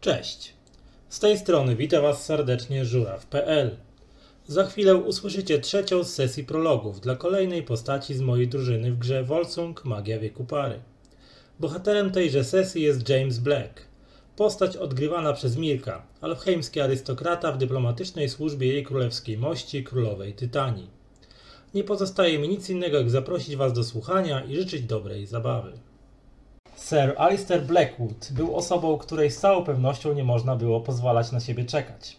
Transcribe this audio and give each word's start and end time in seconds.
Cześć. 0.00 0.54
Z 1.08 1.18
tej 1.18 1.38
strony 1.38 1.76
witam 1.76 2.02
Was 2.02 2.24
serdecznie 2.24 2.84
żuraw.pl. 2.84 3.76
Za 4.46 4.64
chwilę 4.66 4.96
usłyszycie 4.96 5.58
trzecią 5.58 6.04
z 6.04 6.14
sesji 6.14 6.44
prologów 6.44 7.00
dla 7.00 7.16
kolejnej 7.16 7.62
postaci 7.62 8.14
z 8.14 8.20
mojej 8.20 8.48
drużyny 8.48 8.92
w 8.92 8.98
grze 8.98 9.24
Volsung 9.24 9.84
Magia 9.84 10.18
Wieku 10.18 10.44
Pary. 10.44 10.80
Bohaterem 11.58 12.10
tejże 12.10 12.44
sesji 12.44 12.82
jest 12.82 13.08
James 13.08 13.38
Black. 13.38 13.82
Postać 14.36 14.76
odgrywana 14.76 15.32
przez 15.32 15.56
Mirka, 15.56 16.06
alfheimski 16.20 16.80
arystokrata 16.80 17.52
w 17.52 17.58
dyplomatycznej 17.58 18.28
służbie 18.28 18.66
jej 18.66 18.84
królewskiej 18.84 19.38
mości 19.38 19.84
królowej 19.84 20.34
Tytanii. 20.34 20.90
Nie 21.74 21.84
pozostaje 21.84 22.38
mi 22.38 22.48
nic 22.48 22.70
innego 22.70 22.98
jak 22.98 23.10
zaprosić 23.10 23.56
Was 23.56 23.72
do 23.72 23.84
słuchania 23.84 24.44
i 24.44 24.56
życzyć 24.56 24.82
dobrej 24.82 25.26
zabawy. 25.26 25.72
Sir 26.80 27.14
Alistair 27.18 27.62
Blackwood 27.62 28.28
był 28.32 28.56
osobą, 28.56 28.98
której 28.98 29.30
z 29.30 29.38
całą 29.38 29.64
pewnością 29.64 30.14
nie 30.14 30.24
można 30.24 30.56
było 30.56 30.80
pozwalać 30.80 31.32
na 31.32 31.40
siebie 31.40 31.64
czekać. 31.64 32.16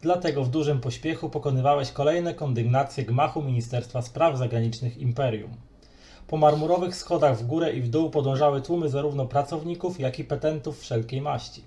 Dlatego 0.00 0.44
w 0.44 0.50
dużym 0.50 0.80
pośpiechu 0.80 1.30
pokonywałeś 1.30 1.92
kolejne 1.92 2.34
kondygnacje 2.34 3.04
gmachu 3.04 3.42
Ministerstwa 3.42 4.02
Spraw 4.02 4.38
Zagranicznych 4.38 4.98
Imperium. 4.98 5.50
Po 6.26 6.36
marmurowych 6.36 6.96
schodach 6.96 7.38
w 7.38 7.46
górę 7.46 7.72
i 7.72 7.80
w 7.80 7.88
dół 7.88 8.10
podążały 8.10 8.62
tłumy 8.62 8.88
zarówno 8.88 9.26
pracowników, 9.26 10.00
jak 10.00 10.18
i 10.18 10.24
petentów 10.24 10.80
wszelkiej 10.80 11.20
maści. 11.20 11.62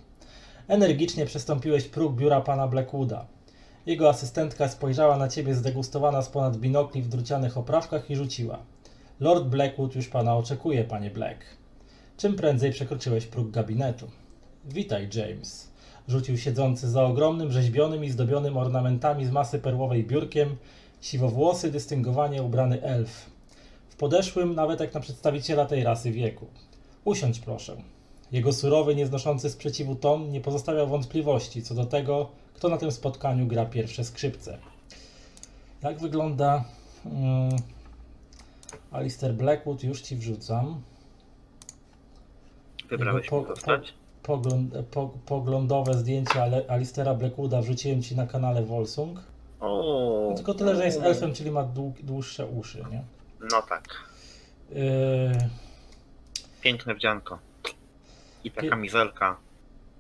Energicznie 0.67 1.26
przestąpiłeś 1.26 1.84
próg 1.88 2.16
biura 2.16 2.42
pana 2.42 2.67
Blackwooda. 2.67 3.26
Jego 3.86 4.09
asystentka 4.09 4.67
spojrzała 4.67 5.17
na 5.17 5.28
ciebie 5.28 5.56
zdegustowana 5.56 6.22
z 6.22 6.30
ponad 6.30 6.58
binokli 6.58 7.02
w 7.02 7.09
drucianych 7.09 7.58
oprawkach 7.58 8.09
i 8.09 8.16
rzuciła. 8.16 8.59
Lord 9.20 9.44
Blackwood 9.44 9.95
już 9.95 10.08
pana 10.08 10.38
oczekuje, 10.38 10.84
panie 10.84 11.12
Black. 11.12 11.40
Czym 12.17 12.35
prędzej 12.35 12.71
przekroczyłeś 12.71 13.26
próg 13.26 13.52
gabinetu. 13.52 14.07
Witaj, 14.66 15.09
James. 15.13 15.71
Rzucił 16.08 16.38
siedzący 16.38 16.89
za 16.89 17.03
ogromnym, 17.03 17.52
rzeźbionym 17.52 18.03
i 18.03 18.09
zdobionym 18.09 18.58
ornamentami 18.58 19.25
z 19.25 19.31
masy 19.31 19.59
perłowej 19.59 20.03
biurkiem, 20.03 20.58
siwowłosy, 21.02 21.72
dystyngowanie 21.72 22.44
ubrany 22.44 22.81
elf. 22.81 23.30
W 23.89 23.95
podeszłym, 23.95 24.55
nawet 24.55 24.80
jak 24.80 24.94
na 24.94 25.00
przedstawiciela 25.00 25.66
tej 25.66 25.83
rasy 25.83 26.11
wieku. 26.11 26.47
Usiądź 27.05 27.39
proszę. 27.39 27.77
Jego 28.31 28.53
surowy, 28.53 28.95
nieznoszący 28.95 29.49
sprzeciwu 29.49 29.95
ton 29.95 30.31
nie 30.31 30.42
pozostawiał 30.42 30.88
wątpliwości 30.88 31.64
co 31.64 31.75
do 31.75 31.86
tego, 31.86 32.30
kto 32.53 32.70
na 32.70 32.77
tym 32.77 32.92
spotkaniu 32.92 33.47
gra 33.47 33.66
pierwsze 33.66 34.03
skrzypce. 34.03 34.58
Jak 35.83 35.99
wygląda 35.99 36.64
um, 37.05 37.16
Alistair 38.92 39.33
Blackwood? 39.33 39.83
Już 39.83 40.02
ci 40.02 40.16
wrzucam. 40.16 40.81
Wybrałeś 42.89 43.25
Jego 43.25 43.39
mi 43.41 43.45
postać? 43.45 43.93
Pogląd, 44.23 44.73
po, 44.91 45.09
poglądowe 45.25 45.93
zdjęcie 45.93 46.43
Ale, 46.43 46.61
Alistera 46.67 47.13
Blackwooda 47.13 47.61
wrzuciłem 47.61 48.02
ci 48.02 48.16
na 48.16 48.27
kanale 48.27 48.63
Volsung. 48.63 49.19
O, 49.59 50.27
No, 50.30 50.35
tylko 50.35 50.53
tyle, 50.53 50.75
że 50.75 50.85
jest 50.85 51.02
elfem, 51.02 51.33
czyli 51.33 51.52
ma 51.52 51.63
dłuższe 52.03 52.45
uszy, 52.45 52.83
nie? 52.91 53.03
No 53.52 53.61
tak. 53.69 53.83
Yy, 54.69 54.77
Piękne 56.61 56.95
wdzianko. 56.95 57.39
I 58.43 58.52
ta 58.52 58.61
Pie- 58.61 58.69
kamizelka. 58.69 59.38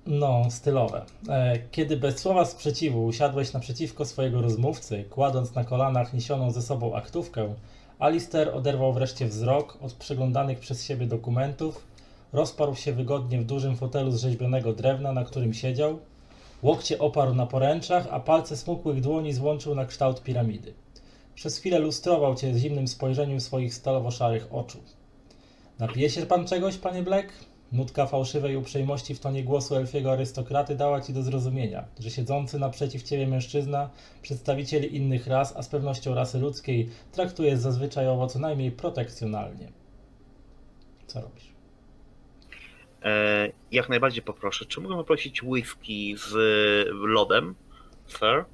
no, 0.07 0.45
stylowe. 0.51 1.05
E, 1.29 1.59
Kiedy 1.71 1.97
bez 1.97 2.17
słowa 2.19 2.45
sprzeciwu 2.45 3.05
usiadłeś 3.05 3.53
naprzeciwko 3.53 4.05
swojego 4.05 4.41
rozmówcy, 4.41 5.03
kładąc 5.09 5.55
na 5.55 5.63
kolanach 5.63 6.13
niesioną 6.13 6.51
ze 6.51 6.61
sobą 6.61 6.95
aktówkę, 6.95 7.53
Alister 7.99 8.49
oderwał 8.55 8.93
wreszcie 8.93 9.27
wzrok 9.27 9.77
od 9.81 9.93
przeglądanych 9.93 10.59
przez 10.59 10.83
siebie 10.85 11.07
dokumentów, 11.07 11.86
rozparł 12.33 12.75
się 12.75 12.93
wygodnie 12.93 13.41
w 13.41 13.45
dużym 13.45 13.75
fotelu 13.75 14.11
z 14.11 14.21
rzeźbionego 14.21 14.73
drewna, 14.73 15.13
na 15.13 15.23
którym 15.23 15.53
siedział, 15.53 15.99
łokcie 16.63 16.99
oparł 16.99 17.33
na 17.33 17.45
poręczach, 17.45 18.07
a 18.11 18.19
palce 18.19 18.57
smukłych 18.57 19.01
dłoni 19.01 19.33
złączył 19.33 19.75
na 19.75 19.85
kształt 19.85 20.23
piramidy. 20.23 20.73
Przez 21.35 21.57
chwilę 21.57 21.79
lustrował 21.79 22.35
cię 22.35 22.53
zimnym 22.53 22.87
spojrzeniem 22.87 23.39
swoich 23.41 23.73
stalowo-szarych 23.73 24.47
oczu. 24.51 24.79
Napije 25.79 26.09
się 26.09 26.25
pan 26.25 26.47
czegoś, 26.47 26.77
panie 26.77 27.03
Black? 27.03 27.27
Nutka 27.71 28.05
fałszywej 28.05 28.55
uprzejmości 28.55 29.15
w 29.15 29.19
tonie 29.19 29.43
głosu 29.43 29.75
elfiego 29.75 30.11
arystokraty 30.11 30.75
dała 30.75 31.01
ci 31.01 31.13
do 31.13 31.23
zrozumienia, 31.23 31.85
że 31.99 32.11
siedzący 32.11 32.59
naprzeciw 32.59 33.03
ciebie 33.03 33.27
mężczyzna, 33.27 33.89
przedstawiciel 34.21 34.83
innych 34.83 35.27
ras, 35.27 35.53
a 35.55 35.63
z 35.63 35.67
pewnością 35.67 36.15
rasy 36.15 36.39
ludzkiej, 36.39 36.89
traktuje 37.11 37.57
zazwyczajowo 37.57 38.27
co 38.27 38.39
najmniej 38.39 38.71
protekcjonalnie. 38.71 39.71
Co 41.07 41.21
robisz? 41.21 41.56
E, 43.03 43.51
jak 43.71 43.89
najbardziej 43.89 44.23
poproszę. 44.23 44.65
Czy 44.65 44.81
mogę 44.81 44.95
poprosić 44.95 45.43
whisky 45.43 46.15
z 46.17 46.33
lodem, 46.91 47.55
sir? 48.07 48.45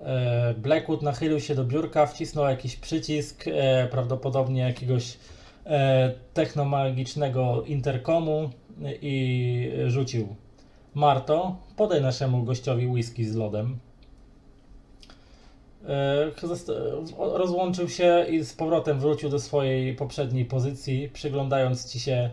E, 0.00 0.54
Blackwood 0.54 1.02
nachylił 1.02 1.40
się 1.40 1.54
do 1.54 1.64
biurka, 1.64 2.06
wcisnął 2.06 2.44
jakiś 2.44 2.76
przycisk, 2.76 3.44
e, 3.46 3.88
prawdopodobnie 3.90 4.62
jakiegoś 4.62 5.18
technomagicznego 6.34 7.62
interkomu 7.66 8.50
i 9.02 9.70
rzucił. 9.86 10.36
Marto, 10.94 11.56
podaj 11.76 12.02
naszemu 12.02 12.42
gościowi 12.42 12.86
whisky 12.86 13.24
z 13.24 13.36
lodem. 13.36 13.78
Rozłączył 17.18 17.88
się 17.88 18.26
i 18.30 18.44
z 18.44 18.52
powrotem 18.52 19.00
wrócił 19.00 19.28
do 19.28 19.38
swojej 19.38 19.94
poprzedniej 19.94 20.44
pozycji, 20.44 21.10
przyglądając 21.12 21.92
ci 21.92 22.00
się 22.00 22.30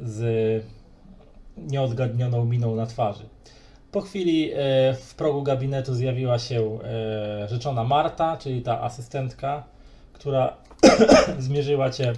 z 0.00 0.64
nieodgadnioną 1.56 2.44
miną 2.44 2.76
na 2.76 2.86
twarzy. 2.86 3.28
Po 3.92 4.00
chwili 4.00 4.52
e, 4.52 4.56
w 4.94 5.14
progu 5.14 5.42
gabinetu 5.42 5.94
zjawiła 5.94 6.38
się 6.38 6.78
e, 6.84 7.48
rzeczona 7.48 7.84
Marta, 7.84 8.36
czyli 8.36 8.62
ta 8.62 8.80
asystentka, 8.80 9.64
która 10.12 10.56
zmierzyła 11.38 11.90
cię 11.90 12.12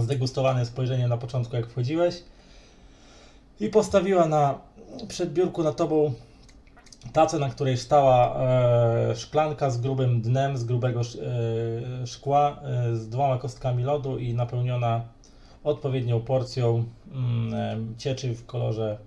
zdegustowane 0.00 0.66
spojrzenie 0.66 1.08
na 1.08 1.16
początku, 1.16 1.56
jak 1.56 1.66
wchodziłeś 1.66 2.22
i 3.60 3.68
postawiła 3.68 4.26
na 4.26 4.58
przedbiurku 5.08 5.62
na 5.62 5.72
tobą 5.72 6.12
tacę, 7.12 7.38
na 7.38 7.50
której 7.50 7.76
stała 7.76 8.36
e, 8.36 9.16
szklanka 9.16 9.70
z 9.70 9.80
grubym 9.80 10.20
dnem, 10.20 10.56
z 10.56 10.64
grubego 10.64 11.00
sz- 11.00 11.22
szkła, 12.06 12.60
z 12.92 13.08
dwoma 13.08 13.38
kostkami 13.38 13.84
lodu 13.84 14.18
i 14.18 14.34
napełniona 14.34 15.15
odpowiednią 15.66 16.20
porcją 16.20 16.84
mm, 17.12 17.54
e, 17.54 17.98
cieczy 17.98 18.34
w 18.34 18.46
kolorze 18.46 18.98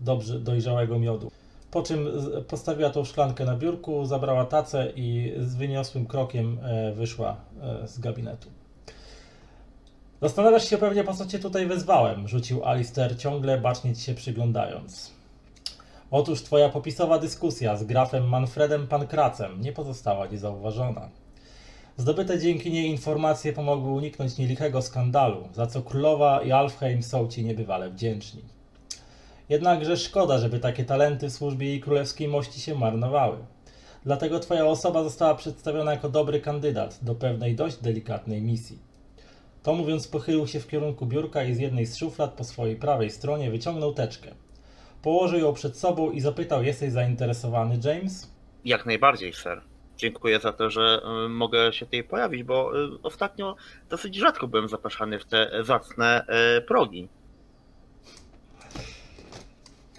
dobrze 0.00 0.40
dojrzałego 0.40 0.98
miodu. 0.98 1.30
Po 1.70 1.82
czym 1.82 2.08
postawiła 2.48 2.90
tą 2.90 3.04
szklankę 3.04 3.44
na 3.44 3.56
biurku, 3.56 4.04
zabrała 4.04 4.44
tacę 4.44 4.92
i 4.96 5.32
z 5.38 5.54
wyniosłym 5.54 6.06
krokiem 6.06 6.58
e, 6.62 6.92
wyszła 6.92 7.36
e, 7.62 7.88
z 7.88 7.98
gabinetu. 7.98 8.48
Zastanawiasz 10.22 10.68
się 10.70 10.78
pewnie, 10.78 11.04
po 11.04 11.14
co 11.14 11.26
cię 11.26 11.38
tutaj 11.38 11.66
wezwałem, 11.66 12.28
rzucił 12.28 12.64
Alister, 12.64 13.18
ciągle 13.18 13.58
bacznie 13.58 13.96
ci 13.96 14.02
się 14.02 14.14
przyglądając. 14.14 15.10
Otóż 16.10 16.42
twoja 16.42 16.68
popisowa 16.68 17.18
dyskusja 17.18 17.76
z 17.76 17.84
grafem 17.84 18.28
Manfredem 18.28 18.86
Pankracem 18.86 19.60
nie 19.60 19.72
pozostała 19.72 20.26
niezauważona. 20.26 21.08
Zdobyte 22.00 22.38
dzięki 22.38 22.70
niej 22.70 22.90
informacje 22.90 23.52
pomogły 23.52 23.90
uniknąć 23.90 24.38
nielichego 24.38 24.82
skandalu, 24.82 25.48
za 25.52 25.66
co 25.66 25.82
królowa 25.82 26.42
i 26.42 26.52
Alfheim 26.52 27.02
są 27.02 27.28
ci 27.28 27.44
niebywale 27.44 27.90
wdzięczni. 27.90 28.42
Jednakże 29.48 29.96
szkoda, 29.96 30.38
żeby 30.38 30.58
takie 30.58 30.84
talenty 30.84 31.28
w 31.28 31.32
służbie 31.32 31.66
jej 31.66 31.80
królewskiej 31.80 32.28
mości 32.28 32.60
się 32.60 32.74
marnowały. 32.74 33.36
Dlatego 34.04 34.40
twoja 34.40 34.66
osoba 34.66 35.02
została 35.02 35.34
przedstawiona 35.34 35.92
jako 35.92 36.08
dobry 36.08 36.40
kandydat 36.40 36.98
do 37.02 37.14
pewnej 37.14 37.54
dość 37.54 37.76
delikatnej 37.76 38.42
misji. 38.42 38.78
To 39.62 39.74
mówiąc 39.74 40.08
pochylił 40.08 40.46
się 40.46 40.60
w 40.60 40.68
kierunku 40.68 41.06
biurka 41.06 41.44
i 41.44 41.54
z 41.54 41.58
jednej 41.58 41.86
z 41.86 41.96
szuflad 41.96 42.32
po 42.32 42.44
swojej 42.44 42.76
prawej 42.76 43.10
stronie 43.10 43.50
wyciągnął 43.50 43.94
teczkę. 43.94 44.30
Położył 45.02 45.38
ją 45.40 45.52
przed 45.52 45.76
sobą 45.76 46.10
i 46.10 46.20
zapytał, 46.20 46.62
jesteś 46.62 46.92
zainteresowany, 46.92 47.78
James? 47.84 48.30
Jak 48.64 48.86
najbardziej, 48.86 49.32
sir. 49.32 49.69
Dziękuję 50.00 50.40
za 50.40 50.52
to, 50.52 50.70
że 50.70 51.02
y, 51.24 51.28
mogę 51.28 51.72
się 51.72 51.86
tutaj 51.86 52.04
pojawić, 52.04 52.42
bo 52.42 52.84
y, 52.84 53.02
ostatnio 53.02 53.56
dosyć 53.90 54.16
rzadko 54.16 54.48
byłem 54.48 54.68
zapraszany 54.68 55.18
w 55.18 55.24
te 55.24 55.50
zacne 55.64 56.24
y, 56.58 56.62
progi. 56.62 57.08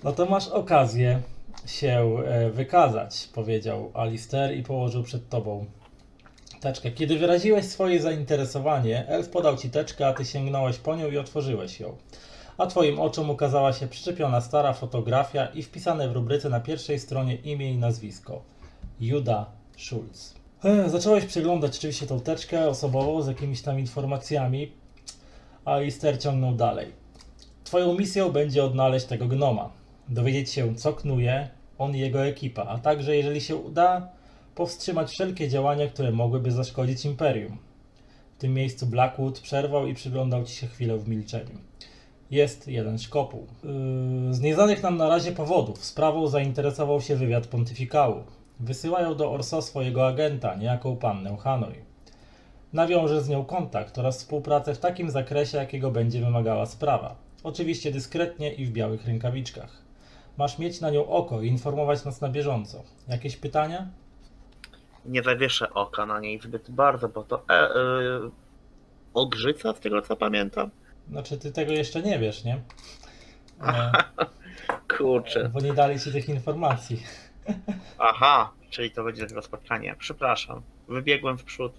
No 0.03 0.11
to 0.11 0.25
masz 0.25 0.47
okazję 0.47 1.21
się 1.65 2.23
e, 2.25 2.49
wykazać, 2.49 3.29
powiedział 3.33 3.91
Alister 3.93 4.57
i 4.57 4.63
położył 4.63 5.03
przed 5.03 5.29
tobą 5.29 5.65
teczkę. 6.59 6.91
Kiedy 6.91 7.17
wyraziłeś 7.19 7.65
swoje 7.65 8.01
zainteresowanie, 8.01 9.07
elf 9.07 9.29
podał 9.29 9.57
ci 9.57 9.69
teczkę, 9.69 10.07
a 10.07 10.13
ty 10.13 10.25
sięgnąłeś 10.25 10.77
po 10.77 10.95
nią 10.95 11.11
i 11.11 11.17
otworzyłeś 11.17 11.79
ją. 11.79 11.97
A 12.57 12.67
twoim 12.67 12.99
oczom 12.99 13.29
ukazała 13.29 13.73
się 13.73 13.87
przyczepiona 13.87 14.41
stara 14.41 14.73
fotografia 14.73 15.45
i 15.45 15.63
wpisane 15.63 16.09
w 16.09 16.11
rubryce 16.11 16.49
na 16.49 16.59
pierwszej 16.59 16.99
stronie 16.99 17.35
imię 17.35 17.71
i 17.71 17.77
nazwisko. 17.77 18.41
Juda 18.99 19.60
Schulz. 19.81 20.35
E, 20.63 20.89
Zacząłeś 20.89 21.25
przeglądać 21.25 21.77
oczywiście 21.77 22.07
tą 22.07 22.19
teczkę 22.19 22.69
osobową 22.69 23.21
z 23.21 23.27
jakimiś 23.27 23.61
tam 23.61 23.79
informacjami, 23.79 24.71
a 25.65 25.71
Alister 25.73 26.19
ciągnął 26.19 26.55
dalej. 26.55 26.87
Twoją 27.63 27.93
misją 27.97 28.31
będzie 28.31 28.63
odnaleźć 28.63 29.05
tego 29.05 29.27
gnoma. 29.27 29.69
dowiedzieć 30.09 30.49
się, 30.49 30.75
co 30.75 30.93
knuje 30.93 31.49
on 31.77 31.95
i 31.95 31.99
jego 31.99 32.25
ekipa, 32.25 32.63
a 32.63 32.77
także, 32.77 33.15
jeżeli 33.15 33.41
się 33.41 33.55
uda, 33.55 34.09
powstrzymać 34.55 35.11
wszelkie 35.11 35.49
działania, 35.49 35.87
które 35.87 36.11
mogłyby 36.11 36.51
zaszkodzić 36.51 37.05
imperium. 37.05 37.57
W 38.37 38.41
tym 38.41 38.53
miejscu 38.53 38.85
Blackwood 38.87 39.39
przerwał 39.39 39.87
i 39.87 39.93
przyglądał 39.93 40.43
ci 40.43 40.55
się 40.55 40.67
chwilę 40.67 40.97
w 40.97 41.07
milczeniu. 41.07 41.57
Jest 42.31 42.67
jeden 42.67 42.99
szkopuł. 42.99 43.47
Yy, 43.63 44.33
z 44.33 44.39
nieznanych 44.41 44.83
nam 44.83 44.97
na 44.97 45.09
razie 45.09 45.31
powodów 45.31 45.85
sprawą 45.85 46.27
zainteresował 46.27 47.01
się 47.01 47.15
wywiad 47.15 47.47
pontyfikału. 47.47 48.23
Wysyłają 48.61 49.15
do 49.15 49.31
Orso 49.31 49.61
swojego 49.61 50.07
agenta, 50.07 50.55
niejaką 50.55 50.97
pannę 50.97 51.37
Hanoi. 51.37 51.81
Nawiąże 52.73 53.21
z 53.21 53.29
nią 53.29 53.45
kontakt 53.45 53.97
oraz 53.97 54.17
współpracę 54.17 54.75
w 54.75 54.79
takim 54.79 55.11
zakresie, 55.11 55.57
jakiego 55.57 55.91
będzie 55.91 56.21
wymagała 56.21 56.65
sprawa. 56.65 57.15
Oczywiście 57.43 57.91
dyskretnie 57.91 58.53
i 58.53 58.65
w 58.65 58.71
białych 58.71 59.05
rękawiczkach. 59.05 59.81
Masz 60.37 60.59
mieć 60.59 60.81
na 60.81 60.89
nią 60.89 61.07
oko 61.07 61.41
i 61.41 61.47
informować 61.47 62.05
nas 62.05 62.21
na 62.21 62.29
bieżąco. 62.29 62.83
Jakieś 63.07 63.37
pytania? 63.37 63.87
Nie 65.05 65.23
zawieszę 65.23 65.73
oka 65.73 66.05
na 66.05 66.19
niej 66.19 66.39
zbyt 66.41 66.71
bardzo, 66.71 67.09
bo 67.09 67.23
to 67.23 67.43
e, 67.49 67.53
e, 67.53 67.69
ogrzyca 69.13 69.73
z 69.73 69.79
tego 69.79 70.01
co 70.01 70.15
pamiętam. 70.15 70.69
Znaczy, 71.09 71.37
ty 71.37 71.51
tego 71.51 71.71
jeszcze 71.71 72.01
nie 72.01 72.19
wiesz, 72.19 72.43
nie? 72.43 72.61
E, 73.67 73.91
Kurczę. 74.97 75.49
bo 75.49 75.59
nie 75.59 75.73
dali 75.73 75.99
ci 75.99 76.11
tych 76.11 76.29
informacji. 76.29 77.03
Aha, 77.97 78.51
czyli 78.69 78.91
to 78.91 79.03
będzie 79.03 79.25
tylko 79.25 79.41
spotkanie. 79.41 79.95
Przepraszam, 79.99 80.61
wybiegłem 80.87 81.37
w 81.37 81.43
przód. 81.43 81.73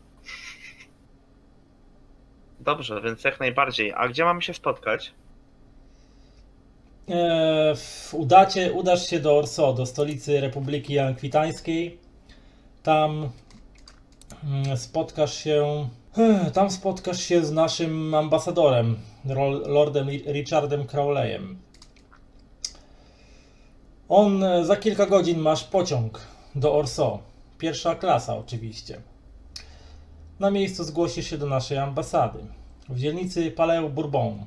Dobrze, 2.61 3.01
więc 3.01 3.25
jak 3.25 3.41
najbardziej. 3.41 3.93
A 3.97 4.09
gdzie 4.09 4.25
mamy 4.25 4.43
się 4.43 4.55
spotkać? 4.55 5.13
E, 7.11 7.75
udacie, 8.13 8.73
udasz 8.73 9.11
się 9.11 9.21
do 9.21 9.39
Orso, 9.39 9.73
do 9.73 9.87
stolicy 9.87 10.41
Republiki 10.41 10.99
Ankwitańskiej. 10.99 11.99
Tam 12.83 13.29
mm, 14.45 14.77
spotkasz 14.77 15.35
się. 15.45 15.89
Tam 16.55 16.71
spotkasz 16.71 17.21
się 17.23 17.45
z 17.45 17.53
naszym 17.53 18.15
ambasadorem, 18.15 18.97
Lordem 19.67 20.07
Ri- 20.07 20.33
Richardem 20.33 20.87
Crowleyem. 20.87 21.59
On 24.15 24.45
e, 24.45 24.65
za 24.65 24.77
kilka 24.77 25.07
godzin 25.07 25.39
masz 25.39 25.65
pociąg 25.65 26.21
do 26.55 26.75
Orso. 26.75 27.19
Pierwsza 27.59 27.95
klasa, 27.95 28.37
oczywiście. 28.37 29.01
Na 30.41 30.51
miejscu 30.51 30.85
zgłosisz 30.85 31.27
się 31.27 31.39
do 31.39 31.47
naszej 31.47 31.79
ambasady 31.79 32.39
w 32.89 32.99
dzielnicy 32.99 33.51
Palais 33.51 33.93
Bourbon. 33.93 34.45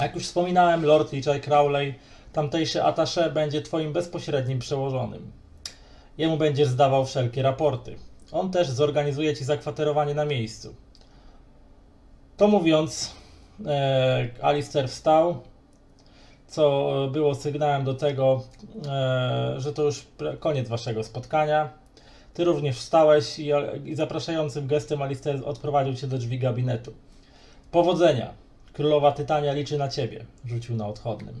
Jak 0.00 0.14
już 0.14 0.24
wspominałem, 0.24 0.84
Lord 0.84 1.12
Lichaj 1.12 1.40
Crowley, 1.40 1.94
tamtejszy 2.32 2.82
attaché, 2.82 3.30
będzie 3.30 3.62
twoim 3.62 3.92
bezpośrednim 3.92 4.58
przełożonym. 4.58 5.32
Jemu 6.18 6.36
będziesz 6.36 6.68
zdawał 6.68 7.06
wszelkie 7.06 7.42
raporty. 7.42 7.96
On 8.32 8.50
też 8.50 8.70
zorganizuje 8.70 9.36
ci 9.36 9.44
zakwaterowanie 9.44 10.14
na 10.14 10.24
miejscu. 10.24 10.74
To 12.36 12.48
mówiąc, 12.48 13.14
e, 13.66 14.28
Alistair 14.42 14.88
wstał, 14.88 15.42
co 16.52 16.92
było 17.12 17.34
sygnałem 17.34 17.84
do 17.84 17.94
tego, 17.94 18.42
e, 18.86 19.54
że 19.58 19.72
to 19.72 19.82
już 19.82 20.06
koniec 20.40 20.68
waszego 20.68 21.04
spotkania. 21.04 21.68
Ty 22.34 22.44
również 22.44 22.76
wstałeś 22.76 23.38
i, 23.38 23.94
zapraszającym 23.94 24.66
gestem 24.66 25.02
Alistair 25.02 25.40
odprowadził 25.44 25.94
cię 25.94 26.06
do 26.06 26.18
drzwi 26.18 26.38
gabinetu. 26.38 26.92
Powodzenia! 27.70 28.30
Królowa 28.72 29.12
Tytania 29.12 29.52
liczy 29.52 29.78
na 29.78 29.88
ciebie, 29.88 30.24
rzucił 30.44 30.76
na 30.76 30.86
odchodnym. 30.86 31.34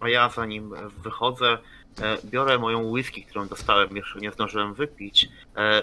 A 0.00 0.08
ja 0.08 0.28
zanim 0.28 0.74
wychodzę, 1.02 1.58
e, 2.02 2.16
biorę 2.24 2.58
moją 2.58 2.90
whisky, 2.90 3.22
którą 3.22 3.48
dostałem, 3.48 3.96
jeszcze 3.96 4.20
nie 4.20 4.32
zdążyłem 4.32 4.74
wypić, 4.74 5.28
e, 5.56 5.82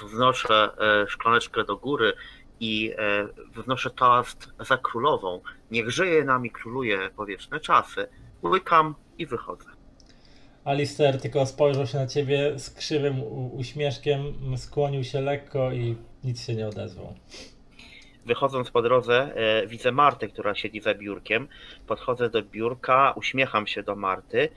wznoszę 0.00 0.70
e, 1.04 1.08
szklaneczkę 1.08 1.64
do 1.64 1.76
góry 1.76 2.12
i 2.62 2.92
e, 2.98 3.28
wznoszę 3.60 3.90
toast 3.90 4.50
za 4.60 4.76
królową. 4.76 5.40
Niech 5.70 5.90
żyje 5.90 6.24
nami 6.24 6.50
króluje 6.50 7.10
po 7.16 7.26
wieczne 7.26 7.60
czasy. 7.60 8.08
Łykam 8.42 8.94
i 9.18 9.26
wychodzę. 9.26 9.70
Alistair 10.64 11.20
tylko 11.20 11.46
spojrzał 11.46 11.86
się 11.86 11.98
na 11.98 12.06
ciebie 12.06 12.58
z 12.58 12.70
krzywym 12.70 13.22
uśmieszkiem, 13.52 14.34
skłonił 14.56 15.04
się 15.04 15.20
lekko 15.20 15.72
i 15.72 15.96
nic 16.24 16.46
się 16.46 16.54
nie 16.54 16.68
odezwał. 16.68 17.14
Wychodząc 18.26 18.70
po 18.70 18.82
drodze, 18.82 19.32
e, 19.34 19.66
widzę 19.66 19.92
Martę, 19.92 20.28
która 20.28 20.54
siedzi 20.54 20.80
za 20.80 20.94
biurkiem. 20.94 21.48
Podchodzę 21.86 22.30
do 22.30 22.42
biurka, 22.42 23.12
uśmiecham 23.16 23.66
się 23.66 23.82
do 23.82 23.96
Marty 23.96 24.48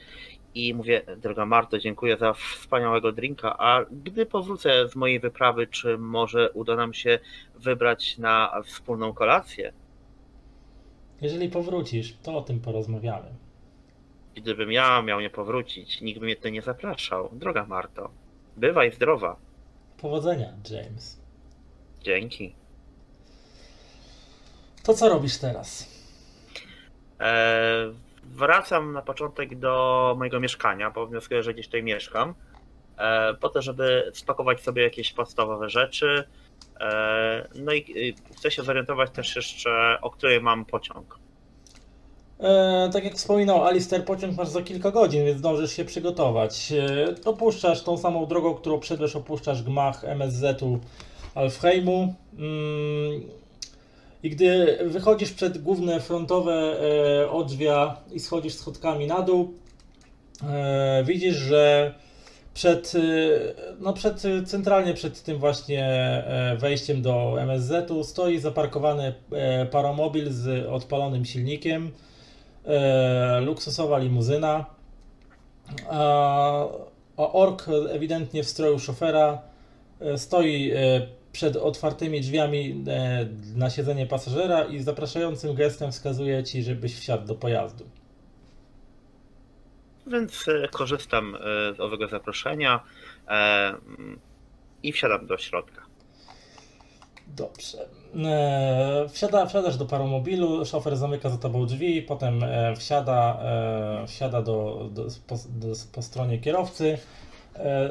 i 0.55 0.73
mówię: 0.73 1.01
Droga 1.17 1.45
Marto, 1.45 1.79
dziękuję 1.79 2.17
za 2.17 2.33
wspaniałego 2.33 3.11
drinka. 3.11 3.57
A 3.57 3.85
gdy 3.91 4.25
powrócę 4.25 4.89
z 4.89 4.95
mojej 4.95 5.19
wyprawy, 5.19 5.67
czy 5.67 5.97
może 5.97 6.51
uda 6.51 6.75
nam 6.75 6.93
się 6.93 7.19
wybrać 7.55 8.17
na 8.17 8.61
wspólną 8.65 9.13
kolację? 9.13 9.73
Jeżeli 11.21 11.49
powrócisz, 11.49 12.17
to 12.23 12.37
o 12.37 12.41
tym 12.41 12.59
porozmawiamy. 12.59 13.35
Gdybym 14.35 14.71
ja 14.71 15.01
miał 15.01 15.21
nie 15.21 15.29
powrócić, 15.29 16.01
nikt 16.01 16.19
by 16.19 16.25
mnie 16.25 16.35
tu 16.35 16.49
nie 16.49 16.61
zapraszał. 16.61 17.29
Droga 17.33 17.65
Marto, 17.65 18.09
bywaj 18.57 18.91
zdrowa. 18.91 19.35
Powodzenia, 19.97 20.53
James. 20.69 21.21
Dzięki. 22.03 22.55
To 24.83 24.93
co 24.93 25.09
robisz 25.09 25.37
teraz? 25.37 25.95
E, 27.19 27.93
wracam 28.25 28.93
na 28.93 29.01
początek 29.01 29.59
do 29.59 30.15
mojego 30.17 30.39
mieszkania, 30.39 30.91
bo 30.91 31.07
wnioskuję, 31.07 31.43
że 31.43 31.53
gdzieś 31.53 31.65
tutaj 31.65 31.83
mieszkam. 31.83 32.33
E, 32.97 33.33
po 33.33 33.49
to, 33.49 33.61
żeby 33.61 34.11
spakować 34.13 34.61
sobie 34.61 34.83
jakieś 34.83 35.13
podstawowe 35.13 35.69
rzeczy. 35.69 36.23
E, 36.79 37.47
no 37.55 37.73
i 37.73 38.15
chcę 38.37 38.51
się 38.51 38.63
zorientować 38.63 39.11
też 39.11 39.35
jeszcze, 39.35 39.97
o 40.01 40.09
której 40.09 40.41
mam 40.41 40.65
pociąg. 40.65 41.19
E, 42.39 42.89
tak 42.93 43.03
jak 43.03 43.13
wspominał 43.13 43.63
Alistair, 43.63 44.05
pociąg 44.05 44.37
masz 44.37 44.47
za 44.47 44.61
kilka 44.61 44.91
godzin, 44.91 45.25
więc 45.25 45.39
zdążysz 45.39 45.71
się 45.71 45.85
przygotować. 45.85 46.71
E, 46.71 47.15
opuszczasz 47.25 47.83
tą 47.83 47.97
samą 47.97 48.25
drogą, 48.25 48.53
którą 48.53 48.79
przedłeś, 48.79 49.15
opuszczasz 49.15 49.63
gmach 49.63 50.03
MSZ-u 50.03 50.79
Alfheimu. 51.35 52.15
Mm, 52.37 53.21
I 54.25 54.29
gdy 54.29 54.77
wychodzisz 54.85 55.31
przed 55.31 55.57
główne 55.57 55.99
frontowe 55.99 56.77
e, 57.21 57.29
odrzwia 57.29 57.97
i 58.11 58.19
schodzisz 58.19 58.53
schodkami 58.53 59.07
na 59.07 59.21
dół, 59.21 59.53
e, 60.43 61.03
widzisz, 61.03 61.35
że 61.35 61.93
przed, 62.53 62.93
e, 62.95 62.99
no 63.79 63.93
przed, 63.93 64.25
e, 64.25 64.43
centralnie 64.43 64.93
przed 64.93 65.23
tym 65.23 65.37
właśnie 65.37 65.85
e, 65.85 66.57
wejściem 66.59 67.01
do 67.01 67.41
MSZ-u 67.41 68.03
stoi 68.03 68.39
zaparkowany 68.39 69.13
paromobil 69.71 70.31
z 70.31 70.67
odpalonym 70.67 71.25
silnikiem 71.25 71.91
e, 72.65 73.41
luksusowa 73.41 73.97
limuzyna, 73.97 74.65
a, 75.89 76.65
a 77.17 77.31
ork 77.31 77.65
ewidentnie 77.89 78.43
w 78.43 78.49
stroju 78.49 78.79
szofera 78.79 79.41
stoi 80.17 80.71
przed 81.35 81.55
otwartymi 81.55 82.21
drzwiami 82.21 82.83
e, 82.87 83.27
na 83.55 83.69
siedzenie 83.69 84.05
pasażera 84.05 84.63
i 84.63 84.79
zapraszającym 84.79 85.55
gestem 85.55 85.91
wskazuje 85.91 86.43
ci, 86.43 86.63
żebyś 86.63 86.99
wsiadł 86.99 87.27
do 87.27 87.35
pojazdu. 87.35 87.89
Więc 90.07 90.45
e, 90.47 90.67
korzystam 90.67 91.35
e, 91.35 91.39
z 91.75 91.79
owego 91.79 92.07
zaproszenia 92.07 92.79
i 94.83 94.91
wsiadam 94.91 95.27
do 95.27 95.37
środka. 95.37 95.81
Dobrze. 97.27 97.77
Wsiada, 99.09 99.45
wsiadasz 99.45 99.77
do 99.77 99.85
paromobilu, 99.85 100.65
szofer 100.65 100.97
zamyka 100.97 101.29
za 101.29 101.37
tobą 101.37 101.65
drzwi, 101.65 102.01
potem 102.01 102.41
wsiada, 102.75 103.39
wsiada 104.07 104.41
do, 104.41 104.89
do, 104.91 105.07
po, 105.27 105.35
do, 105.49 105.67
po 105.93 106.01
stronie 106.01 106.39
kierowcy, 106.39 106.97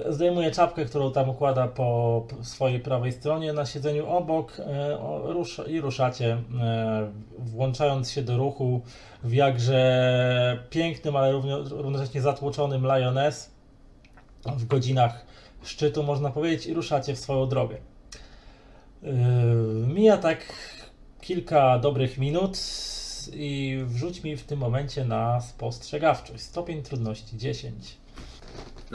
zdejmuje 0.09 0.50
czapkę, 0.50 0.85
którą 0.85 1.12
tam 1.12 1.30
układa 1.30 1.68
po 1.68 2.26
swojej 2.42 2.80
prawej 2.80 3.12
stronie 3.12 3.52
na 3.52 3.66
siedzeniu 3.66 4.06
obok 4.06 4.56
e, 4.61 5.71
i 5.71 5.80
ruszacie, 5.80 6.38
e, 6.61 7.11
włączając 7.38 8.11
się 8.11 8.23
do 8.23 8.37
ruchu 8.37 8.83
w 9.23 9.33
jakże 9.33 10.64
pięknym, 10.71 11.16
ale 11.16 11.33
równo, 11.33 11.62
równocześnie 11.62 12.21
zatłoczonym 12.21 12.83
Lioness 12.83 13.50
w 14.47 14.66
godzinach 14.66 15.26
szczytu, 15.62 16.02
można 16.02 16.30
powiedzieć, 16.30 16.66
i 16.66 16.75
ruszacie 16.75 17.14
w 17.14 17.18
swoją 17.18 17.49
drogę. 17.49 17.76
Mija 19.87 20.16
tak 20.16 20.38
kilka 21.21 21.78
dobrych 21.78 22.18
minut 22.18 22.59
i 23.33 23.83
wrzuć 23.87 24.23
mi 24.23 24.37
w 24.37 24.44
tym 24.44 24.59
momencie 24.59 25.04
na 25.04 25.40
spostrzegawczość. 25.40 26.42
Stopień 26.42 26.83
trudności 26.83 27.37
10. 27.37 28.03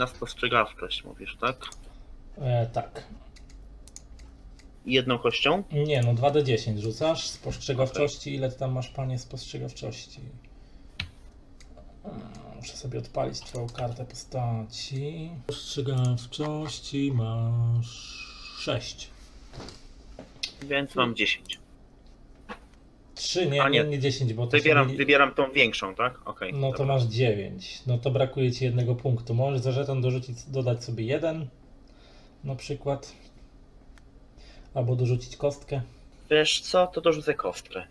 Na 0.00 0.06
spostrzegawczość 0.06 1.04
mówisz, 1.04 1.36
tak? 1.40 1.56
E, 2.38 2.66
tak. 2.66 3.04
Jedną 4.86 5.18
kością? 5.18 5.62
Nie, 5.72 6.02
no 6.02 6.14
2D10 6.14 6.78
rzucasz. 6.78 7.28
Spostrzegawczości, 7.28 8.34
ile 8.34 8.50
ty 8.50 8.58
tam 8.58 8.72
masz, 8.72 8.88
panie, 8.88 9.18
spostrzegawczości? 9.18 10.20
Muszę 12.56 12.76
sobie 12.76 12.98
odpalić 12.98 13.40
twoją 13.40 13.66
kartę 13.66 14.04
postaci. 14.04 15.30
Ostrzegawczości 15.48 17.12
masz 17.12 17.88
6. 18.58 19.10
Więc 20.62 20.94
mam 20.94 21.14
10. 21.14 21.59
3, 23.22 23.46
nie, 23.46 23.62
A 23.62 23.68
nie, 23.68 23.84
nie. 23.84 23.88
nie 23.90 23.98
10, 23.98 24.34
bo 24.34 24.46
to 24.46 24.50
Wybieram, 24.56 24.86
mieli- 24.88 24.96
wybieram 24.98 25.34
tą 25.34 25.52
większą, 25.52 25.94
tak? 25.94 26.28
Okej. 26.28 26.52
No 26.54 26.72
to 26.72 26.78
dobra. 26.78 26.94
masz 26.94 27.02
9. 27.02 27.82
No 27.86 27.98
to 27.98 28.10
brakuje 28.10 28.52
ci 28.52 28.64
jednego 28.64 28.94
punktu. 28.94 29.34
Możesz 29.34 29.60
za 29.60 29.72
żeton 29.72 30.00
dorzucić, 30.02 30.36
dodać 30.48 30.84
sobie 30.84 31.04
jeden 31.04 31.46
na 32.44 32.54
przykład. 32.54 33.12
Albo 34.74 34.96
dorzucić 34.96 35.36
kostkę. 35.36 35.80
Wiesz 36.30 36.60
co, 36.60 36.86
to 36.86 37.00
dorzucę 37.00 37.34
kostkę. 37.34 37.82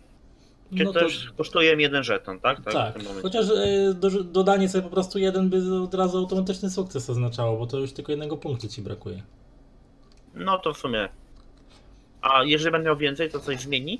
Czy 0.76 0.84
No 0.84 0.92
to 0.92 1.00
już 1.02 1.32
kosztuje 1.36 1.74
jeden 1.78 2.04
żeton, 2.04 2.40
tak? 2.40 2.64
Tak, 2.72 2.96
momencie. 2.96 3.22
chociaż 3.22 3.48
y, 3.48 3.94
do, 3.94 4.10
dodanie 4.24 4.68
sobie 4.68 4.82
po 4.82 4.90
prostu 4.90 5.18
jeden 5.18 5.50
by 5.50 5.80
od 5.82 5.94
razu 5.94 6.18
automatyczny 6.18 6.70
sukces 6.70 7.10
oznaczało, 7.10 7.58
bo 7.58 7.66
to 7.66 7.78
już 7.78 7.92
tylko 7.92 8.12
jednego 8.12 8.36
punktu 8.36 8.68
ci 8.68 8.82
brakuje. 8.82 9.22
No 10.34 10.58
to 10.58 10.74
w 10.74 10.78
sumie. 10.78 11.08
A 12.22 12.44
jeżeli 12.44 12.72
będę 12.72 12.86
miał 12.86 12.96
więcej, 12.96 13.30
to 13.30 13.40
coś 13.40 13.60
zmieni? 13.60 13.98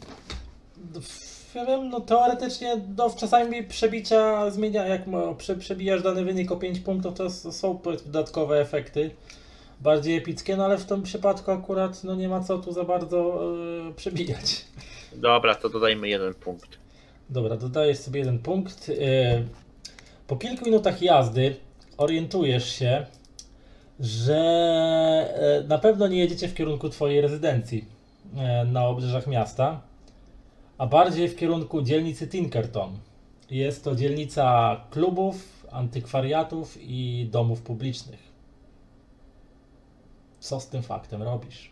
Ja 1.55 1.67
wiem, 1.67 1.89
no 1.89 2.01
teoretycznie 2.01 2.81
no, 2.97 3.11
czasami 3.11 3.63
przebicia 3.63 4.51
zmienia, 4.51 4.87
jak 4.87 5.03
prze, 5.39 5.57
przebijasz 5.57 6.03
dany 6.03 6.25
wynik 6.25 6.53
o 6.53 6.57
5 6.57 6.81
punktów, 6.81 7.15
to 7.15 7.31
są 7.31 7.81
dodatkowe 8.07 8.61
efekty, 8.61 9.11
bardziej 9.81 10.17
epickie, 10.17 10.57
no 10.57 10.65
ale 10.65 10.79
w 10.79 10.85
tym 10.85 11.03
przypadku 11.03 11.51
akurat 11.51 12.05
no 12.05 12.15
nie 12.15 12.29
ma 12.29 12.41
co 12.41 12.59
tu 12.59 12.73
za 12.73 12.85
bardzo 12.85 13.41
y, 13.91 13.95
przebijać. 13.95 14.65
Dobra, 15.13 15.55
to 15.55 15.69
dodajmy 15.69 16.09
jeden 16.09 16.35
punkt. 16.35 16.69
Dobra, 17.31 17.57
dodajesz 17.57 17.99
sobie 17.99 18.21
jeden 18.21 18.39
punkt. 18.39 18.89
Y, 18.89 18.95
Po 20.27 20.37
kilku 20.37 20.65
minutach 20.65 21.03
jazdy 21.03 21.57
orientujesz 21.97 22.73
się, 22.73 23.07
że 24.01 25.61
y, 25.65 25.69
na 25.69 25.79
pewno 25.79 26.07
nie 26.07 26.19
jedziecie 26.19 26.49
w 26.49 26.55
kierunku 26.55 26.89
Twojej 26.89 27.21
rezydencji 27.21 28.01
na 28.67 28.87
obrzeżach 28.87 29.27
miasta, 29.27 29.81
a 30.81 30.87
bardziej 30.87 31.29
w 31.29 31.37
kierunku 31.37 31.83
dzielnicy 31.83 32.29
Tinkerton. 32.29 32.99
Jest 33.51 33.85
to 33.85 33.95
dzielnica 33.95 34.77
klubów, 34.91 35.67
antykwariatów 35.71 36.79
i 36.81 37.29
domów 37.31 37.63
publicznych. 37.63 38.33
Co 40.39 40.61
z 40.61 40.69
tym 40.69 40.83
faktem 40.83 41.23
robisz? 41.23 41.71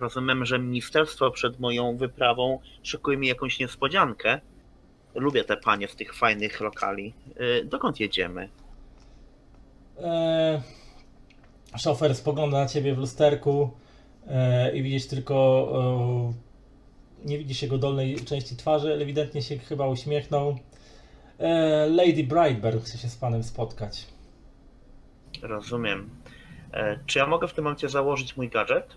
Rozumiem, 0.00 0.44
że 0.44 0.58
ministerstwo 0.58 1.30
przed 1.30 1.60
moją 1.60 1.96
wyprawą 1.96 2.58
szykuje 2.82 3.18
mi 3.18 3.28
jakąś 3.28 3.58
niespodziankę. 3.58 4.40
Lubię 5.14 5.44
te 5.44 5.56
panie 5.56 5.88
z 5.88 5.96
tych 5.96 6.14
fajnych 6.14 6.60
lokali. 6.60 7.14
Yy, 7.40 7.64
dokąd 7.64 8.00
jedziemy? 8.00 8.48
E, 9.98 10.62
szofer 11.78 12.14
spogląda 12.14 12.58
na 12.58 12.66
ciebie 12.66 12.94
w 12.94 12.98
lusterku 12.98 13.70
e, 14.26 14.76
i 14.76 14.82
widzisz 14.82 15.06
tylko. 15.06 15.68
E, 16.40 16.53
nie 17.24 17.38
widzisz 17.38 17.62
jego 17.62 17.78
dolnej 17.78 18.16
części 18.16 18.56
twarzy, 18.56 18.92
ale 18.92 19.02
ewidentnie 19.02 19.42
się 19.42 19.58
chyba 19.58 19.86
uśmiechnął. 19.86 20.58
E, 21.38 21.86
Lady 21.86 22.24
Brightburn 22.24 22.80
chce 22.80 22.98
się 22.98 23.08
z 23.08 23.16
panem 23.16 23.42
spotkać. 23.42 24.06
Rozumiem. 25.42 26.10
E, 26.72 26.98
czy 27.06 27.18
ja 27.18 27.26
mogę 27.26 27.48
w 27.48 27.52
tym 27.52 27.64
momencie 27.64 27.88
założyć 27.88 28.36
mój 28.36 28.48
gadżet? 28.48 28.96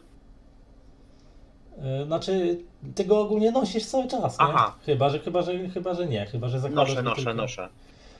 E, 1.78 2.06
znaczy, 2.06 2.60
ty 2.96 3.06
go 3.06 3.20
ogólnie 3.20 3.52
nosisz 3.52 3.86
cały 3.86 4.08
czas, 4.08 4.40
nie? 4.40 4.46
Aha. 4.46 4.76
Chyba, 4.86 5.10
że, 5.10 5.20
chyba, 5.20 5.42
że, 5.42 5.70
chyba, 5.70 5.94
że 5.94 6.08
nie. 6.08 6.26
Chyba, 6.26 6.48
że 6.48 6.60
zakładasz 6.60 6.90
Noszę, 6.90 7.04
noszę, 7.04 7.16
tylko... 7.16 7.34
noszę. 7.34 7.70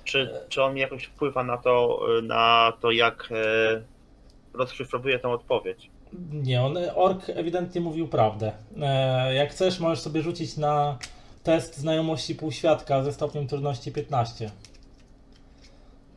Czy, 0.04 0.30
czy 0.50 0.64
on 0.64 0.74
mi 0.74 0.82
jakoś 0.82 1.04
wpływa 1.04 1.44
na 1.44 1.58
to, 1.58 2.00
na 2.24 2.74
to 2.82 2.92
jak 2.92 3.30
e, 3.32 3.82
rozszyfrowuję 4.54 5.20
tę 5.20 5.30
odpowiedź? 5.30 5.90
Nie, 6.32 6.64
on, 6.64 6.78
Ork 6.96 7.30
ewidentnie 7.30 7.82
mówił 7.82 8.08
prawdę. 8.08 8.52
E, 8.82 9.34
jak 9.34 9.52
chcesz, 9.52 9.80
możesz 9.80 10.00
sobie 10.00 10.22
rzucić 10.22 10.58
na 10.58 10.98
test 11.44 11.78
znajomości 11.78 12.36
półświadka 12.36 13.04
ze 13.04 13.14
stopniem 13.14 13.48
trudności 13.48 13.92
15. 13.92 14.52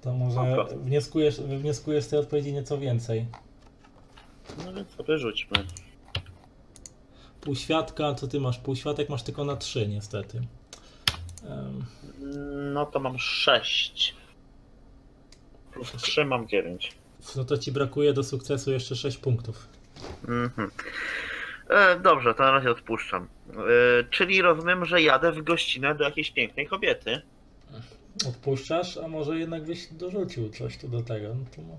To 0.00 0.12
może 0.12 0.66
wnioskujesz, 0.84 1.40
wnioskujesz 1.40 2.04
z 2.04 2.08
tej 2.08 2.18
odpowiedzi 2.18 2.52
nieco 2.52 2.78
więcej. 2.78 3.26
No 4.66 4.72
więc 4.72 4.90
sobie 4.90 5.18
rzućmy. 5.18 5.56
Półświadka, 7.40 8.14
co 8.14 8.28
ty 8.28 8.40
masz? 8.40 8.58
Półświatek 8.58 9.08
masz 9.08 9.22
tylko 9.22 9.44
na 9.44 9.56
3 9.56 9.88
niestety. 9.88 10.40
Em, 11.48 11.84
No 12.74 12.86
to 12.86 13.00
mam 13.00 13.18
6. 13.18 14.14
Plus 15.72 15.92
3 16.02 16.24
mam 16.24 16.48
9. 16.48 16.92
No 17.36 17.44
to 17.44 17.58
ci 17.58 17.72
brakuje 17.72 18.12
do 18.12 18.24
sukcesu 18.24 18.72
jeszcze 18.72 18.96
6 18.96 19.18
punktów. 19.18 19.68
Mhm. 20.28 20.70
E, 21.70 22.00
dobrze, 22.00 22.34
to 22.34 22.42
na 22.42 22.50
razie 22.50 22.70
odpuszczam. 22.70 23.28
E, 23.50 23.56
czyli 24.10 24.42
rozumiem, 24.42 24.84
że 24.84 25.02
jadę 25.02 25.32
w 25.32 25.42
gościnę 25.42 25.94
do 25.94 26.04
jakiejś 26.04 26.30
pięknej 26.30 26.66
kobiety. 26.66 27.22
Odpuszczasz, 28.28 28.96
a 28.96 29.08
może 29.08 29.38
jednak 29.38 29.62
byś 29.64 29.86
dorzucił 29.92 30.48
coś 30.50 30.78
tu 30.78 30.88
do 30.88 31.02
tego. 31.02 31.28
No 31.28 31.44
to... 31.56 31.62
mo- 31.62 31.78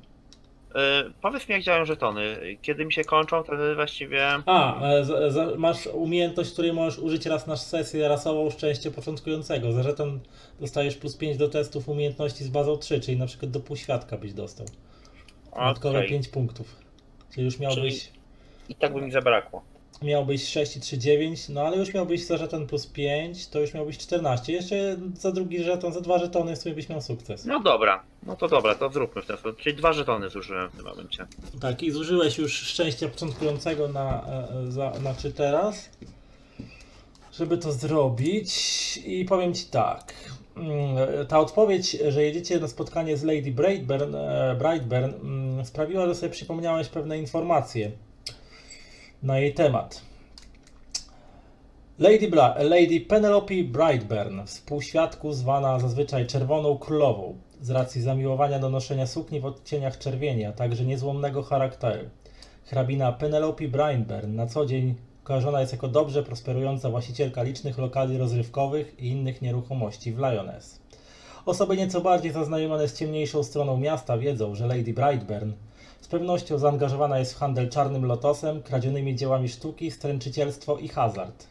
E, 0.75 1.03
powiedz 1.21 1.49
mi, 1.49 1.53
jak 1.55 1.63
działają 1.63 1.85
żetony. 1.85 2.37
Kiedy 2.61 2.85
mi 2.85 2.93
się 2.93 3.03
kończą, 3.03 3.43
wtedy 3.43 3.75
właściwie. 3.75 4.27
A, 4.45 4.81
za, 5.03 5.29
za, 5.29 5.47
masz 5.57 5.87
umiejętność, 5.87 6.51
której 6.53 6.73
możesz 6.73 6.99
użyć 6.99 7.25
raz 7.25 7.47
na 7.47 7.57
sesję 7.57 8.07
rasową 8.07 8.49
szczęście 8.49 8.91
początkującego. 8.91 9.71
Za 9.71 9.83
żeton 9.83 10.19
dostajesz 10.59 10.95
plus 10.95 11.17
5 11.17 11.37
do 11.37 11.49
testów 11.49 11.89
umiejętności 11.89 12.43
z 12.43 12.49
bazą 12.49 12.77
3, 12.77 12.99
czyli 12.99 13.17
na 13.17 13.25
przykład 13.25 13.51
do 13.51 13.59
półświadka 13.59 14.17
byś 14.17 14.33
dostał. 14.33 14.65
Dodatkowe 15.55 15.97
Okej. 15.97 16.09
5 16.09 16.27
punktów. 16.27 16.75
Czyli 17.33 17.45
już 17.45 17.59
miałbyś, 17.59 18.09
I 18.69 18.75
tak 18.75 18.93
by 18.93 19.01
mi 19.01 19.11
zabrakło. 19.11 19.61
miałbyś 20.01 20.47
6 20.47 20.77
i 20.77 20.79
3, 20.81 20.97
9, 20.97 21.49
no 21.49 21.61
ale 21.61 21.77
już 21.77 21.93
miałbyś 21.93 22.25
za 22.25 22.37
żeton 22.37 22.67
plus 22.67 22.87
5, 22.87 23.47
to 23.47 23.59
już 23.59 23.73
miałbyś 23.73 23.97
14. 23.97 24.53
Jeszcze 24.53 24.97
za 25.15 25.31
drugi 25.31 25.63
żeton, 25.63 25.93
za 25.93 26.01
dwa 26.01 26.19
żetony 26.19 26.55
w 26.55 26.59
sumie 26.59 26.75
byś 26.75 26.89
miał 26.89 27.01
sukces. 27.01 27.45
No 27.45 27.59
dobra, 27.59 28.03
no 28.23 28.35
to 28.35 28.47
dobra, 28.47 28.75
to 28.75 28.89
zróbmy 28.89 29.21
w 29.21 29.25
ten 29.25 29.37
sposób. 29.37 29.59
Czyli 29.59 29.75
dwa 29.75 29.93
żetony 29.93 30.29
zużyłem 30.29 30.69
w 30.69 30.75
tym 30.75 30.85
momencie. 30.85 31.27
Tak, 31.61 31.83
i 31.83 31.91
zużyłeś 31.91 32.37
już 32.37 32.53
szczęścia 32.53 33.07
początkującego 33.07 33.87
na, 33.87 34.23
e, 34.27 34.49
e, 34.67 34.71
za, 34.71 34.93
znaczy 34.93 35.31
teraz, 35.31 35.89
żeby 37.33 37.57
to 37.57 37.71
zrobić. 37.71 38.51
I 39.05 39.25
powiem 39.25 39.53
Ci 39.53 39.65
tak. 39.65 40.13
Mm, 40.57 41.27
Ta 41.27 41.39
odpowiedź, 41.39 41.97
że 42.07 42.23
jedziecie 42.23 42.59
na 42.59 42.67
spotkanie 42.67 43.17
z 43.17 43.23
Lady 43.23 43.51
Brightburn, 43.51 44.15
e, 44.15 44.55
Brightburn 44.59 45.13
mm, 45.13 45.65
sprawiła, 45.65 46.05
że 46.05 46.15
sobie 46.15 46.29
przypomniałeś 46.29 46.87
pewne 46.87 47.19
informacje 47.19 47.91
na 49.23 49.39
jej 49.39 49.53
temat. 49.53 50.01
Lady, 51.99 52.29
Bla- 52.29 52.63
Lady 52.63 53.01
Penelope 53.01 53.63
Brightburn, 53.63 54.45
współświadku 54.45 55.33
zwana 55.33 55.79
zazwyczaj 55.79 56.27
Czerwoną 56.27 56.77
Królową, 56.77 57.37
z 57.61 57.69
racji 57.69 58.01
zamiłowania 58.01 58.59
do 58.59 58.69
noszenia 58.69 59.07
sukni 59.07 59.39
w 59.39 59.45
odcieniach 59.45 59.97
czerwieni, 59.97 60.45
a 60.45 60.51
także 60.51 60.85
niezłomnego 60.85 61.43
charakteru. 61.43 62.09
Hrabina 62.65 63.11
Penelope 63.11 63.67
Brightburn 63.67 64.35
na 64.35 64.47
co 64.47 64.65
dzień 64.65 64.95
kojarzona 65.23 65.61
jest 65.61 65.71
jako 65.71 65.87
dobrze 65.87 66.23
prosperująca 66.23 66.89
właścicielka 66.89 67.43
licznych 67.43 67.77
lokali 67.77 68.17
rozrywkowych 68.17 68.99
i 68.99 69.07
innych 69.07 69.41
nieruchomości 69.41 70.11
w 70.11 70.19
Lyoness. 70.19 70.81
Osoby 71.45 71.77
nieco 71.77 72.01
bardziej 72.01 72.31
zaznajomione 72.31 72.87
z 72.87 72.97
ciemniejszą 72.97 73.43
stroną 73.43 73.77
miasta 73.77 74.17
wiedzą, 74.17 74.55
że 74.55 74.67
Lady 74.67 74.93
Brightburn 74.93 75.51
z 76.01 76.07
pewnością 76.07 76.57
zaangażowana 76.57 77.19
jest 77.19 77.33
w 77.33 77.37
handel 77.37 77.69
czarnym 77.69 78.05
lotosem, 78.05 78.63
kradzionymi 78.63 79.15
dziełami 79.15 79.49
sztuki, 79.49 79.91
stręczycielstwo 79.91 80.77
i 80.77 80.87
hazard. 80.87 81.47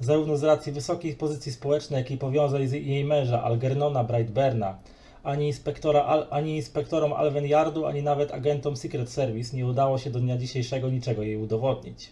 Zarówno 0.00 0.36
z 0.36 0.44
racji 0.44 0.72
wysokiej 0.72 1.14
pozycji 1.14 1.52
społecznej, 1.52 1.98
jak 1.98 2.10
i 2.10 2.18
powiązań 2.18 2.66
z 2.66 2.72
jej 2.72 3.04
męża 3.04 3.42
Algernona 3.42 4.04
Brightburna, 4.04 4.78
ani, 5.22 5.46
inspektora, 5.46 6.04
Al, 6.04 6.26
ani 6.30 6.56
inspektorom 6.56 7.12
Alven 7.12 7.46
Yardu, 7.46 7.86
ani 7.86 8.02
nawet 8.02 8.32
agentom 8.32 8.76
Secret 8.76 9.10
Service 9.10 9.56
nie 9.56 9.66
udało 9.66 9.98
się 9.98 10.10
do 10.10 10.20
dnia 10.20 10.38
dzisiejszego 10.38 10.90
niczego 10.90 11.22
jej 11.22 11.36
udowodnić. 11.36 12.10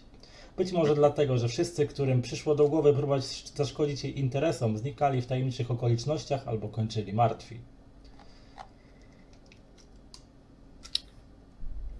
Być 0.59 0.71
może 0.71 0.95
dlatego, 0.95 1.37
że 1.37 1.47
wszyscy, 1.47 1.87
którym 1.87 2.21
przyszło 2.21 2.55
do 2.55 2.67
głowy 2.67 2.93
próbować 2.93 3.23
zaszkodzić 3.55 4.03
jej 4.03 4.19
interesom, 4.19 4.77
znikali 4.77 5.21
w 5.21 5.27
tajemniczych 5.27 5.71
okolicznościach 5.71 6.47
albo 6.47 6.69
kończyli 6.69 7.13
martwi. 7.13 7.59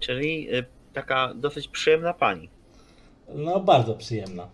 Czyli 0.00 0.54
y, 0.54 0.64
taka 0.92 1.34
dosyć 1.34 1.68
przyjemna 1.68 2.14
pani. 2.14 2.48
No, 3.34 3.60
bardzo 3.60 3.94
przyjemna. 3.94 4.48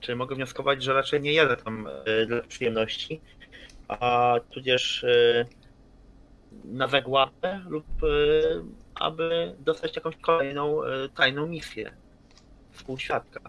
Czyli 0.00 0.18
mogę 0.18 0.36
wnioskować, 0.36 0.82
że 0.82 0.94
raczej 0.94 1.20
nie 1.20 1.32
jadę 1.32 1.56
tam 1.56 1.88
y, 2.22 2.26
dla 2.26 2.42
przyjemności, 2.42 3.20
a 3.88 4.34
tudzież 4.50 5.02
y, 5.02 5.46
na 6.64 6.88
zagładę 6.88 7.60
lub 7.68 8.02
y, 8.02 8.62
aby 8.94 9.56
dostać 9.58 9.96
jakąś 9.96 10.16
kolejną 10.16 10.82
y, 10.82 11.08
tajną 11.08 11.46
misję 11.46 12.01
współświadka. 12.72 13.40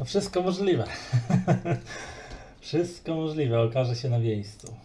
No 0.00 0.06
wszystko 0.06 0.42
możliwe. 0.42 0.84
Wszystko 2.60 3.14
możliwe, 3.14 3.60
okaże 3.60 3.96
się 3.96 4.08
na 4.08 4.18
miejscu. 4.18 4.76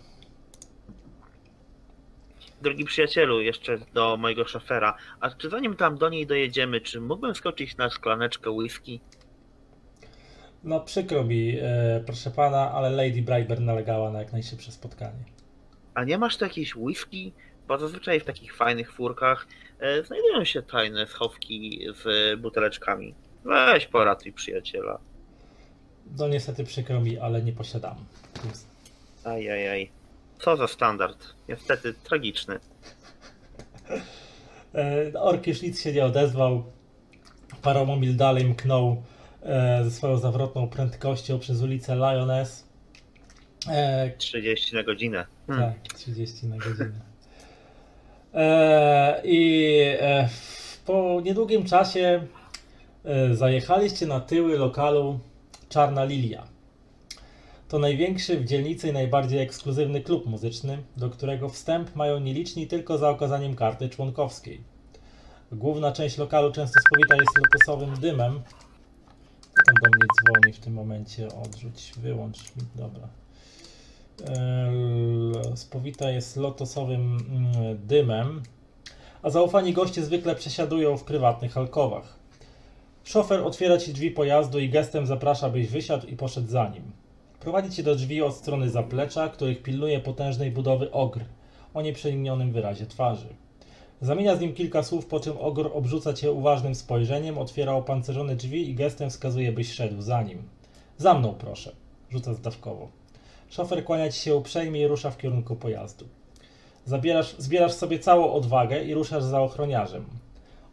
Drogi 2.62 2.86
przyjacielu, 2.86 3.42
jeszcze 3.42 3.78
do 3.94 4.18
mojego 4.18 4.46
szofera. 4.46 4.98
A 5.20 5.30
czy 5.30 5.50
zanim 5.50 5.76
tam 5.76 5.98
do 5.98 6.10
niej 6.10 6.28
dojedziemy, 6.28 6.82
czy 6.82 7.02
mógłbym 7.02 7.36
skoczyć 7.36 7.78
na 7.78 7.90
szklaneczkę 7.90 8.52
whisky? 8.52 9.00
No 10.64 10.80
przykro 10.80 11.24
mi, 11.24 11.58
e, 11.62 12.04
proszę 12.06 12.32
pana, 12.32 12.72
ale 12.72 12.90
Lady 12.90 13.22
Brightburn 13.22 13.66
nalegała 13.66 14.12
na 14.12 14.20
jak 14.20 14.34
najszybsze 14.34 14.72
spotkanie. 14.72 15.24
A 15.94 16.04
nie 16.04 16.18
masz 16.18 16.38
tu 16.38 16.46
jakiejś 16.46 16.76
whisky? 16.76 17.34
Bo 17.68 17.78
zazwyczaj 17.78 18.20
w 18.20 18.26
takich 18.26 18.56
fajnych 18.56 18.94
furkach 18.94 19.48
znajdują 20.06 20.46
się 20.46 20.62
tajne 20.62 21.08
schowki 21.08 21.88
z 22.04 22.40
buteleczkami. 22.40 23.16
Weź 23.46 23.88
poratuj 23.88 24.34
przyjaciela. 24.34 25.00
No 26.18 26.28
niestety 26.28 26.64
przykro 26.64 27.02
mi, 27.02 27.18
ale 27.18 27.42
nie 27.42 27.54
posiadam. 27.54 27.96
Ajajaj. 29.24 29.90
Co 30.40 30.58
za 30.58 30.68
standard. 30.68 31.34
Niestety 31.50 31.94
tragiczny. 31.94 32.60
E, 34.76 35.20
Ork 35.20 35.48
już 35.48 35.62
nic 35.62 35.82
się 35.82 35.94
nie 35.94 36.06
odezwał. 36.06 36.64
Paromomil 37.62 38.16
dalej 38.16 38.46
mknął 38.46 39.04
e, 39.44 39.84
ze 39.84 39.92
swoją 39.92 40.18
zawrotną 40.18 40.68
prędkością 40.68 41.40
przez 41.40 41.62
ulicę 41.62 41.96
Lioness. 41.96 42.68
E, 43.70 44.12
30 44.18 44.76
na 44.76 44.84
godzinę. 44.84 45.26
Hmm. 45.48 45.74
Tak, 45.74 45.94
30 45.94 46.48
na 46.48 46.58
godzinę. 46.58 47.15
E, 48.36 49.22
I 49.24 49.82
e, 50.00 50.30
po 50.86 51.22
niedługim 51.24 51.66
czasie 51.66 52.28
e, 53.06 53.36
zajechaliście 53.36 54.08
na 54.08 54.20
tyły 54.20 54.58
lokalu 54.58 55.20
Czarna 55.70 56.04
Lilia. 56.04 56.48
To 57.68 57.80
największy 57.80 58.40
w 58.40 58.46
dzielnicy 58.46 58.90
i 58.90 58.94
najbardziej 58.94 59.40
ekskluzywny 59.40 60.02
klub 60.02 60.26
muzyczny, 60.26 60.78
do 60.98 61.10
którego 61.10 61.50
wstęp 61.50 61.96
mają 61.96 62.20
nieliczni 62.20 62.68
tylko 62.68 62.98
za 62.98 63.10
okazaniem 63.10 63.56
karty 63.56 63.90
członkowskiej. 63.90 64.62
Główna 65.52 65.92
część 65.92 66.18
lokalu 66.18 66.52
często 66.52 66.80
spowita 66.88 67.16
jest 67.16 67.32
lotosowym 67.38 68.00
dymem. 68.00 68.42
Kto 69.54 69.64
tam 69.66 69.76
do 69.84 69.90
mnie 69.98 70.08
dzwoni 70.16 70.54
w 70.54 70.60
tym 70.60 70.74
momencie? 70.74 71.28
Odrzuć, 71.28 71.94
wyłącz. 71.98 72.38
Dobra. 72.76 73.08
Spowita 75.56 76.12
jest 76.12 76.38
lotosowym 76.38 77.18
mm, 77.18 77.78
dymem, 77.88 78.44
a 79.22 79.30
zaufani 79.30 79.74
goście 79.74 80.04
zwykle 80.04 80.36
przesiadują 80.36 80.98
w 80.98 81.04
prywatnych 81.04 81.58
alkowach. 81.58 82.20
Szofer 83.04 83.40
otwiera 83.40 83.78
ci 83.78 83.94
drzwi 83.94 84.12
pojazdu 84.12 84.60
i 84.60 84.70
gestem 84.70 85.06
zaprasza, 85.06 85.50
byś 85.50 85.68
wysiadł 85.68 86.08
i 86.08 86.16
poszedł 86.16 86.48
za 86.48 86.70
nim. 86.70 86.92
Prowadzi 87.40 87.76
cię 87.76 87.84
do 87.84 87.96
drzwi 87.96 88.22
od 88.22 88.36
strony 88.36 88.70
zaplecza, 88.70 89.30
których 89.30 89.64
pilnuje 89.64 90.00
potężnej 90.00 90.52
budowy 90.52 90.92
ogr 90.92 91.20
o 91.74 91.82
nieprzeniknionym 91.82 92.52
wyrazie 92.52 92.86
twarzy. 92.86 93.28
Zamienia 94.02 94.36
z 94.36 94.40
nim 94.40 94.54
kilka 94.54 94.84
słów, 94.84 95.06
po 95.06 95.20
czym 95.20 95.38
ogr 95.38 95.70
obrzuca 95.74 96.14
cię 96.14 96.32
uważnym 96.32 96.76
spojrzeniem, 96.76 97.38
otwiera 97.38 97.74
opancerzone 97.74 98.36
drzwi 98.36 98.70
i 98.70 98.76
gestem 98.76 99.10
wskazuje, 99.10 99.52
byś 99.52 99.74
szedł 99.74 100.02
za 100.02 100.22
nim. 100.22 100.44
Za 100.98 101.14
mną, 101.14 101.36
proszę, 101.40 101.76
rzuca 102.10 102.34
zdawkowo. 102.34 103.05
Szofer 103.50 103.86
kłania 103.86 104.12
ci 104.12 104.20
się 104.20 104.36
uprzejmie 104.36 104.82
i 104.82 104.88
rusza 104.88 105.12
w 105.12 105.18
kierunku 105.18 105.56
pojazdu. 105.56 106.06
Zabierasz, 106.86 107.36
zbierasz 107.38 107.74
sobie 107.74 108.00
całą 108.00 108.34
odwagę 108.34 108.84
i 108.84 108.94
ruszasz 108.94 109.24
za 109.24 109.42
ochroniarzem. 109.42 110.06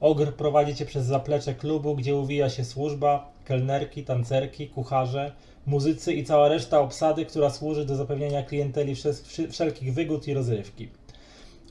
Ogr 0.01 0.33
prowadzi 0.33 0.75
cię 0.75 0.87
przez 0.87 1.07
zaplecze 1.07 1.55
klubu, 1.55 1.97
gdzie 1.97 2.17
uwija 2.17 2.51
się 2.51 2.65
służba, 2.65 3.33
kelnerki, 3.45 4.05
tancerki, 4.05 4.69
kucharze, 4.69 5.33
muzycy 5.67 6.13
i 6.13 6.25
cała 6.25 6.49
reszta 6.49 6.81
obsady, 6.81 7.27
która 7.27 7.51
służy 7.51 7.85
do 7.85 7.97
zapewnienia 7.97 8.43
klienteli 8.43 8.95
wszel- 8.95 9.51
wszelkich 9.51 9.95
wygód 9.95 10.29
i 10.29 10.35
rozrywki. 10.35 10.89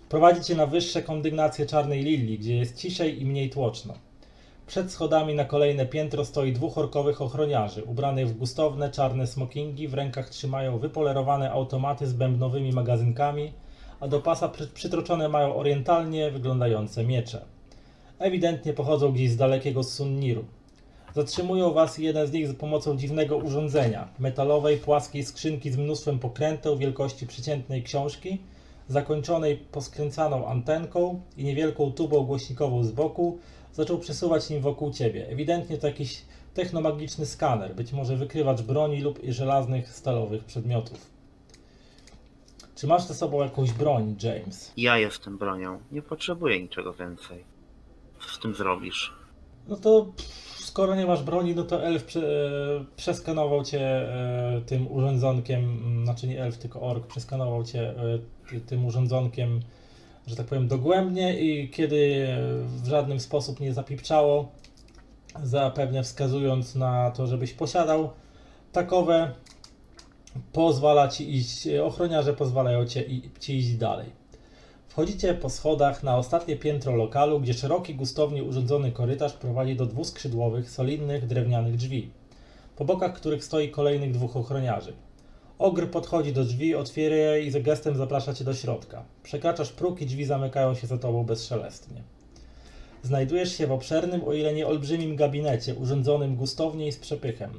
Prowadzi 0.09 0.43
cię 0.43 0.55
na 0.55 0.65
wyższe 0.65 1.03
kondygnacje 1.03 1.65
Czarnej 1.65 2.03
Lilii, 2.03 2.39
gdzie 2.39 2.57
jest 2.57 2.77
ciszej 2.77 3.21
i 3.21 3.25
mniej 3.25 3.49
tłoczno. 3.49 3.93
Przed 4.71 4.91
schodami 4.91 5.35
na 5.35 5.45
kolejne 5.45 5.85
piętro 5.85 6.25
stoi 6.25 6.53
dwóch 6.53 6.77
orkowych 6.77 7.21
ochroniarzy, 7.21 7.83
ubranych 7.83 8.29
w 8.29 8.37
gustowne 8.37 8.91
czarne 8.91 9.27
smokingi, 9.27 9.87
w 9.87 9.93
rękach 9.93 10.29
trzymają 10.29 10.79
wypolerowane 10.79 11.51
automaty 11.51 12.07
z 12.07 12.13
bębnowymi 12.13 12.71
magazynkami, 12.71 13.53
a 13.99 14.07
do 14.07 14.19
pasa 14.19 14.49
przy- 14.49 14.67
przytroczone 14.67 15.29
mają 15.29 15.55
orientalnie 15.55 16.31
wyglądające 16.31 17.03
miecze. 17.03 17.45
Ewidentnie 18.19 18.73
pochodzą 18.73 19.11
gdzieś 19.11 19.31
z 19.31 19.37
dalekiego 19.37 19.83
Sunniru. 19.83 20.45
Zatrzymują 21.15 21.73
was 21.73 21.97
jeden 21.97 22.27
z 22.27 22.31
nich 22.31 22.47
za 22.47 22.53
pomocą 22.53 22.97
dziwnego 22.97 23.37
urządzenia, 23.37 24.07
metalowej, 24.19 24.77
płaskiej 24.77 25.25
skrzynki 25.25 25.71
z 25.71 25.77
mnóstwem 25.77 26.19
pokręteł 26.19 26.77
wielkości 26.77 27.27
przeciętnej 27.27 27.83
książki, 27.83 28.41
zakończonej 28.87 29.57
poskręcaną 29.57 30.47
antenką 30.47 31.21
i 31.37 31.43
niewielką 31.43 31.91
tubą 31.91 32.23
głośnikową 32.23 32.83
z 32.83 32.91
boku, 32.91 33.39
zaczął 33.73 33.99
przesuwać 33.99 34.49
nim 34.49 34.61
wokół 34.61 34.93
ciebie. 34.93 35.27
Ewidentnie 35.29 35.77
to 35.77 35.87
jakiś 35.87 36.21
technomagiczny 36.53 37.25
skaner, 37.25 37.75
być 37.75 37.93
może 37.93 38.15
wykrywacz 38.15 38.61
broni 38.61 39.01
lub 39.01 39.19
żelaznych, 39.27 39.89
stalowych 39.89 40.43
przedmiotów. 40.43 41.11
Czy 42.75 42.87
masz 42.87 43.03
ze 43.03 43.13
sobą 43.13 43.43
jakąś 43.43 43.71
broń, 43.71 44.15
James? 44.23 44.73
Ja 44.77 44.97
jestem 44.97 45.37
bronią. 45.37 45.79
Nie 45.91 46.01
potrzebuję 46.01 46.61
niczego 46.61 46.93
więcej. 46.93 47.43
Co 48.21 48.29
z 48.29 48.39
tym 48.39 48.55
zrobisz? 48.55 49.13
No 49.67 49.75
to 49.75 50.05
skoro 50.55 50.95
nie 50.95 51.05
masz 51.05 51.23
broni, 51.23 51.55
no 51.55 51.63
to 51.63 51.83
elf 51.83 52.03
prze, 52.03 52.21
przeskanował 52.95 53.63
cię 53.63 53.81
e, 53.81 54.61
tym 54.65 54.91
urządzonkiem, 54.91 55.79
znaczy 56.03 56.27
nie 56.27 56.43
elf, 56.43 56.57
tylko 56.57 56.81
ork, 56.81 57.07
przeskanował 57.07 57.63
cię 57.63 57.89
e, 57.89 58.19
ty, 58.49 58.61
tym 58.61 58.85
urządzonkiem, 58.85 59.59
że 60.27 60.35
tak 60.35 60.45
powiem, 60.45 60.67
dogłębnie 60.67 61.39
i 61.39 61.69
kiedy 61.69 62.27
w 62.65 62.87
żadnym 62.87 63.19
sposób 63.19 63.59
nie 63.59 63.73
zapipczało, 63.73 64.51
zapewne 65.43 66.03
wskazując 66.03 66.75
na 66.75 67.11
to, 67.11 67.27
żebyś 67.27 67.53
posiadał 67.53 68.09
takowe, 68.71 69.31
pozwala 70.53 71.07
ci 71.07 71.35
iść, 71.35 71.67
ochroniarze 71.83 72.33
pozwalają 72.33 72.85
ci 73.39 73.57
iść 73.57 73.75
dalej. 73.75 74.21
Wchodzicie 74.87 75.33
po 75.33 75.49
schodach 75.49 76.03
na 76.03 76.17
ostatnie 76.17 76.55
piętro 76.55 76.95
lokalu, 76.95 77.39
gdzie 77.39 77.53
szeroki, 77.53 77.95
gustownie 77.95 78.43
urządzony 78.43 78.91
korytarz 78.91 79.33
prowadzi 79.33 79.75
do 79.75 79.85
dwuskrzydłowych, 79.85 80.69
solidnych, 80.69 81.27
drewnianych 81.27 81.75
drzwi, 81.75 82.11
po 82.75 82.85
bokach 82.85 83.13
których 83.13 83.43
stoi 83.43 83.69
kolejnych 83.69 84.11
dwóch 84.11 84.37
ochroniarzy. 84.37 84.93
Ogr 85.61 85.87
podchodzi 85.87 86.33
do 86.33 86.43
drzwi, 86.43 86.75
otwiera 86.75 87.15
je 87.15 87.43
i 87.43 87.51
z 87.51 87.63
gestem 87.63 87.95
zaprasza 87.95 88.33
cię 88.33 88.43
do 88.43 88.53
środka. 88.53 89.03
Przekraczasz 89.23 89.71
próg 89.71 90.01
i 90.01 90.05
drzwi 90.05 90.25
zamykają 90.25 90.75
się 90.75 90.87
za 90.87 90.97
tobą 90.97 91.23
bezszelestnie. 91.23 92.01
Znajdujesz 93.03 93.57
się 93.57 93.67
w 93.67 93.71
obszernym, 93.71 94.23
o 94.23 94.33
ile 94.33 94.53
nie 94.53 94.67
olbrzymim 94.67 95.15
gabinecie, 95.15 95.75
urządzonym 95.75 96.35
gustownie 96.35 96.87
i 96.87 96.91
z 96.91 96.97
przepychem. 96.97 97.51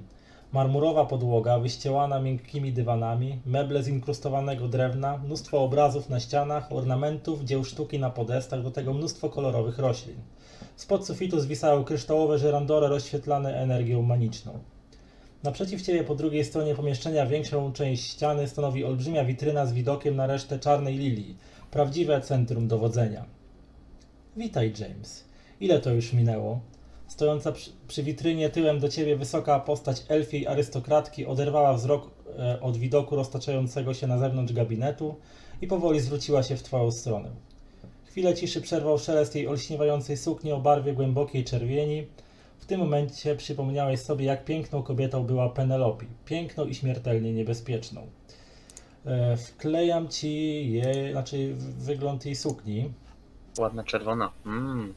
Marmurowa 0.52 1.04
podłoga, 1.04 1.58
wyściełana 1.58 2.20
miękkimi 2.20 2.72
dywanami, 2.72 3.38
meble 3.46 3.82
z 3.82 3.88
inkrustowanego 3.88 4.68
drewna, 4.68 5.18
mnóstwo 5.18 5.64
obrazów 5.64 6.08
na 6.08 6.20
ścianach, 6.20 6.72
ornamentów, 6.72 7.44
dzieł 7.44 7.64
sztuki 7.64 7.98
na 7.98 8.10
podestach, 8.10 8.62
do 8.62 8.70
tego 8.70 8.94
mnóstwo 8.94 9.30
kolorowych 9.30 9.78
roślin. 9.78 10.16
Spod 10.76 11.06
sufitu 11.06 11.40
zwisały 11.40 11.84
kryształowe 11.84 12.38
żerandory 12.38 12.88
rozświetlane 12.88 13.54
energią 13.54 14.02
maniczną. 14.02 14.58
Naprzeciw 15.42 15.82
ciebie 15.82 16.04
po 16.04 16.14
drugiej 16.14 16.44
stronie 16.44 16.74
pomieszczenia 16.74 17.26
większą 17.26 17.72
część 17.72 18.10
ściany 18.10 18.48
stanowi 18.48 18.84
olbrzymia 18.84 19.24
witryna 19.24 19.66
z 19.66 19.72
widokiem 19.72 20.16
na 20.16 20.26
resztę 20.26 20.58
czarnej 20.58 20.98
lilii, 20.98 21.36
prawdziwe 21.70 22.20
centrum 22.20 22.68
dowodzenia. 22.68 23.24
Witaj, 24.36 24.72
James. 24.80 25.24
Ile 25.60 25.80
to 25.80 25.90
już 25.90 26.12
minęło? 26.12 26.60
Stojąca 27.06 27.52
przy, 27.52 27.70
przy 27.88 28.02
witrynie 28.02 28.50
tyłem 28.50 28.80
do 28.80 28.88
ciebie 28.88 29.16
wysoka 29.16 29.60
postać 29.60 30.04
elfiej 30.08 30.46
arystokratki 30.46 31.26
oderwała 31.26 31.74
wzrok 31.74 32.10
e, 32.38 32.60
od 32.60 32.76
widoku 32.76 33.16
roztaczającego 33.16 33.94
się 33.94 34.06
na 34.06 34.18
zewnątrz 34.18 34.52
gabinetu 34.52 35.14
i 35.62 35.66
powoli 35.66 36.00
zwróciła 36.00 36.42
się 36.42 36.56
w 36.56 36.62
twoją 36.62 36.90
stronę. 36.90 37.30
Chwilę 38.04 38.34
ciszy 38.34 38.60
przerwał 38.60 38.98
szelest 38.98 39.34
jej 39.34 39.48
olśniewającej 39.48 40.16
sukni 40.16 40.52
o 40.52 40.60
barwie 40.60 40.92
głębokiej 40.92 41.44
czerwieni. 41.44 42.06
W 42.62 42.66
tym 42.66 42.80
momencie 42.80 43.36
przypomniałeś 43.36 44.00
sobie, 44.00 44.24
jak 44.24 44.44
piękną 44.44 44.82
kobietą 44.82 45.24
była 45.24 45.48
Penelope. 45.48 46.04
Piękną 46.24 46.66
i 46.66 46.74
śmiertelnie 46.74 47.32
niebezpieczną. 47.32 48.06
E, 49.06 49.36
wklejam 49.36 50.08
ci 50.08 50.72
je, 50.72 51.12
znaczy 51.12 51.54
wygląd 51.78 52.26
jej 52.26 52.36
sukni. 52.36 52.92
Ładna 53.58 53.84
czerwona. 53.84 54.30
Mm. 54.46 54.94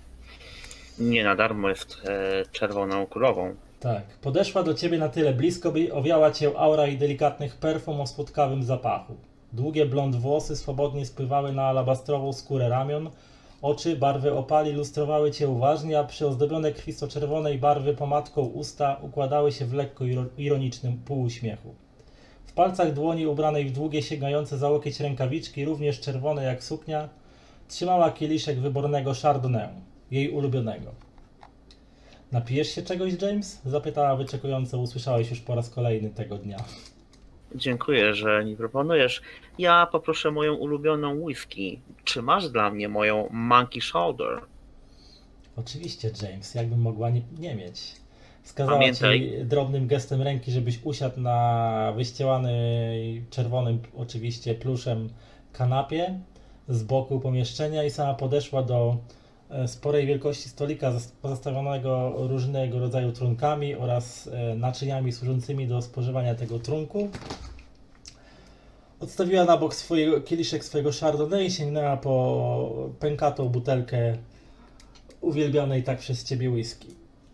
Nie 0.99 1.23
na 1.23 1.35
darmo 1.35 1.69
jest 1.69 1.97
e, 2.05 2.43
czerwoną 2.51 3.05
królową. 3.05 3.55
Tak. 3.79 4.03
Podeszła 4.21 4.63
do 4.63 4.73
ciebie 4.73 4.97
na 4.97 5.09
tyle 5.09 5.33
blisko, 5.33 5.71
by 5.71 5.93
owiała 5.93 6.31
cię 6.31 6.59
aura 6.59 6.87
i 6.87 6.97
delikatnych 6.97 7.55
perfum 7.55 8.01
o 8.01 8.07
słodkawym 8.07 8.63
zapachu. 8.63 9.15
Długie 9.53 9.85
blond 9.85 10.15
włosy 10.15 10.55
swobodnie 10.55 11.05
spływały 11.05 11.51
na 11.51 11.63
alabastrową 11.63 12.33
skórę 12.33 12.69
ramion, 12.69 13.09
oczy 13.65 13.95
barwy 13.95 14.33
opali 14.33 14.71
lustrowały 14.71 15.31
cię 15.31 15.49
uważnie, 15.49 15.99
a 15.99 16.03
przyozdobione 16.03 16.71
krwisto-czerwonej 16.71 17.59
barwy 17.59 17.93
pomadką 17.93 18.41
usta 18.41 18.97
układały 19.01 19.51
się 19.51 19.65
w 19.65 19.73
lekko 19.73 20.03
iro- 20.03 20.25
ironicznym 20.37 20.97
półuśmiechu. 20.97 21.75
W 22.45 22.53
palcach 22.53 22.93
dłoni 22.93 23.27
ubranej 23.27 23.65
w 23.65 23.71
długie 23.71 24.01
sięgające 24.01 24.57
za 24.57 24.69
łokieć 24.69 24.99
rękawiczki, 24.99 25.65
również 25.65 25.99
czerwone 25.99 26.43
jak 26.43 26.63
suknia, 26.63 27.09
trzymała 27.67 28.11
kieliszek 28.11 28.59
wybornego 28.59 29.13
Chardonnay, 29.13 29.69
jej 30.11 30.29
ulubionego. 30.29 30.91
Napijesz 32.31 32.67
się 32.67 32.81
czegoś, 32.81 33.21
James? 33.21 33.61
Zapytała 33.65 34.15
wyczekująco, 34.15 34.77
usłyszałeś 34.79 35.29
już 35.29 35.39
po 35.39 35.55
raz 35.55 35.69
kolejny 35.69 36.09
tego 36.09 36.37
dnia. 36.37 36.57
Dziękuję, 37.55 38.13
że 38.13 38.45
mi 38.45 38.55
proponujesz. 38.55 39.21
Ja 39.59 39.87
poproszę 39.91 40.31
moją 40.31 40.53
ulubioną 40.53 41.21
whisky. 41.21 41.79
Czy 42.03 42.21
masz 42.21 42.49
dla 42.49 42.71
mnie 42.71 42.89
moją 42.89 43.27
Monkey 43.31 43.81
Shoulder? 43.81 44.41
Oczywiście, 45.55 46.11
James, 46.21 46.55
jakbym 46.55 46.81
mogła 46.81 47.09
nie, 47.09 47.21
nie 47.39 47.55
mieć. 47.55 47.91
Wskazała 48.43 48.77
Pamiętaj. 48.77 49.19
ci 49.19 49.45
drobnym 49.45 49.87
gestem 49.87 50.21
ręki, 50.21 50.51
żebyś 50.51 50.79
usiadł 50.83 51.21
na 51.21 51.93
wyścielanej 51.95 53.25
czerwonym, 53.29 53.79
oczywiście, 53.97 54.55
pluszem 54.55 55.09
kanapie 55.53 56.19
z 56.69 56.83
boku 56.83 57.19
pomieszczenia 57.19 57.83
i 57.83 57.89
sama 57.89 58.13
podeszła 58.13 58.63
do 58.63 58.97
sporej 59.67 60.07
wielkości 60.07 60.49
stolika 60.49 60.91
pozastawionego 61.21 62.13
różnego 62.17 62.79
rodzaju 62.79 63.11
trunkami 63.11 63.75
oraz 63.75 64.27
e, 64.27 64.55
naczyniami 64.55 65.11
służącymi 65.11 65.67
do 65.67 65.81
spożywania 65.81 66.35
tego 66.35 66.59
trunku. 66.59 67.09
Odstawiła 68.99 69.45
na 69.45 69.57
bok 69.57 69.75
kieliszek 70.25 70.65
swojego 70.65 70.91
Chardonnay 70.91 71.45
i 71.45 71.51
sięgnęła 71.51 71.97
po 71.97 72.89
pękatą 72.99 73.49
butelkę 73.49 74.17
uwielbianej 75.21 75.83
tak 75.83 75.99
przez 75.99 76.23
ciebie 76.23 76.49
whisky. 76.49 76.87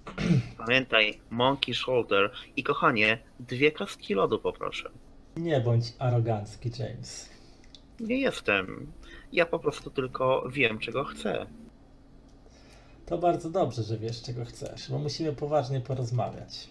Pamiętaj, 0.58 1.20
Monkey 1.30 1.76
Shoulder 1.76 2.32
i 2.58 2.64
kochanie, 2.64 3.18
dwie 3.40 3.72
kostki 3.72 4.14
lodu 4.14 4.40
poproszę. 4.40 4.90
Nie 5.38 5.62
bądź 5.62 5.86
arogancki, 6.00 6.72
James. 6.80 7.30
Nie 8.00 8.18
jestem. 8.18 8.92
Ja 9.34 9.46
po 9.46 9.60
prostu 9.60 9.90
tylko 9.90 10.50
wiem, 10.50 10.80
czego 10.80 11.04
chcę. 11.04 11.46
To 13.12 13.18
bardzo 13.18 13.50
dobrze, 13.50 13.84
że 13.84 13.98
wiesz, 13.98 14.22
czego 14.22 14.46
chcesz, 14.46 14.90
bo 14.90 15.00
musimy 15.00 15.34
poważnie 15.34 15.82
porozmawiać. 15.82 16.68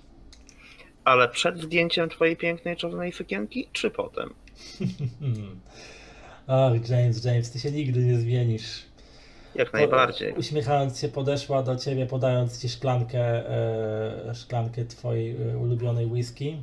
Ale 1.05 1.29
przed 1.29 1.63
zdjęciem 1.63 2.09
twojej 2.09 2.37
pięknej 2.37 2.77
czerwonej 2.77 3.13
sukienki, 3.13 3.69
czy 3.73 3.91
potem? 3.91 4.35
Ach, 6.47 6.89
James, 6.89 7.25
James, 7.25 7.51
ty 7.51 7.59
się 7.59 7.71
nigdy 7.71 8.01
nie 8.01 8.19
zmienisz. 8.19 8.83
Jak 9.55 9.73
najbardziej. 9.73 10.35
Uśmiechając 10.35 10.99
się, 10.99 11.09
podeszła 11.09 11.63
do 11.63 11.77
ciebie, 11.77 12.07
podając 12.07 12.63
ci 12.63 12.69
szklankę, 12.69 13.21
e, 13.21 14.35
szklankę 14.35 14.85
twojej 14.85 15.37
e, 15.51 15.59
ulubionej 15.59 16.07
whisky, 16.07 16.57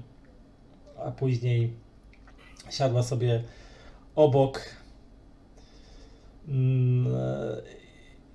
a 1.05 1.11
później 1.11 1.73
siadła 2.69 3.03
sobie 3.03 3.43
obok 4.15 4.61
mm, 6.47 7.15
e, 7.15 7.76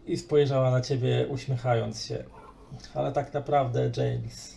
i 0.06 0.16
spojrzała 0.16 0.70
na 0.70 0.80
ciebie, 0.80 1.26
uśmiechając 1.28 2.04
się. 2.04 2.24
Ale 2.94 3.12
tak 3.12 3.34
naprawdę, 3.34 3.90
James, 3.96 4.56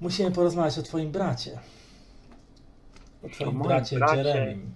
musimy 0.00 0.30
porozmawiać 0.30 0.78
o 0.78 0.82
twoim 0.82 1.10
bracie. 1.12 1.58
O 3.22 3.28
twoim 3.28 3.52
moim 3.52 3.68
bracie, 3.68 3.96
bracie? 3.96 4.16
Jeremim. 4.16 4.74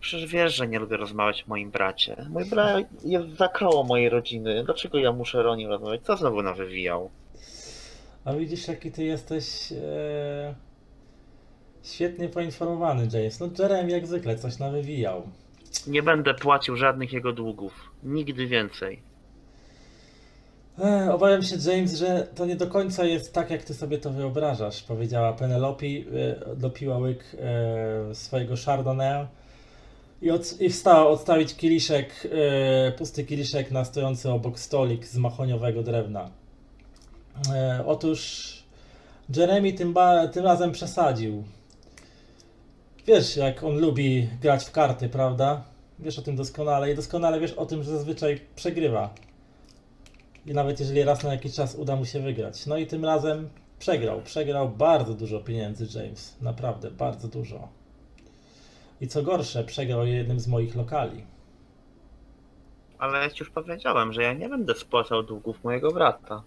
Przecież 0.00 0.32
wiesz, 0.32 0.54
że 0.54 0.68
nie 0.68 0.78
lubię 0.78 0.96
rozmawiać 0.96 1.42
o 1.42 1.48
moim 1.48 1.70
bracie. 1.70 2.26
Mój 2.30 2.44
brat 2.44 2.84
jest 3.04 3.28
za 3.28 3.48
koło 3.48 3.84
mojej 3.84 4.08
rodziny. 4.08 4.64
Dlaczego 4.64 4.98
ja 4.98 5.12
muszę 5.12 5.50
o 5.50 5.56
nim 5.56 5.68
rozmawiać? 5.68 6.00
Co 6.02 6.16
znowu 6.16 6.42
nawywijał? 6.42 7.10
A 8.24 8.32
widzisz, 8.32 8.68
jaki 8.68 8.92
ty 8.92 9.04
jesteś 9.04 9.72
e, 9.72 10.54
świetnie 11.82 12.28
poinformowany, 12.28 13.08
James. 13.12 13.40
No 13.40 13.48
Jeremy 13.58 13.90
jak 13.90 14.06
zwykle 14.06 14.38
coś 14.38 14.58
nawywijał. 14.58 15.22
Nie 15.86 16.02
będę 16.02 16.34
płacił 16.34 16.76
żadnych 16.76 17.12
jego 17.12 17.32
długów. 17.32 17.90
Nigdy 18.02 18.46
więcej. 18.46 19.02
E, 20.78 21.12
obawiam 21.12 21.42
się, 21.42 21.56
James, 21.66 21.94
że 21.94 22.28
to 22.34 22.46
nie 22.46 22.56
do 22.56 22.66
końca 22.66 23.04
jest 23.04 23.32
tak, 23.34 23.50
jak 23.50 23.62
ty 23.62 23.74
sobie 23.74 23.98
to 23.98 24.10
wyobrażasz, 24.10 24.82
powiedziała 24.82 25.32
Penelope. 25.32 25.86
E, 25.86 26.56
dopiła 26.56 26.98
łyk 26.98 27.24
e, 27.38 28.14
swojego 28.14 28.54
Chardonnay 28.66 29.26
i, 30.22 30.30
od, 30.30 30.60
i 30.60 30.70
wstała 30.70 31.08
odstawić 31.08 31.56
kieliszek, 31.56 32.28
pusty 32.98 33.24
kieliszek 33.24 33.70
na 33.70 33.84
stojący 33.84 34.30
obok 34.30 34.58
stolik 34.58 35.06
z 35.06 35.16
mahoniowego 35.16 35.82
drewna. 35.82 36.30
Otóż 37.86 38.50
Jeremy 39.36 39.72
tym, 39.72 39.92
ba, 39.92 40.28
tym 40.28 40.44
razem 40.44 40.72
przesadził. 40.72 41.44
Wiesz, 43.06 43.36
jak 43.36 43.62
on 43.64 43.78
lubi 43.78 44.28
grać 44.42 44.64
w 44.64 44.70
karty, 44.70 45.08
prawda? 45.08 45.62
Wiesz 45.98 46.18
o 46.18 46.22
tym 46.22 46.36
doskonale 46.36 46.92
i 46.92 46.94
doskonale 46.94 47.40
wiesz 47.40 47.52
o 47.52 47.66
tym, 47.66 47.82
że 47.82 47.90
zazwyczaj 47.90 48.40
przegrywa. 48.56 49.14
I 50.46 50.54
nawet 50.54 50.80
jeżeli 50.80 51.04
raz 51.04 51.22
na 51.22 51.32
jakiś 51.32 51.54
czas 51.54 51.74
uda 51.74 51.96
mu 51.96 52.04
się 52.04 52.20
wygrać. 52.20 52.66
No 52.66 52.76
i 52.76 52.86
tym 52.86 53.04
razem 53.04 53.48
przegrał. 53.78 54.22
Przegrał 54.22 54.68
bardzo 54.68 55.14
dużo 55.14 55.40
pieniędzy, 55.40 55.98
James. 55.98 56.36
Naprawdę, 56.40 56.90
bardzo 56.90 57.28
dużo. 57.28 57.68
I 59.00 59.08
co 59.08 59.22
gorsze, 59.22 59.64
przegrał 59.64 60.06
je 60.06 60.14
jednym 60.14 60.40
z 60.40 60.48
moich 60.48 60.76
lokali. 60.76 61.24
Ale 62.98 63.18
ja 63.18 63.30
ci 63.30 63.36
już 63.40 63.50
powiedziałem, 63.50 64.12
że 64.12 64.22
ja 64.22 64.32
nie 64.32 64.48
będę 64.48 64.74
spłacał 64.74 65.22
długów 65.22 65.64
mojego 65.64 65.92
brata. 65.92 66.42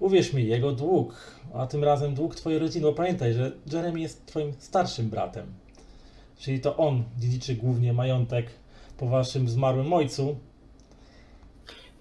Uwierz 0.00 0.32
mi, 0.32 0.46
jego 0.46 0.72
dług, 0.72 1.14
a 1.54 1.66
tym 1.66 1.84
razem 1.84 2.14
dług 2.14 2.34
twojej 2.34 2.58
rodziny, 2.58 2.86
bo 2.86 2.92
pamiętaj, 2.92 3.34
że 3.34 3.52
Jeremy 3.72 4.00
jest 4.00 4.26
twoim 4.26 4.52
starszym 4.58 5.10
bratem. 5.10 5.46
Czyli 6.38 6.60
to 6.60 6.76
on 6.76 7.04
dziedziczy 7.18 7.54
głównie 7.54 7.92
majątek 7.92 8.46
po 8.98 9.06
waszym 9.06 9.48
zmarłym 9.48 9.92
ojcu. 9.92 10.38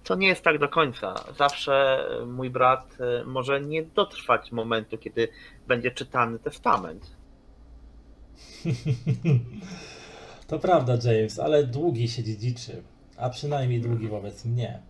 To 0.04 0.16
nie 0.16 0.28
jest 0.28 0.44
tak 0.44 0.60
do 0.60 0.70
końca. 0.70 1.16
Zawsze 1.38 2.06
mój 2.28 2.50
brat 2.50 2.98
e, 3.00 3.24
może 3.24 3.62
nie 3.62 3.84
dotrwać 3.84 4.52
momentu, 4.52 4.98
kiedy 4.98 5.28
będzie 5.68 5.92
czytany 5.92 6.40
testament. 6.40 7.12
to 10.48 10.60
prawda, 10.60 10.94
James, 11.04 11.40
ale 11.40 11.64
długi 11.64 12.08
się 12.08 12.24
dziedziczy, 12.24 12.84
a 13.18 13.30
przynajmniej 13.30 13.82
długi 13.82 14.08
wobec 14.08 14.46
mnie. 14.46 14.89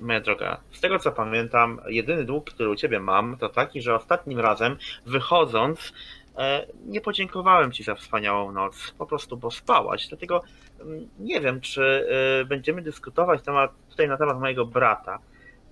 Moja 0.00 0.20
droga, 0.20 0.60
z 0.72 0.80
tego 0.80 0.98
co 0.98 1.12
pamiętam, 1.12 1.80
jedyny 1.86 2.24
dług, 2.24 2.50
który 2.50 2.70
u 2.70 2.76
ciebie 2.76 3.00
mam, 3.00 3.36
to 3.36 3.48
taki, 3.48 3.82
że 3.82 3.94
ostatnim 3.94 4.40
razem 4.40 4.76
wychodząc, 5.06 5.92
e, 6.38 6.66
nie 6.86 7.00
podziękowałem 7.00 7.72
ci 7.72 7.84
za 7.84 7.94
wspaniałą 7.94 8.52
noc, 8.52 8.94
po 8.98 9.06
prostu, 9.06 9.36
bo 9.36 9.50
spałaś. 9.50 10.08
Dlatego 10.08 10.42
mm, 10.80 11.08
nie 11.18 11.40
wiem, 11.40 11.60
czy 11.60 12.08
e, 12.42 12.44
będziemy 12.44 12.82
dyskutować 12.82 13.42
temat, 13.42 13.72
tutaj 13.90 14.08
na 14.08 14.16
temat 14.16 14.40
mojego 14.40 14.66
brata. 14.66 15.18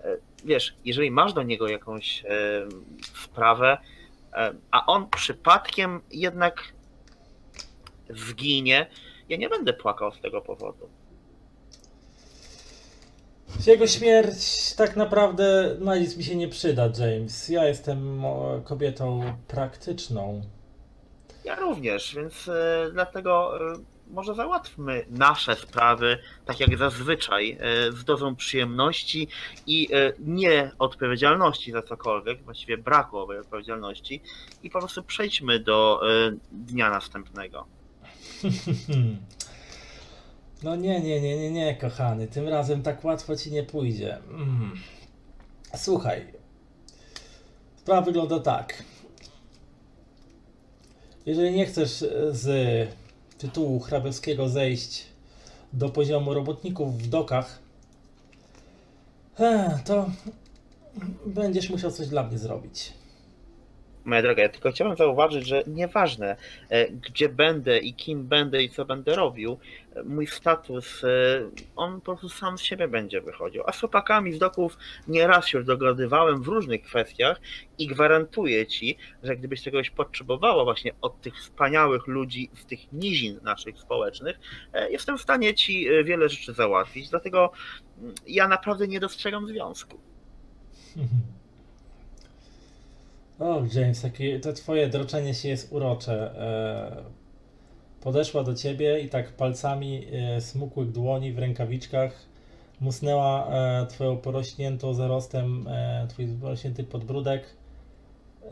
E, 0.05 0.17
Wiesz, 0.45 0.75
jeżeli 0.85 1.11
masz 1.11 1.33
do 1.33 1.43
niego 1.43 1.69
jakąś 1.69 2.25
sprawę, 3.15 3.79
a 4.71 4.87
on 4.87 5.11
przypadkiem 5.11 6.01
jednak 6.11 6.73
zginie, 8.11 8.87
ja 9.29 9.37
nie 9.37 9.49
będę 9.49 9.73
płakał 9.73 10.13
z 10.13 10.21
tego 10.21 10.41
powodu. 10.41 10.89
Jego 13.67 13.87
śmierć 13.87 14.73
tak 14.75 14.97
naprawdę 14.97 15.77
na 15.81 15.97
nic 15.97 16.17
mi 16.17 16.25
się 16.25 16.37
nie 16.37 16.49
przyda, 16.49 16.91
James. 16.99 17.49
Ja 17.49 17.65
jestem 17.69 18.25
o, 18.25 18.61
kobietą 18.65 19.33
praktyczną. 19.49 20.43
Ja 21.45 21.57
również, 21.57 22.15
więc 22.15 22.49
e, 22.49 22.91
dlatego 22.93 23.61
e, 23.73 23.79
może 24.11 24.35
załatwmy 24.35 25.07
nasze 25.11 25.57
sprawy 25.57 26.19
tak 26.45 26.61
jak 26.61 26.79
zazwyczaj, 26.79 27.59
e, 27.61 27.93
z 27.93 28.05
dozą 28.05 28.37
przyjemności 28.37 29.29
i 29.67 29.89
e, 29.93 30.13
nie 30.19 30.71
odpowiedzialności 30.79 31.73
za 31.73 31.83
cokolwiek, 31.83 32.43
właściwie 32.43 32.79
braku 32.79 33.19
owej 33.19 33.39
odpowiedzialności 33.39 34.23
i 34.63 34.71
po 34.71 34.79
prostu 34.79 35.03
przejdźmy 35.03 35.61
do 35.61 36.01
e, 36.03 36.37
dnia 36.53 36.91
następnego. 36.91 37.67
No 40.63 40.77
nie, 40.77 41.01
nie, 41.01 41.21
nie, 41.21 41.37
nie, 41.37 41.51
nie, 41.51 41.75
kochany. 41.75 42.27
Tym 42.27 42.49
razem 42.49 42.83
tak 42.83 43.05
łatwo 43.05 43.37
ci 43.37 43.53
nie 43.53 43.63
pójdzie. 43.63 44.19
Mm. 44.31 44.73
Słuchaj. 45.77 46.27
Sprawa 47.77 48.03
wygląda 48.03 48.41
tak. 48.41 48.83
Jeżeli 51.27 51.57
nie 51.57 51.67
chcesz 51.67 52.05
z 52.31 52.49
tytułu 53.39 53.81
hrabowskiego 53.81 54.49
zejść 54.49 55.07
do 55.73 55.89
poziomu 55.89 56.35
robotników 56.35 56.99
w 56.99 57.09
dokach, 57.09 57.59
eh, 59.39 59.83
to 59.85 60.11
będziesz 61.27 61.71
musiał 61.71 61.91
coś 61.91 62.09
dla 62.09 62.23
mnie 62.23 62.39
zrobić. 62.39 62.93
Moja 64.05 64.23
droga, 64.23 64.43
ja 64.43 64.49
tylko 64.49 64.73
chciałem 64.73 64.97
zauważyć, 64.97 65.47
że 65.47 65.63
nieważne 65.67 66.37
e, 66.69 66.91
gdzie 66.91 67.29
będę 67.29 67.79
i 67.79 67.95
kim 67.95 68.27
będę 68.27 68.63
i 68.63 68.71
co 68.71 68.85
będę 68.85 69.15
robił, 69.15 69.59
mój 70.05 70.27
status, 70.27 71.05
e, 71.05 71.09
on 71.77 72.01
po 72.01 72.05
prostu 72.05 72.29
sam 72.29 72.59
z 72.59 72.63
siebie 72.63 72.89
będzie 72.89 73.21
wychodził. 73.21 73.63
A 73.67 73.73
z 73.73 73.81
chłopakami 73.81 74.33
z 74.33 74.39
doków 74.39 74.79
nieraz 75.09 75.47
się 75.47 75.59
już 75.59 75.67
dogadywałem 75.67 76.43
w 76.43 76.47
różnych 76.47 76.83
kwestiach 76.83 77.41
i 77.79 77.87
gwarantuję 77.87 78.67
ci, 78.67 78.97
że 79.23 79.37
gdybyś 79.37 79.63
czegoś 79.63 79.91
potrzebowała 79.91 80.65
właśnie 80.65 80.93
od 81.01 81.21
tych 81.21 81.39
wspaniałych 81.39 82.07
ludzi 82.07 82.51
z 82.55 82.67
tych 82.67 82.93
nizin 82.93 83.39
naszych 83.43 83.79
społecznych, 83.79 84.39
e, 84.73 84.91
jestem 84.91 85.19
w 85.19 85.23
stanie 85.23 85.55
ci 85.55 85.89
e, 85.89 86.05
wiele 86.05 86.29
rzeczy 86.29 86.53
załatwić. 86.53 87.09
Dlatego 87.11 87.53
mm, 87.99 88.15
ja 88.27 88.49
naprawdę 88.49 88.89
nie 88.89 89.01
dostrzegam 89.01 89.49
związku. 89.49 89.99
O, 93.39 93.63
James, 93.75 94.03
takie, 94.03 94.41
to 94.41 94.53
twoje 94.53 94.89
droczenie 94.89 95.35
się 95.35 95.49
jest 95.49 95.73
urocze. 95.73 96.35
Podeszła 98.01 98.45
do 98.45 98.55
ciebie 98.55 99.01
i 99.01 99.09
tak 99.09 99.33
palcami 99.33 100.07
e, 100.13 100.41
smukłych 100.41 100.93
dłoni 100.93 101.33
w 101.33 101.39
rękawiczkach 101.39 102.27
musnęła 102.81 103.47
e, 103.47 103.87
twoją 103.87 104.17
porośniętą 104.17 104.95
zarostem, 104.95 105.69
e, 105.69 106.07
twój 106.09 106.27
porośnięty 106.27 106.85
podbródek, 106.85 107.45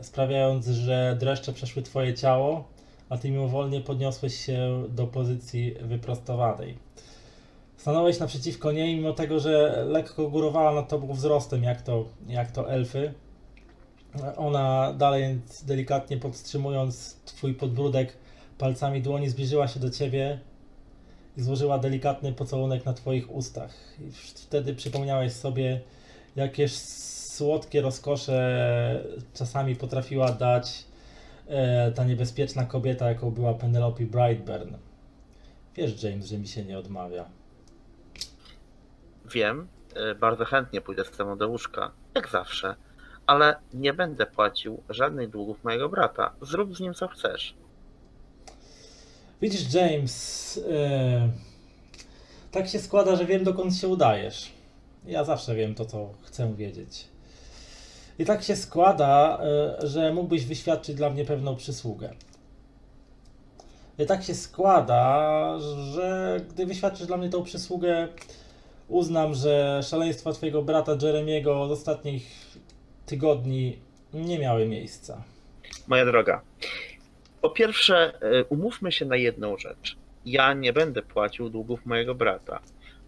sprawiając, 0.01 0.67
że 0.67 1.17
dreszcze 1.19 1.53
przeszły 1.53 1.81
twoje 1.81 2.13
ciało, 2.13 2.67
a 3.09 3.17
ty 3.17 3.31
mimowolnie 3.31 3.81
podniosłeś 3.81 4.45
się 4.45 4.83
do 4.89 5.07
pozycji 5.07 5.75
wyprostowanej. 5.81 6.77
Stanąłeś 7.77 8.19
naprzeciwko 8.19 8.71
niej, 8.71 8.95
mimo 8.95 9.13
tego, 9.13 9.39
że 9.39 9.83
lekko 9.87 10.29
górowała 10.29 10.73
nad 10.73 10.89
tobą 10.89 11.13
wzrostem, 11.13 11.63
jak 11.63 11.81
to, 11.81 12.05
jak 12.27 12.51
to 12.51 12.71
elfy. 12.71 13.13
Ona 14.37 14.93
dalej 14.93 15.39
delikatnie 15.65 16.17
podtrzymując 16.17 17.15
twój 17.25 17.53
podbródek 17.53 18.17
palcami 18.57 19.01
dłoni 19.01 19.29
zbliżyła 19.29 19.67
się 19.67 19.79
do 19.79 19.89
ciebie 19.89 20.39
i 21.37 21.41
złożyła 21.41 21.79
delikatny 21.79 22.33
pocałunek 22.33 22.85
na 22.85 22.93
twoich 22.93 23.31
ustach. 23.31 23.71
I 23.99 24.11
wtedy 24.11 24.75
przypomniałeś 24.75 25.33
sobie, 25.33 25.81
jakież 26.35 26.71
słodkie 27.35 27.81
rozkosze 27.81 29.03
czasami 29.33 29.75
potrafiła 29.75 30.31
dać 30.31 30.85
e, 31.47 31.91
ta 31.91 32.03
niebezpieczna 32.03 32.65
kobieta, 32.65 33.09
jaką 33.09 33.31
była 33.31 33.53
Penelope 33.53 34.03
Brightburn. 34.03 34.75
Wiesz, 35.75 36.03
James, 36.03 36.25
że 36.25 36.37
mi 36.37 36.47
się 36.47 36.63
nie 36.65 36.79
odmawia. 36.79 37.25
Wiem, 39.25 39.67
e, 39.95 40.15
bardzo 40.15 40.45
chętnie 40.45 40.81
pójdę 40.81 41.05
z 41.05 41.11
tobą 41.11 41.37
do 41.37 41.47
łóżka, 41.47 41.91
jak 42.15 42.29
zawsze, 42.29 42.75
ale 43.27 43.55
nie 43.73 43.93
będę 43.93 44.25
płacił 44.25 44.83
żadnych 44.89 45.29
długów 45.29 45.63
mojego 45.63 45.89
brata. 45.89 46.33
Zrób 46.41 46.75
z 46.75 46.79
nim 46.79 46.93
co 46.93 47.07
chcesz. 47.07 47.55
Widzisz, 49.45 49.73
James, 49.73 50.59
e, 50.71 51.29
tak 52.51 52.67
się 52.67 52.79
składa, 52.79 53.15
że 53.15 53.25
wiem, 53.25 53.43
dokąd 53.43 53.75
się 53.75 53.87
udajesz. 53.87 54.51
Ja 55.05 55.23
zawsze 55.23 55.55
wiem 55.55 55.75
to, 55.75 55.85
co 55.85 56.09
chcę 56.23 56.55
wiedzieć. 56.55 57.07
I 58.19 58.25
tak 58.25 58.43
się 58.43 58.55
składa, 58.55 59.39
e, 59.41 59.87
że 59.87 60.13
mógłbyś 60.13 60.45
wyświadczyć 60.45 60.95
dla 60.95 61.09
mnie 61.09 61.25
pewną 61.25 61.55
przysługę. 61.55 62.13
I 63.99 64.05
tak 64.05 64.23
się 64.23 64.35
składa, 64.35 65.59
że 65.93 66.37
gdy 66.49 66.65
wyświadczysz 66.65 67.07
dla 67.07 67.17
mnie 67.17 67.29
tą 67.29 67.43
przysługę, 67.43 68.07
uznam, 68.87 69.33
że 69.33 69.81
szaleństwa 69.83 70.33
twojego 70.33 70.61
brata 70.61 70.97
Jeremiego 71.01 71.67
z 71.67 71.71
ostatnich 71.71 72.55
tygodni 73.05 73.77
nie 74.13 74.39
miały 74.39 74.67
miejsca. 74.67 75.23
Moja 75.87 76.05
droga, 76.05 76.41
po 77.45 77.49
pierwsze, 77.49 78.21
e, 78.21 78.43
umówmy 78.43 78.91
się 78.91 79.05
na 79.05 79.15
jedną 79.15 79.57
rzecz. 79.57 79.97
Ja 80.25 80.53
nie 80.53 80.73
będę 80.73 81.01
płacił 81.01 81.49
długów 81.49 81.85
mojego 81.85 82.15
brata. 82.15 82.59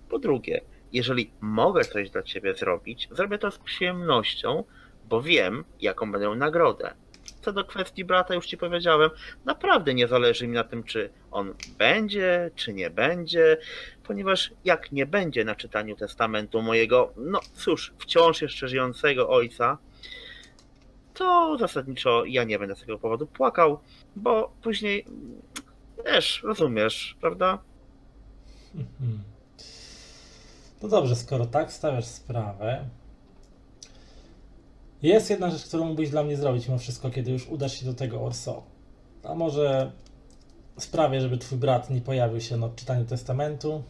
Po 0.10 0.20
drugie, 0.20 0.62
jeżeli 0.94 1.32
mogę 1.42 1.84
coś 1.84 2.10
dla 2.10 2.24
ciebie 2.24 2.54
zrobić, 2.54 3.08
zrobię 3.12 3.38
to 3.38 3.52
z 3.52 3.58
przyjemnością, 3.58 4.64
bo 5.10 5.22
wiem, 5.22 5.64
jaką 5.82 6.12
będę 6.12 6.30
nagrodę. 6.30 6.94
Co 7.42 7.52
do 7.54 7.66
kwestii 7.66 8.06
brata, 8.06 8.36
już 8.36 8.46
ci 8.46 8.58
powiedziałem, 8.58 9.10
naprawdę 9.46 9.94
nie 9.94 10.08
zależy 10.08 10.48
mi 10.48 10.54
na 10.54 10.64
tym, 10.64 10.84
czy 10.84 11.10
on 11.32 11.54
będzie, 11.78 12.52
czy 12.56 12.74
nie 12.74 12.90
będzie, 12.90 13.58
ponieważ 14.04 14.52
jak 14.66 14.92
nie 14.92 15.06
będzie 15.06 15.46
na 15.46 15.56
czytaniu 15.56 15.96
testamentu 15.96 16.62
mojego, 16.62 17.14
no 17.16 17.40
cóż, 17.54 17.94
wciąż 18.00 18.42
jeszcze 18.42 18.68
żyjącego 18.68 19.30
ojca, 19.30 19.78
to 21.18 21.58
zasadniczo 21.60 22.26
ja 22.26 22.44
nie 22.44 22.60
będę 22.60 22.76
z 22.76 22.80
tego 22.80 23.00
powodu 23.00 23.28
płakał, 23.28 23.80
bo 24.16 24.54
później, 24.62 25.06
wiesz, 26.06 26.44
rozumiesz, 26.44 27.18
prawda? 27.22 27.60
Mhm. 28.76 29.24
No 30.82 30.90
dobrze, 30.90 31.16
skoro 31.16 31.46
tak 31.46 31.74
stawiasz 31.74 32.06
sprawę. 32.06 32.90
Jest 35.02 35.30
jedna 35.30 35.50
rzecz, 35.50 35.66
którą 35.66 35.86
mógłbyś 35.86 36.10
dla 36.10 36.24
mnie 36.24 36.38
zrobić 36.38 36.68
mimo 36.68 36.80
wszystko, 36.80 37.10
kiedy 37.10 37.32
już 37.32 37.48
udasz 37.48 37.80
się 37.80 37.86
do 37.86 37.94
tego 37.94 38.22
Orso. 38.22 38.64
A 39.24 39.36
może 39.36 39.92
sprawię, 40.78 41.22
żeby 41.22 41.38
twój 41.38 41.58
brat 41.58 41.90
nie 41.90 42.02
pojawił 42.02 42.42
się 42.42 42.58
na 42.58 42.66
odczytaniu 42.66 43.06
testamentu. 43.06 43.84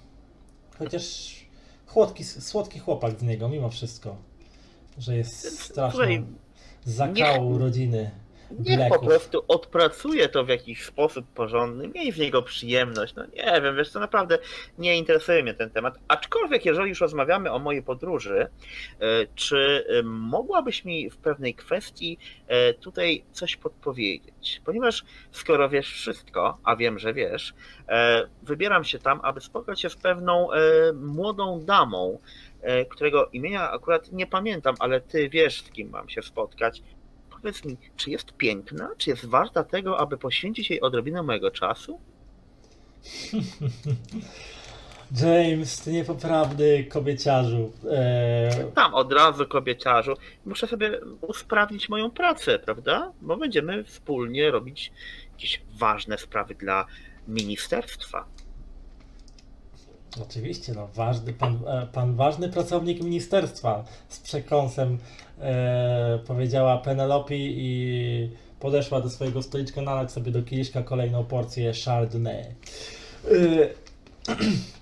Chociaż 0.79 1.35
chłodki, 1.87 2.23
słodki 2.23 2.79
chłopak 2.79 3.19
z 3.19 3.23
niego, 3.23 3.49
mimo 3.49 3.69
wszystko. 3.69 4.15
Że 4.97 5.17
jest 5.17 5.61
straszną 5.61 5.99
Słuchaj, 5.99 6.25
zakału 6.89 7.51
niech- 7.51 7.61
rodziny. 7.61 8.11
Niech 8.51 8.79
po 8.79 8.89
Bleków. 8.89 9.07
prostu 9.07 9.43
odpracuje 9.47 10.29
to 10.29 10.45
w 10.45 10.49
jakiś 10.49 10.85
sposób 10.85 11.25
porządny, 11.33 11.87
miej 11.87 12.11
z 12.11 12.17
niego 12.17 12.41
przyjemność. 12.41 13.15
No 13.15 13.25
nie 13.25 13.61
wiem, 13.61 13.75
wiesz 13.75 13.89
co, 13.89 13.99
naprawdę 13.99 14.37
nie 14.77 14.97
interesuje 14.97 15.43
mnie 15.43 15.53
ten 15.53 15.69
temat. 15.69 15.99
Aczkolwiek, 16.07 16.65
jeżeli 16.65 16.89
już 16.89 17.01
rozmawiamy 17.01 17.51
o 17.51 17.59
mojej 17.59 17.83
podróży, 17.83 18.47
e, 18.99 19.05
czy 19.35 19.85
e, 19.89 20.03
mogłabyś 20.03 20.85
mi 20.85 21.09
w 21.09 21.17
pewnej 21.17 21.53
kwestii 21.53 22.17
e, 22.47 22.73
tutaj 22.73 23.23
coś 23.31 23.55
podpowiedzieć? 23.55 24.61
Ponieważ 24.65 25.03
skoro 25.31 25.69
wiesz 25.69 25.93
wszystko, 25.93 26.57
a 26.63 26.75
wiem, 26.75 26.99
że 26.99 27.13
wiesz, 27.13 27.53
wybieram 28.43 28.83
się 28.83 28.99
tam, 28.99 29.19
aby 29.23 29.41
spotkać 29.41 29.81
się 29.81 29.89
z 29.89 29.95
pewną 29.95 30.47
młodą 30.93 31.59
damą, 31.65 32.19
którego 32.89 33.29
imienia 33.33 33.71
akurat 33.71 34.11
nie 34.11 34.27
pamiętam, 34.27 34.75
ale 34.79 35.01
ty 35.01 35.29
wiesz, 35.29 35.61
z 35.61 35.69
kim 35.71 35.89
mam 35.89 36.09
się 36.09 36.21
spotkać. 36.21 36.83
Powiedz 37.29 37.65
mi, 37.65 37.77
czy 37.95 38.11
jest 38.11 38.33
piękna? 38.33 38.89
Czy 38.97 39.09
jest 39.09 39.25
warta 39.25 39.63
tego, 39.63 39.99
aby 39.99 40.17
poświęcić 40.17 40.69
jej 40.69 40.81
odrobinę 40.81 41.23
mojego 41.23 41.51
czasu? 41.51 41.99
James, 45.21 45.81
ty 45.81 45.91
niepoprawny 45.91 46.83
kobieciarzu. 46.83 47.71
Eee, 47.91 48.71
Tam 48.75 48.93
od 48.93 49.13
razu 49.13 49.47
kobieciarzu. 49.47 50.13
Muszę 50.45 50.67
sobie 50.67 50.99
usprawnić 51.21 51.89
moją 51.89 52.11
pracę, 52.11 52.59
prawda? 52.59 53.11
Bo 53.21 53.37
będziemy 53.37 53.83
wspólnie 53.83 54.51
robić 54.51 54.91
jakieś 55.31 55.61
ważne 55.79 56.17
sprawy 56.17 56.55
dla 56.55 56.85
ministerstwa. 57.27 58.25
Oczywiście, 60.21 60.73
no, 60.73 60.87
ważny, 60.95 61.33
pan, 61.33 61.59
e, 61.67 61.87
pan 61.93 62.15
ważny 62.15 62.49
pracownik 62.49 63.03
ministerstwa 63.03 63.83
z 64.09 64.19
przekąsem 64.19 64.97
e, 65.39 66.19
powiedziała 66.27 66.77
Penelope 66.77 67.35
i 67.35 68.31
podeszła 68.59 69.01
do 69.01 69.09
swojego 69.09 69.41
stoliczka, 69.43 69.81
nalać 69.81 70.11
sobie 70.11 70.31
do 70.31 70.43
kieliszka 70.43 70.83
kolejną 70.83 71.25
porcję 71.25 71.73
Chardonnay. 71.85 72.41
E, 72.41 72.53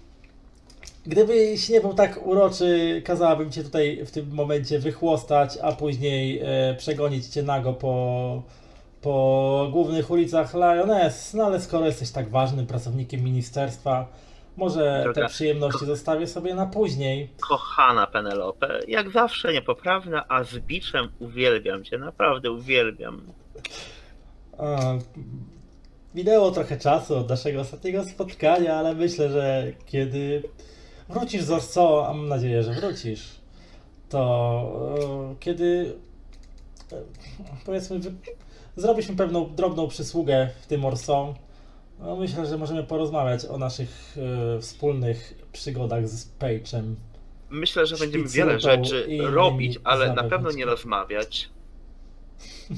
Gdybyś 1.08 1.70
nie 1.70 1.82
był 1.82 1.94
tak 1.94 2.28
uroczy, 2.28 3.02
kazałabym 3.06 3.52
cię 3.52 3.64
tutaj 3.64 4.06
w 4.06 4.12
tym 4.12 4.30
momencie 4.34 4.80
wychłostać, 4.80 5.58
a 5.62 5.72
później 5.72 6.40
e, 6.44 6.76
przegonić 6.78 7.28
cię 7.28 7.44
nago 7.44 7.74
po, 7.74 8.42
po 9.02 9.68
głównych 9.72 10.12
ulicach 10.12 10.54
Lioness. 10.54 11.34
No 11.34 11.46
ale 11.46 11.62
skoro 11.62 11.86
jesteś 11.86 12.12
tak 12.12 12.30
ważnym 12.30 12.68
pracownikiem 12.68 13.24
ministerstwa, 13.24 14.08
może 14.58 15.04
Droga- 15.06 15.14
te 15.14 15.28
przyjemności 15.28 15.86
zostawię 15.86 16.28
sobie 16.28 16.56
na 16.56 16.66
później. 16.66 17.30
Kochana 17.50 18.08
Penelope, 18.08 18.80
jak 18.88 19.10
zawsze 19.12 19.54
niepoprawna, 19.54 20.26
a 20.28 20.44
z 20.44 20.60
biczem 20.60 21.10
uwielbiam 21.20 21.84
cię, 21.84 21.98
naprawdę 21.98 22.52
uwielbiam. 22.52 23.22
A, 24.58 24.78
minęło 26.16 26.52
trochę 26.52 26.78
czasu 26.78 27.18
od 27.18 27.30
naszego 27.30 27.62
ostatniego 27.62 28.04
spotkania, 28.04 28.76
ale 28.76 28.96
myślę, 28.96 29.30
że 29.30 29.72
kiedy 29.86 30.44
wrócisz 31.10 31.44
z 31.44 31.52
Orso, 31.52 32.08
a 32.08 32.14
mam 32.14 32.28
nadzieję, 32.28 32.64
że 32.64 32.74
wrócisz, 32.74 33.30
to 34.10 35.32
e, 35.32 35.36
kiedy 35.40 35.96
e, 36.92 37.02
powiedzmy 37.66 38.00
mi 39.10 39.16
pewną 39.18 39.56
drobną 39.56 39.88
przysługę 39.88 40.50
w 40.62 40.68
tym 40.68 40.86
Orso, 40.86 41.36
no 42.06 42.16
myślę, 42.16 42.46
że 42.46 42.58
możemy 42.58 42.84
porozmawiać 42.84 43.46
o 43.46 43.58
naszych 43.58 44.18
e, 44.58 44.62
wspólnych 44.62 45.34
przygodach 45.52 46.08
z 46.08 46.32
Page'em. 46.40 46.96
Myślę, 47.50 47.86
że 47.86 47.98
będziemy 47.98 48.28
wiele 48.28 48.60
rzeczy 48.60 49.08
robić, 49.22 49.80
ale 49.84 50.14
na 50.14 50.24
pewno 50.24 50.52
nie 50.52 50.66
rozmawiać. 50.66 51.50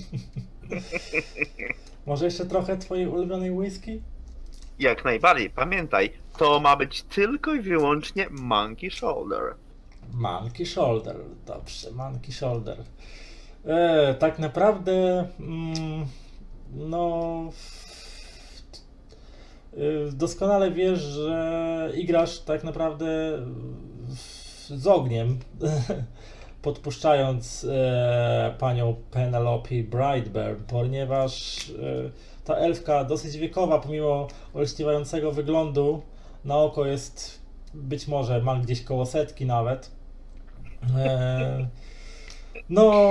Może 2.06 2.26
jeszcze 2.26 2.46
trochę 2.46 2.78
twojej 2.78 3.08
ulubionej 3.08 3.52
whisky? 3.52 4.02
Jak 4.80 5.06
najbardziej, 5.06 5.50
pamiętaj, 5.50 6.14
to 6.38 6.60
ma 6.60 6.76
być 6.76 7.02
tylko 7.02 7.54
i 7.54 7.60
wyłącznie 7.60 8.28
Monkey 8.32 8.92
Shoulder. 8.92 9.56
Monkey 10.14 10.66
Shoulder, 10.66 11.16
dobrze, 11.46 11.92
Monkey 11.92 12.32
Shoulder. 12.32 12.78
E, 13.66 14.16
tak 14.20 14.40
naprawdę, 14.40 15.28
mm, 15.40 16.06
no, 16.76 17.52
doskonale 20.12 20.72
wiesz, 20.72 21.00
że 21.00 21.92
igrasz 21.96 22.40
tak 22.40 22.64
naprawdę 22.64 23.06
z 24.70 24.88
ogniem, 24.88 25.40
podpuszczając 26.62 27.68
e, 27.70 28.56
panią 28.60 28.96
Penelope 29.12 29.84
Brightburn, 29.84 30.64
ponieważ 30.68 31.60
e, 31.70 31.74
ta 32.46 32.56
elfka 32.56 33.04
dosyć 33.04 33.38
wiekowa, 33.38 33.80
pomimo 33.80 34.28
olśniewającego 34.54 35.32
wyglądu, 35.32 36.02
na 36.46 36.58
oko 36.58 36.86
jest 36.86 37.42
być 37.74 38.08
może 38.08 38.42
ma 38.42 38.56
gdzieś 38.56 38.82
koło 38.82 39.06
setki 39.06 39.46
nawet. 39.46 39.92
E, 40.98 41.68
no, 42.70 43.04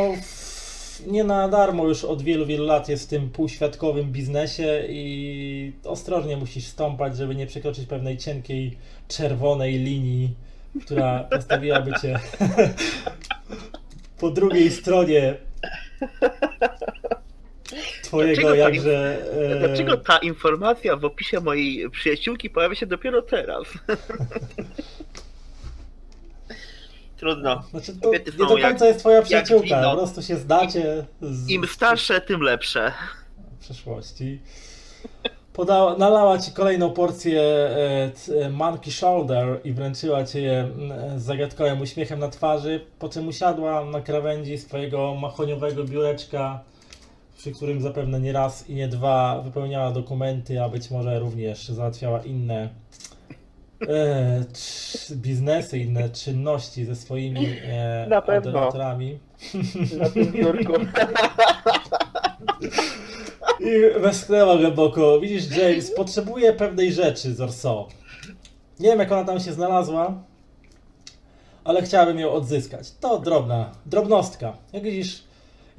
nie 1.06 1.24
na 1.24 1.48
darmo 1.48 1.88
już 1.88 2.04
od 2.04 2.22
wielu, 2.22 2.46
wielu 2.46 2.64
lat 2.64 2.88
jest 2.88 3.04
w 3.04 3.08
tym 3.08 3.30
półświadkowym 3.30 4.12
biznesie 4.12 4.82
i 4.88 5.72
ostrożnie 5.84 6.36
musisz 6.36 6.64
stąpać, 6.64 7.16
żeby 7.16 7.34
nie 7.34 7.46
przekroczyć 7.46 7.86
pewnej 7.86 8.18
cienkiej, 8.18 8.76
czerwonej 9.08 9.78
linii, 9.78 10.34
która 10.84 11.20
postawiłaby 11.30 11.92
cię 12.02 12.20
po 14.18 14.30
drugiej 14.30 14.70
stronie 14.70 15.34
twojego 18.02 18.40
Dlaczego 18.40 18.54
jakże... 18.54 19.18
e, 19.54 19.58
Dlaczego 19.58 19.96
ta 19.96 20.18
informacja 20.18 20.96
w 20.96 21.04
opisie 21.04 21.40
mojej 21.40 21.90
przyjaciółki 21.90 22.50
pojawia 22.50 22.74
się 22.74 22.86
dopiero 22.86 23.22
teraz? 23.22 23.64
Trudno. 27.16 27.62
Znaczy 27.70 27.94
to 27.96 28.00
kobiety 28.00 28.32
nie 28.38 28.46
do 28.46 28.56
jak- 28.58 28.68
końca 28.70 28.86
jest 28.86 28.98
twoja 29.00 29.22
przyjaciółka, 29.22 29.82
po 29.90 29.96
prostu 29.96 30.22
się 30.22 30.36
zdacie 30.36 31.06
z 31.22 31.48
Im 31.48 31.66
starsze, 31.66 32.20
tym 32.20 32.40
lepsze. 32.40 32.92
przeszłości. 33.60 34.40
Podała, 35.52 35.96
nalała 35.96 36.38
ci 36.38 36.52
kolejną 36.52 36.90
porcję 36.90 37.40
e, 37.42 38.10
e, 38.44 38.50
Monkey 38.50 38.92
Shoulder 38.92 39.60
i 39.64 39.72
wręczyła 39.72 40.24
ci 40.24 40.42
je 40.42 40.68
z 41.16 41.22
zagadkowym 41.22 41.80
uśmiechem 41.80 42.18
na 42.18 42.28
twarzy, 42.28 42.80
po 42.98 43.08
czym 43.08 43.28
usiadła 43.28 43.84
na 43.84 44.00
krawędzi 44.00 44.58
swojego 44.58 45.14
mahoniowego 45.14 45.84
biureczka, 45.84 46.60
przy 47.38 47.52
którym 47.52 47.80
zapewne 47.80 48.20
nie 48.20 48.32
raz 48.32 48.68
i 48.70 48.74
nie 48.74 48.88
dwa 48.88 49.40
wypełniała 49.44 49.90
dokumenty, 49.90 50.62
a 50.62 50.68
być 50.68 50.90
może 50.90 51.18
również 51.18 51.68
załatwiała 51.68 52.20
inne 52.22 52.68
e, 53.88 54.44
biznesy, 55.12 55.78
inne 55.78 56.08
czynności 56.10 56.84
ze 56.84 56.96
swoimi 56.96 57.46
e, 57.62 58.06
Na 58.08 58.22
pewno. 58.22 58.50
adoratorami. 58.50 59.18
Na 59.98 60.08
tym 60.10 60.32
biurku. 60.32 60.72
I 63.60 64.00
westchnęła 64.00 64.56
głęboko. 64.56 65.20
Widzisz, 65.20 65.56
James, 65.56 65.90
potrzebuje 65.94 66.52
pewnej 66.52 66.92
rzeczy 66.92 67.34
z 67.34 67.40
Orso. 67.40 67.88
Nie 68.80 68.88
wiem, 68.88 68.98
jak 68.98 69.12
ona 69.12 69.24
tam 69.24 69.40
się 69.40 69.52
znalazła, 69.52 70.22
ale 71.64 71.82
chciałabym 71.82 72.18
ją 72.18 72.30
odzyskać. 72.32 72.90
To 73.00 73.18
drobna, 73.18 73.72
drobnostka. 73.86 74.56
Jak 74.72 74.82
widzisz, 74.82 75.22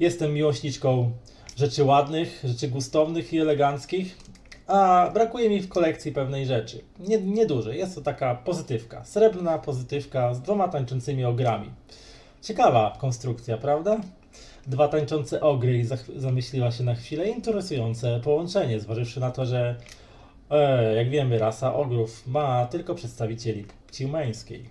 jestem 0.00 0.34
miłośniczką 0.34 1.10
rzeczy 1.56 1.84
ładnych, 1.84 2.40
rzeczy 2.44 2.68
gustownych 2.68 3.32
i 3.32 3.38
eleganckich, 3.40 4.18
a 4.68 5.10
brakuje 5.14 5.48
mi 5.48 5.60
w 5.60 5.68
kolekcji 5.68 6.12
pewnej 6.12 6.46
rzeczy. 6.46 6.80
Nie, 6.98 7.20
niedużej. 7.20 7.78
Jest 7.78 7.94
to 7.94 8.00
taka 8.00 8.34
pozytywka. 8.34 9.04
Srebrna 9.04 9.58
pozytywka 9.58 10.34
z 10.34 10.42
dwoma 10.42 10.68
tańczącymi 10.68 11.24
ogrami. 11.24 11.70
Ciekawa 12.42 12.96
konstrukcja, 12.98 13.58
prawda? 13.58 14.00
Dwa 14.66 14.88
tańczące 14.88 15.40
ogry 15.40 15.78
i 15.78 15.86
zamyśliła 16.16 16.70
się 16.70 16.84
na 16.84 16.94
chwilę. 16.94 17.28
Interesujące 17.28 18.20
połączenie, 18.24 18.80
zważywszy 18.80 19.20
na 19.20 19.30
to, 19.30 19.46
że 19.46 19.76
e, 20.50 20.94
jak 20.94 21.10
wiemy, 21.10 21.38
rasa 21.38 21.74
ogrów 21.74 22.26
ma 22.26 22.66
tylko 22.66 22.94
przedstawicieli 22.94 23.64
płci 23.64 24.06
męskiej. 24.06 24.64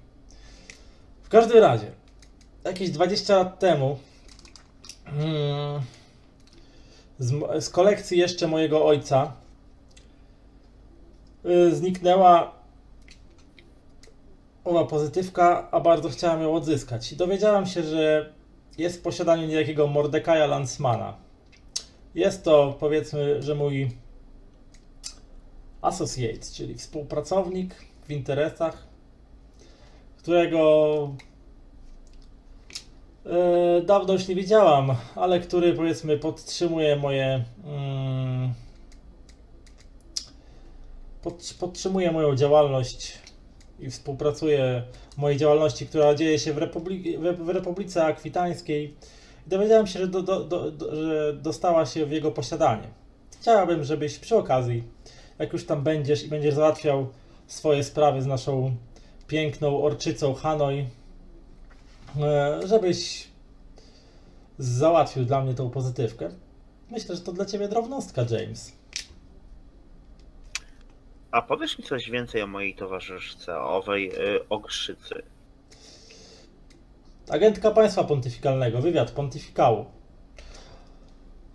W 1.23 1.29
każdym 1.29 1.57
razie, 1.57 1.91
jakieś 2.63 2.89
20 2.89 3.35
lat 3.35 3.59
temu 3.59 3.97
mm, 5.05 5.81
z, 7.19 7.63
z 7.63 7.69
kolekcji 7.69 8.17
jeszcze 8.17 8.47
mojego 8.47 8.85
ojca 8.85 9.33
zniknęła 11.71 12.57
owa 14.63 14.85
pozytywka, 14.85 15.71
a 15.71 15.79
bardzo 15.79 16.09
chciałem 16.09 16.41
ją 16.41 16.55
odzyskać. 16.55 17.11
I 17.11 17.15
dowiedziałam 17.15 17.65
się, 17.65 17.83
że 17.83 18.33
jest 18.77 18.99
w 18.99 19.01
posiadaniu 19.01 19.47
niejakiego 19.47 19.87
Mordekaja 19.87 20.47
Lansmana. 20.47 21.17
Jest 22.15 22.43
to, 22.43 22.77
powiedzmy, 22.79 23.41
że 23.41 23.55
mój 23.55 23.91
associate, 25.81 26.51
czyli 26.53 26.75
współpracownik 26.75 27.75
w 28.07 28.11
interesach, 28.11 28.87
którego 30.17 31.09
e, 33.25 33.81
dawno 33.81 34.13
już 34.13 34.27
nie 34.27 34.35
widziałam, 34.35 34.95
ale 35.15 35.39
który, 35.39 35.73
powiedzmy, 35.73 36.17
podtrzymuje 36.17 36.95
moje. 36.95 37.43
Mm, 37.65 38.53
pod, 41.27 41.53
podtrzymuje 41.59 42.11
moją 42.11 42.35
działalność 42.35 43.13
i 43.79 43.89
współpracuje 43.89 44.83
w 45.11 45.17
mojej 45.17 45.37
działalności, 45.37 45.87
która 45.87 46.15
dzieje 46.15 46.39
się 46.39 46.53
w, 46.53 46.57
Republi- 46.57 47.43
w, 47.43 47.49
Republice 47.49 48.05
Akwitańskiej. 48.05 48.95
Dowiedziałem 49.47 49.87
się, 49.87 49.99
że, 49.99 50.07
do, 50.07 50.21
do, 50.21 50.43
do, 50.43 50.95
że 50.95 51.33
dostała 51.33 51.85
się 51.85 52.05
w 52.05 52.11
jego 52.11 52.31
posiadanie. 52.31 52.87
Chciałabym, 53.41 53.83
żebyś 53.83 54.19
przy 54.19 54.35
okazji, 54.35 54.83
jak 55.39 55.53
już 55.53 55.65
tam 55.65 55.83
będziesz 55.83 56.23
i 56.23 56.27
będziesz 56.27 56.53
załatwiał 56.53 57.07
swoje 57.47 57.83
sprawy 57.83 58.21
z 58.21 58.25
naszą 58.25 58.75
piękną 59.27 59.83
orczycą 59.83 60.33
Hanoi, 60.33 60.85
e, 62.19 62.59
żebyś 62.67 63.27
załatwił 64.59 65.25
dla 65.25 65.41
mnie 65.41 65.53
tą 65.53 65.69
pozytywkę. 65.69 66.29
Myślę, 66.91 67.15
że 67.15 67.21
to 67.21 67.31
dla 67.31 67.45
ciebie 67.45 67.67
drobnostka, 67.67 68.25
James. 68.29 68.76
A 71.31 71.41
powiesz 71.41 71.77
mi 71.77 71.83
coś 71.83 72.09
więcej 72.09 72.41
o 72.41 72.47
mojej 72.47 72.75
towarzyszce, 72.75 73.59
o 73.59 73.77
owej 73.77 74.11
y, 74.11 74.49
ogrzycy. 74.49 75.23
Agentka 77.29 77.71
państwa 77.71 78.03
pontyfikalnego, 78.03 78.81
wywiad 78.81 79.11
pontyfikału. 79.11 79.85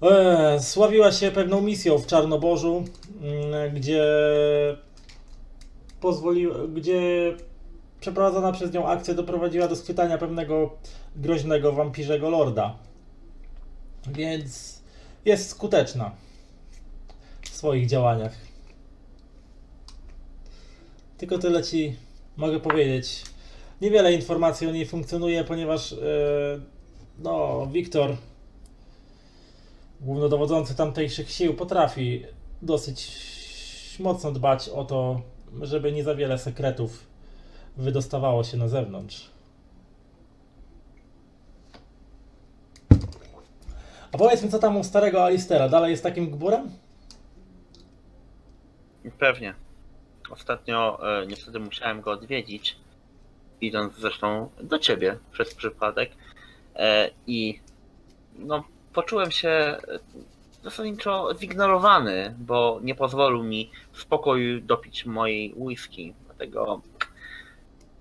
E, 0.02 0.60
sławiła 0.60 1.12
się 1.12 1.30
pewną 1.30 1.60
misją 1.60 1.98
w 1.98 2.06
Czarnoborzu, 2.06 2.84
mm, 3.22 3.74
gdzie 3.74 4.04
pozwoliła, 6.00 6.54
gdzie 6.74 7.00
przeprowadzona 8.00 8.52
przez 8.52 8.72
nią 8.72 8.86
akcja 8.86 9.14
doprowadziła 9.14 9.68
do 9.68 9.76
schwytania 9.76 10.18
pewnego 10.18 10.76
groźnego 11.16 11.72
wampirzego 11.72 12.30
lorda. 12.30 12.78
Więc 14.06 14.82
jest 15.24 15.50
skuteczna 15.50 16.10
w 17.42 17.48
swoich 17.48 17.86
działaniach. 17.86 18.51
Tylko 21.22 21.38
tyle 21.38 21.62
ci 21.62 21.96
mogę 22.36 22.60
powiedzieć. 22.60 23.22
Niewiele 23.80 24.12
informacji 24.12 24.66
o 24.66 24.70
niej 24.70 24.86
funkcjonuje, 24.86 25.44
ponieważ 25.44 25.92
e, 25.92 25.96
no, 27.18 27.66
Wiktor, 27.66 28.16
głównodowodzący 30.00 30.74
tamtejszych 30.74 31.30
sił, 31.30 31.54
potrafi 31.54 32.24
dosyć 32.62 33.16
mocno 34.00 34.32
dbać 34.32 34.68
o 34.68 34.84
to, 34.84 35.22
żeby 35.60 35.92
nie 35.92 36.04
za 36.04 36.14
wiele 36.14 36.38
sekretów 36.38 37.06
wydostawało 37.76 38.44
się 38.44 38.56
na 38.56 38.68
zewnątrz. 38.68 39.30
A 44.12 44.18
powiedz 44.18 44.42
mi, 44.42 44.50
co 44.50 44.58
tam 44.58 44.76
u 44.76 44.84
starego 44.84 45.24
Alistera? 45.24 45.68
Dalej 45.68 45.90
jest 45.90 46.02
takim 46.02 46.30
gburem? 46.30 46.70
Pewnie. 49.18 49.54
Ostatnio 50.32 50.98
e, 51.22 51.26
niestety 51.26 51.58
musiałem 51.60 52.00
go 52.00 52.10
odwiedzić, 52.10 52.76
idąc 53.60 53.94
zresztą 53.96 54.50
do 54.62 54.78
ciebie 54.78 55.18
przez 55.32 55.54
przypadek. 55.54 56.10
E, 56.76 57.10
I 57.26 57.60
no, 58.38 58.64
poczułem 58.92 59.30
się 59.30 59.48
e, 59.48 59.78
zasadniczo 60.64 61.28
zignorowany, 61.40 62.34
bo 62.38 62.80
nie 62.82 62.94
pozwolił 62.94 63.42
mi 63.42 63.70
w 63.92 64.00
spokoju 64.00 64.60
dopić 64.60 65.06
mojej 65.06 65.54
whisky. 65.56 66.14
Dlatego 66.26 66.80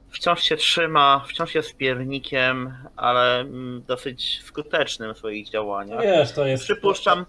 wciąż 0.09 0.41
się 0.43 0.57
trzyma, 0.57 1.25
wciąż 1.27 1.55
jest 1.55 1.77
piernikiem, 1.77 2.73
ale 2.95 3.39
mm, 3.39 3.83
dosyć 3.87 4.41
skutecznym 4.43 5.13
w 5.13 5.17
swoich 5.17 5.49
działaniach. 5.49 6.01
Wiesz, 6.01 6.31
to 6.31 6.45
jest. 6.45 6.63
Przypuszczam, 6.63 7.25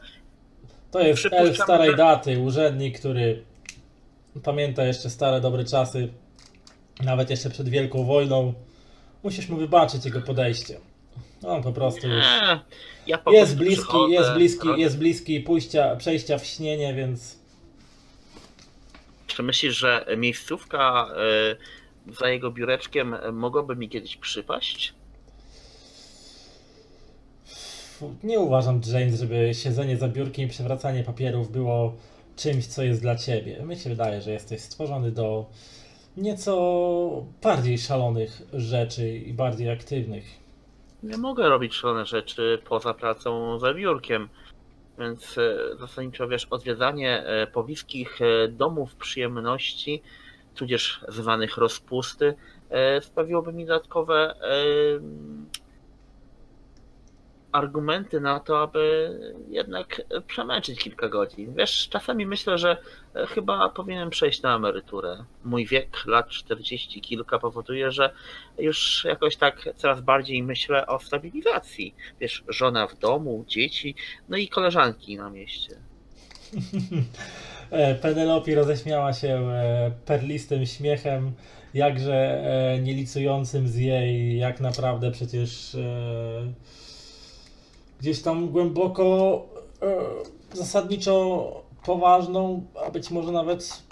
To 0.90 1.00
jest 1.00 1.18
przypuszczam, 1.18 1.46
elf 1.48 1.56
starej 1.58 1.90
że- 1.90 1.96
daty, 1.96 2.38
urzędnik, 2.38 2.98
który 2.98 3.44
pamięta 4.42 4.84
jeszcze 4.84 5.10
stare, 5.10 5.40
dobre 5.40 5.64
czasy, 5.64 6.08
nawet 7.04 7.30
jeszcze 7.30 7.50
przed 7.50 7.68
Wielką 7.68 8.04
Wojną. 8.04 8.54
Musisz 9.22 9.48
mu 9.48 9.56
wybaczyć 9.56 10.04
jego 10.04 10.20
podejście. 10.20 10.80
On 11.46 11.62
po 11.62 11.72
prostu 11.72 12.08
już 12.08 12.24
Nie, 12.24 12.60
ja 13.06 13.18
po 13.18 13.30
jest 13.32 13.44
prostu 13.52 13.64
bliski, 13.64 13.82
przychodzę, 13.84 14.12
jest 14.14 14.32
bliski, 14.32 14.68
robię- 14.68 14.80
jest 14.80 14.98
bliski 14.98 15.40
pójścia, 15.40 15.96
przejścia 15.96 16.38
w 16.38 16.46
śnienie, 16.46 16.94
więc 16.94 17.38
Czy 19.26 19.42
myślisz, 19.42 19.76
że 19.76 20.06
miejscówka 20.16 21.08
y, 22.10 22.12
za 22.20 22.28
jego 22.28 22.50
biureczkiem 22.50 23.16
mogłaby 23.32 23.76
mi 23.76 23.88
kiedyś 23.88 24.16
przypaść? 24.16 24.94
nie 28.22 28.40
uważam, 28.40 28.80
James, 28.92 29.20
żeby 29.20 29.50
siedzenie 29.54 29.96
za 29.96 30.08
biurkiem 30.08 30.44
i 30.46 30.48
przewracanie 30.50 31.02
papierów 31.04 31.52
było 31.52 31.94
czymś, 32.36 32.66
co 32.66 32.82
jest 32.82 33.02
dla 33.02 33.16
ciebie. 33.16 33.62
Mi 33.62 33.76
się 33.76 33.90
wydaje, 33.90 34.22
że 34.22 34.30
jesteś 34.30 34.60
stworzony 34.60 35.10
do 35.10 35.46
nieco 36.16 37.26
bardziej 37.42 37.78
szalonych 37.78 38.42
rzeczy 38.52 39.18
i 39.18 39.32
bardziej 39.32 39.70
aktywnych. 39.70 40.24
Nie 41.02 41.18
mogę 41.18 41.48
robić 41.48 41.74
szalone 41.74 42.06
rzeczy 42.06 42.62
poza 42.64 42.94
pracą 42.94 43.58
za 43.58 43.74
biurkiem. 43.74 44.28
Więc 44.98 45.38
e, 45.38 45.76
zasadniczo 45.80 46.28
wiesz, 46.28 46.46
odwiedzanie 46.50 47.24
e, 47.26 47.46
pobliskich 47.46 48.22
e, 48.22 48.48
domów 48.48 48.94
przyjemności, 48.94 50.02
tudzież 50.54 51.04
zwanych 51.08 51.56
rozpusty, 51.56 52.34
sprawiłoby 53.00 53.52
mi 53.52 53.66
dodatkowe 53.66 54.34
argumenty 57.52 58.20
na 58.20 58.40
to, 58.40 58.62
aby 58.62 59.10
jednak 59.48 60.02
przemęczyć 60.26 60.78
kilka 60.78 61.08
godzin. 61.08 61.54
Wiesz, 61.54 61.88
czasami 61.88 62.26
myślę, 62.26 62.58
że 62.58 62.76
e, 63.14 63.26
chyba 63.26 63.68
powinienem 63.68 64.10
przejść 64.10 64.42
na 64.42 64.56
emeryturę. 64.56 65.24
Mój 65.44 65.66
wiek, 65.66 66.06
lat 66.06 66.28
40 66.28 67.00
kilka, 67.00 67.38
powoduje, 67.38 67.90
że 67.90 68.14
już 68.58 69.04
jakoś 69.04 69.36
tak 69.36 69.68
coraz 69.76 70.00
bardziej 70.00 70.42
myślę 70.42 70.86
o 70.86 70.98
stabilizacji. 70.98 71.94
Wiesz, 72.20 72.44
żona 72.48 72.86
w 72.86 72.98
domu, 72.98 73.44
dzieci, 73.48 73.94
no 74.28 74.36
i 74.36 74.48
koleżanki 74.48 75.16
na 75.16 75.30
mieście. 75.30 75.76
E, 77.70 77.94
Penelope 77.94 78.54
roześmiała 78.54 79.12
się 79.12 79.28
e, 79.28 79.90
perlistym 80.06 80.66
śmiechem, 80.66 81.32
jakże 81.74 82.44
nielicującym 82.82 83.68
z 83.68 83.76
jej, 83.76 84.38
jak 84.38 84.60
naprawdę 84.60 85.10
przecież 85.10 85.76
gdzieś 88.02 88.22
tam 88.22 88.48
głęboko 88.48 89.46
e, 89.82 90.56
zasadniczo 90.56 91.62
poważną, 91.84 92.62
a 92.86 92.90
być 92.90 93.10
może 93.10 93.32
nawet 93.32 93.82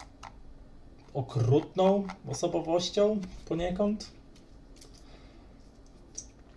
okrutną 1.15 2.05
osobowością 2.29 3.21
poniekąd. 3.49 4.11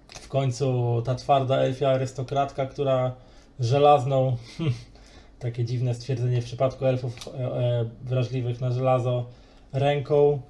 W 0.07 0.27
końcu 0.27 1.01
ta 1.05 1.15
twarda 1.15 1.57
elfia 1.57 1.89
arystokratka, 1.89 2.65
która 2.65 3.15
żelazną 3.59 4.37
takie 5.39 5.65
dziwne 5.65 5.95
stwierdzenie 5.95 6.41
w 6.41 6.45
przypadku 6.45 6.85
elfów 6.85 7.13
e, 7.27 7.31
e, 7.39 7.85
wrażliwych 8.03 8.61
na 8.61 8.71
żelazo 8.71 9.25
ręką 9.73 10.41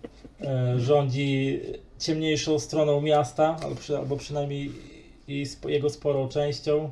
rządzi 0.77 1.59
ciemniejszą 1.99 2.59
stroną 2.59 3.01
miasta, 3.01 3.57
albo 3.97 4.17
przynajmniej 4.17 4.71
i 5.27 5.45
jego 5.67 5.89
sporą 5.89 6.29
częścią. 6.29 6.91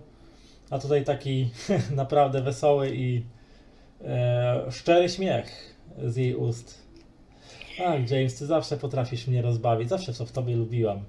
A 0.70 0.80
tutaj 0.80 1.06
taki 1.06 1.50
naprawdę 1.96 2.42
wesoły 2.42 2.92
i 2.96 3.24
e, 4.02 4.72
szczery 4.72 5.10
śmiech 5.10 5.76
z 6.04 6.16
jej 6.16 6.36
ust. 6.36 6.82
Ach, 7.86 8.12
James, 8.12 8.36
ty 8.36 8.46
zawsze 8.46 8.78
potrafisz 8.78 9.28
mnie 9.28 9.42
rozbawić, 9.42 9.90
zawsze 9.90 10.14
co 10.14 10.26
w 10.26 10.32
tobie 10.32 10.56
lubiłam. 10.56 11.00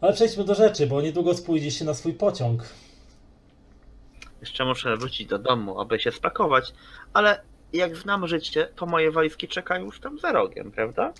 Ale 0.00 0.12
przejdźmy 0.12 0.44
do 0.44 0.54
rzeczy, 0.54 0.86
bo 0.86 1.02
niedługo 1.02 1.34
spójdziesz 1.34 1.78
się 1.78 1.84
na 1.84 1.94
swój 1.94 2.12
pociąg. 2.12 2.68
Jeszcze 4.40 4.64
muszę 4.64 4.96
wrócić 4.96 5.26
do 5.28 5.38
domu, 5.38 5.80
aby 5.80 6.00
się 6.00 6.12
spakować, 6.12 6.72
ale 7.12 7.40
jak 7.72 7.96
znam 7.96 8.28
życie, 8.28 8.68
to 8.76 8.86
moje 8.86 9.10
walizki 9.10 9.48
czekają 9.48 9.84
już 9.84 10.00
tam 10.00 10.18
za 10.18 10.32
rogiem, 10.32 10.70
prawda? 10.70 11.12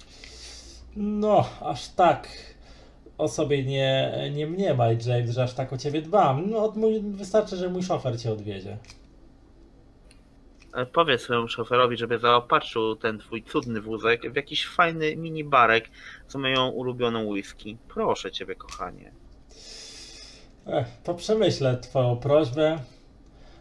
No, 0.96 1.48
aż 1.60 1.88
tak 1.88 2.28
o 3.18 3.28
sobie 3.28 3.64
nie, 3.64 4.12
nie 4.34 4.46
mniemaj, 4.46 4.98
James, 5.06 5.30
że 5.30 5.42
aż 5.42 5.54
tak 5.54 5.72
o 5.72 5.78
ciebie 5.78 6.02
dbam. 6.02 6.50
No, 6.50 6.64
od 6.64 6.76
mój, 6.76 7.00
wystarczy, 7.00 7.56
że 7.56 7.68
mój 7.68 7.82
szofer 7.82 8.20
cię 8.20 8.32
odwiedzie. 8.32 8.78
Powiedz 10.92 11.20
swojemu 11.20 11.48
szoferowi, 11.48 11.96
żeby 11.96 12.18
zaopatrzył 12.18 12.96
ten 12.96 13.18
twój 13.18 13.42
cudny 13.42 13.80
wózek 13.80 14.32
w 14.32 14.36
jakiś 14.36 14.66
fajny 14.66 15.16
mini 15.16 15.44
barek 15.44 15.90
z 16.28 16.34
moją 16.34 16.68
ulubioną 16.68 17.24
whisky. 17.26 17.76
Proszę 17.88 18.32
ciebie, 18.32 18.54
kochanie. 18.54 19.12
Ech, 20.66 20.86
to 21.02 21.14
przemyślę 21.14 21.76
twoją 21.76 22.16
prośbę. 22.16 22.78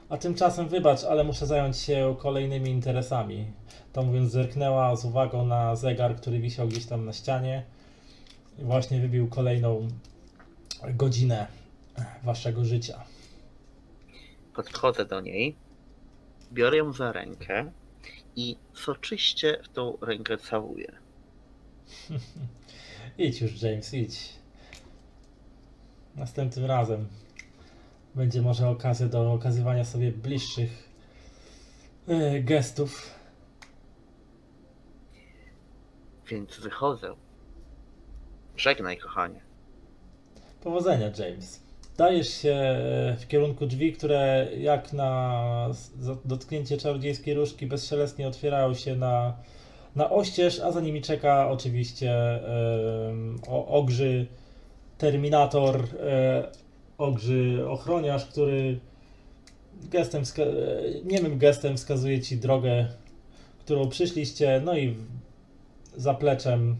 A 0.10 0.18
tymczasem 0.18 0.68
wybacz, 0.68 1.04
ale 1.04 1.24
muszę 1.24 1.46
zająć 1.46 1.78
się 1.78 2.16
kolejnymi 2.20 2.70
interesami. 2.70 3.48
To 3.94 4.04
mówiąc, 4.04 4.32
zerknęła 4.32 4.96
z 4.96 5.06
uwagą 5.06 5.46
na 5.46 5.76
zegar, 5.76 6.16
który 6.16 6.40
wisiał 6.40 6.68
gdzieś 6.68 6.86
tam 6.86 7.06
na 7.06 7.14
ścianie. 7.14 7.64
Właśnie 8.60 9.00
wybił 9.00 9.28
kolejną 9.28 9.88
godzinę 10.94 11.48
waszego 12.24 12.66
życia. 12.66 13.04
Podchodzę 14.56 15.06
do 15.06 15.22
niej, 15.22 15.56
biorę 16.52 16.78
ją 16.78 16.94
za 16.94 17.12
rękę 17.12 17.72
i 18.36 18.56
soczyście 18.74 19.60
w 19.64 19.70
tą 19.70 19.98
rękę 20.02 20.38
całuję. 20.38 20.92
Idź 23.18 23.42
już, 23.42 23.62
James, 23.62 23.94
idź. 23.94 24.30
Następnym 26.16 26.66
razem 26.66 27.08
będzie 28.16 28.42
może 28.42 28.70
okazja 28.70 29.08
do 29.08 29.34
okazywania 29.34 29.86
sobie 29.86 30.12
bliższych 30.12 30.90
e, 32.08 32.42
gestów. 32.42 33.20
Więc 36.30 36.60
wychodzę. 36.60 37.16
Żegnaj, 38.64 38.98
kochanie. 38.98 39.40
Powodzenia, 40.62 41.12
James. 41.18 41.64
Dajesz 41.98 42.30
się 42.34 42.52
e, 42.52 43.18
w 43.20 43.28
kierunku 43.28 43.66
drzwi, 43.66 43.94
które 43.94 44.48
jak 44.58 44.94
na 44.94 45.70
dotknięcie 46.26 46.78
czarodziejskiej 46.78 47.34
różki 47.34 47.68
bezszelestnie 47.68 48.28
otwierają 48.28 48.74
się 48.74 48.96
na, 48.96 49.38
na 49.96 50.10
oścież, 50.10 50.60
a 50.60 50.72
za 50.72 50.82
nimi 50.82 51.02
czeka 51.02 51.50
oczywiście 51.50 52.14
o, 53.48 53.68
ogrzy 53.68 54.28
terminator, 54.98 55.88
e, 56.00 56.52
ogrzy 56.98 57.66
ochroniarz, 57.70 58.26
który 58.26 58.80
gestem, 59.92 60.24
e, 60.24 60.46
niemym 61.04 61.38
gestem 61.38 61.78
wskazuje 61.78 62.22
ci 62.22 62.38
drogę, 62.38 62.88
którą 63.60 63.90
przyszliście, 63.90 64.62
no 64.66 64.78
i 64.78 64.96
zapleczem, 65.98 66.78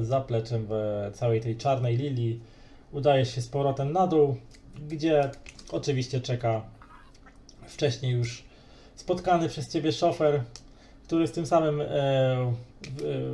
zapleczem 0.00 0.66
w 0.68 1.10
całej 1.14 1.40
tej 1.40 1.56
czarnej 1.56 1.96
lilii 1.96 2.40
udajesz 2.92 3.34
się 3.34 3.40
z 3.40 3.48
powrotem 3.48 3.92
na 3.92 4.06
dół, 4.06 4.36
gdzie 4.88 5.30
oczywiście 5.72 6.20
czeka 6.20 6.62
wcześniej 7.66 8.12
już 8.12 8.44
spotkany 8.94 9.48
przez 9.48 9.72
ciebie 9.72 9.92
szofer, 9.92 10.42
który 11.04 11.26
z 11.26 11.32
tym 11.32 11.46
samym 11.46 11.80
e, 11.80 12.54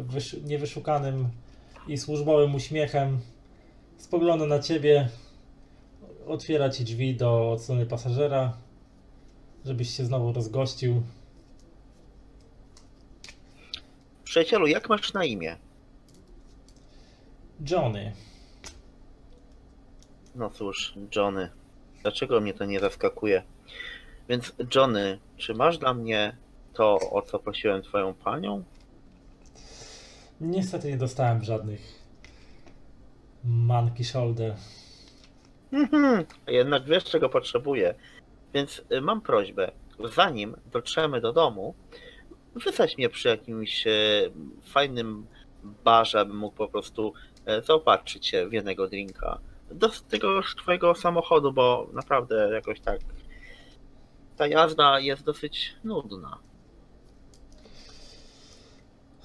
wysz, 0.00 0.36
niewyszukanym 0.44 1.28
i 1.88 1.98
służbowym 1.98 2.54
uśmiechem 2.54 3.20
spogląda 3.98 4.46
na 4.46 4.58
ciebie, 4.58 5.08
otwiera 6.26 6.70
ci 6.70 6.84
drzwi 6.84 7.16
do 7.16 7.50
od 7.52 7.62
strony 7.62 7.86
pasażera, 7.86 8.56
żebyś 9.64 9.96
się 9.96 10.04
znowu 10.04 10.32
rozgościł. 10.32 11.02
Przyjacielu, 14.24 14.66
jak 14.66 14.88
masz 14.88 15.12
na 15.12 15.24
imię? 15.24 15.56
Johnny, 17.60 18.12
No 20.34 20.50
cóż, 20.50 20.94
Johnny, 21.16 21.50
dlaczego 22.02 22.40
mnie 22.40 22.54
to 22.54 22.64
nie 22.64 22.80
zaskakuje? 22.80 23.42
Więc 24.28 24.52
Johnny, 24.74 25.18
czy 25.36 25.54
masz 25.54 25.78
dla 25.78 25.94
mnie 25.94 26.36
to, 26.74 26.94
o 27.10 27.22
co 27.22 27.38
prosiłem 27.38 27.82
twoją 27.82 28.14
panią? 28.14 28.64
niestety 30.40 30.88
nie 30.88 30.96
dostałem 30.96 31.44
żadnych 31.44 31.80
monkey 33.44 34.04
shoulder. 34.04 34.54
Mhm, 35.72 36.24
a 36.46 36.50
jednak 36.50 36.84
wiesz, 36.84 37.04
czego 37.04 37.28
potrzebuję. 37.28 37.94
Więc 38.54 38.82
y, 38.92 39.00
mam 39.00 39.20
prośbę, 39.20 39.72
zanim 40.14 40.56
dotrzemy 40.72 41.20
do 41.20 41.32
domu, 41.32 41.74
wysadź 42.54 42.98
mnie 42.98 43.08
przy 43.08 43.28
jakimś 43.28 43.86
e, 43.86 43.90
fajnym 44.72 45.26
barze, 45.84 46.20
abym 46.20 46.36
mógł 46.36 46.56
po 46.56 46.68
prostu 46.68 47.12
zaopatrzyć 47.66 48.26
się 48.26 48.48
w 48.48 48.52
jednego 48.52 48.88
drinka. 48.88 49.38
Do 49.70 49.88
tego 49.88 50.40
twojego 50.56 50.94
samochodu, 50.94 51.52
bo 51.52 51.90
naprawdę 51.92 52.50
jakoś 52.52 52.80
tak 52.80 53.00
ta 54.36 54.46
jazda 54.46 55.00
jest 55.00 55.24
dosyć 55.24 55.74
nudna. 55.84 56.38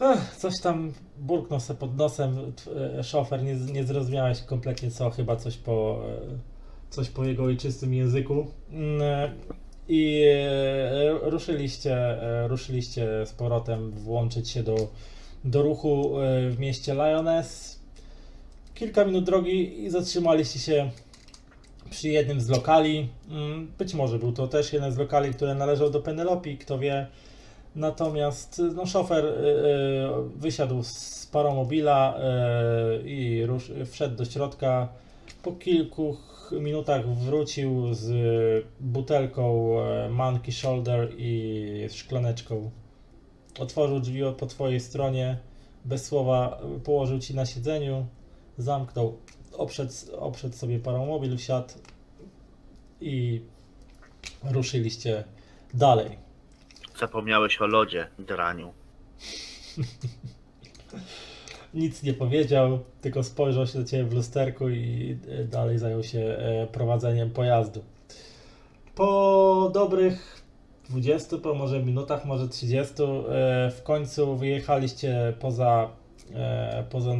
Ech, 0.02 0.36
coś 0.36 0.62
tam 0.62 0.94
burknął 1.18 1.60
se 1.60 1.76
pod 1.76 1.98
nosem 1.98 2.54
e, 2.98 3.04
szofer, 3.04 3.44
nie, 3.44 3.56
nie 3.56 3.84
zrozumiałeś 3.84 4.42
kompletnie 4.42 4.92
co, 4.92 5.10
chyba 5.10 5.36
coś 5.36 5.58
po, 5.58 6.04
e, 6.08 6.38
coś 6.90 7.10
po 7.10 7.24
jego 7.26 7.44
ojczystym 7.44 7.94
języku. 7.94 8.48
Mm, 8.72 9.02
e, 9.02 9.34
I 9.88 10.24
e, 10.26 11.30
ruszyliście, 11.30 11.96
e, 11.96 12.48
ruszyliście 12.48 13.26
z 13.26 13.34
powrotem 13.34 13.92
włączyć 13.92 14.50
się 14.50 14.64
do, 14.64 14.76
do 15.44 15.62
ruchu 15.62 16.20
e, 16.20 16.50
w 16.50 16.60
mieście 16.60 16.94
Lyoness. 16.94 17.81
Kilka 18.82 19.06
minut 19.06 19.24
drogi 19.24 19.84
i 19.84 19.90
zatrzymaliście 19.90 20.60
się 20.60 20.90
przy 21.90 22.10
jednym 22.10 22.42
z 22.42 22.50
lokali. 22.50 23.10
Mm, 23.30 23.72
Być 23.78 23.94
może 23.94 24.20
był 24.20 24.32
to 24.32 24.48
też 24.48 24.74
jeden 24.74 24.92
z 24.92 24.98
lokali, 24.98 25.34
który 25.34 25.56
należał 25.56 25.90
do 25.90 26.00
Penelope, 26.00 26.54
kto 26.54 26.80
wie. 26.80 27.08
Natomiast 27.76 28.62
no, 28.76 28.86
szofer 28.86 29.26
y, 29.26 29.30
y, 29.30 30.40
wysiadł 30.40 30.84
z 30.84 31.26
paromobila 31.32 32.20
y, 33.04 33.10
i 33.10 33.46
rusz, 33.46 33.72
wszedł 33.92 34.16
do 34.16 34.26
środka. 34.26 34.88
Po 35.44 35.52
kilku 35.52 36.14
ch- 36.14 36.52
minutach 36.52 37.08
wrócił 37.10 37.94
z 37.94 38.08
butelką 38.80 39.76
e, 39.82 40.10
Monkey 40.10 40.52
Shoulder 40.54 41.10
i 41.18 41.88
szklaneczką. 41.92 42.72
Otworzył 43.60 44.00
drzwi 44.00 44.22
po 44.38 44.46
twojej 44.46 44.80
stronie, 44.80 45.38
bez 45.86 46.06
słowa 46.06 46.62
y, 46.78 46.80
położył 46.80 47.20
ci 47.20 47.36
na 47.36 47.46
siedzeniu, 47.46 48.06
zamknął, 48.62 49.18
oprzedł, 49.54 49.94
oprzedł 50.20 50.56
sobie 50.56 50.80
paromobil, 50.80 51.38
wsiadł 51.38 51.74
i 53.02 53.42
ruszyliście 54.44 55.24
dalej. 55.74 56.18
Zapomniałeś 57.00 57.62
o 57.62 57.68
lodzie, 57.68 58.08
draniu. 58.20 58.74
Nic 61.74 62.04
nie 62.04 62.14
powiedział, 62.14 62.80
tylko 63.02 63.24
spojrzał 63.24 63.68
się 63.68 63.80
do 63.80 63.86
ciebie 63.86 64.04
w 64.04 64.14
lusterku 64.14 64.70
i 64.70 65.18
e, 65.30 65.44
dalej 65.44 65.78
zajął 65.78 66.04
się 66.04 66.20
e, 66.20 66.68
prowadzeniem 66.68 67.32
pojazdu. 67.32 67.84
Po 68.96 69.72
dobrych 69.74 70.42
20, 70.90 71.38
po 71.38 71.54
może 71.54 71.84
minutach, 71.84 72.26
może 72.26 72.48
30, 72.48 72.94
e, 73.04 73.72
w 73.72 73.82
końcu 73.84 74.38
wyjechaliście 74.38 75.34
poza, 75.40 75.90
poza 76.90 77.14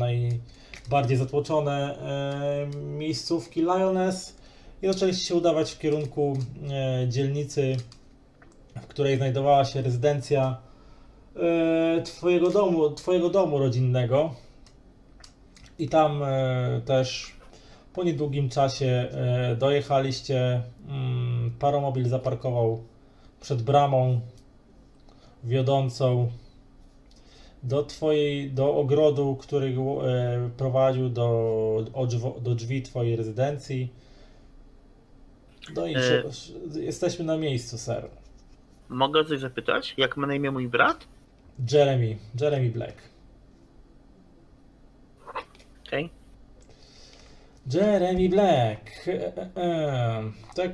najbardziej 0.92 1.18
zatłoczone 1.18 1.98
e, 1.98 2.78
miejscówki 2.78 3.62
Lyoness 3.62 4.38
i 4.82 4.88
zaczęliście 4.88 5.26
się 5.26 5.36
udawać 5.36 5.72
w 5.72 5.80
kierunku 5.80 6.38
e, 6.72 7.10
dzielnicy, 7.10 7.78
w 8.82 8.88
której 8.88 9.18
znajdowała 9.18 9.66
się 9.66 9.82
rezydencja 9.82 10.58
e, 11.36 12.02
twojego 12.02 12.50
domu, 12.50 12.90
twojego 12.90 13.30
domu 13.30 13.60
rodzinnego. 13.60 14.36
I 15.80 15.90
tam 15.90 16.24
też 16.86 17.36
po 17.94 18.04
niedługim 18.04 18.50
czasie 18.50 19.10
dojechaliście. 19.58 20.62
Mm, 20.88 21.52
Paromobil 21.60 22.10
zaparkował 22.10 22.84
przed 23.42 23.62
bramą 23.62 24.20
wiodącą 25.44 26.32
do 27.64 27.84
twojej, 27.84 28.52
do 28.52 28.76
ogrodu, 28.76 29.36
który 29.36 29.68
e, 29.68 30.50
prowadził 30.58 31.10
do, 31.10 31.86
do 32.42 32.56
drzwi 32.56 32.82
twojej 32.82 33.16
rezydencji. 33.16 33.94
No 35.76 35.88
i 35.88 35.96
E. 35.96 36.24
jesteśmy 36.80 37.26
na 37.26 37.38
miejscu, 37.38 37.78
ser. 37.78 38.10
Mogę 38.90 39.26
coś 39.26 39.40
zapytać? 39.40 39.94
Jak 39.98 40.18
ma 40.18 40.28
na 40.28 40.36
imię 40.36 40.52
mój 40.52 40.68
brat? 40.68 41.08
Jeremy, 41.72 42.18
Jeremy 42.42 42.70
Black. 42.70 42.96
Okej. 45.88 46.10
Jeremy 47.74 48.30
Black. 48.30 49.08
E, 49.08 49.38
e, 49.38 49.50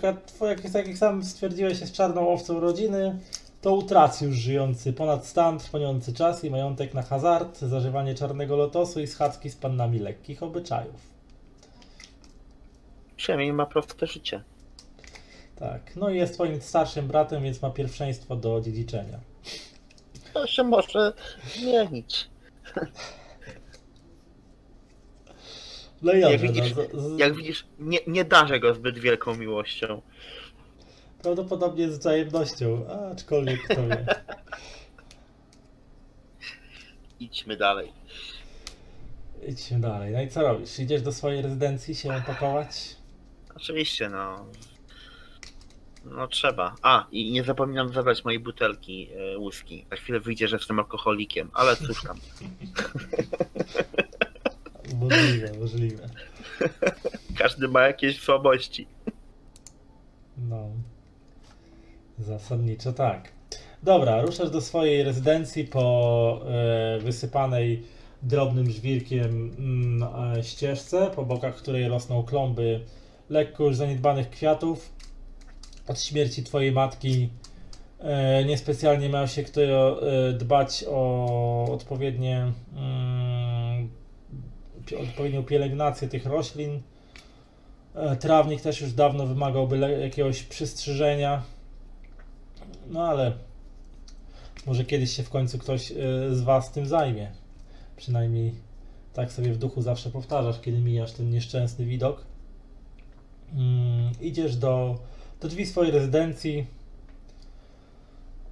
e. 0.03 0.17
Twoja, 0.25 0.51
jak, 0.51 0.61
tak 0.61 0.87
jak 0.87 0.97
sam 0.97 1.23
stwierdziłeś, 1.23 1.81
jest 1.81 1.93
czarną 1.93 2.29
owcą 2.29 2.59
rodziny. 2.59 3.19
To 3.67 3.73
utracjusz 3.73 4.35
żyjący 4.35 4.93
ponad 4.93 5.25
stan, 5.25 5.59
trwoniący 5.59 6.13
czas 6.13 6.43
i 6.43 6.49
majątek 6.49 6.93
na 6.93 7.01
hazard, 7.01 7.59
zażywanie 7.59 8.15
czarnego 8.15 8.55
lotosu 8.55 8.99
i 8.99 9.07
schadzki 9.07 9.49
z 9.49 9.55
pannami 9.55 9.99
lekkich 9.99 10.43
obyczajów. 10.43 10.95
Przynajmniej 13.15 13.53
ma 13.53 13.65
proste 13.65 14.07
życie. 14.07 14.43
Tak. 15.55 15.95
No 15.95 16.09
i 16.09 16.17
jest 16.17 16.33
twoim 16.33 16.61
starszym 16.61 17.07
bratem, 17.07 17.43
więc 17.43 17.61
ma 17.61 17.69
pierwszeństwo 17.69 18.35
do 18.35 18.61
dziedziczenia. 18.61 19.19
To 20.33 20.47
się 20.47 20.63
może 20.63 21.13
zmienić. 21.55 22.29
No 26.01 26.13
i 26.13 26.19
Jak 26.19 26.41
widzisz, 26.41 26.73
no, 26.93 27.01
z, 27.01 27.19
Jak 27.19 27.35
widzisz, 27.35 27.65
nie, 27.79 27.99
nie 28.07 28.25
darzę 28.25 28.59
go 28.59 28.73
zbyt 28.73 28.99
wielką 28.99 29.35
miłością. 29.35 30.01
Prawdopodobnie 31.21 31.91
z 31.91 31.97
wzajemnością, 31.97 32.85
aczkolwiek 33.11 33.63
kto 33.63 33.87
wie. 33.87 34.05
Idźmy 37.19 37.57
dalej. 37.57 37.91
Idźmy 39.47 39.79
dalej. 39.79 40.13
No 40.13 40.21
i 40.21 40.29
co 40.29 40.41
robisz? 40.41 40.79
Idziesz 40.79 41.01
do 41.01 41.11
swojej 41.11 41.41
rezydencji 41.41 41.95
się 41.95 42.21
pakować? 42.27 42.95
Oczywiście, 43.55 44.09
no. 44.09 44.45
No 46.05 46.27
trzeba. 46.27 46.75
A, 46.81 47.07
i 47.11 47.31
nie 47.31 47.43
zapominam 47.43 47.93
zabrać 47.93 48.25
mojej 48.25 48.39
butelki 48.39 49.09
e, 49.35 49.37
whisky. 49.37 49.85
Za 49.89 49.95
chwilę 49.95 50.19
wyjdzie, 50.19 50.47
że 50.47 50.55
jestem 50.55 50.79
alkoholikiem, 50.79 51.49
ale 51.53 51.75
cóż 51.75 52.03
tam. 52.03 52.17
Możliwe, 54.99 55.51
możliwe. 55.59 56.09
Każdy 57.39 57.67
ma 57.67 57.81
jakieś 57.81 58.19
słabości. 58.19 58.87
No. 60.37 60.69
Zasadniczo 62.19 62.93
tak. 62.93 63.31
Dobra, 63.83 64.21
ruszasz 64.21 64.49
do 64.49 64.61
swojej 64.61 65.03
rezydencji 65.03 65.63
po 65.63 66.41
e, 66.45 66.99
wysypanej 66.99 67.83
drobnym 68.23 68.71
żwirkiem 68.71 69.55
mm, 69.59 70.09
e, 70.37 70.43
ścieżce, 70.43 71.11
po 71.15 71.25
bokach 71.25 71.55
której 71.55 71.87
rosną 71.87 72.23
klomby 72.23 72.79
lekko 73.29 73.63
już 73.63 73.75
zaniedbanych 73.75 74.29
kwiatów. 74.29 74.91
Od 75.87 76.01
śmierci 76.01 76.43
twojej 76.43 76.71
matki 76.71 77.29
e, 77.99 78.45
niespecjalnie 78.45 79.09
miał 79.09 79.27
się 79.27 79.43
kto 79.43 79.61
e, 79.61 80.33
dbać 80.33 80.85
o 80.89 81.67
odpowiednie 81.71 82.51
mm, 82.75 83.89
odpowiednią 85.09 85.43
pielęgnację 85.43 86.07
tych 86.07 86.25
roślin. 86.25 86.81
E, 87.95 88.15
Trawnik 88.15 88.61
też 88.61 88.81
już 88.81 88.93
dawno 88.93 89.25
wymagałby 89.25 89.77
jakiegoś 89.77 90.43
przystrzyżenia. 90.43 91.41
No 92.89 93.07
ale 93.07 93.33
może 94.65 94.85
kiedyś 94.85 95.11
się 95.11 95.23
w 95.23 95.29
końcu 95.29 95.57
ktoś 95.57 95.91
e, 95.91 95.95
z 96.35 96.41
Was 96.41 96.71
tym 96.71 96.85
zajmie. 96.85 97.31
Przynajmniej 97.97 98.53
tak 99.13 99.31
sobie 99.31 99.53
w 99.53 99.57
duchu 99.57 99.81
zawsze 99.81 100.09
powtarzasz, 100.09 100.61
kiedy 100.61 100.79
mijasz 100.79 101.11
ten 101.11 101.29
nieszczęsny 101.29 101.85
widok. 101.85 102.25
Mm, 103.53 104.11
idziesz 104.21 104.55
do, 104.55 104.99
do 105.41 105.47
drzwi 105.47 105.65
swojej 105.65 105.91
rezydencji. 105.91 106.65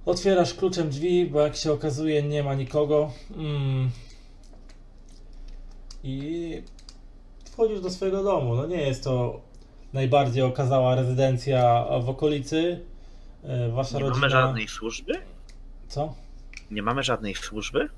Otwierasz 0.06 0.54
kluczem 0.54 0.90
drzwi, 0.90 1.26
bo 1.26 1.40
jak 1.40 1.56
się 1.56 1.72
okazuje, 1.72 2.22
nie 2.22 2.42
ma 2.42 2.54
nikogo. 2.54 3.10
Mm. 3.36 3.90
I 6.04 6.62
wchodzisz 7.44 7.80
do 7.80 7.90
swojego 7.90 8.22
domu. 8.22 8.54
No 8.54 8.66
nie 8.66 8.82
jest 8.82 9.04
to 9.04 9.40
najbardziej 9.92 10.42
okazała 10.42 10.94
rezydencja 10.94 11.86
w 12.02 12.08
okolicy. 12.08 12.80
E, 13.46 13.68
Wasza 13.68 13.98
Nie 13.98 14.04
rodzina. 14.04 14.20
mamy 14.20 14.30
żadnej 14.30 14.68
służby? 14.68 15.12
Co? 15.88 16.14
Nie 16.70 16.82
mamy 16.82 17.02
żadnej 17.02 17.34
służby? 17.34 17.88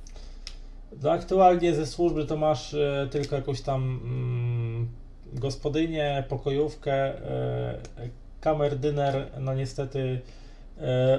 No 1.03 1.11
aktualnie 1.11 1.74
ze 1.74 1.86
służby 1.86 2.26
to 2.26 2.36
masz 2.36 2.74
e, 2.74 3.09
tylko 3.11 3.36
jakąś 3.36 3.61
tam 3.61 4.01
mm, 4.05 4.88
gospodynię, 5.32 6.24
pokojówkę, 6.28 6.94
e, 6.94 7.78
kamerdyner, 8.40 9.30
no 9.40 9.55
niestety 9.55 10.20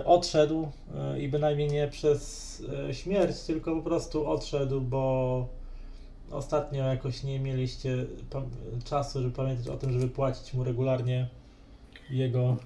odszedł 0.05 0.71
i 1.19 1.27
bynajmniej 1.27 1.67
nie 1.69 1.87
przez 1.87 2.63
śmierć, 2.91 3.39
tylko 3.39 3.75
po 3.75 3.81
prostu 3.81 4.27
odszedł, 4.27 4.81
bo 4.81 5.47
ostatnio 6.31 6.83
jakoś 6.87 7.23
nie 7.23 7.39
mieliście 7.39 8.05
czasu, 8.85 9.21
żeby 9.21 9.35
pamiętać 9.35 9.67
o 9.67 9.77
tym, 9.77 9.91
żeby 9.91 10.07
płacić 10.07 10.53
mu 10.53 10.63
regularnie 10.63 11.27
jego 12.09 12.57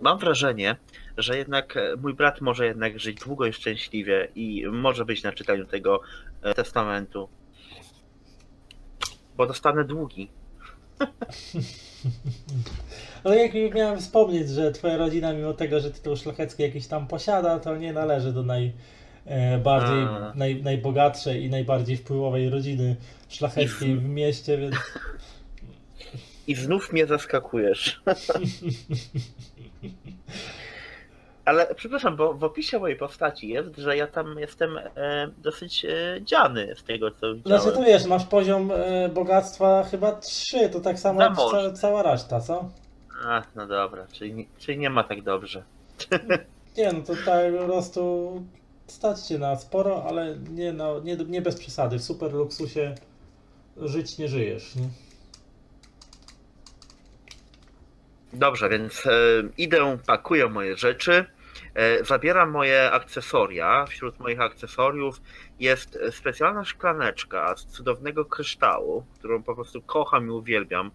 Mam 0.00 0.18
wrażenie, 0.18 0.76
że 1.16 1.38
jednak 1.38 1.76
e, 1.76 1.96
mój 1.96 2.14
brat 2.14 2.40
może 2.40 2.66
jednak 2.66 3.00
żyć 3.00 3.20
długo 3.20 3.46
i 3.46 3.52
szczęśliwie 3.52 4.28
i 4.34 4.64
może 4.72 5.04
być 5.04 5.22
na 5.22 5.32
czytaniu 5.32 5.66
tego 5.66 6.00
e, 6.42 6.54
testamentu. 6.54 7.28
Bo 9.36 9.46
dostanę 9.46 9.84
długi. 9.84 10.28
Ale 13.24 13.36
jak 13.36 13.74
miałem 13.74 13.98
wspomnieć, 13.98 14.48
że 14.48 14.72
twoja 14.72 14.96
rodzina, 14.96 15.32
mimo 15.32 15.52
tego, 15.52 15.80
że 15.80 15.90
tytuł 15.90 16.16
szlachecki 16.16 16.62
jakiś 16.62 16.86
tam 16.86 17.06
posiada, 17.06 17.58
to 17.58 17.76
nie 17.76 17.92
należy 17.92 18.32
do 18.32 18.42
naj, 18.42 18.72
e, 19.26 20.32
naj, 20.34 20.62
najbogatszej 20.62 21.44
i 21.44 21.50
najbardziej 21.50 21.96
wpływowej 21.96 22.50
rodziny 22.50 22.96
szlacheckiej 23.28 23.96
w 23.96 24.04
mieście, 24.04 24.58
więc 24.58 24.76
I 26.46 26.54
znów 26.54 26.92
mnie 26.92 27.06
zaskakujesz. 27.06 28.00
Ale 31.48 31.74
przepraszam, 31.74 32.16
bo 32.16 32.34
w 32.34 32.44
opisie 32.44 32.78
mojej 32.78 32.96
postaci 32.96 33.48
jest, 33.48 33.76
że 33.76 33.96
ja 33.96 34.06
tam 34.06 34.38
jestem 34.38 34.78
e, 34.78 35.30
dosyć 35.38 35.84
e, 35.84 35.88
dziany 36.22 36.74
z 36.76 36.84
tego, 36.84 37.10
co 37.10 37.34
widziałem. 37.34 37.62
Znaczy 37.62 37.76
to 37.76 37.84
wiesz, 37.84 38.06
masz 38.06 38.24
poziom 38.24 38.70
e, 38.74 39.08
bogactwa 39.08 39.84
chyba 39.90 40.12
3, 40.12 40.68
to 40.68 40.80
tak 40.80 40.98
samo 40.98 41.22
jak 41.22 41.36
ca, 41.36 41.72
cała 41.72 42.02
reszta, 42.02 42.40
co? 42.40 42.68
A, 43.24 43.42
no 43.54 43.66
dobra, 43.66 44.06
czyli, 44.12 44.34
nie- 44.34 44.44
czyli 44.58 44.78
nie 44.78 44.90
ma 44.90 45.04
tak 45.04 45.22
dobrze. 45.22 45.62
Nie 46.78 46.92
no 46.92 47.00
to 47.02 47.12
tak 47.24 47.56
po 47.58 47.64
prostu 47.64 48.32
stać 48.86 49.20
cię 49.20 49.38
na 49.38 49.56
sporo, 49.56 50.04
ale 50.08 50.36
nie, 50.50 50.72
no, 50.72 51.00
nie, 51.00 51.16
nie 51.16 51.42
bez 51.42 51.56
przesady. 51.56 51.98
W 51.98 52.04
super 52.04 52.32
luksusie 52.32 52.94
żyć 53.76 54.18
nie 54.18 54.28
żyjesz. 54.28 54.76
Nie? 54.76 54.88
Dobrze, 58.32 58.68
więc 58.68 59.06
e, 59.06 59.10
idę, 59.58 59.98
pakuję 60.06 60.48
moje 60.48 60.76
rzeczy, 60.76 61.24
zabieram 62.02 62.50
moje 62.50 62.90
akcesoria. 62.90 63.86
Wśród 63.86 64.20
moich 64.20 64.40
akcesoriów 64.40 65.20
jest 65.60 65.96
e, 65.96 66.12
specjalna 66.12 66.64
szklaneczka 66.64 67.56
z 67.56 67.66
cudownego 67.66 68.24
kryształu, 68.24 69.06
którą 69.18 69.42
po 69.42 69.54
prostu 69.54 69.82
kocham 69.82 70.26
i 70.26 70.30
uwielbiam. 70.30 70.90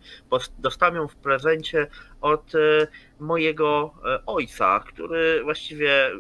Dostałem 0.59 0.95
ją 0.95 1.07
w 1.07 1.15
prezencie 1.15 1.88
od 2.21 2.55
e, 2.55 2.88
mojego 3.19 3.93
e, 4.05 4.26
ojca, 4.26 4.80
który 4.80 5.43
właściwie 5.43 6.11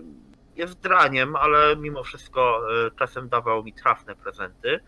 jest 0.55 0.79
draniem, 0.79 1.35
ale 1.35 1.75
mimo 1.75 2.03
wszystko 2.03 2.61
e, 2.87 2.91
czasem 2.91 3.29
dawał 3.29 3.63
mi 3.63 3.73
trafne 3.73 4.15
prezenty. 4.15 4.79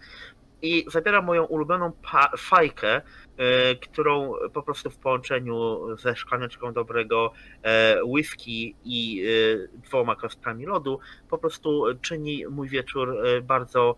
I 0.62 0.86
zabieram 0.88 1.26
moją 1.26 1.44
ulubioną 1.44 1.92
fajkę, 2.38 3.02
e, 3.38 3.76
którą 3.76 4.34
po 4.54 4.64
prostu 4.64 4.90
w 4.90 4.98
połączeniu 4.98 5.80
ze 5.98 6.16
szklaneczką 6.16 6.74
dobrego 6.74 7.32
e, 7.64 8.04
whisky 8.04 8.76
i 8.84 9.26
e, 9.26 9.78
dwoma 9.78 10.16
kostkami 10.16 10.66
lodu 10.66 11.00
po 11.30 11.38
prostu 11.38 11.84
czyni 12.02 12.48
mój 12.48 12.70
wieczór 12.70 13.18
bardzo 13.44 13.96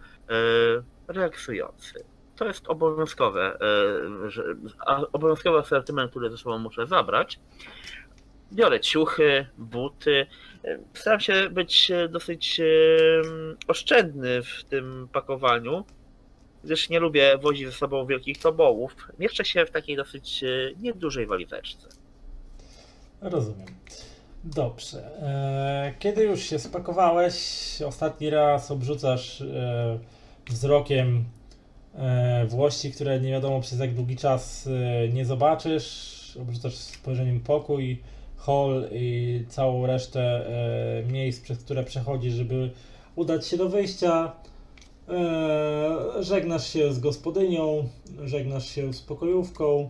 relaksujący. 1.07 2.03
To 2.35 2.45
jest 2.45 2.67
obowiązkowe, 2.67 3.57
że, 4.27 4.43
obowiązkowy 5.13 5.57
asortyment, 5.57 6.11
który 6.11 6.29
ze 6.29 6.37
sobą 6.37 6.57
muszę 6.57 6.87
zabrać. 6.87 7.39
Biorę 8.53 8.79
ciuchy, 8.79 9.47
buty. 9.57 10.27
Staram 10.93 11.19
się 11.19 11.49
być 11.49 11.91
dosyć 12.09 12.61
oszczędny 13.67 14.43
w 14.43 14.63
tym 14.63 15.07
pakowaniu, 15.11 15.85
gdyż 16.67 16.89
nie 16.89 16.99
lubię 16.99 17.37
wozić 17.37 17.65
ze 17.65 17.71
sobą 17.71 18.05
wielkich 18.05 18.37
tobołów. 18.37 18.95
Mieszczę 19.19 19.45
się 19.45 19.65
w 19.65 19.71
takiej 19.71 19.95
dosyć 19.95 20.43
e, 20.43 20.47
niedużej 20.81 21.25
walizeczce. 21.27 21.87
Rozumiem. 23.21 23.67
Dobrze. 24.43 25.21
E, 25.21 25.93
Kiedy 25.99 26.23
już 26.23 26.39
się 26.39 26.59
spakowałeś, 26.59 27.35
ostatni 27.85 28.29
raz 28.29 28.71
obrzucasz 28.71 29.41
e, 29.41 29.99
wzrokiem 30.49 31.25
włości, 32.47 32.91
które 32.91 33.19
nie 33.19 33.31
wiadomo 33.31 33.61
przez 33.61 33.79
jak 33.79 33.93
długi 33.93 34.15
czas 34.15 34.69
nie 35.13 35.25
zobaczysz. 35.25 36.37
Obrzucasz 36.41 36.73
spojrzeniem 36.75 37.39
pokój, 37.39 38.01
hall 38.37 38.87
i 38.91 39.45
całą 39.49 39.87
resztę 39.87 40.45
miejsc, 41.11 41.41
przez 41.41 41.63
które 41.63 41.83
przechodzisz, 41.83 42.33
żeby 42.33 42.69
udać 43.15 43.47
się 43.47 43.57
do 43.57 43.69
wyjścia. 43.69 44.31
E, 45.09 46.23
Żegnasz 46.23 46.67
się 46.73 46.93
z 46.93 46.99
gospodynią, 46.99 47.89
żegnasz 48.23 48.69
się 48.69 48.93
z 48.93 49.01
pokojówką, 49.01 49.89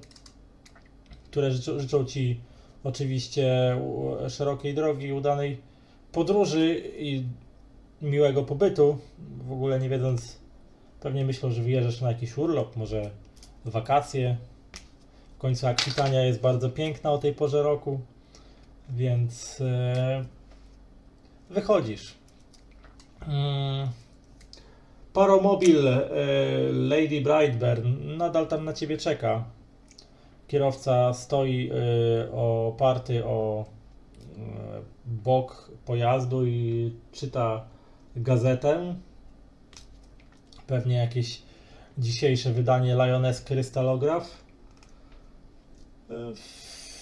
które 1.32 1.52
życzą, 1.52 1.80
życzą 1.80 2.06
ci 2.06 2.40
oczywiście 2.84 3.78
szerokiej 4.30 4.74
drogi, 4.74 5.14
udanej 5.14 5.58
podróży 6.12 6.84
i 6.98 7.24
miłego 8.02 8.44
pobytu. 8.44 8.98
W 9.48 9.52
ogóle 9.52 9.80
nie 9.80 9.90
wiedząc, 9.90 10.38
pewnie 11.02 11.26
myślą, 11.26 11.52
że 11.52 11.64
wyjeżdżasz 11.64 12.02
na 12.02 12.08
jakiś 12.08 12.38
urlop, 12.38 12.76
może 12.76 13.10
wakacje. 13.66 14.38
W 15.36 15.40
końcu 15.40 15.68
Akwitania 15.68 16.24
jest 16.24 16.42
bardzo 16.42 16.70
piękna 16.70 17.12
o 17.12 17.18
tej 17.18 17.34
porze 17.34 17.64
roku, 17.64 18.00
więc 18.90 19.62
e, 19.62 20.26
wychodzisz. 21.50 22.14
Mm. 23.28 23.88
Paromobil 25.18 25.88
e, 25.88 26.00
Lady 26.72 27.22
Brightburn 27.22 28.18
nadal 28.18 28.48
tam 28.48 28.66
na 28.66 28.74
ciebie 28.74 28.98
czeka. 28.98 29.44
Kierowca 30.48 31.14
stoi 31.14 31.72
y, 31.72 32.32
oparty 32.32 33.26
o 33.26 33.66
y, 33.66 34.36
bok 35.06 35.72
pojazdu 35.86 36.46
i 36.46 36.92
czyta 37.12 37.66
gazetę. 38.16 38.96
Pewnie 40.68 40.96
jakieś 40.96 41.42
dzisiejsze 41.98 42.52
wydanie 42.52 42.96
Lioness 42.96 43.42
Krystalograf. 43.42 44.44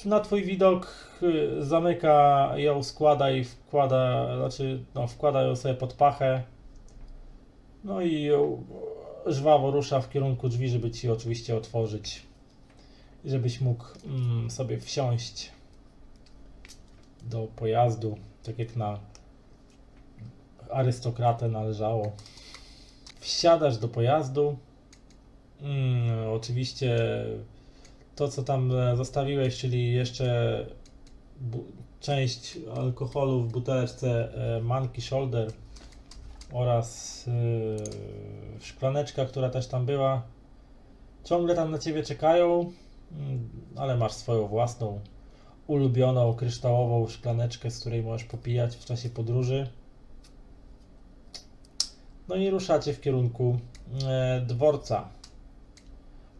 Na 0.05 0.19
twój 0.19 0.43
widok 0.43 1.09
zamyka 1.59 2.51
ją, 2.57 2.83
składa 2.83 3.31
i 3.31 3.43
wkłada, 3.43 4.27
znaczy 4.37 4.83
no, 4.95 5.07
wkłada 5.07 5.41
ją 5.41 5.55
sobie 5.55 5.73
pod 5.73 5.93
pachę. 5.93 6.54
No 7.85 8.01
i 8.01 8.29
żwawo 9.25 9.71
rusza 9.71 10.01
w 10.01 10.09
kierunku 10.09 10.49
drzwi, 10.49 10.69
żeby 10.69 10.91
ci 10.91 11.09
oczywiście 11.09 11.55
otworzyć 11.55 12.25
żebyś 13.25 13.61
mógł 13.61 13.85
mm, 14.05 14.51
sobie 14.51 14.79
wsiąść 14.79 15.51
do 17.23 17.47
pojazdu, 17.55 18.17
tak 18.43 18.59
jak 18.59 18.75
na 18.75 18.99
arystokratę 20.71 21.47
należało. 21.47 22.11
Wsiadasz 23.19 23.77
do 23.77 23.87
pojazdu. 23.87 24.57
Mm, 25.61 26.29
oczywiście 26.29 26.97
to, 28.15 28.27
co 28.27 28.43
tam 28.43 28.71
e, 28.71 28.97
zostawiłeś, 28.97 29.57
czyli 29.57 29.93
jeszcze 29.93 30.65
część 31.99 32.57
alkoholu 32.75 33.43
w 33.43 33.51
buteleczce 33.51 34.33
e, 34.57 34.61
Monkey 34.61 35.01
Shoulder 35.01 35.51
oraz 36.55 37.25
e, 37.27 38.61
szklaneczka, 38.61 39.25
która 39.25 39.49
też 39.49 39.67
tam 39.67 39.85
była. 39.85 40.21
Ciągle 41.23 41.55
tam 41.55 41.71
na 41.71 41.77
ciebie 41.77 42.03
czekają. 42.03 42.71
Mm, 43.11 43.49
ale 43.75 43.97
masz 43.97 44.11
swoją 44.11 44.47
własną, 44.47 44.99
ulubioną, 45.67 46.33
kryształową 46.33 47.07
szklaneczkę, 47.07 47.71
z 47.71 47.79
której 47.79 48.03
możesz 48.03 48.27
popijać 48.27 48.75
w 48.75 48.85
czasie 48.85 49.09
podróży. 49.09 49.67
No 52.27 52.35
i 52.35 52.49
ruszacie 52.49 52.93
w 52.93 53.01
kierunku 53.01 53.57
e, 54.07 54.41
dworca 54.41 55.09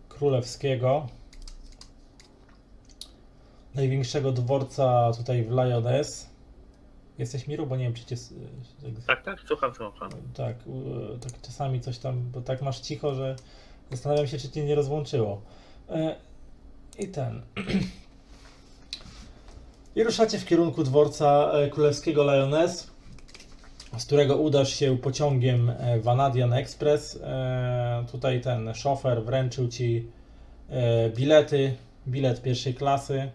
królewskiego. 0.09 1.07
Największego 3.75 4.31
dworca 4.31 5.11
tutaj 5.17 5.43
w 5.43 5.51
Lyoness. 5.51 6.34
Jesteś 7.17 7.47
Miru, 7.47 7.67
bo 7.67 7.75
nie 7.75 7.83
wiem, 7.83 7.93
czy 7.93 8.05
cię... 8.05 8.15
Tak, 9.07 9.23
tak, 9.23 9.39
słucham, 9.47 9.73
słucham. 9.75 10.09
tak, 10.33 10.55
tak 11.21 11.41
czasami 11.41 11.81
coś 11.81 11.97
tam, 11.97 12.31
bo 12.31 12.41
tak 12.41 12.61
masz 12.61 12.79
cicho, 12.79 13.15
że 13.15 13.35
zastanawiam 13.91 14.27
się, 14.27 14.37
czy 14.37 14.49
cię 14.49 14.65
nie 14.65 14.75
rozłączyło. 14.75 15.41
E, 15.89 16.15
I 16.99 17.07
ten. 17.07 17.41
I 19.95 20.03
ruszacie 20.03 20.39
w 20.39 20.45
kierunku 20.45 20.83
dworca 20.83 21.51
e, 21.51 21.69
królewskiego 21.69 22.23
Lyoness, 22.23 22.91
z 23.97 24.05
którego 24.05 24.37
udasz 24.37 24.69
się 24.69 24.97
pociągiem 24.97 25.69
e, 25.69 25.99
Vanadian 25.99 26.53
Express. 26.53 27.19
Tutaj 28.11 28.41
ten 28.41 28.73
szofer 28.73 29.23
wręczył 29.23 29.67
ci 29.67 30.07
bilety, 31.15 31.75
bilet 32.07 32.41
pierwszej 32.41 32.73
klasy 32.73 33.31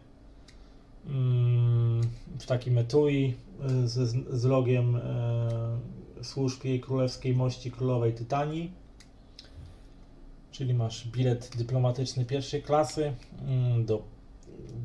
mm, 1.06 2.00
w 2.38 2.46
takim 2.46 2.78
etui 2.78 3.34
z, 3.84 4.16
z 4.40 4.44
logiem 4.44 4.96
e, 4.96 6.24
służb 6.24 6.64
jej 6.64 6.80
królewskiej 6.80 7.34
mości 7.34 7.70
królowej 7.70 8.12
Tytanii. 8.12 8.72
Czyli 10.50 10.74
masz 10.74 11.08
bilet 11.08 11.50
dyplomatyczny 11.56 12.24
pierwszej 12.24 12.62
klasy 12.62 13.12
mm, 13.48 13.84
do, 13.84 14.02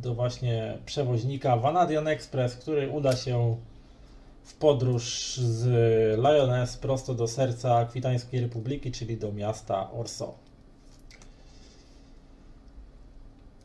do 0.01 0.15
właśnie 0.15 0.77
przewoźnika 0.85 1.57
Vanadian 1.57 2.07
Express, 2.07 2.55
który 2.55 2.89
uda 2.89 3.15
się 3.15 3.57
w 4.43 4.53
podróż 4.53 5.35
z 5.37 5.67
Lyoness 6.19 6.77
prosto 6.77 7.13
do 7.13 7.27
serca 7.27 7.75
Akwitańskiej 7.75 8.41
Republiki, 8.41 8.91
czyli 8.91 9.17
do 9.17 9.31
miasta 9.31 9.91
Orso. 9.91 10.45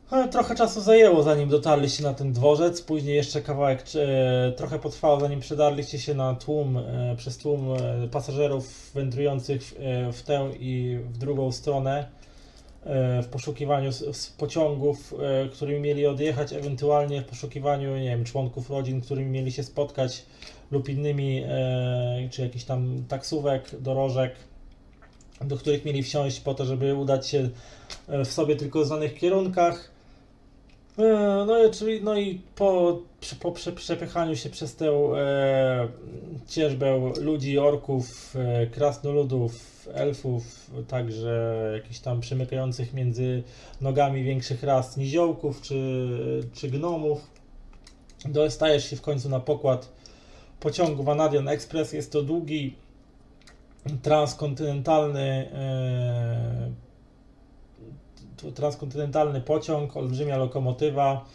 Trochę 0.31 0.55
czasu 0.55 0.81
zajęło, 0.81 1.23
zanim 1.23 1.49
dotarliście 1.49 2.03
na 2.03 2.13
ten 2.13 2.33
dworzec. 2.33 2.81
Później 2.81 3.15
jeszcze 3.15 3.41
kawałek, 3.41 3.83
e, 3.95 4.51
trochę 4.51 4.79
potrwało, 4.79 5.19
zanim 5.19 5.39
przedarliście 5.39 5.99
się 5.99 6.13
na 6.13 6.35
tłum, 6.35 6.77
e, 6.77 7.15
przez 7.17 7.37
tłum 7.37 7.73
e, 7.73 8.07
pasażerów 8.07 8.91
wędrujących 8.93 9.63
w, 9.63 9.73
e, 9.79 10.13
w 10.13 10.21
tę 10.21 10.49
i 10.59 10.97
w 11.13 11.17
drugą 11.17 11.51
stronę 11.51 12.05
e, 12.83 13.23
w 13.23 13.27
poszukiwaniu 13.27 13.91
pociągów, 14.37 15.13
e, 15.19 15.49
którymi 15.49 15.79
mieli 15.79 16.07
odjechać, 16.07 16.53
ewentualnie 16.53 17.21
w 17.21 17.25
poszukiwaniu, 17.25 17.97
nie 17.97 18.09
wiem, 18.09 18.23
członków 18.23 18.69
rodzin, 18.69 19.01
którymi 19.01 19.31
mieli 19.31 19.51
się 19.51 19.63
spotkać 19.63 20.25
lub 20.71 20.89
innymi, 20.89 21.43
e, 21.47 22.29
czy 22.31 22.41
jakichś 22.41 22.65
tam 22.65 23.03
taksówek, 23.07 23.81
dorożek, 23.81 24.35
do 25.41 25.57
których 25.57 25.85
mieli 25.85 26.03
wsiąść 26.03 26.39
po 26.39 26.53
to, 26.53 26.65
żeby 26.65 26.95
udać 26.95 27.27
się 27.27 27.49
e, 28.07 28.25
w 28.25 28.31
sobie 28.31 28.55
tylko 28.55 28.85
znanych 28.85 29.15
kierunkach. 29.15 29.90
E, 30.97 31.45
No 31.47 31.65
i, 31.65 31.71
czyli, 31.71 32.03
no 32.03 32.17
i 32.17 32.41
po, 32.55 32.99
po 33.39 33.51
prze, 33.51 33.71
przepychaniu 33.71 34.35
się 34.35 34.49
przez 34.49 34.75
tę 34.75 34.89
e, 34.89 35.87
ludzi, 37.21 37.59
orków, 37.59 38.35
e, 38.35 38.67
krasnoludów, 38.67 39.71
elfów, 39.93 40.71
także 40.87 41.63
jakichś 41.73 41.99
tam 41.99 42.21
przemykających 42.21 42.93
między 42.93 43.43
nogami 43.81 44.23
większych 44.23 44.63
ras 44.63 44.97
niziołków 44.97 45.61
czy, 45.61 46.09
czy 46.53 46.69
gnomów, 46.69 47.27
dostajesz 48.25 48.89
się 48.89 48.95
w 48.95 49.01
końcu 49.01 49.29
na 49.29 49.39
pokład 49.39 49.89
pociągu 50.59 51.03
Vanadian 51.03 51.47
Express. 51.47 51.93
Jest 51.93 52.11
to 52.11 52.21
długi, 52.21 52.75
transkontynentalny 54.01 55.49
e, 55.53 56.71
transkontynentalny 58.55 59.41
pociąg, 59.41 59.97
olbrzymia 59.97 60.37
lokomotywa, 60.37 61.25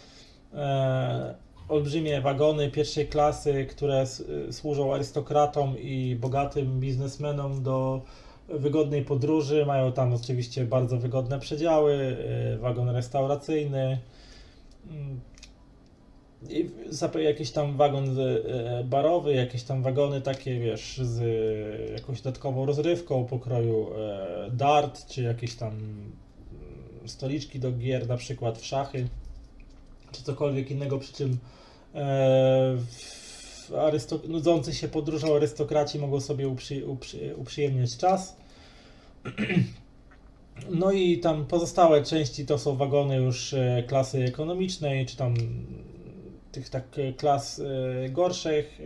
e, 0.55 1.35
olbrzymie 1.69 2.21
wagony 2.21 2.71
pierwszej 2.71 3.07
klasy, 3.09 3.67
które 3.67 4.05
służą 4.51 4.95
arystokratom 4.95 5.79
i 5.79 6.17
bogatym 6.21 6.81
biznesmenom 6.81 7.63
do 7.63 8.03
wygodnej 8.49 9.05
podróży. 9.05 9.67
Mają 9.67 9.93
tam 9.93 10.15
oczywiście 10.15 10.65
bardzo 10.65 10.97
wygodne 10.99 11.39
przedziały, 11.39 12.17
e, 12.55 12.59
wagon 12.59 12.89
restauracyjny, 12.89 13.99
mm, 14.91 15.21
jakiś 17.23 17.51
tam 17.51 17.77
wagon 17.77 18.17
e, 18.21 18.85
barowy, 18.85 19.35
jakieś 19.35 19.63
tam 19.63 19.83
wagony 19.83 20.21
takie, 20.21 20.61
wiesz, 20.61 21.01
z 21.03 21.23
jakąś 21.93 22.21
dodatkową 22.21 22.67
rozrywką 22.67 23.25
pokroju 23.25 23.87
e, 23.95 24.51
dart, 24.51 25.07
czy 25.07 25.23
jakieś 25.23 25.55
tam 25.55 25.73
stoliczki 27.09 27.61
do 27.61 27.73
gier, 27.73 28.09
na 28.09 28.17
przykład 28.17 28.59
w 28.59 28.67
szachy, 28.67 29.09
czy 30.13 30.23
cokolwiek 30.23 30.71
innego, 30.71 30.99
przy 30.99 31.13
czym 31.13 31.39
e, 31.95 32.77
nudzący 34.29 34.75
się 34.75 34.89
podróżą 34.89 35.37
arystokraci 35.37 35.99
mogą 35.99 36.21
sobie 36.21 36.49
uprzy- 36.49 36.87
uprzy- 36.87 37.35
uprzyjemniać 37.37 37.97
czas. 37.97 38.37
No 40.71 40.93
i 40.93 41.19
tam 41.19 41.47
pozostałe 41.47 42.03
części 42.03 42.47
to 42.47 42.59
są 42.59 42.77
wagony 42.77 43.17
już 43.17 43.55
e, 43.55 43.83
klasy 43.87 44.25
ekonomicznej, 44.25 45.07
czy 45.07 45.17
tam 45.17 45.35
tych 46.53 46.71
tak 46.71 46.85
e, 46.99 47.13
klas 47.13 47.59
e, 47.61 48.09
gorszych, 48.09 48.81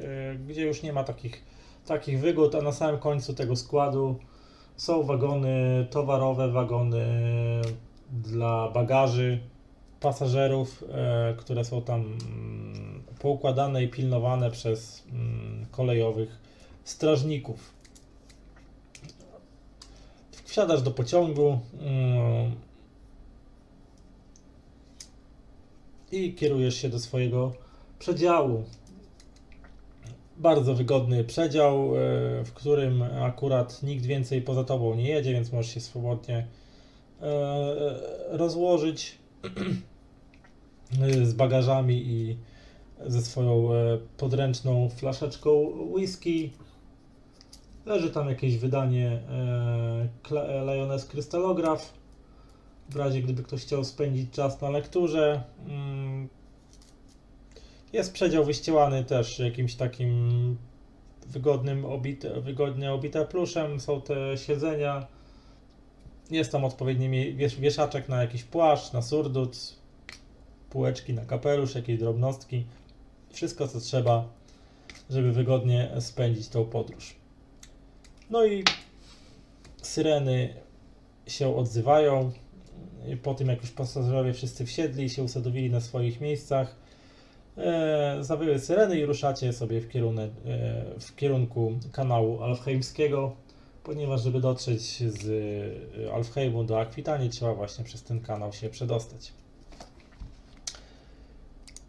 gdzie 0.49 0.62
już 0.62 0.83
nie 0.83 0.93
ma 0.93 1.05
takich, 1.05 1.45
takich 1.87 2.21
wygód, 2.21 2.55
a 2.55 2.62
na 2.62 2.73
samym 2.73 3.01
końcu 3.01 3.35
tego 3.35 3.57
składu 3.57 4.18
są 4.77 5.03
wagony 5.03 5.87
towarowe, 5.91 6.49
wagony 6.49 7.07
dla 8.13 8.71
bagaży 8.71 9.41
pasażerów, 10.01 10.85
e, 10.93 11.35
które 11.39 11.65
są 11.65 11.83
tam 11.83 12.01
mm, 12.01 13.03
poukładane 13.19 13.85
i 13.85 13.89
pilnowane 13.89 14.51
przez 14.51 15.05
mm, 15.13 15.67
kolejowych 15.71 16.39
strażników. 16.85 17.73
Wsiadasz 20.45 20.83
do 20.83 20.91
pociągu 20.91 21.59
mm, 21.81 22.53
i 26.13 26.35
kierujesz 26.35 26.75
się 26.75 26.89
do 26.89 26.99
swojego 26.99 27.53
przedziału. 27.99 28.65
Bardzo 30.37 30.75
wygodny 30.75 31.25
przedział, 31.25 31.97
e, 31.97 31.99
w 32.45 32.53
którym 32.55 33.03
akurat 33.03 33.83
nikt 33.83 34.07
więcej 34.07 34.43
poza 34.43 34.65
tobą 34.65 34.95
nie 34.95 35.09
jedzie, 35.09 35.33
więc 35.33 35.53
możesz 35.53 35.75
się 35.75 35.81
swobodnie 35.81 36.47
rozłożyć 38.31 39.18
z 41.23 41.33
bagażami 41.33 42.03
i 42.07 42.37
ze 43.07 43.23
swoją 43.23 43.73
e, 43.75 43.99
podręczną 44.16 44.89
flaszeczką 44.89 45.51
whisky. 45.95 46.51
Leży 47.87 48.11
tam 48.11 48.29
jakieś 48.29 48.59
wydanie 48.59 49.23
e, 50.31 50.64
Lioness 50.64 51.05
Krystalograf. 51.05 51.95
W 52.89 52.97
razie 52.97 53.23
gdyby 53.23 53.43
ktoś 53.43 53.62
chciał 53.62 53.85
spędzić 53.85 54.31
czas 54.31 54.61
na 54.61 54.71
lekturze. 54.71 55.43
Mm, 55.66 56.29
Jest 57.93 58.12
przedział 58.12 58.45
wyścielany 58.45 59.05
też 59.05 59.39
jakimś 59.39 59.75
takim 59.75 60.57
wygodnym, 61.27 61.85
obite, 61.85 62.41
wygodnie 62.41 62.93
obite 62.93 63.27
pluszem. 63.27 63.81
Są 63.81 64.01
te 64.01 64.39
siedzenia. 64.39 65.07
Jest 66.31 66.53
tam 66.53 66.64
odpowiedni 66.64 67.35
wiesz, 67.35 67.57
wieszaczek 67.57 68.09
na 68.09 68.22
jakiś 68.22 68.45
płaszcz, 68.45 68.93
na 68.93 69.03
surdut, 69.03 69.57
półeczki 70.70 71.14
na 71.14 71.24
kapelusz, 71.24 71.74
jakieś 71.74 71.99
drobnostki. 71.99 72.64
Wszystko 73.33 73.68
co 73.68 73.81
trzeba, 73.81 74.28
żeby 75.11 75.33
wygodnie 75.33 75.91
spędzić 76.01 76.49
tą 76.49 76.64
podróż. 76.64 77.14
No 78.31 78.45
i 78.45 78.64
syreny 79.83 80.55
się 81.26 81.57
odzywają. 81.57 82.33
Po 83.22 83.35
tym, 83.35 83.49
jak 83.49 83.61
już 83.61 83.70
pasażerowie 83.70 84.33
wszyscy 84.33 84.66
wsiedli 84.66 85.05
i 85.05 85.11
się 85.11 85.22
usadowili 85.22 85.70
na 85.70 85.81
swoich 85.81 86.20
miejscach, 86.20 86.76
e, 87.57 88.16
zawyły 88.20 88.59
syreny 88.59 88.99
i 88.99 89.07
ruszacie 89.07 89.53
sobie 89.53 89.81
w, 89.81 89.89
kierunek, 89.89 90.31
e, 90.47 90.85
w 91.01 91.16
kierunku 91.16 91.78
kanału 91.93 92.43
Alfheimskiego, 92.43 93.37
ponieważ 93.91 94.22
żeby 94.22 94.41
dotrzeć 94.41 94.82
z 94.99 95.28
e, 96.07 96.12
Alfheimu 96.14 96.64
do 96.64 96.80
Akwitanii, 96.80 97.30
trzeba 97.30 97.55
właśnie 97.55 97.84
przez 97.84 98.03
ten 98.03 98.20
kanał 98.20 98.53
się 98.53 98.68
przedostać. 98.68 99.32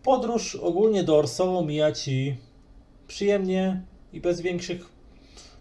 Podróż 0.03 0.55
ogólnie 0.55 1.03
do 1.03 1.17
Orsowo 1.17 1.61
mija 1.61 1.91
Ci 1.91 2.37
przyjemnie 3.07 3.81
i 4.13 4.21
bez 4.21 4.41
większych 4.41 4.89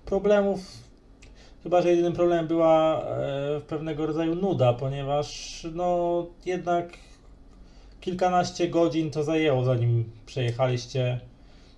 problemów. 0.05 0.61
Chyba, 1.63 1.83
że 1.83 1.91
jedynym 1.91 2.13
problemem 2.13 2.47
była 2.47 3.03
e, 3.03 3.61
pewnego 3.61 4.07
rodzaju 4.07 4.35
nuda, 4.35 4.73
ponieważ 4.73 5.67
no 5.75 6.27
jednak 6.47 6.99
kilkanaście 8.01 8.69
godzin 8.69 9.11
to 9.11 9.25
zajęło, 9.25 9.65
zanim 9.65 10.11
przejechaliście 10.27 11.21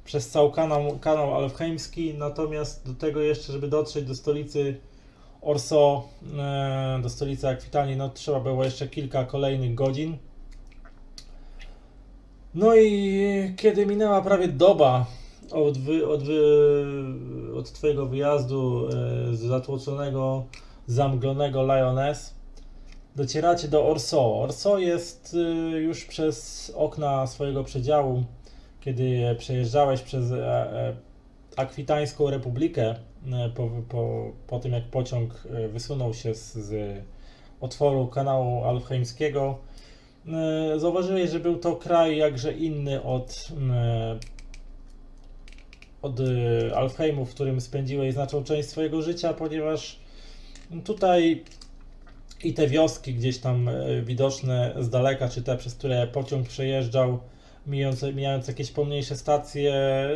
przez 0.04 0.30
cały 0.30 0.52
kanał, 0.52 0.98
kanał 1.00 1.34
Alfheimski, 1.34 2.14
natomiast 2.14 2.86
do 2.86 2.94
tego 2.94 3.20
jeszcze, 3.20 3.52
żeby 3.52 3.68
dotrzeć 3.68 4.04
do 4.04 4.14
stolicy 4.14 4.80
Orso, 5.40 6.08
e, 6.38 7.00
do 7.02 7.08
stolicy 7.08 7.48
Akwitanii, 7.48 7.96
no 7.96 8.08
trzeba 8.08 8.40
było 8.40 8.64
jeszcze 8.64 8.88
kilka 8.88 9.24
kolejnych 9.24 9.74
godzin. 9.74 10.16
No 12.54 12.76
i 12.76 13.54
kiedy 13.56 13.86
minęła 13.86 14.22
prawie 14.22 14.48
doba 14.48 15.06
od, 15.50 15.78
wy, 15.78 16.08
od, 16.08 16.22
wy, 16.22 16.42
od 17.56 17.72
Twojego 17.72 18.06
wyjazdu 18.06 18.88
e, 18.88 18.90
z 19.36 19.40
zatłoczonego, 19.40 20.44
zamglonego 20.86 21.62
Lioness, 21.62 22.34
docieracie 23.16 23.68
do 23.68 23.86
Orso. 23.86 24.40
Orso 24.42 24.78
jest 24.78 25.36
e, 25.36 25.78
już 25.80 26.04
przez 26.04 26.72
okna 26.76 27.26
swojego 27.26 27.64
przedziału, 27.64 28.24
kiedy 28.84 29.36
przejeżdżałeś 29.38 30.00
przez 30.00 30.32
e, 30.32 30.36
e, 30.36 30.96
Akwitańską 31.56 32.30
Republikę, 32.30 32.94
e, 33.32 33.50
po, 33.54 33.70
po, 33.88 34.32
po 34.46 34.58
tym 34.58 34.72
jak 34.72 34.84
pociąg 34.84 35.42
wysunął 35.72 36.14
się 36.14 36.34
z, 36.34 36.52
z 36.52 37.00
otworu 37.60 38.06
kanału 38.06 38.64
Alfheimskiego, 38.64 39.58
zauważyłeś, 40.76 41.30
że 41.30 41.40
był 41.40 41.56
to 41.56 41.76
kraj 41.76 42.16
jakże 42.16 42.52
inny 42.52 43.02
od 43.02 43.48
od 46.02 46.20
Alfheimu, 46.74 47.24
w 47.24 47.34
którym 47.34 47.60
spędziłeś 47.60 48.14
znaczną 48.14 48.44
część 48.44 48.68
swojego 48.68 49.02
życia, 49.02 49.34
ponieważ 49.34 49.98
tutaj 50.84 51.44
i 52.44 52.54
te 52.54 52.66
wioski 52.66 53.14
gdzieś 53.14 53.38
tam 53.38 53.70
widoczne 54.02 54.74
z 54.80 54.90
daleka, 54.90 55.28
czy 55.28 55.42
te, 55.42 55.56
przez 55.56 55.74
które 55.74 56.06
pociąg 56.06 56.48
przejeżdżał, 56.48 57.18
mijając, 57.66 58.02
mijając 58.02 58.48
jakieś 58.48 58.70
pomniejsze 58.70 59.16
stacje, 59.16 59.74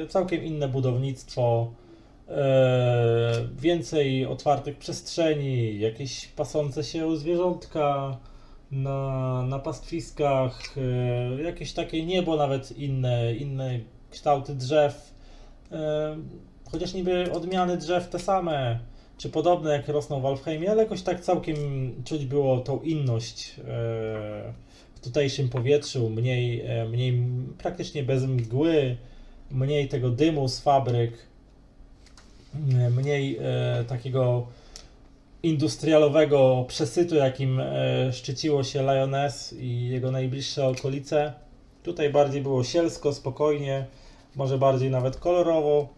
całkiem 0.08 0.44
inne 0.44 0.68
budownictwo, 0.68 1.72
e, 2.28 3.48
więcej 3.58 4.26
otwartych 4.26 4.78
przestrzeni, 4.78 5.80
jakieś 5.80 6.26
pasące 6.26 6.84
się 6.84 7.16
zwierzątka, 7.16 8.18
na, 8.70 9.42
na 9.42 9.58
pastwiskach, 9.58 10.74
e, 10.76 11.42
jakieś 11.42 11.72
takie 11.72 12.06
niebo, 12.06 12.36
nawet 12.36 12.78
inne, 12.78 13.34
inne 13.34 13.80
kształty 14.10 14.54
drzew. 14.54 15.14
E, 15.72 16.16
chociaż 16.70 16.94
niby 16.94 17.32
odmiany 17.32 17.76
drzew 17.76 18.08
te 18.08 18.18
same, 18.18 18.78
czy 19.18 19.30
podobne 19.30 19.72
jak 19.72 19.88
rosną 19.88 20.20
w 20.20 20.26
Alfheimie, 20.26 20.70
ale 20.70 20.82
jakoś 20.82 21.02
tak 21.02 21.20
całkiem 21.20 21.56
czuć 22.04 22.24
było 22.24 22.60
tą 22.60 22.80
inność 22.80 23.56
tutejszym 25.06 25.48
powietrzu, 25.48 26.10
mniej, 26.10 26.60
e, 26.60 26.84
mniej 26.88 27.22
praktycznie 27.58 28.02
bez 28.02 28.24
mgły, 28.24 28.96
mniej 29.50 29.88
tego 29.88 30.10
dymu 30.10 30.48
z 30.48 30.60
fabryk, 30.60 31.12
e, 32.72 32.90
mniej 32.90 33.38
e, 33.40 33.84
takiego 33.88 34.46
industrialowego 35.42 36.64
przesytu, 36.68 37.14
jakim 37.14 37.60
e, 37.60 38.12
szczyciło 38.12 38.64
się 38.64 38.82
Lioness 38.82 39.52
i 39.52 39.88
jego 39.88 40.10
najbliższe 40.10 40.66
okolice. 40.66 41.32
Tutaj 41.82 42.10
bardziej 42.10 42.42
było 42.42 42.64
sielsko, 42.64 43.12
spokojnie, 43.12 43.86
może 44.36 44.58
bardziej 44.58 44.90
nawet 44.90 45.16
kolorowo. 45.16 45.88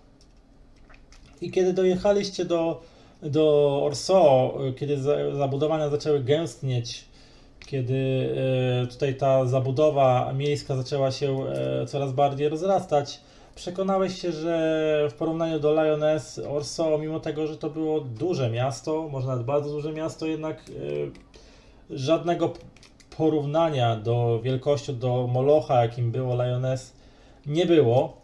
I 1.40 1.50
kiedy 1.50 1.72
dojechaliście 1.72 2.44
do, 2.44 2.82
do 3.22 3.80
Orso, 3.84 4.54
e, 4.68 4.72
kiedy 4.72 5.02
za, 5.02 5.36
zabudowania 5.36 5.88
zaczęły 5.88 6.24
gęstnieć, 6.24 7.04
kiedy 7.68 8.34
e, 8.82 8.86
tutaj 8.86 9.14
ta 9.14 9.46
zabudowa 9.46 10.32
miejska 10.32 10.76
zaczęła 10.76 11.10
się 11.10 11.46
e, 11.46 11.86
coraz 11.86 12.12
bardziej 12.12 12.48
rozrastać, 12.48 13.20
przekonałeś 13.54 14.20
się, 14.22 14.32
że 14.32 15.08
w 15.10 15.14
porównaniu 15.14 15.60
do 15.60 15.72
Lyoness, 15.72 16.40
Orso, 16.48 16.98
mimo 16.98 17.20
tego, 17.20 17.46
że 17.46 17.56
to 17.56 17.70
było 17.70 18.00
duże 18.00 18.50
miasto, 18.50 19.08
może 19.12 19.26
nawet 19.26 19.44
bardzo 19.44 19.70
duże 19.70 19.92
miasto, 19.92 20.26
jednak 20.26 20.56
e, 20.58 20.72
żadnego 21.96 22.52
porównania 23.16 23.96
do 23.96 24.40
wielkości, 24.42 24.94
do 24.94 25.26
Molocha, 25.26 25.82
jakim 25.82 26.10
było 26.10 26.34
Lyoness, 26.34 26.92
nie 27.46 27.66
było. 27.66 28.16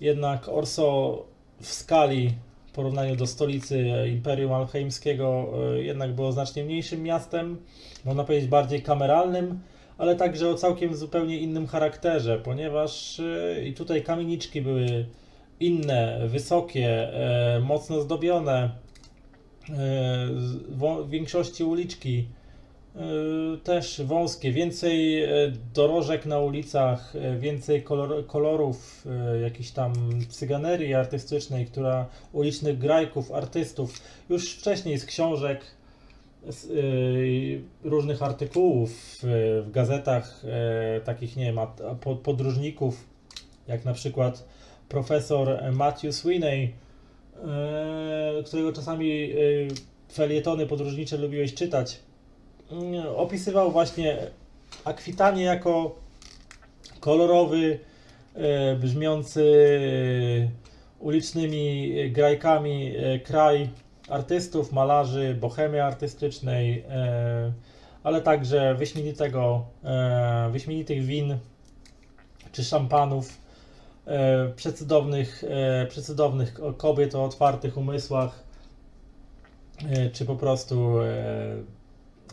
Jednak 0.00 0.48
Orso 0.48 1.18
w 1.60 1.66
skali 1.66 2.34
w 2.70 2.72
porównaniu 2.72 3.16
do 3.16 3.26
stolicy 3.26 3.84
Imperium 4.08 4.52
Alcheimskiego 4.52 5.48
e, 5.74 5.82
jednak 5.82 6.14
było 6.14 6.32
znacznie 6.32 6.64
mniejszym 6.64 7.02
miastem, 7.02 7.58
można 8.04 8.24
powiedzieć 8.24 8.48
bardziej 8.48 8.82
kameralnym, 8.82 9.60
ale 9.98 10.16
także 10.16 10.48
o 10.48 10.54
całkiem 10.54 10.94
zupełnie 10.94 11.38
innym 11.38 11.66
charakterze, 11.66 12.38
ponieważ 12.38 13.20
e, 13.20 13.64
i 13.64 13.74
tutaj 13.74 14.02
kamieniczki 14.02 14.62
były 14.62 15.06
inne, 15.60 16.20
wysokie, 16.28 17.14
e, 17.56 17.60
mocno 17.60 18.00
zdobione, 18.00 18.62
e, 18.62 18.70
w 20.78 21.10
większości 21.10 21.64
uliczki 21.64 22.18
e, 22.18 22.39
też 23.64 24.02
wąskie, 24.02 24.52
więcej 24.52 25.22
e, 25.24 25.28
dorożek 25.74 26.26
na 26.26 26.38
ulicach, 26.38 27.16
e, 27.16 27.38
więcej 27.38 27.82
kolor, 27.82 28.26
kolorów, 28.26 29.06
e, 29.06 29.40
jakiejś 29.40 29.70
tam 29.70 29.92
cyganerii 30.28 30.94
artystycznej, 30.94 31.66
która 31.66 32.06
ulicznych 32.32 32.78
grajków, 32.78 33.32
artystów, 33.32 34.00
już 34.30 34.52
wcześniej 34.52 34.98
z 34.98 35.06
książek, 35.06 35.60
z 36.48 36.68
różnych 37.84 38.22
artykułów 38.22 39.18
w 39.22 39.70
gazetach, 39.72 40.42
takich 41.04 41.36
nie 41.36 41.44
wiem, 41.44 41.58
podróżników, 42.22 43.04
jak 43.68 43.84
na 43.84 43.92
przykład 43.92 44.48
profesor 44.88 45.72
Matthew 45.72 46.14
Sweeney, 46.14 46.72
którego 48.46 48.72
czasami 48.72 49.32
felietony 50.12 50.66
podróżnicze 50.66 51.16
lubiłeś 51.16 51.54
czytać, 51.54 52.00
opisywał 53.16 53.72
właśnie 53.72 54.16
Akwitanię 54.84 55.42
jako 55.44 55.94
kolorowy, 57.00 57.78
y, 58.72 58.76
brzmiący 58.76 59.40
y, 59.42 60.50
ulicznymi 60.98 61.92
y, 62.00 62.10
grajkami 62.10 62.92
kraj 63.24 63.68
artystów, 64.08 64.72
malarzy, 64.72 65.36
bohemy 65.40 65.84
artystycznej, 65.84 66.84
e, 66.88 67.52
ale 68.02 68.20
także 68.22 68.74
wyśmienitego, 68.74 69.64
e, 69.84 70.48
wyśmienitych 70.52 71.04
win 71.04 71.38
czy 72.52 72.64
szampanów, 72.64 73.38
e, 74.06 74.48
przecudownych, 74.56 75.44
e, 75.48 75.86
przecudownych 75.86 76.54
ko- 76.54 76.72
kobiet 76.72 77.14
o 77.14 77.24
otwartych 77.24 77.76
umysłach, 77.76 78.42
e, 79.88 80.10
czy 80.10 80.24
po 80.24 80.36
prostu 80.36 81.00
e, 81.00 81.06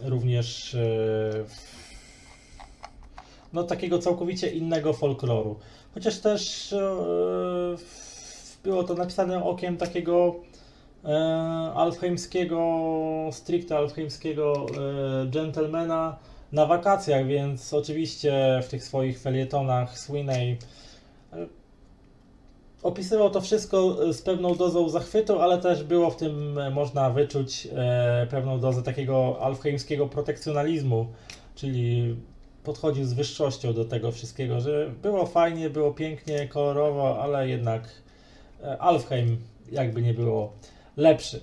również 0.04 0.76
e, 0.76 1.46
no, 3.54 3.64
takiego 3.64 4.00
całkowicie 4.00 4.50
innego 4.50 4.94
folkloru. 4.94 5.60
Chociaż 5.94 6.20
też 6.20 6.74
e, 6.74 6.96
było 8.64 8.84
to 8.84 8.94
napisane 8.94 9.44
okiem 9.44 9.78
takiego 9.78 10.36
e, 11.06 11.18
alfheimskiego, 11.76 13.30
stricte 13.32 13.78
alfheimskiego 13.78 14.66
gentlemana 15.32 16.18
na 16.52 16.66
wakacjach, 16.66 17.26
więc 17.26 17.74
oczywiście 17.74 18.62
w 18.64 18.68
tych 18.68 18.84
swoich 18.84 19.20
felietonach 19.20 20.00
Sweeney 20.00 20.58
e, 21.34 21.48
opisywał 22.84 23.30
to 23.30 23.42
wszystko 23.42 23.98
z 24.14 24.22
pewną 24.22 24.56
dozą 24.56 24.90
zachwytu, 24.90 25.40
ale 25.40 25.58
też 25.58 25.84
było 25.84 26.10
w 26.10 26.16
tym 26.16 26.58
e, 26.58 26.70
można 26.70 27.10
wyczuć 27.10 27.68
e, 27.76 28.28
pewną 28.30 28.60
dozę 28.60 28.84
takiego 28.84 29.38
alfheimskiego 29.42 30.08
protekcjonalizmu, 30.08 31.08
czyli 31.56 32.16
podchodził 32.64 33.06
z 33.06 33.14
wyższością 33.14 33.74
do 33.74 33.86
tego 33.86 34.12
wszystkiego, 34.12 34.62
że 34.62 34.92
było 35.02 35.26
fajnie, 35.26 35.70
było 35.70 35.92
pięknie, 35.92 36.48
kolorowo, 36.48 37.24
ale 37.24 37.50
jednak 37.50 37.90
e, 38.64 38.78
Alfheim 38.78 39.38
jakby 39.72 40.02
nie 40.02 40.14
było 40.14 40.54
lepszy. 40.98 41.42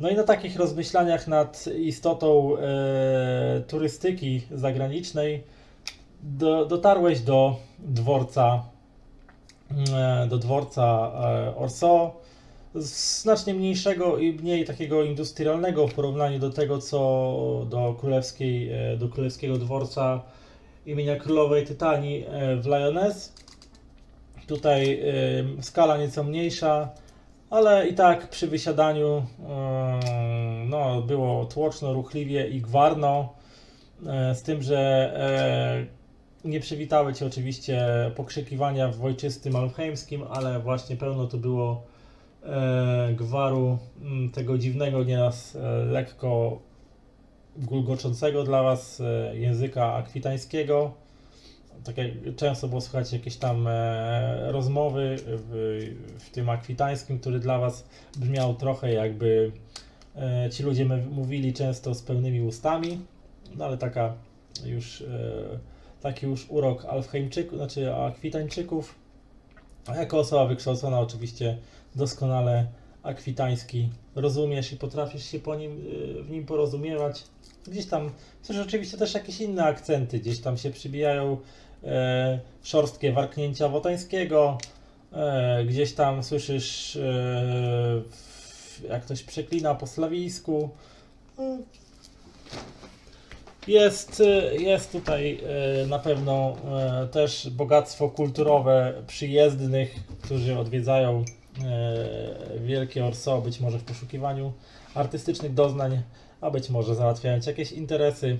No 0.00 0.10
i 0.10 0.14
na 0.14 0.22
takich 0.22 0.56
rozmyślaniach 0.56 1.28
nad 1.28 1.66
istotą 1.66 2.56
e, 2.56 3.62
turystyki 3.68 4.42
zagranicznej 4.50 5.42
do, 6.22 6.66
dotarłeś 6.66 7.20
do 7.20 7.56
dworca 7.78 8.62
e, 9.94 10.26
do 10.26 10.38
dworca 10.38 11.12
e, 11.14 11.56
Orso 11.56 12.12
znacznie 12.74 13.54
mniejszego 13.54 14.18
i 14.18 14.32
mniej 14.32 14.64
takiego 14.64 15.04
industrialnego 15.04 15.88
w 15.88 15.94
porównaniu 15.94 16.38
do 16.38 16.50
tego, 16.50 16.78
co 16.78 17.66
do 17.68 17.94
królewskiej, 18.00 18.70
e, 18.72 18.96
do 18.96 19.08
królewskiego 19.08 19.56
dworca 19.56 20.22
imienia 20.86 21.16
królowej 21.16 21.66
Tytanii 21.66 22.24
w 22.60 22.66
Lyoness. 22.66 23.34
Tutaj 24.46 25.02
skala 25.60 25.96
nieco 25.98 26.24
mniejsza, 26.24 26.88
ale 27.50 27.88
i 27.88 27.94
tak 27.94 28.28
przy 28.30 28.46
wysiadaniu 28.46 29.26
no, 30.66 31.02
było 31.02 31.44
tłoczno, 31.44 31.92
ruchliwie 31.92 32.48
i 32.48 32.60
gwarno, 32.60 33.28
z 34.34 34.42
tym, 34.42 34.62
że 34.62 35.90
nie 36.44 36.60
przywitały 36.60 37.14
Cię 37.14 37.26
oczywiście 37.26 37.86
pokrzykiwania 38.16 38.88
w 38.88 39.04
ojczystym 39.04 39.56
alfheimskim, 39.56 40.22
ale 40.30 40.60
właśnie 40.60 40.96
pełno 40.96 41.26
tu 41.26 41.38
było 41.38 41.82
e, 42.42 43.12
gwaru 43.16 43.78
m, 44.02 44.30
tego 44.30 44.58
dziwnego, 44.58 45.04
nieraz 45.04 45.56
e, 45.56 45.84
lekko 45.84 46.58
gulgoczącego 47.56 48.44
dla 48.44 48.62
Was 48.62 49.00
e, 49.00 49.36
języka 49.38 49.94
akwitańskiego. 49.94 50.92
Tak 51.84 51.98
jak 51.98 52.10
często 52.36 52.68
było 52.68 52.80
słychać 52.80 53.12
jakieś 53.12 53.36
tam 53.36 53.66
e, 53.68 54.52
rozmowy 54.52 55.16
w, 55.26 55.78
w 56.18 56.30
tym 56.30 56.48
akwitańskim, 56.50 57.18
który 57.18 57.38
dla 57.40 57.58
Was 57.58 57.84
brzmiał 58.18 58.54
trochę 58.54 58.92
jakby 58.92 59.52
e, 60.16 60.50
ci 60.50 60.62
ludzie 60.62 60.84
mówili 61.10 61.52
często 61.52 61.94
z 61.94 62.02
pełnymi 62.02 62.42
ustami, 62.42 63.00
no 63.56 63.64
ale 63.64 63.78
taka 63.78 64.14
już 64.64 65.00
e, 65.00 65.04
taki 66.00 66.26
już 66.26 66.46
urok 66.48 66.84
Alfheimczyków, 66.84 67.58
znaczy 67.58 67.94
Akwitańczyków. 67.94 68.94
Jako 69.96 70.18
osoba 70.18 70.46
wykształcona 70.46 71.00
oczywiście 71.00 71.58
doskonale 71.94 72.66
akwitański 73.02 73.88
rozumiesz 74.14 74.72
i 74.72 74.76
potrafisz 74.76 75.24
się 75.24 75.38
po 75.38 75.54
nim, 75.54 75.86
y, 76.18 76.22
w 76.22 76.30
nim 76.30 76.46
porozumiewać. 76.46 77.24
Gdzieś 77.66 77.86
tam, 77.86 78.10
też 78.46 78.58
oczywiście 78.58 78.98
też 78.98 79.14
jakieś 79.14 79.40
inne 79.40 79.64
akcenty, 79.64 80.18
gdzieś 80.18 80.40
tam 80.40 80.56
się 80.56 80.70
przybijają 80.70 81.38
e, 81.84 82.40
szorstkie 82.62 83.12
warknięcia 83.12 83.68
wotańskiego, 83.68 84.58
e, 85.12 85.64
gdzieś 85.64 85.92
tam 85.92 86.22
słyszysz 86.22 86.96
e, 86.96 88.02
jak 88.88 89.04
ktoś 89.04 89.22
przeklina 89.22 89.74
po 89.74 89.86
slawijsku. 89.86 90.70
E, 91.38 91.58
Jest, 93.66 94.20
e, 94.20 94.56
jest 94.56 94.92
tutaj 94.92 95.40
e, 95.82 95.86
na 95.86 95.98
pewno 95.98 96.56
e, 97.02 97.08
też 97.08 97.50
bogactwo 97.50 98.08
kulturowe 98.08 99.02
przyjezdnych, 99.06 99.94
którzy 100.22 100.58
odwiedzają 100.58 101.24
wielkie 102.58 103.04
Orso, 103.04 103.40
być 103.40 103.60
może 103.60 103.78
w 103.78 103.84
poszukiwaniu 103.84 104.52
artystycznych 104.94 105.54
doznań, 105.54 106.02
a 106.40 106.50
być 106.50 106.70
może 106.70 106.94
załatwiając 106.94 107.46
jakieś 107.46 107.72
interesy. 107.72 108.38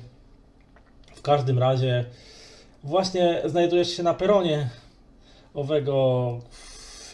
W 1.14 1.22
każdym 1.22 1.58
razie 1.58 2.04
właśnie 2.84 3.42
znajdujesz 3.44 3.96
się 3.96 4.02
na 4.02 4.14
peronie 4.14 4.70
owego 5.54 6.38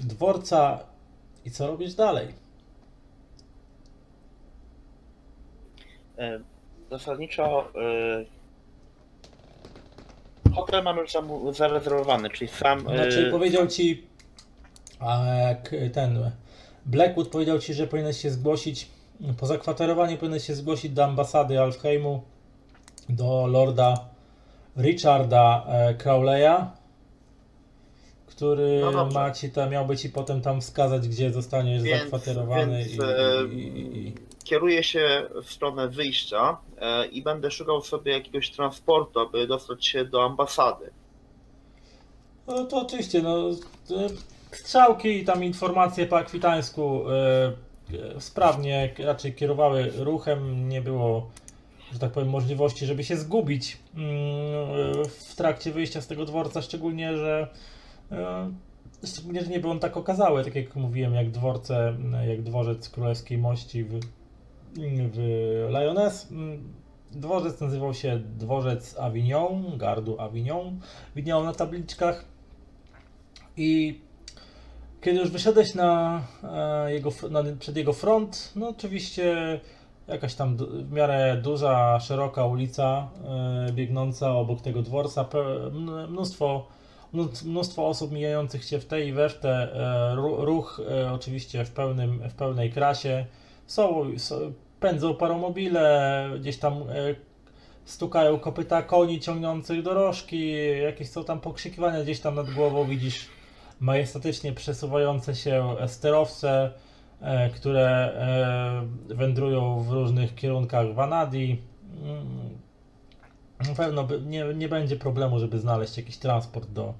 dworca 0.00 0.78
i 1.44 1.50
co 1.50 1.66
robisz 1.66 1.94
dalej? 1.94 2.28
E, 6.18 6.40
Zasadniczo 6.90 7.68
e, 7.74 8.24
hotel 10.54 10.82
mam 10.84 10.96
już 10.96 11.10
zarezerwowany, 11.56 12.30
czyli 12.30 12.48
sam. 12.48 12.78
e, 12.78 12.82
Znaczy 12.96 13.28
powiedział 13.30 13.66
ci 13.66 14.06
e, 15.02 15.90
ten 15.92 16.30
Blackwood 16.86 17.28
powiedział 17.28 17.58
ci, 17.58 17.74
że 17.74 17.86
powinieneś 17.86 18.16
się 18.20 18.30
zgłosić 18.30 18.88
po 19.38 19.46
zakwaterowaniu 19.46 20.16
powinieneś 20.16 20.46
się 20.46 20.54
zgłosić 20.54 20.92
do 20.92 21.04
ambasady 21.04 21.60
Alfheimu 21.60 22.22
do 23.08 23.46
lorda 23.46 23.94
Richarda 24.76 25.64
e, 25.68 25.94
Crowleya 25.94 26.70
który 28.26 28.80
No 28.92 29.06
ma 29.06 29.30
ci 29.30 29.50
tam, 29.50 29.70
miałby 29.70 29.96
ci 29.96 30.10
potem 30.10 30.40
tam 30.40 30.60
wskazać, 30.60 31.08
gdzie 31.08 31.32
zostaniesz 31.32 31.82
Więc- 31.82 32.02
zakwaterowany 32.02 32.78
więc, 32.78 32.92
i, 32.94 32.98
e, 33.02 33.54
i, 33.54 33.78
i, 33.78 34.08
i, 34.08 34.14
Kieruję 34.44 34.82
się 34.82 35.22
w 35.44 35.52
stronę 35.52 35.88
wyjścia 35.88 36.50
e, 36.50 36.56
i 37.12 37.22
będę 37.22 37.50
szukał 37.50 37.82
sobie 37.82 38.12
jakiegoś 38.12 38.50
transportu, 38.50 39.20
aby 39.20 39.46
dostać 39.46 39.86
się 39.86 40.04
do 40.04 40.24
ambasady. 40.24 40.90
No 42.46 42.64
to 42.64 42.82
oczywiście, 42.82 43.22
no 43.22 43.50
e, 43.50 44.08
strzałki 44.50 45.08
i 45.08 45.24
tam 45.24 45.44
informacje 45.44 46.06
po 46.06 46.16
akwitańsku 46.16 47.10
e, 47.10 47.52
e, 48.16 48.20
sprawnie 48.20 48.94
raczej 48.98 49.34
kierowały 49.34 49.92
ruchem, 49.96 50.68
nie 50.68 50.80
było, 50.82 51.30
że 51.92 51.98
tak 51.98 52.12
powiem, 52.12 52.28
możliwości, 52.28 52.86
żeby 52.86 53.04
się 53.04 53.16
zgubić 53.16 53.78
mm, 53.94 54.10
e, 54.10 55.08
w 55.08 55.34
trakcie 55.36 55.72
wyjścia 55.72 56.00
z 56.00 56.06
tego 56.06 56.24
dworca, 56.24 56.62
szczególnie, 56.62 57.16
że 57.16 57.48
e, 58.12 58.50
szczególnie, 59.06 59.42
że 59.42 59.50
nie 59.50 59.60
był 59.60 59.70
on 59.70 59.80
tak 59.80 59.96
okazały, 59.96 60.44
tak 60.44 60.54
jak 60.54 60.76
mówiłem, 60.76 61.14
jak 61.14 61.30
dworce, 61.30 61.96
jak 62.28 62.42
dworzec 62.42 62.90
królewskiej 62.90 63.38
mości 63.38 63.84
w, 63.84 64.00
w 65.12 65.18
Lyoness. 65.70 66.30
Mm, 66.30 66.74
Dworzec 67.12 67.60
nazywał 67.60 67.94
się 67.94 68.18
dworzec 68.38 68.98
Avignon, 68.98 69.78
gardu 69.78 70.20
Avignon, 70.20 70.80
widniało 71.16 71.44
na 71.44 71.52
tabliczkach. 71.52 72.24
I 73.56 74.00
kiedy 75.00 75.18
już 75.20 75.30
wyszedłeś 75.30 75.74
na, 75.74 76.22
e, 76.42 76.92
jego, 76.92 77.10
na, 77.30 77.42
przed 77.58 77.76
jego 77.76 77.92
front, 77.92 78.52
no 78.56 78.68
oczywiście 78.68 79.60
jakaś 80.08 80.34
tam 80.34 80.56
w 80.56 80.92
miarę 80.92 81.40
duża, 81.42 82.00
szeroka 82.00 82.46
ulica 82.46 83.08
e, 83.68 83.72
biegnąca 83.72 84.32
obok 84.32 84.60
tego 84.60 84.82
dworca, 84.82 85.28
mnóstwo, 86.08 86.66
mnó- 87.14 87.44
mnóstwo 87.46 87.88
osób 87.88 88.12
mijających 88.12 88.64
się 88.64 88.78
w 88.78 88.86
tej 88.86 89.08
i 89.08 89.12
we 89.12 89.28
w 89.28 89.34
te, 89.38 89.50
e, 89.50 90.14
ru- 90.14 90.44
ruch 90.44 90.80
oczywiście 91.12 91.64
w, 91.64 91.70
pełnym, 91.70 92.28
w 92.30 92.34
pełnej 92.34 92.70
krasie, 92.70 93.26
są, 93.66 94.04
są, 94.18 94.52
pędzą 94.80 95.14
paromobile, 95.14 96.30
gdzieś 96.40 96.58
tam 96.58 96.72
e, 96.72 96.84
stukają 97.84 98.38
kopyta 98.38 98.82
koni 98.82 99.20
ciągnących 99.20 99.82
dorożki, 99.82 100.52
jakieś 100.82 101.10
są 101.10 101.24
tam 101.24 101.40
pokrzykiwania, 101.40 102.02
gdzieś 102.02 102.20
tam 102.20 102.34
nad 102.34 102.50
głową 102.50 102.84
widzisz 102.84 103.28
majestatycznie 103.80 104.52
przesuwające 104.52 105.34
się 105.34 105.76
sterowce, 105.86 106.72
e, 107.20 107.50
które 107.50 107.88
e, 109.10 109.14
wędrują 109.14 109.80
w 109.80 109.90
różnych 109.90 110.34
kierunkach 110.34 110.94
Vanadi. 110.94 111.58
Mm, 112.02 112.58
Na 113.68 113.74
pewno 113.74 114.08
nie, 114.26 114.44
nie 114.54 114.68
będzie 114.68 114.96
problemu, 114.96 115.38
żeby 115.38 115.58
znaleźć 115.58 115.96
jakiś 115.96 116.16
transport 116.16 116.70
do, 116.70 116.94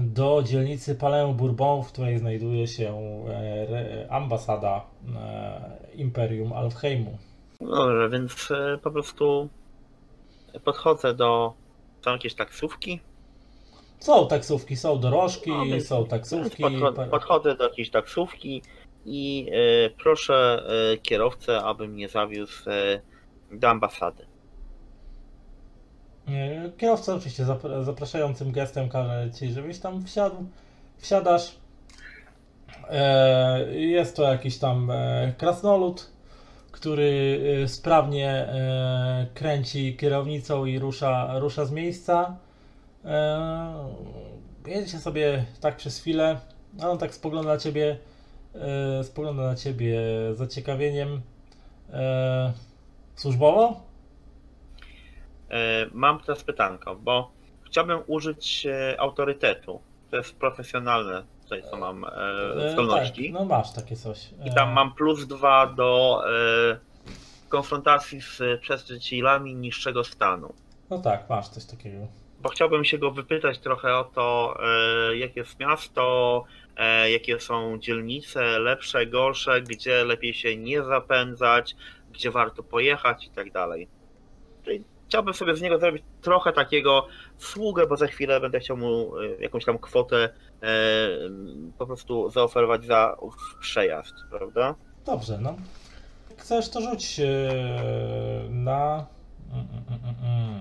do 0.00 0.42
dzielnicy 0.42 0.94
Palais 0.94 1.36
Bourbon, 1.36 1.82
w 1.82 1.88
której 1.92 2.18
znajduje 2.18 2.66
się 2.66 2.94
ambasada 4.08 4.80
Imperium 5.96 6.52
Alfheimu. 6.52 7.18
No 7.60 7.76
Dobrze, 7.76 8.08
więc 8.10 8.50
e, 8.50 8.78
po 8.82 8.90
prostu 8.90 9.48
podchodzę 10.64 11.14
do. 11.14 11.52
Są 12.04 12.12
jakieś 12.12 12.34
taksówki? 12.34 13.00
Są 14.00 14.28
taksówki, 14.28 14.76
są 14.76 14.98
dorożki, 14.98 15.50
No, 15.50 15.80
są 15.80 16.06
taksówki. 16.06 16.62
podcho- 16.64 16.94
par- 16.94 17.10
podchodzę 17.10 17.54
do 17.56 17.64
jakiejś 17.64 17.90
taksówki 17.90 18.62
i 19.06 19.50
e, 19.52 19.90
proszę 19.90 20.62
e, 20.92 20.98
kierowcę, 20.98 21.62
aby 21.62 21.88
mnie 21.88 22.08
zawiózł 22.08 22.64
do 23.52 23.68
ambasady. 23.68 24.26
Kierowca 26.78 27.14
oczywiście 27.14 27.44
zapra- 27.44 27.84
zapraszającym 27.84 28.52
gestem 28.52 28.88
każe 28.88 29.30
ci, 29.38 29.52
żebyś 29.52 29.78
tam 29.78 30.04
wsiadł. 30.04 30.36
Wsiadasz. 30.98 31.56
E, 32.90 33.74
Jest 33.74 34.16
to 34.16 34.22
jakiś 34.22 34.58
tam 34.58 34.90
e, 34.90 35.32
krasnolud, 35.38 36.10
który 36.72 37.40
e, 37.64 37.68
sprawnie 37.68 38.48
kręci 39.34 39.96
kierownicą 39.96 40.64
i 40.64 40.78
rusza, 40.78 41.38
rusza 41.38 41.64
z 41.64 41.72
miejsca. 41.72 42.36
Jedziecie 44.66 44.98
sobie 44.98 45.44
tak 45.60 45.76
przez 45.76 46.00
chwilę, 46.00 46.40
a 46.82 46.90
on 46.90 46.98
tak 46.98 47.14
spogląda 47.14 47.52
na 47.52 47.58
ciebie, 47.58 47.98
spogląda 49.02 49.42
na 49.42 49.54
ciebie 49.56 49.98
z 50.32 50.36
zaciekawieniem. 50.36 51.20
Służbowo? 53.14 53.80
Mam 55.92 56.20
teraz 56.20 56.44
pytanko, 56.44 56.96
bo 56.96 57.30
chciałbym 57.66 58.00
użyć 58.06 58.66
autorytetu. 58.98 59.80
To 60.10 60.16
jest 60.16 60.36
profesjonalne, 60.36 61.24
tutaj 61.42 61.62
co 61.70 61.76
mam 61.76 62.04
e, 62.04 62.08
E, 62.66 62.72
zdolności. 62.72 63.32
Tak, 63.32 63.40
no 63.40 63.44
masz 63.44 63.72
takie 63.72 63.96
coś. 63.96 64.30
I 64.44 64.54
tam 64.54 64.68
E, 64.68 64.72
mam 64.72 64.94
plus 64.94 65.26
dwa 65.26 65.66
do 65.66 66.20
e, 66.72 66.78
konfrontacji 67.48 68.20
z 68.20 68.42
przedstawicielami 68.60 69.54
niższego 69.54 70.04
stanu. 70.04 70.54
No 70.90 70.98
tak, 70.98 71.30
masz 71.30 71.48
coś 71.48 71.64
takiego. 71.64 72.06
Bo 72.40 72.48
chciałbym 72.48 72.84
się 72.84 72.98
go 72.98 73.10
wypytać 73.10 73.58
trochę 73.58 73.96
o 73.96 74.04
to, 74.04 74.56
e, 75.10 75.16
jakie 75.16 75.40
jest 75.40 75.60
miasto, 75.60 76.44
e, 76.76 77.10
jakie 77.10 77.40
są 77.40 77.78
dzielnice, 77.78 78.58
lepsze, 78.58 79.06
gorsze, 79.06 79.62
gdzie 79.62 80.04
lepiej 80.04 80.34
się 80.34 80.56
nie 80.56 80.82
zapędzać, 80.82 81.76
gdzie 82.12 82.30
warto 82.30 82.62
pojechać 82.62 83.26
i 83.26 83.30
tak 83.30 83.52
dalej. 83.52 83.88
Czyli 84.64 84.84
chciałbym 85.08 85.34
sobie 85.34 85.56
z 85.56 85.62
niego 85.62 85.78
zrobić 85.78 86.02
trochę 86.22 86.52
takiego 86.52 87.06
sługę, 87.38 87.86
bo 87.86 87.96
za 87.96 88.06
chwilę 88.06 88.40
będę 88.40 88.60
chciał 88.60 88.76
mu 88.76 89.18
e, 89.18 89.28
jakąś 89.40 89.64
tam 89.64 89.78
kwotę 89.78 90.28
e, 90.62 90.68
po 91.78 91.86
prostu 91.86 92.30
zaoferować 92.30 92.84
za 92.84 93.16
przejazd, 93.60 94.14
prawda? 94.30 94.74
Dobrze, 95.06 95.38
no. 95.38 95.56
Chcesz 96.36 96.68
to 96.68 96.80
rzuć 96.80 97.20
e, 97.20 97.26
na. 98.50 99.06
Mm, 99.52 99.66
mm, 99.88 100.14
mm. 100.22 100.60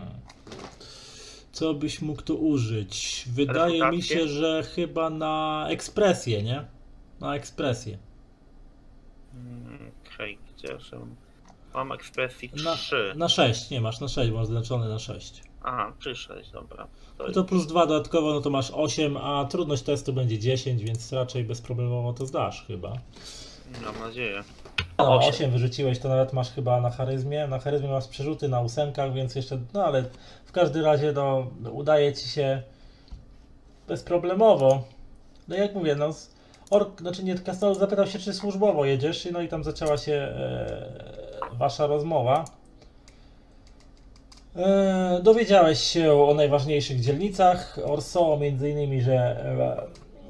Co 1.52 1.74
byś 1.74 2.02
mógł 2.02 2.22
tu 2.22 2.48
użyć? 2.48 3.26
Wydaje 3.34 3.92
mi 3.92 4.02
się, 4.02 4.28
że 4.28 4.64
chyba 4.64 5.10
na 5.10 5.66
ekspresję, 5.70 6.44
nie? 6.44 6.66
Na 7.20 7.36
ekspresję. 7.36 7.98
Okej, 10.16 10.38
gdzie 10.58 10.80
że 10.80 11.00
mam 11.74 11.92
ekspresji 11.92 12.52
Na, 12.64 12.76
3. 12.76 13.14
na 13.16 13.30
6, 13.30 13.70
nie 13.70 13.82
masz 13.82 14.00
na 14.00 14.08
6, 14.08 14.32
masz 14.32 14.48
zaznaczone 14.48 14.90
na 14.90 15.00
6. 15.00 15.44
Aha, 15.64 15.94
3, 16.00 16.16
6, 16.16 16.52
dobra. 16.52 16.88
To 17.18 17.28
No 17.28 17.34
to 17.34 17.44
plus 17.44 17.68
2 17.68 17.86
dodatkowo, 17.86 18.34
no 18.34 18.42
to 18.42 18.50
masz 18.50 18.72
8, 18.72 19.18
a 19.18 19.46
trudność 19.46 19.84
testu 19.84 20.14
będzie 20.14 20.40
10, 20.40 20.84
więc 20.84 21.14
raczej 21.14 21.44
bezproblemowo 21.44 22.14
to 22.14 22.26
zdasz 22.26 22.66
chyba. 22.68 22.94
Mam 23.86 24.00
nadzieję. 24.00 24.44
No, 24.98 25.16
Osiem. 25.16 25.30
8 25.30 25.52
wyrzuciłeś, 25.52 26.00
to 26.00 26.10
nawet 26.10 26.34
masz 26.34 26.52
chyba 26.52 26.82
na 26.82 26.90
charyzmie. 26.90 27.48
Na 27.48 27.60
charyzmie 27.60 27.90
masz 27.90 28.08
przerzuty 28.08 28.48
na 28.48 28.62
ósemkach, 28.62 29.14
więc 29.14 29.36
jeszcze, 29.36 29.60
no 29.74 29.86
ale 29.86 30.04
w 30.46 30.52
każdym 30.52 30.86
razie 30.86 31.12
no, 31.12 31.48
udaje 31.72 32.14
ci 32.14 32.30
się 32.30 32.64
bezproblemowo. 33.88 34.84
No 35.48 35.56
jak 35.56 35.76
mówię, 35.76 35.96
no, 35.96 36.10
ork, 36.70 37.02
znaczy 37.02 37.24
nie, 37.24 37.36
Kasnol 37.36 37.76
zapytał 37.76 38.08
się, 38.08 38.20
czy 38.20 38.34
służbowo 38.34 38.86
jedziesz, 38.86 39.28
no 39.32 39.42
i 39.42 39.48
tam 39.48 39.64
zaczęła 39.64 39.98
się 39.98 40.14
e, 40.14 41.32
wasza 41.54 41.88
rozmowa. 41.88 42.46
E, 44.56 45.20
dowiedziałeś 45.24 45.80
się 45.80 46.14
o 46.14 46.34
najważniejszych 46.34 47.00
dzielnicach 47.00 47.80
Orso, 47.86 48.38
między 48.38 48.70
innymi, 48.70 49.02
że 49.02 49.16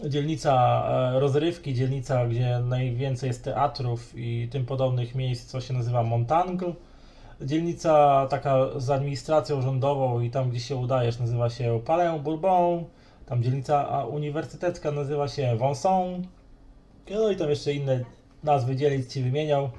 e, 0.03 0.09
dzielnica 0.09 0.83
e, 1.15 1.19
rozrywki, 1.19 1.73
dzielnica, 1.73 2.27
gdzie 2.27 2.59
najwięcej 2.59 3.27
jest 3.27 3.43
teatrów 3.43 4.13
i 4.15 4.47
tym 4.51 4.65
podobnych 4.65 5.15
miejsc, 5.15 5.45
co 5.45 5.61
się 5.61 5.73
nazywa 5.73 6.03
Montangle. 6.03 6.73
Dzielnica 7.41 8.27
taka 8.29 8.79
z 8.79 8.89
administracją 8.89 9.61
rządową 9.61 10.19
i 10.19 10.29
tam, 10.29 10.49
gdzie 10.49 10.59
się 10.59 10.75
udajesz, 10.75 11.19
nazywa 11.19 11.49
się 11.49 11.81
Palais 11.85 12.21
Bourbon. 12.21 12.83
Tam 13.25 13.43
dzielnica 13.43 14.05
uniwersytecka 14.05 14.91
nazywa 14.91 15.27
się 15.27 15.55
Vonson. 15.55 16.27
No 17.11 17.31
i 17.31 17.35
tam 17.35 17.49
jeszcze 17.49 17.73
inne 17.73 18.03
nazwy 18.43 18.75
dzielnic 18.75 19.13
ci 19.13 19.23
wymieniał. 19.23 19.69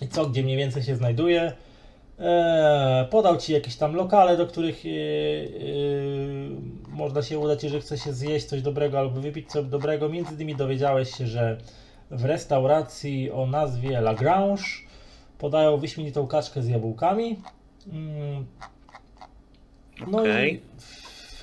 I 0.00 0.08
co, 0.08 0.26
gdzie 0.26 0.42
mniej 0.42 0.56
więcej 0.56 0.82
się 0.82 0.96
znajduje. 0.96 1.52
Eee, 2.22 3.06
podał 3.06 3.36
ci 3.36 3.52
jakieś 3.52 3.76
tam 3.76 3.94
lokale, 3.94 4.36
do 4.36 4.46
których 4.46 4.82
e, 4.86 4.88
e, 4.88 4.92
można 6.88 7.22
się 7.22 7.38
udać, 7.38 7.62
jeżeli 7.64 7.82
chce 7.82 7.98
się 7.98 8.12
zjeść 8.12 8.46
coś 8.46 8.62
dobrego 8.62 8.98
albo 8.98 9.20
wypić 9.20 9.50
coś 9.50 9.66
dobrego. 9.66 10.08
Między 10.08 10.34
innymi 10.34 10.56
dowiedziałeś 10.56 11.16
się, 11.16 11.26
że 11.26 11.58
w 12.10 12.24
restauracji 12.24 13.30
o 13.30 13.46
nazwie 13.46 14.00
Lagrange 14.00 14.62
podają 15.38 15.76
wyśmienitą 15.76 16.26
kaczkę 16.26 16.62
z 16.62 16.68
jabłkami. 16.68 17.36
Mm, 17.92 18.46
no 20.06 20.18
Okej. 20.18 20.54
i 20.54 20.60
w, 20.78 21.42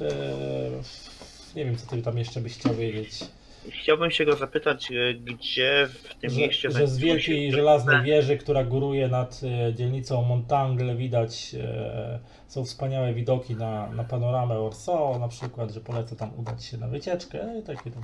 w, 0.83 1.55
nie 1.55 1.65
wiem, 1.65 1.77
co 1.77 1.87
ty 1.87 2.01
tam 2.01 2.17
jeszcze 2.17 2.41
byś 2.41 2.57
chciał 2.57 2.75
wiedzieć. 2.75 3.19
Chciałbym 3.67 4.11
się 4.11 4.25
go 4.25 4.35
zapytać, 4.35 4.91
e, 4.91 5.13
gdzie 5.13 5.87
w 5.93 6.15
tym 6.15 6.29
Że, 6.29 6.39
mieście 6.39 6.71
że 6.71 6.87
z 6.87 6.97
wielkiej 6.97 7.51
żelaznej 7.51 8.03
wieży, 8.03 8.37
która 8.37 8.63
góruje 8.63 9.07
nad 9.07 9.41
e, 9.43 9.73
dzielnicą 9.73 10.23
Montangle 10.23 10.95
widać, 10.95 11.55
e, 11.59 12.19
są 12.47 12.65
wspaniałe 12.65 13.13
widoki 13.13 13.55
na, 13.55 13.89
na 13.89 14.03
panoramę 14.03 14.59
Orso, 14.59 15.17
na 15.19 15.27
przykład, 15.27 15.71
że 15.71 15.81
polecę 15.81 16.15
tam 16.15 16.31
udać 16.37 16.65
się 16.65 16.77
na 16.77 16.87
wycieczkę 16.87 17.59
i 17.59 17.63
takie 17.63 17.91
tam. 17.91 18.03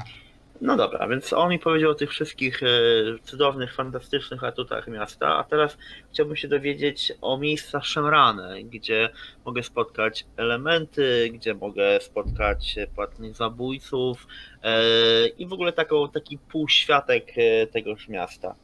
No 0.61 0.77
dobra, 0.77 1.07
więc 1.07 1.33
on 1.33 1.49
mi 1.49 1.59
powiedział 1.59 1.91
o 1.91 1.95
tych 1.95 2.09
wszystkich 2.09 2.63
e, 2.63 2.67
cudownych, 3.23 3.73
fantastycznych 3.75 4.43
atutach 4.43 4.87
miasta, 4.87 5.37
a 5.37 5.43
teraz 5.43 5.77
chciałbym 6.11 6.35
się 6.35 6.47
dowiedzieć 6.47 7.13
o 7.21 7.37
miejscach 7.37 7.85
szemrane, 7.85 8.63
gdzie 8.63 9.09
mogę 9.45 9.63
spotkać 9.63 10.25
elementy, 10.37 11.29
gdzie 11.33 11.53
mogę 11.53 11.99
spotkać 12.01 12.75
płatnych 12.95 13.35
zabójców 13.35 14.27
e, 14.63 15.27
i 15.27 15.45
w 15.47 15.53
ogóle 15.53 15.73
taką, 15.73 16.09
taki 16.09 16.37
półświatek 16.37 17.31
e, 17.37 17.67
tegoż 17.67 18.07
miasta. 18.07 18.55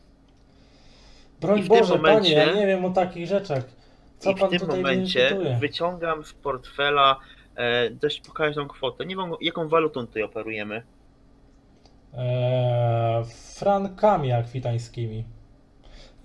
Broń 1.41 1.61
w 1.61 1.69
tym 1.69 1.79
Boże, 1.79 1.95
momencie- 1.95 2.35
panie, 2.35 2.51
ja 2.51 2.53
nie 2.55 2.67
wiem 2.67 2.85
o 2.85 2.89
takich 2.89 3.27
rzeczach. 3.27 3.63
Co 4.19 4.31
I 4.31 4.35
w 4.35 4.39
pan 4.39 4.49
tym 4.49 4.59
tutaj 4.59 4.77
momencie 4.77 5.37
wyciągam 5.59 6.23
z 6.23 6.33
portfela 6.33 7.19
dość 7.91 8.21
pokaźną 8.21 8.67
kwotę. 8.67 9.05
Nie 9.05 9.15
wiem, 9.15 9.31
jaką 9.41 9.67
walutą 9.67 10.07
tutaj 10.07 10.23
operujemy. 10.23 10.83
E, 12.13 13.23
frankami 13.55 14.31
akwitańskimi. 14.31 15.23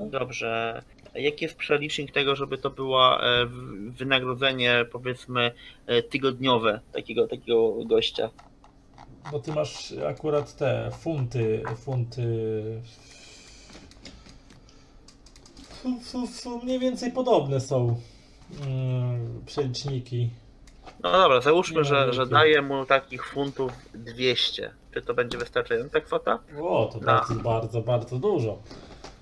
Dobrze. 0.00 0.82
Jaki 1.14 1.44
jest 1.44 1.56
przelicznik 1.56 2.12
tego, 2.12 2.36
żeby 2.36 2.58
to 2.58 2.70
było 2.70 3.24
e, 3.26 3.46
wynagrodzenie, 3.90 4.84
powiedzmy, 4.92 5.52
e, 5.86 6.02
tygodniowe 6.02 6.80
takiego, 6.92 7.28
takiego 7.28 7.84
gościa? 7.84 8.30
Bo 9.32 9.38
ty 9.40 9.52
masz 9.52 9.92
akurat 10.08 10.56
te 10.56 10.90
funty, 10.98 11.62
funty. 11.76 12.22
Fu- 15.82 16.00
fu- 16.00 16.26
fu- 16.26 16.60
Mniej 16.64 16.78
więcej 16.78 17.12
podobne 17.12 17.60
są 17.60 18.00
mm, 18.66 19.42
przeliczniki. 19.46 20.30
No 21.02 21.12
dobra, 21.12 21.40
załóżmy, 21.40 21.84
że, 21.84 22.12
że 22.12 22.26
daję 22.26 22.62
mu 22.62 22.86
takich 22.86 23.26
funtów 23.26 23.72
200. 23.94 24.70
Czy 24.96 25.02
to 25.02 25.14
będzie 25.14 25.38
wystarczająca 25.38 26.00
kwota? 26.00 26.38
O, 26.62 26.90
to 26.92 26.98
No. 27.00 27.42
bardzo, 27.44 27.80
bardzo, 27.80 28.18
dużo. 28.18 28.58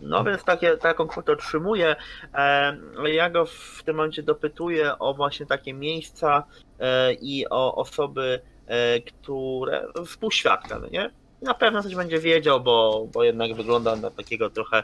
No 0.01 0.25
więc 0.25 0.45
takie, 0.45 0.77
taką 0.77 1.07
kwotę 1.07 1.33
otrzymuję. 1.33 1.97
E, 2.35 2.77
ja 3.13 3.31
go 3.31 3.47
w 3.47 3.83
tym 3.85 3.97
momencie 3.97 4.23
dopytuję 4.23 4.99
o 4.99 5.15
właśnie 5.15 5.47
takie 5.47 5.75
miejsca 5.75 6.45
e, 6.81 7.13
i 7.13 7.49
o 7.51 7.75
osoby, 7.75 8.41
e, 8.67 9.01
które. 9.01 9.87
współświadka, 10.07 10.79
no 10.79 10.89
nie? 10.89 11.11
Na 11.43 11.55
pewno 11.55 11.83
coś 11.83 11.95
będzie 11.95 12.19
wiedział, 12.19 12.61
bo, 12.61 13.07
bo 13.13 13.25
jednak 13.25 13.55
wygląda 13.55 13.97
na 13.97 14.11
takiego 14.11 14.51
trochę 14.51 14.83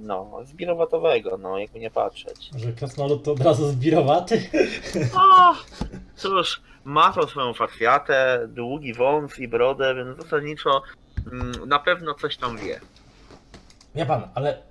no, 0.00 0.38
zbirowatowego, 0.44 1.38
no 1.38 1.58
jakby 1.58 1.78
nie 1.80 1.90
patrzeć. 1.90 2.50
Że 2.56 2.72
krasnolud 2.72 3.22
to 3.24 3.32
od 3.32 3.40
razu 3.40 3.68
zbirowaty. 3.68 4.50
O, 5.16 5.54
cóż, 6.16 6.62
ma 6.84 7.12
tą 7.12 7.26
swoją 7.26 7.54
fakwiatę, 7.54 8.48
długi 8.48 8.94
wąs 8.94 9.38
i 9.38 9.48
brodę, 9.48 9.94
więc 9.94 10.16
zasadniczo 10.22 10.82
mm, 11.32 11.68
na 11.68 11.78
pewno 11.78 12.14
coś 12.14 12.36
tam 12.36 12.56
wie. 12.56 12.80
Wie 13.94 14.06
pan, 14.06 14.22
ale 14.34 14.62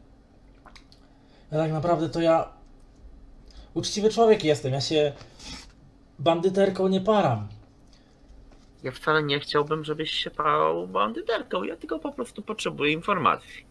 ja 1.52 1.58
tak 1.58 1.72
naprawdę 1.72 2.10
to 2.10 2.22
ja 2.22 2.50
uczciwy 3.74 4.10
człowiek 4.10 4.44
jestem. 4.44 4.74
Ja 4.74 4.82
się 4.82 5.14
bandyterką 6.20 6.88
nie 6.88 7.02
param. 7.02 7.48
Ja 8.84 8.92
wcale 8.92 9.24
nie 9.24 9.40
chciałbym, 9.40 9.84
żebyś 9.84 10.12
się 10.12 10.32
pał 10.32 10.88
bandyterką. 10.88 11.64
Ja 11.64 11.76
tylko 11.76 12.00
po 12.00 12.12
prostu 12.12 12.42
potrzebuję 12.42 12.92
informacji. 12.94 13.66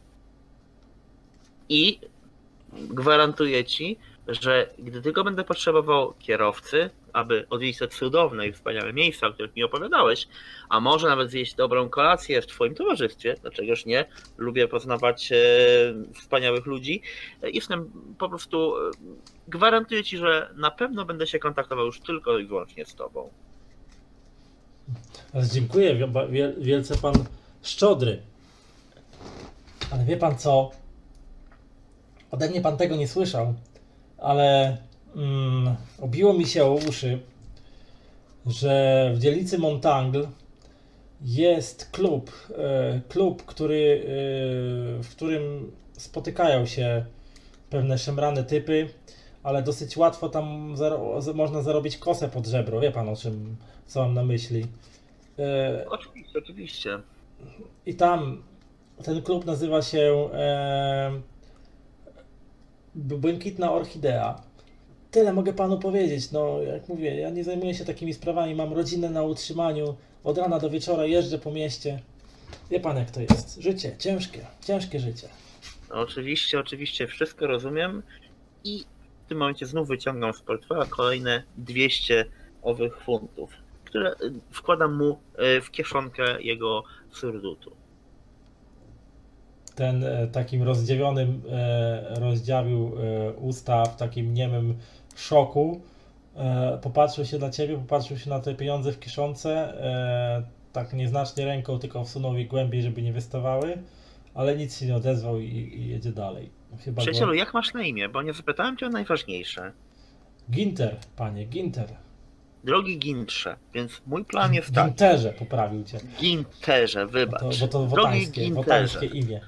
I 1.69 2.01
gwarantuję 2.73 3.65
ci, 3.65 3.99
że 4.29 4.71
gdy 4.79 5.03
tylko 5.03 5.25
będę 5.25 5.45
potrzebował 5.45 6.15
kierowcy, 6.19 6.91
aby 7.13 7.47
odwiedzić 7.51 7.79
te 7.79 7.89
cudowne 7.89 8.47
i 8.49 8.53
wspaniałe 8.53 8.93
miejsca, 8.93 9.27
o 9.27 9.33
których 9.33 9.57
mi 9.57 9.65
opowiadałeś, 9.65 10.29
a 10.69 10.81
może 10.81 11.09
nawet 11.09 11.31
zjeść 11.31 11.55
dobrą 11.55 11.89
kolację 11.89 12.43
w 12.43 12.47
twoim 12.47 12.75
towarzystwie, 12.75 13.35
dlaczegoż 13.43 13.87
nie, 13.87 14.05
lubię 14.39 14.69
poznawać 14.69 15.33
e, 15.33 15.37
wspaniałych 16.15 16.67
ludzi, 16.67 17.03
e, 17.43 17.51
jestem 17.51 17.91
po 18.19 18.29
prostu, 18.29 18.77
e, 18.77 18.91
gwarantuję 19.49 20.05
ci, 20.05 20.19
że 20.19 20.51
na 20.57 20.71
pewno 20.71 21.05
będę 21.05 21.27
się 21.27 21.39
kontaktował 21.39 21.87
już 21.87 22.01
tylko 22.01 22.39
i 22.39 22.47
wyłącznie 22.47 22.87
z 22.87 22.95
tobą. 22.95 23.31
Dziękuję 25.53 25.95
wie- 25.95 26.09
wie- 26.31 26.55
wielce 26.59 26.97
pan 26.97 27.15
szczodry. 27.63 28.23
Ale 29.91 30.05
wie 30.05 30.17
pan 30.17 30.39
co? 30.39 30.71
Ode 32.31 32.51
mnie 32.51 32.61
pan 32.61 32.77
tego 32.77 32.97
nie 32.97 33.09
słyszał, 33.09 33.55
ale 34.19 34.77
mm, 35.17 35.77
obiło 36.01 36.33
mi 36.33 36.47
się 36.47 36.65
o 36.65 36.75
uszy, 36.75 37.19
że 38.47 39.11
w 39.15 39.19
dzielnicy 39.19 39.59
Montangle 39.59 40.29
jest 41.23 41.91
klub, 41.91 42.31
e, 42.59 43.01
klub, 43.09 43.43
który, 43.45 44.03
e, 44.05 45.03
w 45.03 45.09
którym 45.11 45.71
spotykają 45.93 46.67
się 46.67 47.05
pewne 47.71 47.99
szemrane 47.99 48.45
typy, 48.45 48.89
ale 49.43 49.63
dosyć 49.63 49.97
łatwo 49.97 50.29
tam 50.29 50.75
zaro- 50.77 51.35
można 51.35 51.63
zarobić 51.63 51.97
kosę 51.99 52.29
pod 52.29 52.47
żebro. 52.47 52.81
Wie 52.81 52.91
pan 52.91 53.09
o 53.09 53.17
czym, 53.17 53.57
co 53.87 54.01
mam 54.03 54.15
na 54.15 54.25
myśli. 54.25 54.67
E, 55.39 55.85
Oczywiście, 55.91 56.39
oczywiście. 56.39 56.99
I 57.87 57.95
tam 57.95 58.43
ten 59.05 59.23
klub 59.23 59.45
nazywa 59.47 59.83
się 59.83 60.29
e, 60.35 61.21
Błękitna 62.95 63.73
Orchidea. 63.73 64.43
Tyle 65.11 65.33
mogę 65.33 65.53
panu 65.53 65.79
powiedzieć. 65.79 66.33
No, 66.33 66.63
jak 66.63 66.89
mówię, 66.89 67.15
ja 67.21 67.31
nie 67.31 67.45
zajmuję 67.45 67.75
się 67.75 67.85
takimi 67.85 68.15
sprawami. 68.15 68.55
Mam 68.55 68.73
rodzinę 68.73 69.11
na 69.11 69.23
utrzymaniu. 69.23 69.97
Od 70.25 70.39
rana 70.39 70.59
do 70.59 70.71
wieczora 70.71 71.07
jeżdżę 71.07 71.39
po 71.39 71.51
mieście. 71.53 72.01
Wie 72.71 72.81
pan, 72.81 72.97
jak 72.97 73.11
to 73.11 73.21
jest. 73.21 73.61
Życie 73.61 73.97
ciężkie, 73.99 74.47
ciężkie 74.67 75.01
życie. 75.01 75.29
No, 75.91 76.01
oczywiście, 76.01 76.59
oczywiście, 76.59 77.07
wszystko 77.07 77.47
rozumiem 77.47 78.03
i 78.65 78.85
w 79.25 79.29
tym 79.29 79.39
momencie 79.39 79.67
znów 79.67 79.89
wyciągam 79.89 80.35
z 80.35 80.41
portfela 80.41 80.87
kolejne 80.87 81.43
200 81.57 82.25
owych 82.63 83.03
funtów, 83.03 83.51
które 83.85 84.11
y, 84.11 84.33
wkładam 84.51 84.97
mu 84.97 85.19
y, 85.57 85.61
w 85.61 85.71
kieszonkę 85.71 86.43
jego 86.43 86.85
surdutu. 87.13 87.81
Ten 89.75 90.05
e, 90.05 90.27
takim 90.27 90.63
rozdziawionym 90.63 91.43
e, 91.51 92.21
rozdziawił 92.21 92.93
e, 92.99 93.33
usta 93.33 93.85
w 93.85 93.97
takim 93.97 94.35
niemym 94.35 94.79
szoku. 95.21 95.81
E, 96.37 96.79
popatrzył 96.83 97.25
się 97.25 97.39
na 97.39 97.51
ciebie, 97.51 97.77
popatrzył 97.77 98.19
się 98.19 98.31
na 98.31 98.41
te 98.41 98.55
pieniądze 98.55 98.93
w 98.93 99.01
kieszonce. 99.01 99.51
E, 99.85 100.43
tak 100.73 100.93
nieznacznie 100.93 101.45
ręką, 101.45 101.79
tylko 101.79 102.05
wsunął 102.05 102.37
je 102.37 102.45
głębiej, 102.45 102.83
żeby 102.83 103.03
nie 103.03 103.13
wystawały, 103.13 103.79
ale 104.35 104.57
nic 104.57 104.79
się 104.79 104.87
nie 104.87 104.97
odezwał 104.97 105.41
i, 105.41 105.47
i 105.47 105.89
jedzie 105.89 106.13
dalej. 106.13 106.51
Chyba 106.85 107.01
Przyjacielu, 107.01 107.27
go... 107.27 107.35
jak 107.35 107.55
masz 107.55 107.75
na 107.75 107.83
imię? 107.83 108.09
Bo 108.09 108.23
nie 108.23 108.33
zapytałem 108.33 108.77
cię 108.77 108.87
o 108.87 108.89
najważniejsze. 108.89 109.73
Ginter, 110.51 110.97
panie, 111.17 111.45
Ginter. 111.47 111.89
Drogi 112.65 112.99
Gintrze, 112.99 113.57
więc 113.75 114.03
mój 114.07 114.25
plan 114.25 114.55
jest 114.55 114.75
taki. 114.75 114.89
Ginterze 114.89 115.33
poprawił 115.33 115.85
cię. 115.85 115.99
Ginterze, 116.21 117.07
Bo 117.07 117.13
wybacz. 117.13 117.41
to, 117.41 117.67
bo 117.67 117.69
to 117.69 117.87
Drogi 117.87 117.97
wotańskie, 117.97 118.41
Ginterze, 118.41 118.55
wotańskie 118.55 119.07
imię. 119.07 119.41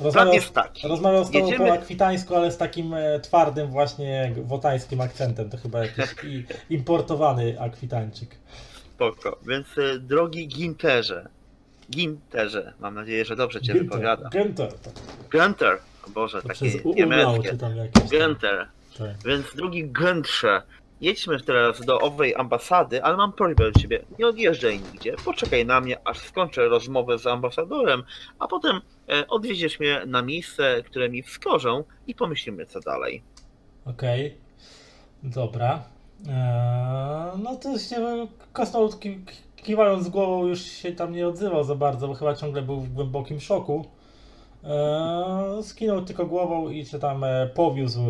Rozmawiał, 0.00 0.34
jest 0.34 0.52
taki. 0.52 0.88
rozmawiał 0.88 1.24
z 1.24 1.30
tobą 1.30 1.44
po 1.44 1.50
Jedziemy- 1.52 1.72
akwitańsku, 1.72 2.34
ale 2.36 2.52
z 2.52 2.56
takim 2.56 2.94
e, 2.94 3.20
twardym 3.20 3.70
właśnie 3.70 4.32
wotańskim 4.44 5.00
akcentem. 5.00 5.50
To 5.50 5.56
chyba 5.56 5.78
jakiś 5.78 6.14
importowany 6.70 7.60
akwitańczyk. 7.60 8.28
Spoko. 8.94 9.38
Więc 9.48 9.78
y, 9.78 10.00
drogi 10.00 10.48
Ginterze. 10.48 11.28
Ginterze, 11.90 12.72
mam 12.80 12.94
nadzieję, 12.94 13.24
że 13.24 13.36
dobrze 13.36 13.60
cię 13.60 13.72
wypowiada. 13.74 14.30
Ginter, 14.30 14.72
tak. 14.72 14.92
Gunter, 15.32 15.78
o 16.06 16.10
Boże, 16.10 16.42
To 16.42 16.48
takie 16.48 16.66
niemieckie. 16.84 17.56
Gunter. 18.10 18.68
Tak. 18.98 19.08
Więc 19.26 19.46
drugi 19.56 19.84
Guntrze, 19.84 20.62
jedźmy 21.00 21.40
teraz 21.40 21.84
do 21.84 22.00
owej 22.00 22.34
ambasady, 22.34 23.02
ale 23.04 23.16
mam 23.16 23.32
prośbę 23.32 23.72
do 23.72 23.80
ciebie, 23.80 24.04
nie 24.18 24.26
odjeżdżaj 24.26 24.80
nigdzie, 24.92 25.14
poczekaj 25.24 25.66
na 25.66 25.80
mnie, 25.80 25.98
aż 26.08 26.18
skończę 26.18 26.68
rozmowę 26.68 27.18
z 27.18 27.26
ambasadorem, 27.26 28.02
a 28.38 28.48
potem 28.48 28.80
e, 29.08 29.26
odwiedziesz 29.26 29.80
mnie 29.80 30.02
na 30.06 30.22
miejsce, 30.22 30.82
które 30.82 31.08
mi 31.08 31.22
wskorzą 31.22 31.84
i 32.06 32.14
pomyślimy 32.14 32.66
co 32.66 32.80
dalej. 32.80 33.22
Okej, 33.86 34.36
dobra. 35.22 35.82
Eee, 36.28 37.38
no 37.42 37.56
to 37.56 37.78
się 37.78 38.26
Krasnolud 38.52 39.00
ki- 39.00 39.16
ki- 39.26 39.62
kiwając 39.62 40.08
głową 40.08 40.46
już 40.46 40.60
się 40.60 40.92
tam 40.92 41.12
nie 41.12 41.28
odzywał 41.28 41.64
za 41.64 41.74
bardzo, 41.74 42.08
bo 42.08 42.14
chyba 42.14 42.34
ciągle 42.34 42.62
był 42.62 42.80
w 42.80 42.92
głębokim 42.92 43.40
szoku. 43.40 43.84
Eee, 44.64 45.62
skinął 45.62 46.02
tylko 46.04 46.26
głową 46.26 46.70
i 46.70 46.86
się 46.86 46.98
tam 46.98 47.24
e, 47.24 47.46
powiózł. 47.54 48.00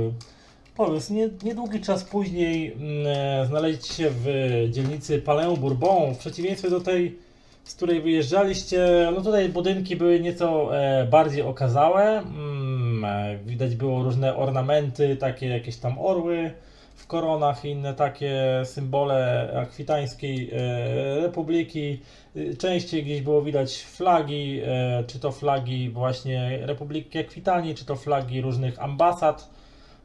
Powiózł. 0.77 1.15
Nie, 1.15 1.29
niedługi 1.43 1.81
czas 1.81 2.05
później 2.05 2.73
mm, 2.73 3.07
e, 3.07 3.47
znaleźliście 3.47 3.95
się 3.95 4.11
w 4.11 4.27
dzielnicy 4.71 5.19
Palais 5.19 5.59
Bourbon. 5.59 6.15
W 6.15 6.19
przeciwieństwie 6.19 6.71
do 6.71 6.81
tej, 6.81 7.19
z 7.65 7.75
której 7.75 8.03
wyjeżdżaliście, 8.03 9.13
no 9.15 9.21
tutaj 9.21 9.49
budynki 9.49 9.97
były 9.97 10.21
nieco 10.21 10.79
e, 10.79 11.07
bardziej 11.07 11.43
okazałe. 11.43 12.19
Mm, 12.19 13.05
e, 13.05 13.39
widać 13.47 13.77
było 13.77 14.03
różne 14.03 14.37
ornamenty, 14.37 15.17
takie 15.17 15.49
jakieś 15.49 15.77
tam 15.77 15.99
orły 15.99 16.51
w 16.97 17.07
koronach 17.07 17.65
i 17.65 17.69
inne 17.69 17.95
takie 17.95 18.63
symbole 18.65 19.51
akwitańskiej 19.63 20.51
e, 20.53 21.21
republiki. 21.21 22.01
Y, 22.37 22.57
Częściej 22.57 23.05
gdzieś 23.05 23.21
było 23.23 23.43
widać 23.43 23.83
flagi, 23.83 24.61
e, 24.65 25.05
czy 25.07 25.19
to 25.19 25.33
flagi 25.33 25.91
właśnie 25.91 26.59
Republiki 26.63 27.19
Akwitanii, 27.19 27.75
czy 27.75 27.85
to 27.85 27.97
flagi 27.97 28.41
różnych 28.41 28.83
ambasad. 28.83 29.56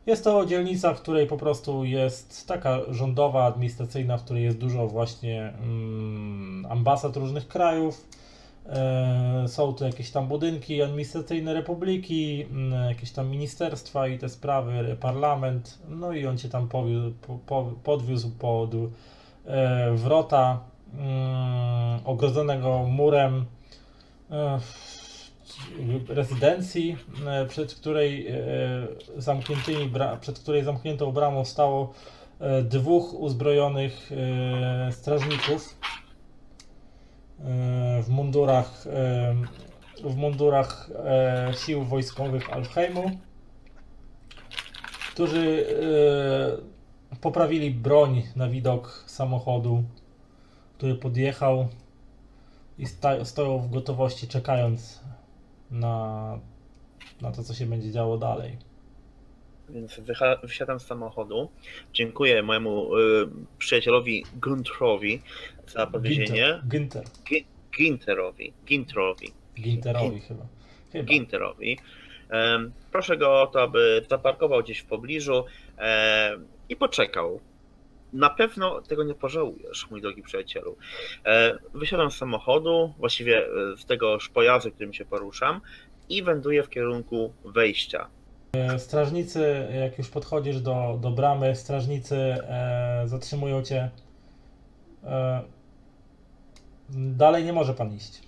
Jest 0.06 0.24
to 0.24 0.46
dzielnica, 0.46 0.94
w 0.94 1.02
której 1.02 1.28
po 1.28 1.38
prostu 1.38 1.86
jest 1.86 2.48
taka 2.48 2.80
rządowa, 2.90 3.46
administracyjna, 3.46 4.18
w 4.18 4.24
której 4.24 4.44
jest 4.44 4.58
dużo 4.58 4.88
właśnie 4.88 5.54
mm, 5.64 6.66
ambasad 6.70 7.18
różnych 7.18 7.48
krajów. 7.48 8.08
E, 8.66 9.46
Są 9.48 9.74
tu 9.74 9.86
jakieś 9.86 10.12
tam 10.12 10.28
budynki 10.28 10.82
administracyjne 10.82 11.54
republiki, 11.54 12.46
mm, 12.52 12.90
jakieś 12.90 13.12
tam 13.12 13.30
ministerstwa 13.30 14.08
i 14.08 14.20
te 14.20 14.30
sprawy, 14.30 14.98
parlament. 15.00 15.80
No 15.90 16.14
i 16.14 16.26
on 16.26 16.38
cię 16.38 16.50
tam 16.50 16.68
powiózł, 16.70 17.12
po, 17.28 17.40
po, 17.46 17.72
podwiózł 17.84 18.32
pod 18.40 18.72
e, 19.46 19.92
wrota 19.96 20.60
mm, 20.94 22.00
ogrodzonego 22.06 22.84
murem 22.84 23.46
e, 24.32 24.60
rezydencji, 26.08 26.98
e, 27.28 27.46
przed 27.46 27.76
której 27.76 28.28
e, 28.28 28.38
zamkniętymi, 29.18 29.90
bra- 29.90 30.18
przed 30.20 30.40
której 30.40 30.64
zamkniętą 30.64 31.12
bramą 31.12 31.46
stało 31.46 31.94
e, 32.40 32.62
dwóch 32.62 33.14
uzbrojonych 33.14 34.12
e, 34.12 34.92
strażników 34.92 35.78
e, 37.40 38.04
w 38.04 38.10
mundurach 38.10 38.88
e, 38.88 39.36
w 40.04 40.16
mundurach 40.16 40.90
e, 41.06 41.54
sił 41.66 41.84
wojskowych 41.84 42.54
Alfheimu, 42.54 43.12
którzy 45.14 45.66
e, 47.12 47.18
poprawili 47.18 47.72
broń 47.72 48.24
na 48.36 48.50
widok 48.50 49.04
samochodu, 49.08 49.84
który 50.78 50.96
podjechał 50.96 51.68
i 52.78 52.86
stoją 53.24 53.58
w 53.60 53.72
gotowości, 53.72 54.28
czekając 54.28 55.00
na, 55.72 56.40
na 57.22 57.32
to, 57.32 57.44
co 57.44 57.54
się 57.54 57.66
będzie 57.66 57.92
działo 57.92 58.18
dalej. 58.18 58.58
Więc 59.70 60.02
wysiadam 60.44 60.80
z 60.80 60.86
samochodu. 60.86 61.50
Dziękuję 61.94 62.44
mojemu 62.44 62.98
y, 62.98 63.02
przyjacielowi 63.58 64.26
Guntrowi 64.42 65.22
za 65.68 65.88
podwiezienie. 65.88 66.62
Ginter. 66.68 67.04
Ginterowi. 67.78 68.54
Ginterowi. 68.66 69.34
Ginterowi 69.56 70.20
chyba. 70.20 70.46
chyba. 70.92 71.04
Ginterowi. 71.04 71.78
Proszę 72.92 73.18
go 73.18 73.42
o 73.42 73.48
to, 73.48 73.62
aby 73.62 74.06
zaparkował 74.10 74.64
gdzieś 74.64 74.80
w 74.80 74.86
pobliżu 74.86 75.46
em, 75.78 76.48
i 76.70 76.76
poczekał. 76.76 77.40
Na 78.14 78.30
pewno 78.30 78.82
tego 78.82 79.04
nie 79.04 79.14
pożałujesz, 79.14 79.88
mój 79.92 80.02
drogi 80.02 80.22
przyjacielu. 80.22 80.78
E, 81.26 81.58
Wysiadam 81.74 82.12
z 82.12 82.18
samochodu, 82.18 82.94
właściwie 82.98 83.46
e, 83.46 83.78
z 83.78 83.86
tegoż 83.86 84.30
pojazdu, 84.30 84.72
którym 84.72 84.94
się 84.94 85.06
poruszam 85.06 85.62
i 86.10 86.24
węduję 86.24 86.64
w 86.64 86.70
kierunku 86.70 87.34
wejścia. 87.46 88.08
E, 88.54 88.80
Strażnicy, 88.80 89.68
jak 89.82 89.98
już 89.98 90.10
podchodzisz 90.10 90.62
do, 90.62 90.98
do 91.02 91.12
bramy, 91.12 91.56
strażnicy 91.56 92.16
e, 92.18 93.04
zatrzymują 93.06 93.64
cię. 93.64 93.90
E, 95.04 95.42
dalej 96.90 97.46
nie 97.46 97.54
może 97.54 97.74
pan 97.74 97.94
iść. 97.94 98.22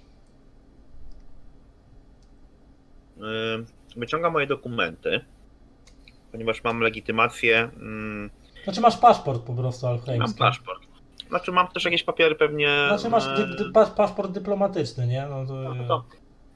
Wyciągam 3.96 4.34
moje 4.34 4.48
dokumenty, 4.48 5.22
ponieważ 6.32 6.64
mam 6.64 6.80
legitymację, 6.80 7.70
mm, 7.76 8.30
Znaczy 8.64 8.82
masz 8.82 8.98
paszport 8.98 9.44
po 9.44 9.54
prostu 9.54 9.86
mam 9.86 9.96
alfheimski. 9.96 10.40
paszport. 10.40 10.82
Znaczy 11.30 11.52
mam 11.52 11.68
też 11.68 11.86
jakieś 11.86 12.04
papiery 12.04 12.36
pewnie. 12.36 12.68
Znaczy 12.88 13.10
masz 13.10 13.28
e, 13.28 13.36
dy, 13.36 13.64
dy, 13.64 13.72
pas, 13.72 13.90
paszport 13.90 14.32
dyplomatyczny, 14.32 15.08
nie? 15.08 15.26
No 15.30 15.46
to, 15.46 15.54
no 15.54 15.88
to 15.88 16.04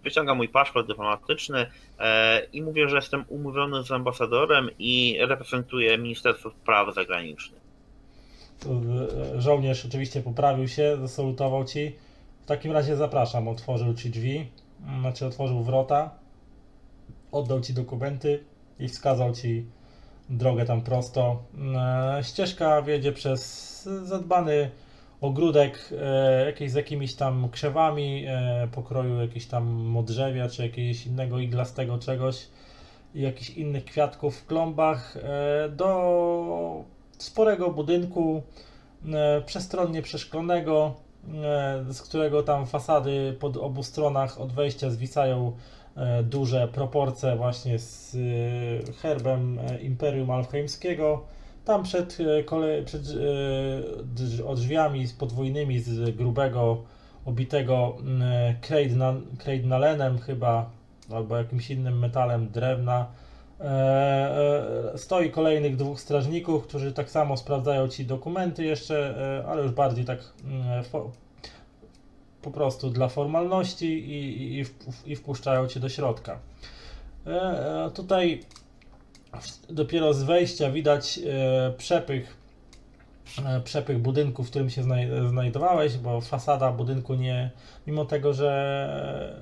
wyciągam 0.04 0.38
mój 0.38 0.50
paszport 0.50 0.88
dyplomatyczny 0.88 1.66
e, 2.00 2.46
i 2.54 2.62
mówię, 2.62 2.90
że 2.90 2.96
jestem 2.96 3.26
umówiony 3.28 3.84
z 3.84 3.92
ambasadorem 3.92 4.70
i 4.80 5.18
reprezentuję 5.20 5.98
Ministerstwo 5.98 6.50
Spraw 6.50 6.96
Zagranicznych. 6.96 7.62
e, 8.66 9.42
żołnierz 9.42 9.86
oczywiście 9.86 10.22
poprawił 10.22 10.68
się, 10.68 10.98
zasalutował 11.02 11.66
ci. 11.66 11.96
W 12.42 12.46
takim 12.46 12.72
razie 12.72 12.96
zapraszam, 12.96 13.48
otworzył 13.48 13.94
ci 13.94 14.10
drzwi, 14.10 14.52
znaczy 15.00 15.26
otworzył 15.26 15.64
wrota, 15.64 16.12
oddał 17.32 17.62
ci 17.62 17.74
dokumenty 17.74 18.44
i 18.80 18.88
wskazał 18.88 19.34
ci 19.34 19.66
drogę 20.30 20.66
tam 20.66 20.82
prosto. 20.82 21.44
E, 21.76 22.24
Ścieżka 22.24 22.82
wiedzie 22.82 23.12
przez 23.12 23.84
zadbany 24.04 24.72
ogródek, 25.22 25.90
e, 26.02 26.46
jakieś 26.46 26.72
z 26.72 26.76
jakimiś 26.76 27.16
tam 27.16 27.50
krzewami 27.50 28.26
e, 28.28 28.68
pokroju 28.72 29.22
jakiegoś 29.22 29.46
tam 29.46 29.66
modrzewia, 29.68 30.50
czy 30.50 30.64
jakiegoś 30.64 31.06
innego 31.06 31.40
iglastego 31.40 31.98
czegoś 31.98 32.48
i 33.16 33.22
jakichś 33.22 33.50
innych 33.50 33.86
kwiatków 33.86 34.38
w 34.38 34.46
klombach 34.46 35.18
do 35.70 36.84
sporego 37.18 37.70
budynku 37.70 38.42
przestronnie 39.46 40.02
przeszklonego, 40.02 40.96
z 41.90 42.02
którego 42.02 42.44
tam 42.44 42.68
fasady 42.68 43.38
po 43.40 43.48
obu 43.48 43.84
stronach 43.84 44.42
od 44.42 44.54
wejścia 44.54 44.90
zwisają 44.90 45.52
duże 46.24 46.68
proporcje 46.68 47.36
właśnie 47.36 47.80
z 47.80 48.16
e, 48.16 48.94
herbem 48.94 49.60
e, 49.60 49.82
Imperium 49.82 50.32
Alfheimskiego. 50.32 51.24
Tam 51.66 51.84
przed, 51.84 52.18
e, 52.40 52.44
kole, 52.44 52.84
przed 52.84 53.02
e, 53.02 54.56
drzwiami 54.56 55.08
z 55.08 55.14
podwójnymi 55.14 55.80
z 55.80 56.16
grubego, 56.16 56.84
obitego 57.26 57.98
mm, 58.00 58.22
kreidna- 58.62 59.22
kreidnalenem 59.38 60.20
chyba, 60.20 60.70
albo 61.12 61.38
jakimś 61.38 61.72
innym 61.72 62.00
metalem 62.00 62.50
drewna, 62.50 63.06
e, 63.60 63.64
e, 64.94 64.98
stoi 64.98 65.32
kolejnych 65.32 65.76
dwóch 65.76 66.00
strażników, 66.00 66.68
którzy 66.68 66.94
tak 66.94 67.10
samo 67.10 67.38
sprawdzają 67.38 67.88
ci 67.88 68.06
dokumenty 68.06 68.64
jeszcze, 68.64 69.18
e, 69.40 69.48
ale 69.48 69.64
już 69.64 69.72
bardziej 69.72 70.06
tak 70.06 70.20
mm, 70.44 70.84
po 72.48 72.52
prostu 72.52 72.90
dla 72.90 73.10
formalności 73.10 73.86
i, 73.86 74.42
i, 74.42 74.60
i, 74.60 74.66
wp- 74.66 75.08
i 75.08 75.16
wpuszczają 75.16 75.68
cię 75.68 75.80
do 75.80 75.90
środka. 75.90 76.40
E, 77.28 77.32
e, 77.86 77.92
tutaj 77.92 78.44
dopiero 79.70 80.14
z 80.14 80.24
wejścia 80.24 80.72
widać 80.72 81.20
e, 81.20 81.74
przepych 81.78 82.38
przepych 83.64 84.00
budynku, 84.00 84.44
w 84.44 84.50
którym 84.50 84.70
się 84.70 84.82
znaj- 84.84 85.30
znajdowałeś, 85.30 85.98
bo 85.98 86.22
fasada 86.22 86.72
budynku 86.72 87.14
nie, 87.16 87.52
mimo 87.88 88.06
tego, 88.06 88.34
że 88.34 89.42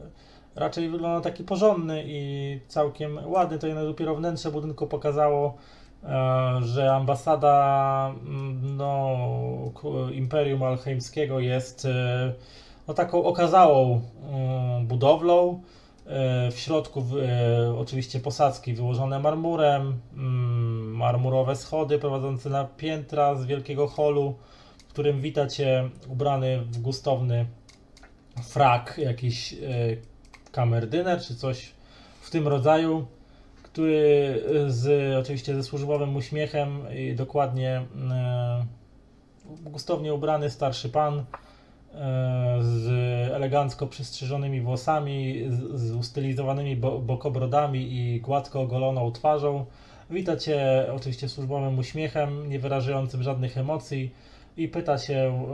raczej 0.56 0.90
wygląda 0.90 1.22
taki 1.22 1.44
porządny 1.44 2.04
i 2.08 2.60
całkiem 2.68 3.20
ładny, 3.26 3.60
to 3.60 3.68
jednak 3.68 3.86
dopiero 3.86 4.16
wnętrze 4.16 4.52
budynku 4.52 4.88
pokazało, 4.88 5.58
że 6.62 6.94
ambasada 6.94 8.14
no, 8.62 9.18
Imperium 10.12 10.64
Alcheimskiego 10.64 11.40
jest 11.40 11.88
no, 12.88 12.94
taką 12.94 13.24
okazałą 13.24 14.02
mm, 14.32 14.88
budowlą. 14.88 15.62
E, 16.06 16.52
W 16.52 16.60
środku 16.60 17.04
e, 17.22 17.78
oczywiście 17.78 18.20
posadzki 18.20 18.74
wyłożone 18.74 19.20
marmurem, 19.20 20.00
mm, 20.14 20.96
marmurowe 20.96 21.56
schody 21.56 22.00
prowadzące 22.00 22.50
na 22.50 22.66
piętra 22.66 23.36
z 23.36 23.46
wielkiego 23.46 23.88
holu, 23.88 24.36
w 24.78 24.84
którym 24.84 25.22
wita 25.22 25.48
cię 25.48 25.90
ubrany 26.08 26.62
w 26.62 26.78
gustowny 26.82 27.46
frak, 28.44 28.98
jakiś 28.98 29.54
e, 29.54 29.58
kamerdyner 30.52 31.22
czy 31.22 31.36
coś 31.36 31.72
w 32.22 32.30
tym 32.30 32.48
rodzaju, 32.48 33.06
który 33.64 34.44
z 34.68 35.16
oczywiście 35.20 35.56
ze 35.56 35.64
służbowym 35.64 36.16
uśmiechem 36.16 36.86
i 36.96 37.16
dokładnie 37.16 37.86
e, 38.12 38.66
gustownie 39.46 40.14
ubrany 40.14 40.50
starszy 40.50 40.90
pan 40.90 41.20
e, 41.20 41.24
z 42.62 42.88
elegancko 43.32 43.88
przystrzyżonymi 43.88 44.62
włosami, 44.62 45.46
z, 45.74 45.92
ustylizowanymi 45.92 46.76
bo, 46.76 47.00
bokobrodami 47.00 47.94
i 47.94 48.22
gładko 48.22 48.62
ogoloną 48.62 49.12
twarzą. 49.12 49.66
Wita 50.10 50.38
cię 50.38 50.88
oczywiście 50.96 51.30
służbowym 51.30 51.80
uśmiechem, 51.80 52.50
nie 52.50 52.60
wyrażającym 52.60 53.24
żadnych 53.24 53.58
emocji 53.58 54.12
i 54.58 54.68
pyta 54.68 54.98
się 54.98 55.46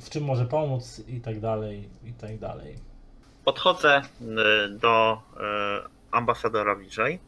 w 0.00 0.10
czym 0.10 0.24
może 0.24 0.46
pomóc 0.46 1.02
i 1.08 1.20
tak 1.20 1.40
dalej, 1.40 1.88
i 2.04 2.12
tak 2.12 2.38
dalej. 2.38 2.74
Podchodzę 3.44 4.02
y, 4.20 4.24
do 4.68 5.22
y, 5.36 5.40
ambasadora 6.10 6.76
bliżej. 6.76 7.18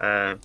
E, 0.00 0.36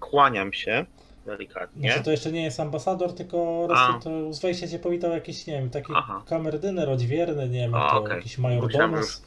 Kłaniam 0.00 0.52
się 0.52 0.86
delikatnie. 1.26 1.88
Znaczy 1.88 2.04
to 2.04 2.10
jeszcze 2.10 2.32
nie 2.32 2.42
jest 2.42 2.60
ambasador, 2.60 3.12
tylko 3.12 3.68
to 4.04 4.32
z 4.32 4.40
wejścia 4.40 4.68
cię 4.68 4.78
powitał 4.78 5.10
jakiś, 5.10 5.46
nie 5.46 5.52
wiem, 5.54 5.70
taki 5.70 5.92
Aha. 5.96 6.22
kamerdyner 6.26 6.90
odźwierny, 6.90 7.48
nie 7.48 7.58
wiem, 7.60 7.74
A, 7.74 7.90
to 7.90 7.98
okej. 7.98 8.16
jakiś 8.16 8.38
majordomus. 8.38 9.22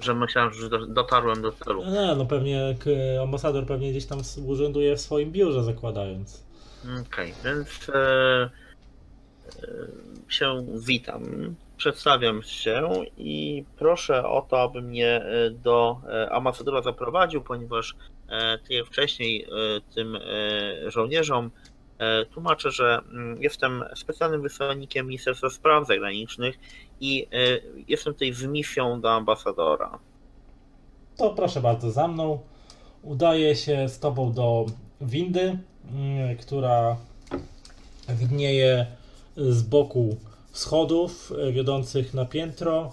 Że 0.00 0.14
myślałem, 0.14 0.52
że 0.52 0.68
do- 0.68 0.86
dotarłem 0.86 1.42
do 1.42 1.52
celu. 1.52 1.84
Nie, 1.84 2.14
no 2.16 2.26
pewnie 2.26 2.74
ambasador 3.22 3.66
pewnie 3.66 3.90
gdzieś 3.90 4.06
tam 4.06 4.18
urzęduje 4.46 4.96
w 4.96 5.00
swoim 5.00 5.32
biurze 5.32 5.64
zakładając. 5.64 6.44
Okej, 7.06 7.34
więc 7.44 7.88
e, 7.88 7.94
e, 8.44 8.50
się 10.28 10.66
witam, 10.86 11.54
przedstawiam 11.76 12.42
się 12.42 12.88
i 13.18 13.64
proszę 13.78 14.28
o 14.28 14.42
to, 14.42 14.62
aby 14.62 14.82
mnie 14.82 15.16
e, 15.16 15.50
do 15.50 16.00
e, 16.08 16.30
ambasadora 16.30 16.82
zaprowadził, 16.82 17.40
ponieważ 17.40 17.94
e, 18.30 18.58
ty 18.58 18.84
wcześniej 18.84 19.44
e, 19.44 19.48
tym 19.94 20.16
e, 20.16 20.20
żołnierzom 20.90 21.50
tłumaczę, 22.32 22.70
że 22.70 23.00
mm, 23.12 23.42
jestem 23.42 23.84
specjalnym 23.94 24.42
wysłannikiem 24.42 25.06
Ministerstwa 25.06 25.50
Spraw 25.50 25.86
Zagranicznych 25.86 26.58
i 27.00 27.26
jestem 27.88 28.12
tutaj 28.12 28.32
z 28.32 28.44
misją 28.44 29.00
do 29.00 29.10
ambasadora. 29.12 29.98
To 31.16 31.30
proszę 31.30 31.60
bardzo 31.60 31.90
za 31.90 32.08
mną. 32.08 32.40
Udaję 33.02 33.56
się 33.56 33.88
z 33.88 33.98
tobą 33.98 34.32
do 34.32 34.66
windy, 35.00 35.58
mm, 35.92 36.36
która 36.36 36.96
widnieje 38.08 38.86
z 39.36 39.62
boku 39.62 40.16
schodów 40.52 41.32
wiodących 41.52 42.14
na 42.14 42.24
piętro. 42.24 42.92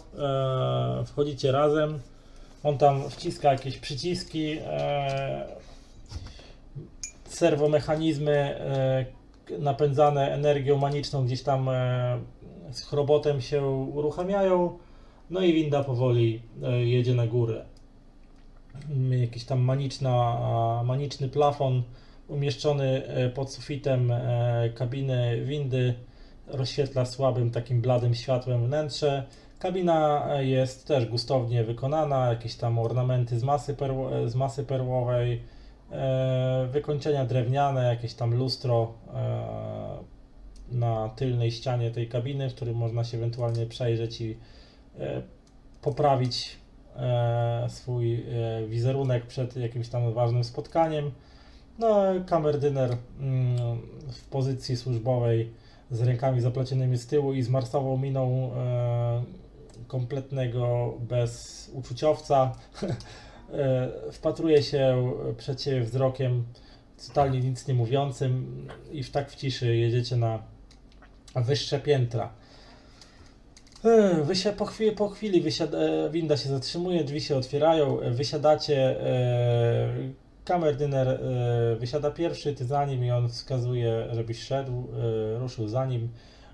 Wchodzicie 1.05 1.51
razem. 1.51 1.99
On 2.67 2.77
tam 2.77 3.09
wciska 3.09 3.51
jakieś 3.51 3.77
przyciski. 3.77 4.57
e, 4.65 5.45
Serwomechanizmy 7.25 8.31
e, 8.31 9.05
napędzane 9.59 10.33
energią 10.33 10.77
maniczną 10.77 11.25
gdzieś 11.25 11.43
tam 11.43 11.69
e, 11.69 12.19
z 12.71 12.81
chrobotem 12.83 13.41
się 13.41 13.65
uruchamiają. 13.67 14.77
No 15.29 15.41
i 15.41 15.53
winda 15.53 15.83
powoli 15.83 16.41
e, 16.63 16.85
jedzie 16.85 17.13
na 17.13 17.27
górę. 17.27 17.65
Jakiś 19.21 19.43
tam 19.43 19.59
maniczna, 19.59 20.83
maniczny 20.85 21.29
plafon 21.29 21.83
umieszczony 22.27 23.07
e, 23.07 23.29
pod 23.29 23.53
sufitem 23.53 24.11
e, 24.11 24.69
kabiny 24.75 25.41
windy 25.45 25.93
rozświetla 26.47 27.05
słabym, 27.05 27.51
takim 27.51 27.81
bladym 27.81 28.15
światłem 28.15 28.65
wnętrze. 28.65 29.23
Kabina 29.59 30.27
e, 30.29 30.45
jest 30.45 30.87
też 30.87 31.05
gustownie 31.05 31.63
wykonana, 31.63 32.29
jakieś 32.29 32.55
tam 32.55 32.79
ornamenty 32.79 33.39
z 33.39 33.43
masy, 33.43 33.73
perło, 33.73 34.17
e, 34.17 34.29
z 34.29 34.35
masy 34.35 34.63
perłowej, 34.63 35.41
e, 35.91 36.67
wykończenia 36.71 37.25
drewniane, 37.25 37.83
jakieś 37.83 38.13
tam 38.13 38.33
lustro 38.33 38.93
e, 39.13 40.17
na 40.71 41.09
tylnej 41.09 41.51
ścianie 41.51 41.91
tej 41.91 42.07
kabiny, 42.07 42.49
w 42.49 42.55
którym 42.55 42.77
można 42.77 43.03
się 43.03 43.17
ewentualnie 43.17 43.65
przejrzeć 43.65 44.21
i 44.21 44.37
e, 44.99 45.21
poprawić 45.81 46.57
e, 46.95 47.65
swój 47.69 48.13
e, 48.13 48.67
wizerunek 48.67 49.27
przed 49.27 49.57
jakimś 49.57 49.89
tam 49.89 50.13
ważnym 50.13 50.43
spotkaniem. 50.43 51.11
No, 51.79 52.03
kamerdyner 52.25 52.97
mm, 53.19 53.57
w 54.11 54.29
pozycji 54.29 54.77
służbowej 54.77 55.51
z 55.91 56.01
rękami 56.01 56.41
zaplecionymi 56.41 56.97
z 56.97 57.07
tyłu 57.07 57.33
i 57.33 57.43
z 57.43 57.49
marsową 57.49 57.97
miną 57.97 58.51
e, 58.55 59.46
kompletnego 59.87 60.93
bezuczuciowca 60.99 62.51
e, 63.51 63.89
wpatruje 64.11 64.63
się 64.63 65.13
przed 65.37 65.61
siebie 65.61 65.81
wzrokiem 65.81 66.43
totalnie 67.07 67.39
nic 67.39 67.67
nie 67.67 67.73
mówiącym 67.73 68.67
i 68.91 69.03
w 69.03 69.11
tak 69.11 69.31
w 69.31 69.35
ciszy 69.35 69.75
jedziecie 69.75 70.15
na 70.15 70.43
wyższe 71.35 71.79
piętra. 71.79 72.33
E, 73.85 74.23
Wysia, 74.23 74.53
po, 74.53 74.65
chwili, 74.65 74.91
po 74.91 75.09
chwili 75.09 75.41
wysiada, 75.41 75.77
e, 75.77 76.09
winda 76.09 76.37
się 76.37 76.49
zatrzymuje, 76.49 77.03
drzwi 77.03 77.21
się 77.21 77.37
otwierają, 77.37 77.99
wysiadacie, 78.11 78.95
kamerdyner 80.45 81.19
wysiada 81.79 82.11
pierwszy, 82.11 82.53
ty 82.53 82.65
za 82.65 82.85
nim 82.85 83.05
i 83.05 83.11
on 83.11 83.29
wskazuje, 83.29 84.07
żebyś 84.11 84.39
szedł, 84.39 84.87
ruszył 85.39 85.67
za 85.67 85.85
nim. 85.85 86.09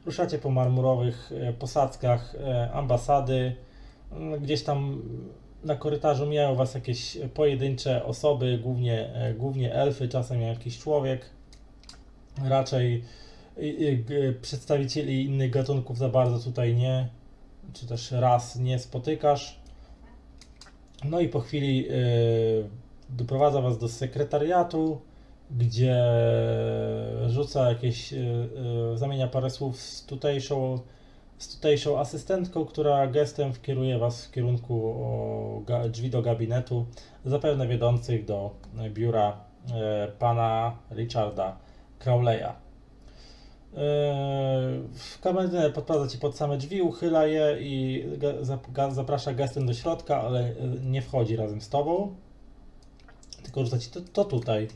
Ruszacie 0.05 0.37
po 0.37 0.49
marmurowych 0.49 1.31
e, 1.31 1.53
posadzkach 1.53 2.35
e, 2.35 2.71
ambasady, 2.71 3.55
Mm, 4.17 4.41
gdzieś 4.41 4.63
tam 4.63 5.01
na 5.63 5.75
korytarzu 5.75 6.25
mijają 6.25 6.55
was 6.55 6.75
jakieś 6.75 7.17
pojedyncze 7.33 8.05
osoby, 8.05 8.59
głównie, 8.63 9.13
e, 9.13 9.33
głównie 9.33 9.73
elfy, 9.73 10.07
czasem 10.07 10.41
jakiś 10.41 10.79
człowiek. 10.79 11.29
Raczej 12.45 13.03
przedstawicieli 14.41 15.25
innych 15.25 15.51
gatunków 15.51 15.97
za 15.97 16.09
bardzo 16.09 16.39
tutaj 16.39 16.75
nie, 16.75 17.07
czy 17.73 17.87
też 17.87 18.11
raz 18.11 18.55
nie 18.55 18.79
spotykasz. 18.79 19.59
No 21.03 21.19
i 21.19 21.29
po 21.29 21.39
chwili 21.39 21.87
doprowadza 23.09 23.61
was 23.61 23.77
do 23.77 23.87
sekretariatu, 23.89 25.01
gdzie 25.57 26.03
rzuca 27.27 27.69
jakieś, 27.69 28.13
y, 28.13 28.17
y, 28.93 28.97
zamienia 28.97 29.27
parę 29.27 29.49
słów 29.49 29.81
z 29.81 30.05
tutejszą, 30.05 30.79
z 31.37 31.55
tutejszą 31.55 31.99
asystentką, 31.99 32.65
która 32.65 33.07
gestem 33.07 33.53
wkieruje 33.53 33.99
was 33.99 34.25
w 34.25 34.31
kierunku 34.31 34.95
drzwi 35.89 36.09
do 36.09 36.21
gabinetu, 36.21 36.85
zapewne 37.25 37.67
wiodących 37.67 38.25
do 38.25 38.51
e, 38.79 38.89
biura 38.89 39.37
e, 39.73 40.07
pana 40.19 40.77
Richarda 40.91 41.57
Crowleya. 41.99 42.63
Kamerdyner 45.21 45.73
podprowadza 45.73 46.07
cię 46.07 46.17
pod 46.17 46.37
same 46.37 46.57
drzwi, 46.57 46.81
uchyla 46.81 47.25
je 47.25 47.57
i 47.59 48.05
zaprasza 48.89 49.33
gestem 49.33 49.65
do 49.65 49.73
środka, 49.73 50.21
ale 50.21 50.39
e, 50.39 50.53
nie 50.85 51.01
wchodzi 51.01 51.35
razem 51.35 51.61
z 51.61 51.69
tobą. 51.69 52.15
Tylko 53.43 53.65
rzuca 53.65 53.79
ci 53.79 53.89
to, 53.89 54.01
to 54.01 54.25
tutaj. 54.25 54.67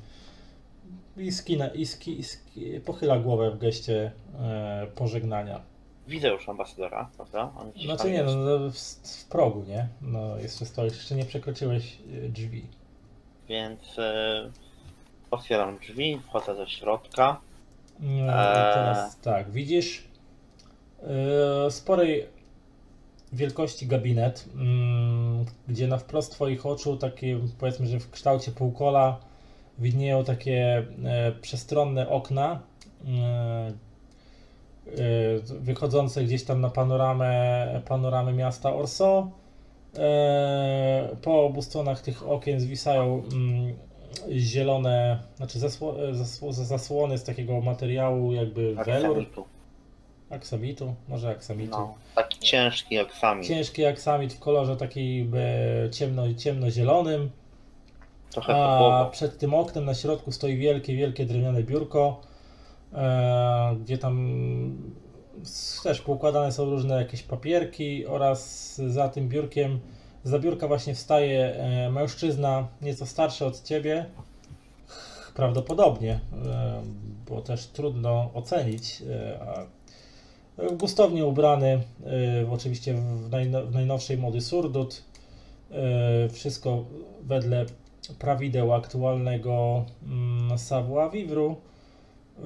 I, 1.17 1.31
skina, 1.31 1.67
i, 1.67 1.85
ski, 1.85 2.19
i 2.19 2.23
ski, 2.23 2.79
pochyla 2.85 3.19
głowę 3.19 3.51
w 3.51 3.57
geście 3.57 4.11
e, 4.39 4.87
pożegnania. 4.95 5.61
Widzę 6.07 6.27
już 6.27 6.49
ambasadora, 6.49 7.09
prawda? 7.15 7.51
On 7.57 7.71
Znaczy 7.85 8.07
nie, 8.11 8.17
jest. 8.17 8.35
no, 8.35 8.69
w, 8.69 8.77
w 9.21 9.25
progu, 9.25 9.63
nie? 9.67 9.87
No, 10.01 10.37
jeszcze 10.37 10.65
stoisz, 10.65 10.93
jeszcze 10.93 11.15
nie 11.15 11.25
przekroczyłeś 11.25 11.97
e, 12.25 12.29
drzwi. 12.29 12.65
Więc 13.49 13.99
e, 13.99 14.49
otwieram 15.31 15.77
drzwi, 15.77 16.19
wchodzę 16.27 16.55
do 16.55 16.67
środka. 16.67 17.39
No, 17.99 18.33
Eee. 18.33 18.73
teraz 18.73 19.19
tak, 19.19 19.51
widzisz 19.51 20.03
e, 21.03 21.71
sporej 21.71 22.25
wielkości 23.33 23.87
gabinet, 23.87 24.45
mm, 24.55 25.45
gdzie 25.67 25.87
na 25.87 25.97
wprost 25.97 26.31
twoich 26.31 26.65
oczu, 26.65 26.97
takie 26.97 27.39
powiedzmy, 27.59 27.87
że 27.87 27.99
w 27.99 28.11
kształcie 28.11 28.51
półkola 28.51 29.19
widnieją 29.79 30.23
takie 30.23 30.85
e, 31.05 31.31
przestronne 31.31 32.09
okna 32.09 32.59
e, 33.07 33.11
e, 33.11 33.73
wychodzące 35.59 36.23
gdzieś 36.23 36.43
tam 36.43 36.61
na 36.61 36.69
panoramę, 36.69 37.81
panoramę 37.87 38.33
miasta 38.33 38.73
Orso. 38.75 39.31
Po 41.21 41.45
obu 41.45 41.61
stronach 41.61 42.01
tych 42.01 42.29
okien 42.29 42.59
zwisają 42.59 43.23
mm, 43.33 43.75
zielone, 44.31 45.19
znaczy 45.37 45.59
zasło, 45.59 45.95
zasło, 46.11 46.53
zasłony 46.53 47.17
z 47.17 47.23
takiego 47.23 47.61
materiału 47.61 48.33
jakby 48.33 48.75
welur, 48.75 49.25
Aksamitu. 50.29 50.95
może 51.07 51.29
aksamitu. 51.29 51.71
No, 51.71 51.95
taki 52.15 52.39
ciężki 52.39 52.99
aksamit. 52.99 53.47
Ciężki 53.47 53.85
aksamit 53.85 54.33
w 54.33 54.39
kolorze 54.39 54.77
takiej 54.77 55.29
ciemno, 55.91 56.33
ciemnozielonym. 56.33 57.29
Trochę 58.37 58.55
A 58.55 59.09
przed 59.11 59.37
tym 59.37 59.53
oknem 59.53 59.85
na 59.85 59.93
środku 59.93 60.31
stoi 60.31 60.57
wielkie, 60.57 60.95
wielkie 60.95 61.25
drewniane 61.25 61.63
biurko, 61.63 62.21
e, 62.93 63.75
gdzie 63.81 63.97
tam 63.97 64.77
też 65.83 66.01
poukładane 66.01 66.51
są 66.51 66.65
różne 66.65 66.95
jakieś 66.95 67.23
papierki 67.23 68.05
oraz 68.05 68.75
za 68.75 69.09
tym 69.09 69.29
biurkiem 69.29 69.79
Z 70.23 70.41
biurka 70.41 70.67
właśnie 70.67 70.95
wstaje 70.95 71.55
e, 71.55 71.89
mężczyzna 71.89 72.67
nieco 72.81 73.05
starszy 73.05 73.45
od 73.45 73.63
ciebie. 73.63 74.05
Prawdopodobnie, 75.35 76.19
e, 76.45 76.81
bo 77.29 77.41
też 77.41 77.67
trudno 77.67 78.29
ocenić. 78.33 79.03
Gustownie 80.73 81.25
ubrany, 81.25 81.81
oczywiście 82.51 82.93
w, 82.93 83.29
najno, 83.29 83.65
w 83.65 83.73
najnowszej 83.73 84.17
mody 84.17 84.41
surdut. 84.41 85.03
Wszystko 86.29 86.85
wedle 87.23 87.65
prawideł 88.19 88.73
aktualnego 88.73 89.85
mm, 90.03 90.57
savoir 90.57 91.11
vivre, 91.11 91.55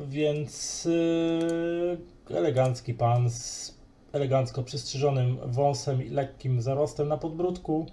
więc 0.07 0.87
e, 2.31 2.37
elegancki 2.37 2.93
pan 2.93 3.29
z 3.29 3.75
elegancko 4.13 4.63
przystrzyżonym 4.63 5.37
wąsem 5.45 6.05
i 6.05 6.09
lekkim 6.09 6.61
zarostem 6.61 7.07
na 7.07 7.17
podbródku. 7.17 7.85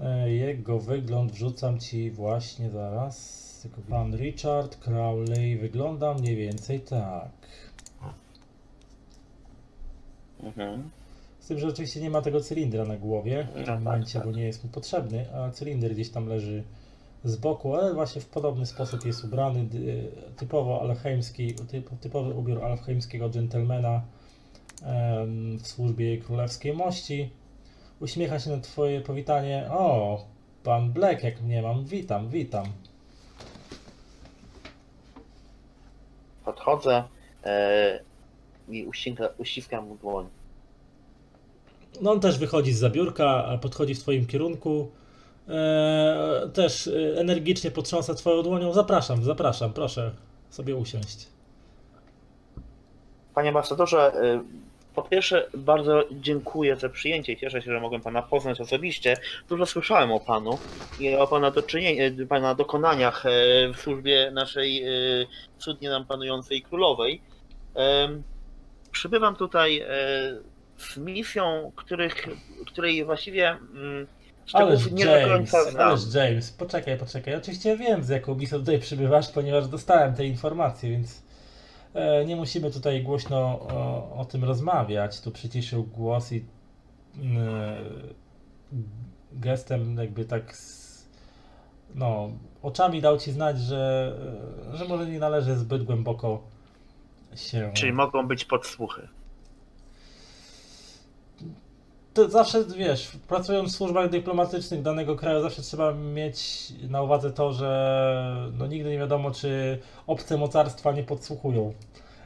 E, 0.00 0.30
Jego 0.30 0.78
wygląd 0.78 1.32
wrzucam 1.32 1.80
ci 1.80 2.10
właśnie 2.10 2.70
zaraz. 2.70 3.38
Tylko 3.62 3.80
Pan 3.90 4.16
Richard 4.16 4.76
Crowley 4.76 5.56
wygląda 5.56 6.14
mniej 6.14 6.36
więcej 6.36 6.80
tak. 6.80 7.30
Mhm. 10.42 10.90
Z 11.40 11.46
tym, 11.46 11.58
że 11.58 11.66
oczywiście 11.68 12.00
nie 12.00 12.10
ma 12.10 12.22
tego 12.22 12.40
cylindra 12.40 12.84
na 12.84 12.96
głowie 12.96 13.46
No 13.56 13.62
w 13.62 13.66
tak, 13.66 13.76
tym 13.76 13.84
momencie, 13.84 14.18
tak. 14.18 14.28
bo 14.28 14.34
nie 14.36 14.42
jest 14.42 14.64
mu 14.64 14.70
potrzebny, 14.70 15.34
a 15.34 15.50
cylinder 15.50 15.94
gdzieś 15.94 16.10
tam 16.10 16.26
leży 16.28 16.62
z 17.28 17.36
boku, 17.36 17.74
ale 17.74 17.94
właśnie 17.94 18.20
w 18.20 18.26
podobny 18.26 18.66
sposób 18.66 19.04
jest 19.04 19.24
ubrany, 19.24 19.68
typowo 20.36 20.80
alchemski, 20.80 21.54
typ, 21.54 21.90
typowy 22.00 22.34
ubiór 22.34 22.64
alchemskiego 22.64 23.30
dżentelmena 23.30 24.02
w 25.62 25.66
służbie 25.66 26.06
jej 26.06 26.22
królewskiej 26.22 26.72
mości. 26.72 27.30
Uśmiecha 28.00 28.40
się 28.40 28.50
na 28.50 28.60
twoje 28.60 29.00
powitanie. 29.00 29.68
O, 29.70 30.24
pan 30.64 30.92
Black, 30.92 31.22
jak 31.22 31.40
mnie 31.40 31.62
mam, 31.62 31.84
witam, 31.84 32.28
witam. 32.28 32.66
Podchodzę 36.44 37.04
e, 37.44 38.00
i 38.68 38.84
uściska, 38.84 39.28
uściskam 39.38 39.88
mu 39.88 39.96
dłoń. 39.96 40.26
No 42.00 42.12
on 42.12 42.20
też 42.20 42.38
wychodzi 42.38 42.72
z 42.72 42.78
zabiórka, 42.78 43.58
podchodzi 43.62 43.94
w 43.94 44.00
twoim 44.00 44.26
kierunku. 44.26 44.90
Eee, 45.48 46.50
też 46.50 46.86
e, 46.86 47.20
energicznie 47.20 47.70
potrząsa 47.70 48.14
twoją 48.14 48.42
dłonią. 48.42 48.72
Zapraszam, 48.72 49.24
zapraszam, 49.24 49.72
proszę 49.72 50.10
sobie 50.50 50.76
usiąść. 50.76 51.26
Panie 53.34 53.48
ambasadorze, 53.48 54.12
e, 54.14 54.42
po 54.94 55.02
pierwsze 55.02 55.48
bardzo 55.54 56.04
dziękuję 56.12 56.76
za 56.76 56.88
przyjęcie. 56.88 57.36
Cieszę 57.36 57.62
się, 57.62 57.72
że 57.72 57.80
mogłem 57.80 58.00
pana 58.00 58.22
poznać 58.22 58.60
osobiście. 58.60 59.16
Dużo 59.48 59.66
słyszałem 59.66 60.12
o 60.12 60.20
panu 60.20 60.58
i 61.00 61.16
o 61.16 61.26
pana, 61.26 61.52
e, 62.18 62.26
pana 62.26 62.54
dokonaniach 62.54 63.26
e, 63.26 63.30
w 63.72 63.76
służbie 63.80 64.30
naszej 64.30 64.82
e, 64.82 64.88
cudnie 65.58 65.90
nam 65.90 66.04
panującej 66.04 66.62
królowej. 66.62 67.20
Przybywam 68.92 69.36
tutaj 69.36 69.78
e, 69.78 69.86
z 70.76 70.96
misją, 70.96 71.72
których, 71.76 72.28
której 72.66 73.04
właściwie 73.04 73.50
mm, 73.50 74.06
Ależ 74.52 74.90
nie 74.90 75.04
James, 75.04 75.54
ależ 75.78 76.14
James, 76.14 76.52
poczekaj, 76.52 76.98
poczekaj. 76.98 77.34
Oczywiście 77.34 77.76
wiem, 77.76 78.04
z 78.04 78.08
jaką 78.08 78.34
misją 78.34 78.58
tutaj 78.58 78.78
przybywasz, 78.78 79.28
ponieważ 79.28 79.68
dostałem 79.68 80.14
te 80.14 80.26
informacje, 80.26 80.90
więc 80.90 81.22
e, 81.94 82.24
nie 82.24 82.36
musimy 82.36 82.70
tutaj 82.70 83.02
głośno 83.02 83.38
o, 83.38 84.14
o 84.16 84.24
tym 84.24 84.44
rozmawiać. 84.44 85.20
Tu 85.20 85.30
przyciszył 85.30 85.84
głos 85.84 86.32
i 86.32 86.44
mm, 87.16 87.48
e, 87.48 87.76
gestem 89.32 89.96
jakby 89.96 90.24
tak 90.24 90.56
z, 90.56 90.88
no, 91.94 92.30
oczami 92.62 93.00
dał 93.00 93.18
ci 93.18 93.32
znać, 93.32 93.60
że, 93.60 94.12
e, 94.72 94.76
że 94.76 94.84
może 94.84 95.06
nie 95.06 95.18
należy 95.18 95.56
zbyt 95.56 95.82
głęboko 95.84 96.42
się... 97.34 97.70
Czyli 97.74 97.92
mogą 97.92 98.26
być 98.28 98.44
podsłuchy. 98.44 99.08
To 102.14 102.28
zawsze, 102.28 102.64
wiesz, 102.64 103.10
pracując 103.28 103.72
w 103.72 103.76
służbach 103.76 104.10
dyplomatycznych 104.10 104.82
danego 104.82 105.16
kraju, 105.16 105.42
zawsze 105.42 105.62
trzeba 105.62 105.94
mieć 105.94 106.72
na 106.88 107.02
uwadze 107.02 107.30
to, 107.32 107.52
że 107.52 108.50
no 108.58 108.66
nigdy 108.66 108.90
nie 108.90 108.98
wiadomo, 108.98 109.30
czy 109.30 109.78
obce 110.06 110.36
mocarstwa 110.36 110.92
nie 110.92 111.02
podsłuchują 111.04 111.72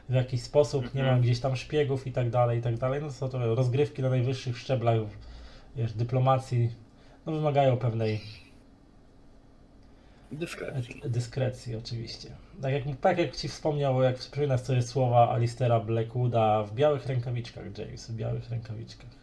w 0.09 0.13
jakiś 0.13 0.41
sposób, 0.43 0.83
nie 0.93 1.01
Mhm. 1.01 1.15
ma 1.17 1.21
gdzieś 1.23 1.39
tam 1.39 1.55
szpiegów 1.55 2.07
i 2.07 2.11
tak 2.11 2.29
dalej, 2.29 2.59
i 2.59 2.61
tak 2.61 2.77
dalej. 2.77 3.01
No 3.01 3.11
są 3.11 3.29
to 3.29 3.55
rozgrywki 3.55 4.01
na 4.01 4.09
najwyższych 4.09 4.57
szczeblach, 4.57 4.97
wiesz, 5.75 5.93
dyplomacji, 5.93 6.69
no 7.25 7.31
wymagają 7.33 7.77
pewnej 7.77 8.21
Dyskrecji. 10.31 11.01
dyskrecji 11.05 11.75
oczywiście. 11.75 12.29
Tak 12.61 12.73
jak, 12.73 12.83
tak 13.01 13.17
jak 13.17 13.35
ci 13.35 13.47
wspomniał, 13.47 14.01
jak 14.01 14.15
przypominasz 14.15 14.61
sobie 14.61 14.81
słowa 14.81 15.29
Alistera 15.29 15.79
Blackwooda 15.79 16.63
w 16.63 16.73
białych 16.73 17.05
rękawiczkach, 17.05 17.77
James, 17.77 18.11
w 18.11 18.15
białych 18.15 18.49
rękawiczkach. 18.49 19.22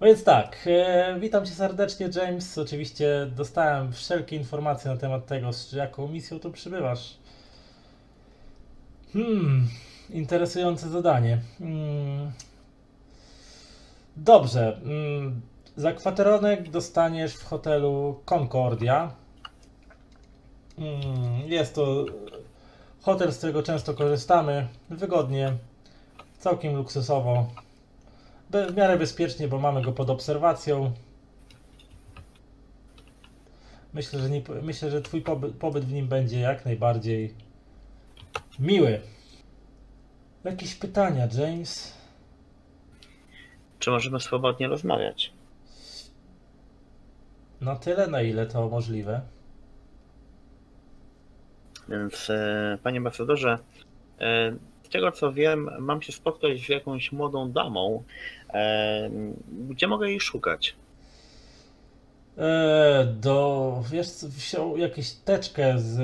No 0.00 0.06
więc 0.06 0.24
tak, 0.24 0.58
e, 0.66 1.16
witam 1.20 1.46
cię 1.46 1.52
serdecznie, 1.52 2.08
James. 2.14 2.58
Oczywiście 2.58 3.30
dostałem 3.36 3.92
wszelkie 3.92 4.36
informacje 4.36 4.90
na 4.90 4.96
temat 4.96 5.26
tego, 5.26 5.52
z 5.52 5.72
jaką 5.72 6.08
misją 6.08 6.40
tu 6.40 6.52
przybywasz. 6.52 7.18
Hmm, 9.12 9.68
interesujące 10.10 10.88
zadanie. 10.88 11.38
Hmm. 11.58 12.32
Dobrze, 14.16 14.80
hmm. 14.84 15.40
zakwateronek 15.76 16.70
dostaniesz 16.70 17.34
w 17.34 17.44
hotelu 17.44 18.20
Concordia. 18.24 19.10
Mm, 20.78 21.48
Jest 21.50 21.74
to 21.74 22.04
hotel, 23.02 23.32
z 23.32 23.38
którego 23.38 23.62
często 23.62 23.94
korzystamy. 23.94 24.68
Wygodnie, 24.90 25.52
całkiem 26.38 26.76
luksusowo. 26.76 27.46
W 28.50 28.76
miarę 28.76 28.96
bezpiecznie, 28.98 29.48
bo 29.48 29.58
mamy 29.58 29.82
go 29.82 29.92
pod 29.92 30.10
obserwacją. 30.10 30.92
Myślę, 33.92 34.20
że, 34.20 34.30
nie, 34.30 34.42
myślę, 34.62 34.90
że 34.90 35.02
Twój 35.02 35.22
pobyt, 35.22 35.54
pobyt 35.54 35.84
w 35.84 35.92
nim 35.92 36.08
będzie 36.08 36.40
jak 36.40 36.64
najbardziej 36.64 37.34
miły. 38.58 39.00
Jakieś 40.44 40.74
pytania, 40.74 41.28
James? 41.38 41.98
Czy 43.78 43.90
możemy 43.90 44.20
swobodnie 44.20 44.68
rozmawiać? 44.68 45.32
Na 47.60 47.76
tyle, 47.76 48.06
na 48.06 48.22
ile 48.22 48.46
to 48.46 48.68
możliwe. 48.68 49.20
Więc, 51.88 52.30
e, 52.30 52.78
panie 52.82 52.98
ambasadorze, 52.98 53.58
e, 54.20 54.52
z 54.82 54.88
tego 54.88 55.12
co 55.12 55.32
wiem, 55.32 55.70
mam 55.78 56.02
się 56.02 56.12
spotkać 56.12 56.60
z 56.60 56.68
jakąś 56.68 57.12
młodą 57.12 57.52
damą. 57.52 58.04
E, 58.54 59.10
gdzie 59.68 59.86
mogę 59.86 60.08
jej 60.10 60.20
szukać? 60.20 60.76
E, 62.38 63.06
do, 63.20 63.82
wiesz, 63.90 64.08
wziął 64.08 64.76
jakąś 64.76 65.12
teczkę 65.12 65.78
z, 65.78 65.96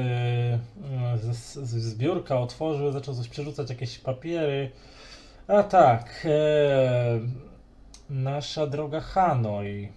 z, 1.21 1.55
z, 1.55 1.69
z 1.69 1.95
biurka, 1.95 2.41
otworzył, 2.41 2.93
zaczął 2.93 3.15
coś 3.15 3.29
przerzucać, 3.29 3.71
jakieś 3.71 3.99
papiery. 3.99 4.71
A 5.49 5.63
tak, 5.63 6.27
e, 6.31 7.21
nasza 8.11 8.67
droga 8.67 9.01
Hanoi 9.01 9.89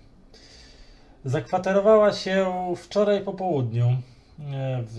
zakwaterowała 1.26 2.14
się 2.14 2.54
wczoraj 2.78 3.22
po 3.22 3.34
południu 3.34 3.86
e, 3.88 3.98
w, 4.88 4.98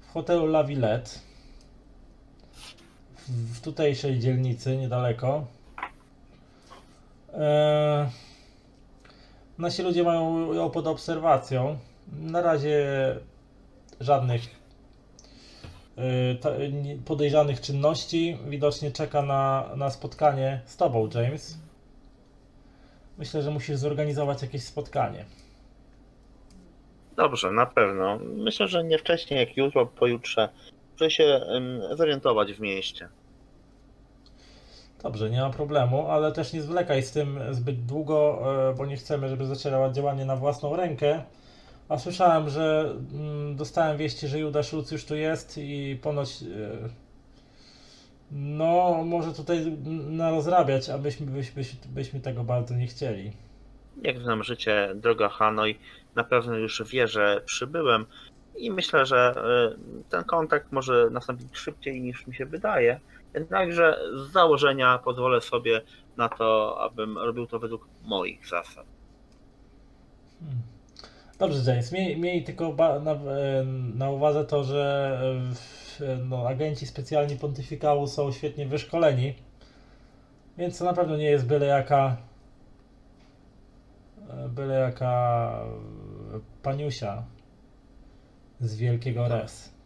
w 0.00 0.12
hotelu 0.12 0.44
La 0.46 0.64
Villette 0.64 1.10
w, 3.16 3.56
w 3.56 3.60
tutejszej 3.60 4.18
dzielnicy 4.18 4.76
niedaleko. 4.76 5.46
E, 7.34 8.10
Nasi 9.58 9.82
ludzie 9.82 10.02
mają 10.02 10.52
ją 10.52 10.70
pod 10.70 10.86
obserwacją. 10.86 11.78
Na 12.12 12.42
razie 12.42 12.86
żadnych 14.00 14.42
nie- 16.72 16.96
podejrzanych 16.96 17.60
czynności. 17.60 18.38
Widocznie 18.48 18.90
czeka 18.90 19.22
na, 19.22 19.70
na 19.76 19.90
spotkanie 19.90 20.60
z 20.66 20.76
tobą, 20.76 21.08
James. 21.14 21.58
Myślę, 23.18 23.42
że 23.42 23.50
musisz 23.50 23.76
zorganizować 23.76 24.42
jakieś 24.42 24.62
spotkanie. 24.64 25.24
Dobrze, 27.16 27.50
na 27.52 27.66
pewno. 27.66 28.18
Myślę, 28.36 28.68
że 28.68 28.84
nie 28.84 28.98
wcześniej 28.98 29.40
jak 29.40 29.56
jutro, 29.56 29.86
pojutrze. 29.86 30.48
Muszę 30.92 31.10
się 31.10 31.40
zorientować 31.92 32.52
w 32.52 32.60
mieście. 32.60 33.08
Dobrze, 35.02 35.30
nie 35.30 35.40
ma 35.40 35.50
problemu, 35.50 36.06
ale 36.06 36.32
też 36.32 36.52
nie 36.52 36.62
zwlekaj 36.62 37.02
z 37.02 37.12
tym 37.12 37.40
zbyt 37.50 37.86
długo, 37.86 38.42
e, 38.70 38.74
bo 38.74 38.86
nie 38.86 38.96
chcemy, 38.96 39.28
żeby 39.28 39.46
zaczęła 39.46 39.90
działanie 39.90 40.24
na 40.24 40.36
własną 40.36 40.76
rękę. 40.76 41.22
A 41.88 41.98
słyszałem, 41.98 42.48
że 42.50 42.94
mm, 43.12 43.56
dostałem 43.56 43.96
wieści, 43.96 44.28
że 44.28 44.38
Juda 44.38 44.62
Schulz 44.62 44.90
już 44.90 45.04
tu 45.04 45.16
jest 45.16 45.58
i 45.58 45.98
ponoć 46.02 46.42
e, 46.42 46.88
no 48.32 49.04
może 49.04 49.32
tutaj 49.32 49.76
narozrabiać, 50.10 50.90
a 50.90 50.98
byśmy, 50.98 51.26
byśmy, 51.26 51.62
byśmy 51.88 52.20
tego 52.20 52.44
bardzo 52.44 52.74
nie 52.74 52.86
chcieli. 52.86 53.32
jak 54.02 54.18
znam 54.18 54.44
życie, 54.44 54.92
droga 54.94 55.28
Hanoi, 55.28 55.78
na 56.14 56.24
pewno 56.24 56.56
już 56.56 56.82
wie, 56.92 57.08
że 57.08 57.42
przybyłem 57.46 58.06
i 58.56 58.70
myślę, 58.70 59.06
że 59.06 59.34
y, 60.00 60.04
ten 60.10 60.24
kontakt 60.24 60.72
może 60.72 61.08
nastąpić 61.10 61.56
szybciej 61.56 62.00
niż 62.00 62.26
mi 62.26 62.34
się 62.34 62.46
wydaje. 62.46 63.00
Jednakże 63.34 63.98
z 64.16 64.32
założenia 64.32 64.98
pozwolę 64.98 65.40
sobie 65.40 65.80
na 66.16 66.28
to, 66.28 66.78
abym 66.80 67.18
robił 67.18 67.46
to 67.46 67.58
według 67.58 67.88
moich 68.02 68.48
zasad. 68.48 68.86
Hmm. 70.40 70.62
Dobrze, 71.38 71.72
James. 71.72 71.92
Miej, 71.92 72.16
miej 72.16 72.44
tylko 72.44 72.74
na, 73.02 73.12
e, 73.12 73.64
na 73.94 74.10
uwadze 74.10 74.44
to, 74.44 74.64
że 74.64 75.20
e, 76.00 76.16
no, 76.16 76.48
agenci 76.48 76.86
specjalni 76.86 77.36
pontyfikału 77.36 78.06
są 78.06 78.32
świetnie 78.32 78.66
wyszkoleni, 78.66 79.34
więc 80.58 80.78
to 80.78 80.84
na 80.84 80.92
pewno 80.92 81.16
nie 81.16 81.30
jest 81.30 81.46
byle 81.46 81.66
jaka 81.66 82.16
e, 84.30 84.48
byle 84.48 84.74
jaka 84.74 85.54
paniusia 86.62 87.22
z 88.60 88.76
wielkiego 88.76 89.28
res. 89.28 89.79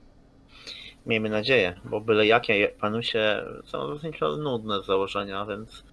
Miejmy 1.06 1.30
nadzieję, 1.30 1.80
bo 1.84 2.00
byle 2.00 2.26
jakie 2.26 2.68
panusie 2.80 3.44
są 3.64 3.94
zasadniczo 3.94 4.36
nudne 4.36 4.82
z 4.82 4.86
założenia, 4.86 5.46
więc 5.46 5.84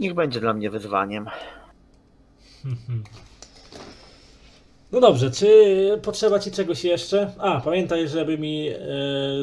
niech 0.00 0.14
będzie 0.14 0.40
dla 0.40 0.54
mnie 0.54 0.70
wyzwaniem. 0.70 1.26
No 4.92 5.00
dobrze, 5.00 5.30
czy 5.30 6.00
potrzeba 6.02 6.38
ci 6.38 6.50
czegoś 6.50 6.84
jeszcze? 6.84 7.32
A, 7.38 7.60
pamiętaj, 7.60 8.08
żeby 8.08 8.38
mi 8.38 8.68
e, 8.68 8.76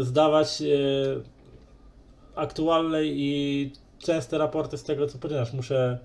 zdawać 0.01 0.61
e, 0.61 0.65
aktualne 2.35 3.05
i 3.05 3.71
częste 3.99 4.37
raporty 4.37 4.77
z 4.77 4.83
tego, 4.83 5.07
co 5.07 5.17
poczynasz. 5.17 5.53
Muszę 5.53 5.99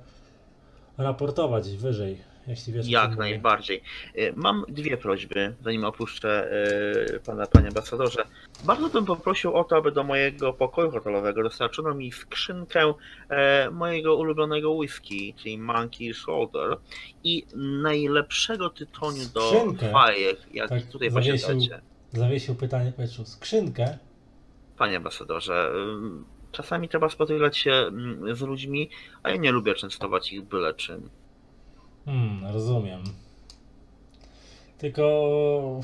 raportować 0.98 1.68
wyżej, 1.68 2.18
jeśli 2.48 2.72
wiesz. 2.72 2.88
Jak 2.88 3.16
najbardziej. 3.16 3.82
Y, 4.18 4.32
Mam 4.36 4.64
dwie 4.68 4.96
prośby, 4.96 5.54
zanim 5.64 5.84
opuszczę 5.84 6.50
y, 7.14 7.20
pana, 7.20 7.46
panie 7.46 7.68
ambasadorze. 7.68 8.24
Bardzo 8.64 8.88
bym 8.88 9.04
poprosił 9.04 9.54
o 9.54 9.64
to, 9.64 9.76
aby 9.76 9.92
do 9.92 10.04
mojego 10.04 10.52
pokoju 10.52 10.90
hotelowego 10.90 11.42
dostarczono 11.42 11.94
mi 11.94 12.12
skrzynkę 12.12 12.94
e, 13.28 13.70
mojego 13.70 14.16
ulubionego 14.16 14.72
whisky, 14.72 15.34
czyli 15.36 15.58
Monkey 15.58 16.14
Shoulder 16.14 16.76
i 17.24 17.46
najlepszego 17.82 18.70
tytoniu 18.70 19.24
do 19.34 19.40
Skrzynkę? 19.50 19.90
fajek, 19.90 20.38
jak 20.54 20.68
Tak, 20.68 20.82
tutaj 20.86 21.10
zawiesił. 21.10 21.32
posiadacie. 21.48 21.80
Zawiesił 22.12 22.54
pytanie 22.54 22.90
w 22.92 22.94
powietrzu. 22.94 23.24
Skrzynkę? 23.24 23.98
Panie 24.78 24.96
ambasadorze, 24.96 25.70
ym, 25.74 26.24
czasami 26.52 26.88
trzeba 26.88 27.08
spotykać 27.08 27.56
się 27.58 27.72
mm, 27.72 28.36
z 28.36 28.40
ludźmi, 28.40 28.90
a 29.22 29.30
ja 29.30 29.36
nie 29.36 29.52
lubię 29.52 29.74
częstować 29.74 30.32
ich 30.32 30.42
byle 30.42 30.74
czym. 30.74 31.10
Hmm, 32.08 32.52
rozumiem. 32.52 33.02
Tylko 34.78 35.80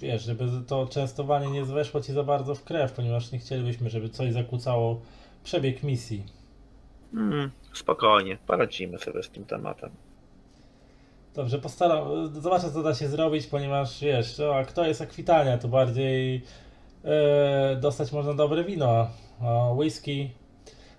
wiesz, 0.00 0.22
żeby 0.22 0.48
to 0.66 0.86
częstowanie 0.86 1.50
nie 1.50 1.64
weszło 1.64 2.00
ci 2.00 2.12
za 2.12 2.22
bardzo 2.22 2.54
w 2.54 2.64
krew, 2.64 2.92
ponieważ 2.92 3.32
nie 3.32 3.38
chcielibyśmy, 3.38 3.90
żeby 3.90 4.08
coś 4.08 4.32
zakłócało 4.32 5.00
przebieg 5.44 5.82
misji. 5.82 6.24
Mm, 7.14 7.50
spokojnie, 7.72 8.38
poradzimy 8.46 8.98
sobie 8.98 9.22
z 9.22 9.30
tym 9.30 9.44
tematem. 9.44 9.90
Dobrze, 11.34 11.58
postaram. 11.58 12.34
Zobaczę, 12.40 12.72
co 12.72 12.82
da 12.82 12.94
się 12.94 13.08
zrobić, 13.08 13.46
ponieważ 13.46 14.00
wiesz, 14.00 14.40
a 14.40 14.64
kto 14.64 14.86
jest 14.86 15.00
Akwitania, 15.02 15.58
to 15.58 15.68
bardziej 15.68 16.42
e, 17.04 17.76
dostać 17.80 18.12
można 18.12 18.34
dobre 18.34 18.64
wino. 18.64 19.08
A 19.40 19.72
whisky. 19.72 20.30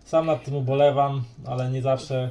Sam 0.06 0.26
nad 0.26 0.44
tym 0.44 0.56
ubolewam, 0.56 1.24
ale 1.46 1.70
nie 1.70 1.82
zawsze 1.82 2.30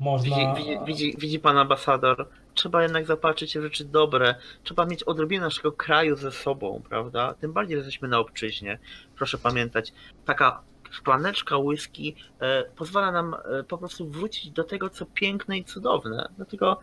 można. 0.00 0.36
Widzi, 0.36 0.46
widzi, 0.56 0.78
widzi, 0.86 1.16
widzi 1.18 1.38
pan 1.38 1.58
ambasador, 1.58 2.28
trzeba 2.54 2.82
jednak 2.82 3.06
zapatrzyć 3.06 3.52
się 3.52 3.60
w 3.60 3.62
rzeczy 3.62 3.84
dobre. 3.84 4.34
Trzeba 4.62 4.86
mieć 4.86 5.02
odrobinę 5.02 5.44
naszego 5.44 5.72
kraju 5.72 6.16
ze 6.16 6.32
sobą, 6.32 6.82
prawda? 6.88 7.34
Tym 7.34 7.52
bardziej, 7.52 7.76
że 7.76 7.78
jesteśmy 7.78 8.08
na 8.08 8.18
obczyźnie. 8.18 8.78
Proszę 9.16 9.38
pamiętać, 9.38 9.92
taka 10.24 10.62
szklaneczka 10.90 11.58
whisky 11.58 12.14
e, 12.40 12.64
pozwala 12.64 13.12
nam 13.12 13.34
e, 13.34 13.64
po 13.64 13.78
prostu 13.78 14.08
wrócić 14.08 14.50
do 14.50 14.64
tego, 14.64 14.90
co 14.90 15.06
piękne 15.06 15.58
i 15.58 15.64
cudowne. 15.64 16.28
Dlatego 16.36 16.80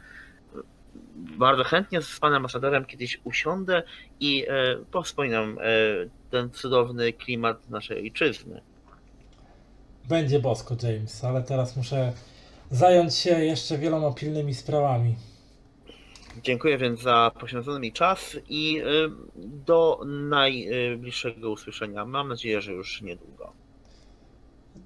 e, 0.55 0.59
bardzo 1.37 1.63
chętnie 1.63 2.01
z 2.01 2.19
panem 2.19 2.37
ambasadorem 2.37 2.85
kiedyś 2.85 3.21
usiądę 3.23 3.83
i 4.19 4.45
e, 4.47 4.75
powspominam 4.91 5.57
e, 5.59 5.61
ten 6.31 6.49
cudowny 6.51 7.13
klimat 7.13 7.69
naszej 7.69 8.01
ojczyzny. 8.01 8.61
Będzie 10.09 10.39
bosko, 10.39 10.75
James, 10.83 11.23
ale 11.23 11.43
teraz 11.43 11.77
muszę 11.77 12.13
zająć 12.75 13.15
się 13.15 13.45
jeszcze 13.45 13.77
wieloma 13.77 14.11
pilnymi 14.11 14.53
sprawami. 14.53 15.15
Dziękuję 16.43 16.77
więc 16.77 17.01
za 17.01 17.31
poświęcony 17.39 17.79
mi 17.79 17.91
czas 17.91 18.37
i 18.49 18.81
y, 18.81 18.83
do 19.45 19.99
najbliższego 20.05 21.51
usłyszenia. 21.51 22.05
Mam 22.05 22.27
nadzieję, 22.27 22.61
że 22.61 22.73
już 22.73 23.01
niedługo. 23.01 23.53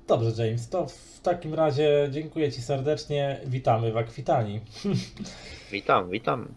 Dobrze, 0.07 0.45
James, 0.45 0.69
to 0.69 0.87
w 0.87 1.19
takim 1.23 1.53
razie 1.53 2.09
dziękuję 2.11 2.51
Ci 2.51 2.61
serdecznie. 2.61 3.41
Witamy 3.45 3.91
w 3.91 3.97
Akwitanii. 3.97 4.61
Witam, 5.71 6.09
witam. 6.09 6.55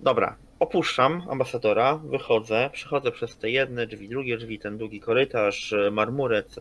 Dobra, 0.00 0.36
opuszczam 0.58 1.22
ambasadora, 1.30 1.96
wychodzę, 1.96 2.70
przechodzę 2.72 3.12
przez 3.12 3.36
te 3.36 3.50
jedne 3.50 3.86
drzwi, 3.86 4.08
drugie 4.08 4.36
drzwi, 4.36 4.58
ten 4.58 4.78
długi 4.78 5.00
korytarz, 5.00 5.72
y, 5.72 5.90
marmury, 5.90 6.36
etc. 6.36 6.60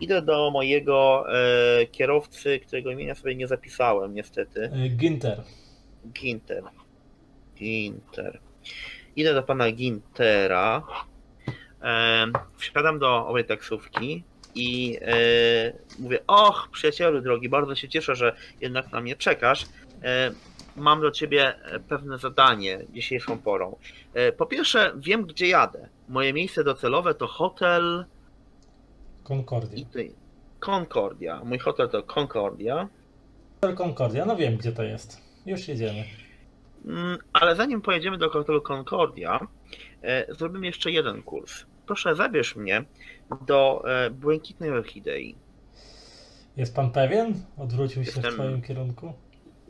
Idę 0.00 0.22
do 0.22 0.50
mojego 0.50 1.24
e, 1.32 1.86
kierowcy, 1.86 2.60
którego 2.60 2.90
imienia 2.90 3.14
sobie 3.14 3.34
nie 3.34 3.46
zapisałem 3.46 4.14
niestety. 4.14 4.70
Y, 4.86 4.88
Ginter. 4.88 5.42
Ginter. 6.12 6.62
Ginter. 7.56 8.40
Idę 9.16 9.34
do 9.34 9.42
pana 9.42 9.72
Gintera. 9.72 10.82
E, 11.82 12.26
wsiadam 12.56 12.98
do 12.98 13.26
owej 13.26 13.44
taksówki 13.44 14.24
i 14.54 14.98
e, 15.02 15.72
mówię: 15.98 16.18
Och, 16.26 16.68
przyjacielu 16.72 17.20
drogi, 17.20 17.48
bardzo 17.48 17.74
się 17.74 17.88
cieszę, 17.88 18.14
że 18.14 18.36
jednak 18.60 18.92
na 18.92 19.00
mnie 19.00 19.16
czekasz. 19.16 19.66
E, 20.80 20.82
mam 20.82 21.00
do 21.00 21.10
ciebie 21.10 21.54
pewne 21.88 22.18
zadanie 22.18 22.78
dzisiejszą 22.90 23.38
porą. 23.38 23.76
E, 24.14 24.32
po 24.32 24.46
pierwsze, 24.46 24.92
wiem, 24.96 25.26
gdzie 25.26 25.48
jadę. 25.48 25.88
Moje 26.08 26.32
miejsce 26.32 26.64
docelowe 26.64 27.14
to 27.14 27.26
hotel 27.26 28.04
Concordia. 29.24 29.84
Concordia. 30.60 31.40
Mój 31.44 31.58
hotel 31.58 31.88
to 31.88 32.02
Concordia. 32.02 32.88
Hotel 33.60 33.76
Concordia, 33.76 34.24
no 34.24 34.36
wiem 34.36 34.56
gdzie 34.56 34.72
to 34.72 34.82
jest. 34.82 35.20
Już 35.46 35.68
jedziemy. 35.68 36.04
Mm, 36.84 37.18
Ale 37.32 37.56
zanim 37.56 37.80
pojedziemy 37.80 38.18
do 38.18 38.30
hotelu 38.30 38.62
Concordia, 38.62 39.46
e, 40.02 40.34
zrobimy 40.34 40.66
jeszcze 40.66 40.90
jeden 40.90 41.22
kurs. 41.22 41.64
Proszę, 41.86 42.16
zabierz 42.16 42.56
mnie 42.56 42.84
do 43.46 43.82
e, 43.86 44.10
Błękitnej 44.10 44.70
Orchidei. 44.70 45.34
Jest 46.56 46.74
pan 46.76 46.90
pewien? 46.90 47.34
Odwrócił 47.58 48.04
się 48.04 48.10
Jestem- 48.10 48.32
w 48.32 48.34
twoim 48.34 48.62
kierunku. 48.62 49.12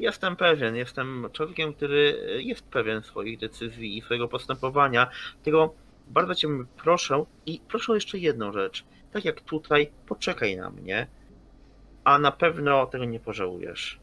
Jestem 0.01 0.37
pewien, 0.37 0.77
jestem 0.77 1.29
człowiekiem, 1.33 1.73
który 1.75 2.19
jest 2.43 2.63
pewien 2.63 3.03
swoich 3.03 3.39
decyzji 3.39 3.99
i 3.99 4.03
swojego 4.03 4.29
postępowania. 4.29 5.11
Tego 5.43 5.75
bardzo 6.09 6.35
cię 6.35 6.49
proszę 6.77 7.25
i 7.47 7.61
proszę 7.69 7.93
o 7.93 7.95
jeszcze 7.95 8.19
jedną 8.19 8.53
rzecz. 8.53 8.85
Tak 9.13 9.25
jak 9.25 9.41
tutaj, 9.41 9.91
poczekaj 10.07 10.57
na 10.57 10.71
mnie, 10.71 11.07
a 12.05 12.19
na 12.19 12.33
pewno 12.33 12.87
tego 12.87 13.05
nie 13.05 13.21
pożałujesz. 13.21 14.01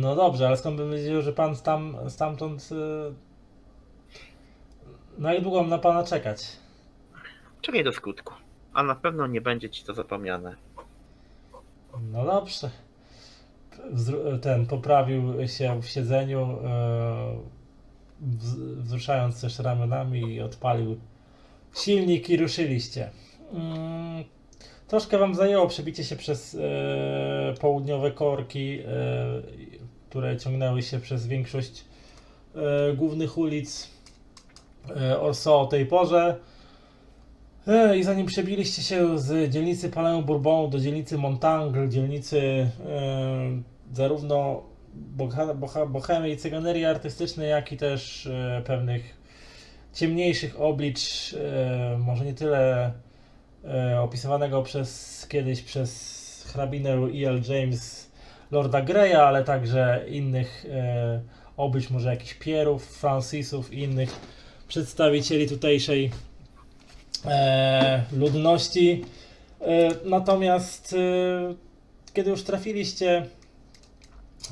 No 0.00 0.16
dobrze, 0.16 0.46
ale 0.46 0.56
skąd 0.56 0.76
bym 0.76 0.90
wiedział, 0.92 1.22
że 1.22 1.32
pan 1.32 1.56
tam, 1.56 1.96
stamtąd... 2.08 2.68
y, 2.72 3.14
Na 5.18 5.34
jak 5.34 5.42
długo 5.42 5.60
mam 5.60 5.70
na 5.70 5.78
pana 5.78 6.04
czekać? 6.04 6.56
Czekaj 7.60 7.84
do 7.84 7.92
skutku, 7.92 8.34
a 8.72 8.82
na 8.82 8.94
pewno 8.94 9.26
nie 9.26 9.40
będzie 9.40 9.70
ci 9.70 9.84
to 9.84 9.94
zapomniane. 9.94 10.56
No 12.12 12.24
dobrze. 12.24 12.70
Ten 14.42 14.66
poprawił 14.66 15.48
się 15.48 15.82
w 15.82 15.86
siedzeniu, 15.86 16.40
e, 16.64 17.36
wz- 18.38 18.76
wzruszając 18.82 19.40
też 19.40 19.58
ramionami 19.58 20.20
i 20.34 20.40
odpalił 20.40 20.96
silnik 21.74 22.30
i 22.30 22.36
ruszyliście. 22.36 23.10
Mm, 23.52 24.24
Troszkę 24.88 25.18
wam 25.18 25.34
zajęło 25.34 25.68
przebicie 25.68 26.04
się 26.04 26.16
przez 26.16 26.54
e, 26.54 27.54
południowe 27.60 28.10
korki, 28.10 28.78
e, 28.80 28.84
które 30.10 30.36
ciągnęły 30.36 30.82
się 30.82 31.00
przez 31.00 31.26
większość 31.26 31.84
głównych 32.96 33.38
ulic 33.38 33.90
Orso 35.20 35.60
o 35.60 35.66
tej 35.66 35.86
porze. 35.86 36.36
I 37.96 38.04
zanim 38.04 38.26
przebiliście 38.26 38.82
się 38.82 39.18
z 39.18 39.50
dzielnicy 39.50 39.90
Palais 39.90 40.24
Bourbon 40.24 40.70
do 40.70 40.80
dzielnicy 40.80 41.18
Montangle, 41.18 41.88
dzielnicy 41.88 42.40
e, 42.40 42.68
zarówno 43.92 44.62
bohemy 45.88 46.30
i 46.30 46.36
cyganerii 46.36 46.84
artystycznej, 46.84 47.50
jak 47.50 47.72
i 47.72 47.76
też 47.76 48.26
e, 48.26 48.62
pewnych 48.66 49.16
ciemniejszych 49.94 50.60
oblicz, 50.60 51.34
e, 51.34 51.98
może 51.98 52.24
nie 52.24 52.34
tyle 52.34 52.92
e, 53.64 54.00
opisywanego 54.00 54.62
przez 54.62 55.26
kiedyś 55.28 55.62
przez 55.62 56.24
hrabinę 56.52 56.90
E.L. 56.90 57.42
James, 57.48 58.10
Lorda 58.50 58.82
Greya, 58.82 59.16
ale 59.16 59.44
także 59.44 60.04
innych, 60.08 60.66
e, 60.70 61.20
o 61.56 61.68
być 61.68 61.90
może 61.90 62.10
jakichś 62.10 62.34
Pierów, 62.34 62.86
Francisów 62.86 63.72
i 63.72 63.78
innych 63.78 64.20
przedstawicieli 64.68 65.48
tutejszej 65.48 66.10
ludności. 68.12 69.04
E, 69.60 69.90
natomiast 70.04 70.92
e, 70.92 71.54
kiedy 72.12 72.30
już 72.30 72.42
trafiliście 72.42 73.26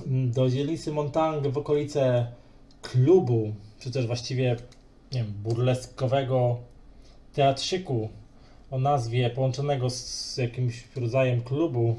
do 0.06 0.50
dzielnicy 0.50 0.92
Montang 0.92 1.48
w 1.48 1.58
okolice 1.58 2.26
klubu, 2.82 3.54
czy 3.78 3.90
też 3.90 4.06
właściwie 4.06 4.56
nie 5.12 5.22
wiem, 5.22 5.32
burleskowego 5.42 6.58
teatrzyku 7.32 8.08
o 8.70 8.78
nazwie 8.78 9.30
połączonego 9.30 9.90
z 9.90 10.36
jakimś 10.36 10.84
rodzajem 10.96 11.42
klubu 11.42 11.96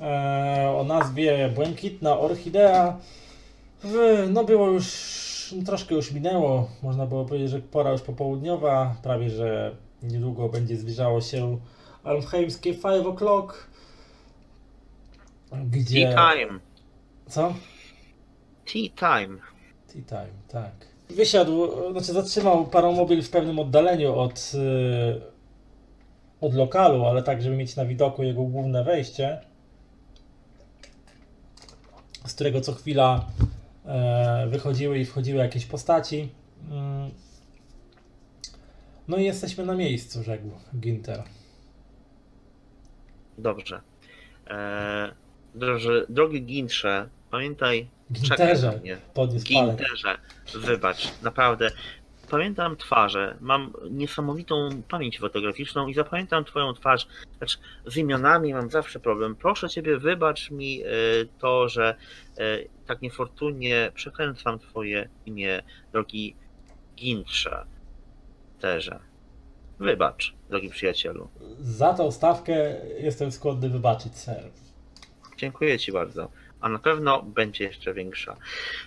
e, 0.00 0.74
o 0.78 0.84
nazwie 0.84 1.52
Błękitna 1.54 2.18
Orchidea. 2.18 2.98
No 4.30 4.44
było 4.44 4.68
już, 4.68 5.54
troszkę 5.66 5.94
już 5.94 6.12
minęło, 6.12 6.68
można 6.82 7.06
było 7.06 7.24
powiedzieć, 7.24 7.50
że 7.50 7.60
pora 7.60 7.92
już 7.92 8.02
popołudniowa, 8.02 8.96
prawie 9.02 9.30
że 9.30 9.76
niedługo 10.02 10.48
będzie 10.48 10.76
zbliżało 10.76 11.20
się 11.20 11.58
almheimskie 12.04 12.74
5 12.74 12.84
o'clock, 12.84 13.52
gdzie... 15.52 16.12
Tea 16.12 16.32
time. 16.34 16.60
Co? 17.28 17.54
Tea 18.72 18.88
time. 18.96 19.38
Tea 19.92 20.02
time, 20.02 20.32
tak. 20.48 20.72
Wysiadł, 21.10 21.68
znaczy 21.92 22.12
zatrzymał 22.12 22.66
paromobil 22.66 23.22
w 23.22 23.30
pewnym 23.30 23.58
oddaleniu 23.58 24.14
od, 24.14 24.52
y, 24.54 25.20
od 26.40 26.54
lokalu, 26.54 27.04
ale 27.04 27.22
tak, 27.22 27.42
żeby 27.42 27.56
mieć 27.56 27.76
na 27.76 27.84
widoku 27.84 28.22
jego 28.22 28.42
główne 28.42 28.84
wejście, 28.84 29.40
z 32.26 32.34
którego 32.34 32.60
co 32.60 32.72
chwila 32.72 33.26
e, 33.86 34.46
wychodziły 34.48 34.98
i 34.98 35.04
wchodziły 35.04 35.38
jakieś 35.38 35.66
postaci. 35.66 36.28
No 39.10 39.16
i 39.16 39.24
jesteśmy 39.24 39.66
na 39.66 39.74
miejscu, 39.74 40.22
rzekł 40.22 40.50
Ginter. 40.80 41.22
Dobrze. 43.38 43.80
Eee, 44.46 45.12
droży, 45.54 46.06
drogi 46.08 46.42
Gintrze, 46.42 47.08
pamiętaj, 47.30 47.88
Ginterze, 48.12 48.78
mnie. 48.82 48.98
podniósł. 49.14 49.46
Ginterze, 49.46 50.18
wybacz, 50.54 51.22
naprawdę. 51.22 51.70
Pamiętam 52.30 52.76
twarze, 52.76 53.36
mam 53.40 53.72
niesamowitą 53.90 54.68
pamięć 54.88 55.18
fotograficzną 55.18 55.88
i 55.88 55.94
zapamiętam 55.94 56.44
twoją 56.44 56.74
twarz. 56.74 57.06
Lecz 57.40 57.58
z 57.86 57.96
imionami 57.96 58.54
mam 58.54 58.70
zawsze 58.70 59.00
problem. 59.00 59.36
Proszę 59.36 59.68
ciebie, 59.68 59.98
wybacz 59.98 60.50
mi 60.50 60.82
e, 60.82 60.86
to, 61.38 61.68
że 61.68 61.96
e, 62.38 62.58
tak 62.86 63.02
niefortunnie 63.02 63.92
przekręcam 63.94 64.58
twoje 64.58 65.08
imię, 65.26 65.62
drogi 65.92 66.36
Gintrze. 66.96 67.66
Terze. 68.60 69.00
Wybacz, 69.78 70.34
drogi 70.50 70.70
przyjacielu. 70.70 71.28
Za 71.60 71.94
tą 71.94 72.10
stawkę 72.10 72.76
jestem 72.98 73.32
skłonny 73.32 73.68
wybaczyć, 73.68 74.16
ser. 74.16 74.42
Dziękuję 75.36 75.78
Ci 75.78 75.92
bardzo. 75.92 76.30
A 76.60 76.68
na 76.68 76.78
pewno 76.78 77.22
będzie 77.22 77.64
jeszcze 77.64 77.94
większa. 77.94 78.36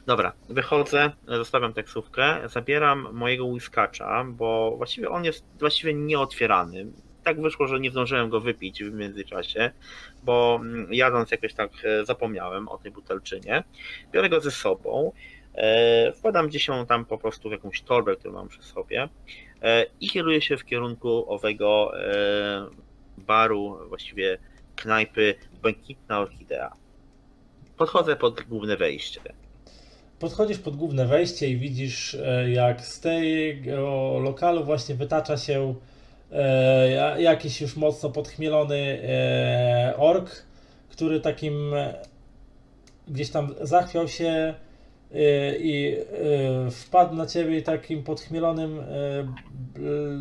Dobra, 0.05 0.33
wychodzę, 0.49 1.11
zostawiam 1.27 1.73
taksówkę, 1.73 2.49
zabieram 2.49 3.07
mojego 3.13 3.45
whiskacza, 3.45 4.25
bo 4.27 4.73
właściwie 4.77 5.09
on 5.09 5.25
jest 5.25 5.45
właściwie 5.59 5.93
nieotwierany. 5.93 6.85
Tak 7.23 7.41
wyszło, 7.41 7.67
że 7.67 7.79
nie 7.79 7.91
zdążyłem 7.91 8.29
go 8.29 8.39
wypić 8.39 8.83
w 8.83 8.93
międzyczasie, 8.93 9.71
bo 10.23 10.59
mm, 10.61 10.93
jadąc 10.93 11.31
jakoś 11.31 11.53
tak 11.53 11.71
e, 11.83 12.05
zapomniałem 12.05 12.67
o 12.67 12.77
tej 12.77 12.91
butelczynie. 12.91 13.63
Biorę 14.11 14.29
go 14.29 14.41
ze 14.41 14.51
sobą, 14.51 15.11
e, 15.55 16.13
wkładam 16.13 16.47
gdzieś 16.47 16.67
ją 16.67 16.85
tam 16.85 17.05
po 17.05 17.17
prostu 17.17 17.49
w 17.49 17.51
jakąś 17.51 17.81
torbę, 17.81 18.15
którą 18.15 18.33
mam 18.33 18.47
przy 18.47 18.63
sobie 18.63 19.09
i 20.01 20.09
kieruję 20.09 20.41
się 20.41 20.57
w 20.57 20.65
kierunku 20.65 21.31
owego 21.33 21.91
e, 21.99 22.65
baru, 23.17 23.77
właściwie 23.89 24.37
knajpy 24.75 25.35
Błękitna 25.61 26.19
Orchidea. 26.19 26.73
Podchodzę 27.77 28.15
pod 28.15 28.41
główne 28.41 28.77
wejście. 28.77 29.21
Podchodzisz 30.19 30.57
pod 30.57 30.75
główne 30.75 31.05
wejście 31.05 31.49
i 31.49 31.57
widzisz, 31.57 32.15
e, 32.15 32.51
jak 32.51 32.81
z 32.81 32.99
tego 32.99 34.19
lokalu 34.19 34.63
właśnie 34.63 34.95
wytacza 34.95 35.37
się 35.37 35.75
e, 36.31 36.91
ja- 36.91 37.19
jakiś 37.19 37.61
już 37.61 37.75
mocno 37.75 38.09
podchmielony 38.09 39.01
e, 39.03 39.93
ork, 39.97 40.31
który 40.89 41.19
takim 41.19 41.73
e, 41.73 41.93
gdzieś 43.07 43.29
tam 43.29 43.55
zachwiał 43.61 44.07
się 44.07 44.27
e, 44.27 44.55
i 45.59 45.97
e, 46.67 46.71
wpadł 46.71 47.15
na 47.15 47.25
ciebie 47.25 47.61
takim 47.61 48.03
podchmielonym, 48.03 48.79
e, 48.79 48.85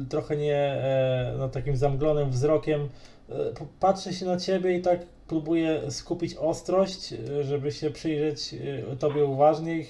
trochę 0.08 0.36
nie, 0.36 0.56
e, 0.56 1.34
no 1.38 1.48
takim 1.48 1.76
zamglonym 1.76 2.30
wzrokiem 2.30 2.88
e, 3.28 3.34
patrzy 3.80 4.12
się 4.14 4.26
na 4.26 4.36
ciebie 4.36 4.76
i 4.76 4.82
tak 4.82 5.00
próbuje 5.28 5.90
skupić 5.90 6.34
ostrość, 6.34 7.12
e, 7.12 7.44
żeby 7.44 7.72
się 7.72 7.90
przyjrzeć 7.90 8.54
e, 8.92 8.96
tobie 8.96 9.24
uważniej 9.24 9.88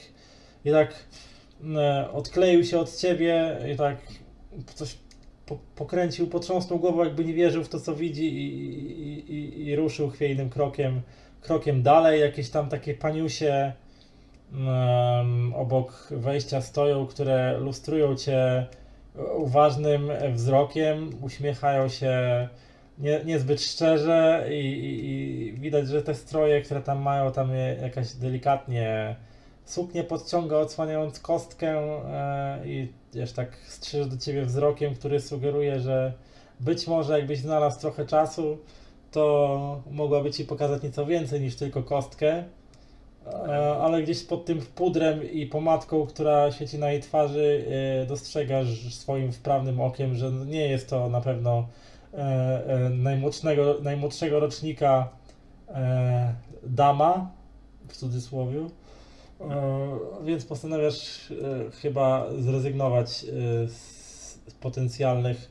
i 0.65 0.71
tak 0.71 0.95
e, 1.77 2.11
odkleił 2.13 2.65
się 2.65 2.79
od 2.79 2.97
ciebie 2.97 3.59
i 3.73 3.77
tak 3.77 3.97
coś 4.75 4.99
po, 5.47 5.59
pokręcił, 5.77 6.27
potrząsnął 6.27 6.79
głową, 6.79 7.05
jakby 7.05 7.25
nie 7.25 7.35
wierzył 7.35 7.65
w 7.65 7.69
to, 7.69 7.81
co 7.81 7.95
widzi 7.95 8.25
i, 8.25 8.69
i, 9.03 9.35
i, 9.35 9.67
i 9.67 9.77
ruszył 9.77 10.11
chwiejnym 10.11 10.51
krokiem, 10.51 11.03
krokiem 11.41 11.83
dalej. 11.83 12.21
Jakieś 12.21 12.51
tam 12.51 12.69
takie 12.69 12.95
paniusie 12.95 13.73
obok 15.55 16.09
wejścia 16.11 16.61
stoją, 16.61 17.07
które 17.07 17.59
lustrują 17.59 18.17
cię 18.17 18.67
uważnym 19.37 20.11
wzrokiem, 20.33 21.11
uśmiechają 21.23 21.89
się 21.89 22.49
nie, 22.99 23.21
niezbyt 23.25 23.63
szczerze 23.63 24.47
i, 24.51 24.55
i, 24.55 25.09
i 25.49 25.53
widać, 25.53 25.89
że 25.89 26.03
te 26.03 26.15
stroje, 26.15 26.63
które 26.63 26.81
tam 26.83 27.03
mają, 27.03 27.33
tam 27.33 27.51
je 27.55 27.77
jakaś 27.83 28.13
delikatnie 28.13 29.17
suknię 29.65 30.05
podciąga, 30.05 30.57
odsłaniając 30.57 31.21
kostkę 31.21 31.79
e, 31.79 32.67
i 32.67 32.89
wiesz, 33.15 33.33
tak 33.33 33.57
strzyże 33.69 34.07
do 34.07 34.17
ciebie 34.17 34.45
wzrokiem, 34.45 34.95
który 34.95 35.21
sugeruje, 35.21 35.81
że 35.81 36.13
być 36.61 36.87
może 36.87 37.19
jakbyś 37.19 37.39
znalazł 37.39 37.81
trochę 37.81 38.07
czasu, 38.07 38.59
to 39.11 39.83
mogłaby 39.91 40.31
ci 40.31 40.45
pokazać 40.45 40.83
nieco 40.83 41.07
więcej 41.07 41.41
niż 41.41 41.57
tylko 41.57 41.83
kostkę. 41.83 42.45
E, 43.27 43.77
ale 43.77 44.03
gdzieś 44.03 44.25
pod 44.25 44.45
tym 44.45 44.61
pudrem 44.75 45.33
i 45.33 45.47
pomadką, 45.47 46.07
która 46.07 46.53
świeci 46.53 46.79
na 46.79 46.91
jej 46.91 47.01
twarzy, 47.01 47.67
e, 48.03 48.07
dostrzegasz 48.07 48.95
swoim 48.95 49.33
wprawnym 49.33 49.81
okiem, 49.81 50.15
że 50.15 50.31
nie 50.31 50.69
jest 50.69 50.89
to 50.89 51.09
na 51.09 51.21
pewno 51.21 51.69
e, 52.15 52.91
najmłodszego, 52.91 53.77
najmłodszego 53.83 54.41
rocznika 54.41 55.09
dama, 56.63 57.31
w 57.89 57.97
cudzysłowie. 57.97 58.67
Więc 60.25 60.45
postanawiasz 60.45 61.33
chyba 61.83 62.27
zrezygnować 62.39 63.09
z, 63.67 63.73
z 63.73 64.55
potencjalnych 64.61 65.51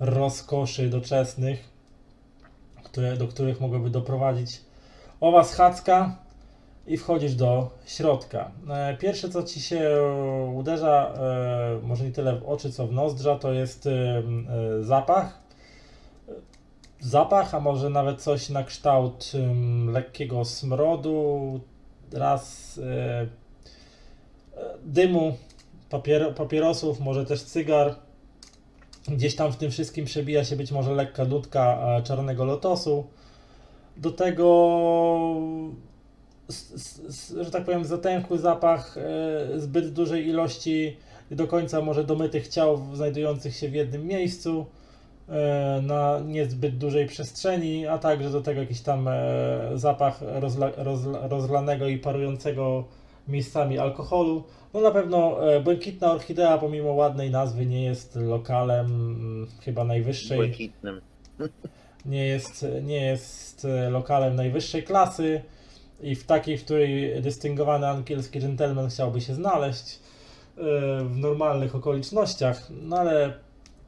rozkoszy 0.00 0.88
doczesnych, 0.88 1.68
które, 2.82 3.16
do 3.16 3.28
których 3.28 3.60
mogłaby 3.60 3.90
doprowadzić 3.90 4.60
owa 5.20 5.44
schadzka 5.44 6.21
i 6.86 6.96
wchodzisz 6.96 7.34
do 7.34 7.70
środka. 7.86 8.50
E, 8.70 8.96
Pierwsze, 8.96 9.28
co 9.28 9.42
ci 9.42 9.60
się 9.60 9.90
uderza, 10.54 11.14
e, 11.14 11.86
może 11.86 12.04
nie 12.04 12.12
tyle 12.12 12.36
w 12.36 12.48
oczy, 12.48 12.72
co 12.72 12.86
w 12.86 12.92
nozdrza, 12.92 13.38
to 13.38 13.52
jest 13.52 13.86
e, 13.86 14.22
zapach. 14.80 15.42
Zapach, 17.00 17.54
a 17.54 17.60
może 17.60 17.90
nawet 17.90 18.22
coś 18.22 18.48
na 18.48 18.64
kształt 18.64 19.32
lekkiego 19.86 20.44
smrodu, 20.44 21.60
raz 22.12 22.80
dymu, 24.84 25.36
papier, 25.90 26.34
papierosów, 26.34 27.00
może 27.00 27.26
też 27.26 27.42
cygar. 27.42 27.94
Gdzieś 29.08 29.36
tam 29.36 29.52
w 29.52 29.56
tym 29.56 29.70
wszystkim 29.70 30.04
przebija 30.04 30.44
się 30.44 30.56
być 30.56 30.72
może 30.72 30.92
lekka 30.92 31.24
nutka 31.24 31.78
czarnego 32.04 32.44
lotosu. 32.44 33.06
Do 33.96 34.10
tego, 34.10 34.46
że 37.42 37.50
tak 37.50 37.64
powiem, 37.64 37.84
zatęchły 37.84 38.38
zapach 38.38 38.98
e, 38.98 39.60
zbyt 39.60 39.92
dużej 39.92 40.28
ilości 40.28 40.96
do 41.30 41.46
końca 41.46 41.80
może 41.80 42.04
domytych 42.04 42.48
ciał 42.48 42.82
znajdujących 42.94 43.56
się 43.56 43.68
w 43.68 43.74
jednym 43.74 44.06
miejscu 44.06 44.66
e, 45.28 45.82
na 45.82 46.20
niezbyt 46.20 46.78
dużej 46.78 47.06
przestrzeni, 47.06 47.86
a 47.86 47.98
także 47.98 48.30
do 48.30 48.40
tego 48.40 48.60
jakiś 48.60 48.80
tam 48.80 49.08
e, 49.08 49.12
zapach 49.74 50.20
rozla, 50.22 50.70
rozla, 50.76 51.28
rozlanego 51.28 51.88
i 51.88 51.98
parującego 51.98 52.84
miejscami 53.28 53.78
alkoholu. 53.78 54.44
No 54.74 54.80
na 54.80 54.90
pewno 54.90 55.36
Błękitna 55.64 56.12
Orchidea 56.12 56.58
pomimo 56.58 56.92
ładnej 56.92 57.30
nazwy 57.30 57.66
nie 57.66 57.84
jest 57.84 58.16
lokalem 58.16 58.86
mm, 58.86 59.46
chyba 59.60 59.84
najwyższej 59.84 60.38
Błękitnym. 60.38 61.00
nie 62.04 62.26
jest, 62.26 62.66
nie 62.82 63.06
jest 63.06 63.66
lokalem 63.90 64.36
najwyższej 64.36 64.82
klasy 64.82 65.42
i 66.02 66.14
w 66.14 66.26
takiej, 66.26 66.58
w 66.58 66.64
której 66.64 67.22
dystyngowany 67.22 67.88
angielski 67.88 68.40
gentleman 68.40 68.88
chciałby 68.88 69.20
się 69.20 69.34
znaleźć 69.34 69.94
e, 69.94 70.60
w 71.04 71.16
normalnych 71.16 71.74
okolicznościach, 71.74 72.68
no 72.70 72.96
ale 72.96 73.34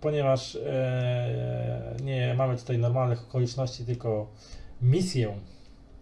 ponieważ 0.01 0.57
e, 0.57 1.97
nie 2.03 2.35
mamy 2.35 2.57
tutaj 2.57 2.79
normalnych 2.79 3.23
okoliczności, 3.23 3.85
tylko 3.85 4.31
misję, 4.83 5.35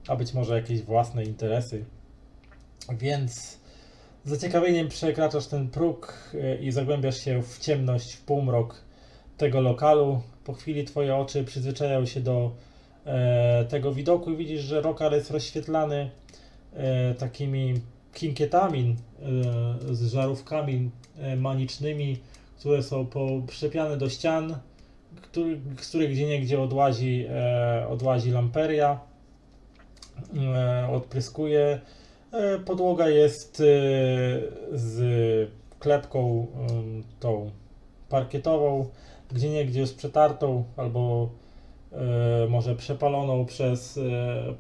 a 0.09 0.17
być 0.17 0.35
może 0.35 0.57
jakieś 0.57 0.83
własne 0.83 1.25
interesy, 1.25 1.85
więc 2.91 3.59
z 4.25 4.31
zaciekawieniem 4.31 4.89
przekraczasz 4.89 5.47
ten 5.47 5.69
próg 5.69 6.15
e, 6.35 6.57
i 6.57 6.73
zagłębiasz 6.73 7.25
się 7.25 7.43
w 7.43 7.59
ciemność, 7.59 8.13
w 8.13 8.25
półmrok 8.25 8.83
tego 9.37 9.61
lokalu. 9.61 10.23
Po 10.45 10.53
chwili 10.53 10.85
twoje 10.85 11.17
oczy 11.17 11.45
przyzwyczajają 11.45 12.07
się 12.07 12.21
do 12.21 12.53
tego 13.69 13.93
widoku 13.93 14.31
i 14.31 14.37
widzisz, 14.37 14.61
że 14.61 14.81
lokal 14.81 15.13
jest 15.13 15.31
rozświetlany 15.31 16.11
e, 16.75 17.15
takimi 17.15 17.75
kinkietami 18.15 18.97
e, 19.91 19.95
z 19.95 20.13
żarówkami 20.13 20.91
e, 21.19 21.37
manicznymi, 21.37 22.19
które 22.59 22.83
są 22.83 23.07
przyczepiane 23.47 23.97
do 23.97 24.09
ścian, 24.09 24.57
który, 25.23 25.61
z 25.81 25.89
których 25.89 26.11
gdzie 26.11 26.27
niegdzie 26.27 26.61
odłazi, 26.61 27.27
e, 27.31 27.87
odłazi 27.89 28.31
lamperia, 28.31 29.01
e, 30.37 30.89
odpryskuje. 30.91 31.81
E, 32.33 32.59
podłoga 32.59 33.09
jest 33.09 33.61
e, 33.61 33.65
z 34.73 35.51
klepką 35.79 36.47
tą 37.21 37.51
parkietową, 38.09 38.89
gdzie 39.33 39.51
niegdzie 39.51 39.81
jest 39.81 39.97
przetartą 39.97 40.65
albo 40.77 41.29
e, 41.29 41.42
może 42.49 42.77
przepaloną 42.77 43.47
przez 43.47 44.01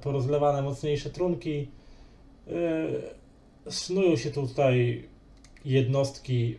porozlewane 0.01 0.63
mocniejsze 0.63 1.11
trunki. 1.11 1.69
Snują 3.69 4.17
się 4.17 4.31
tutaj 4.31 5.05
jednostki 5.65 6.59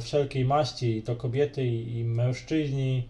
wszelkiej 0.00 0.44
maści, 0.44 1.02
to 1.02 1.16
kobiety 1.16 1.66
i 1.66 2.04
mężczyźni. 2.04 3.08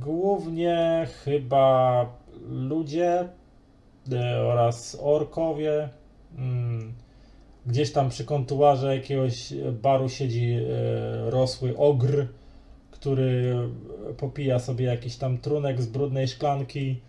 Głównie 0.00 1.06
chyba 1.24 2.06
ludzie 2.48 3.28
oraz 4.46 4.98
orkowie. 5.00 5.88
Mm, 6.38 6.92
gdzieś 7.66 7.92
tam 7.92 8.08
przy 8.10 8.24
kontuarze 8.24 8.96
jakiegoś 8.96 9.52
baru 9.82 10.08
siedzi 10.08 10.54
e, 10.54 11.30
rosły 11.30 11.76
ogr, 11.76 12.26
który 12.90 13.54
popija 14.16 14.58
sobie 14.58 14.84
jakiś 14.84 15.16
tam 15.16 15.38
trunek 15.38 15.82
z 15.82 15.86
brudnej 15.86 16.28
szklanki. 16.28 17.00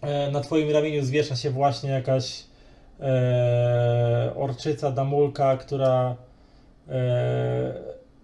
E, 0.00 0.30
na 0.30 0.40
twoim 0.40 0.70
ramieniu 0.70 1.04
zwiesza 1.04 1.36
się 1.36 1.50
właśnie 1.50 1.90
jakaś 1.90 2.44
e, 3.00 4.32
orczyca 4.36 4.90
damulka, 4.90 5.56
która 5.56 6.16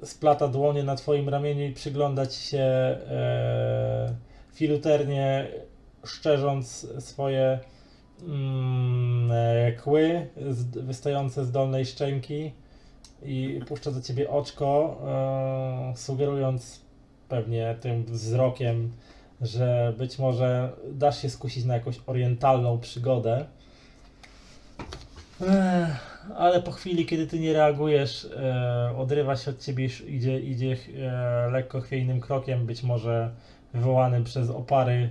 splata 0.03 0.49
dłonie 0.49 0.85
na 0.85 0.97
twoim 0.97 1.29
ramieniu 1.29 1.67
i 1.67 1.73
przygląda 1.73 2.27
ci 2.27 2.41
się 2.41 2.97
filuternie 4.55 5.49
szczerząc 6.07 6.87
swoje 6.99 7.59
mm, 8.23 9.31
e, 9.33 9.73
kły 9.73 10.27
wystające 10.73 11.45
z 11.45 11.51
dolnej 11.51 11.87
szczęki 11.87 12.53
i 13.23 13.61
puszcza 13.69 13.91
do 13.91 14.01
ciebie 14.01 14.31
oczko, 14.31 14.99
e, 15.93 15.97
sugerując 15.97 16.86
pewnie 17.29 17.77
tym 17.81 18.05
wzrokiem, 18.05 18.93
że 19.41 19.95
być 19.99 20.19
może 20.19 20.73
dasz 20.93 21.23
się 21.23 21.31
skusić 21.31 21.65
na 21.65 21.75
jakąś 21.75 22.01
orientalną 22.07 22.79
przygodę. 22.79 23.45
ale 26.37 26.63
po 26.63 26.73
chwili, 26.73 27.07
kiedy 27.07 27.27
ty 27.27 27.39
nie 27.39 27.53
reagujesz, 27.53 28.29
e, 28.37 28.93
odrywa 28.97 29.37
się 29.37 29.51
od 29.51 29.61
ciebie, 29.61 29.89
idzie, 30.09 30.41
idzie 30.41 30.77
e, 30.99 31.51
lekko 31.51 31.81
chwiejnym 31.81 32.21
krokiem, 32.21 32.67
być 32.67 32.83
może 32.83 33.31
wywołanym 33.75 34.25
przez 34.25 34.51
opary 34.51 35.11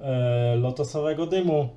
e, 0.00 0.56
lotosowego 0.56 1.26
dymu. 1.26 1.68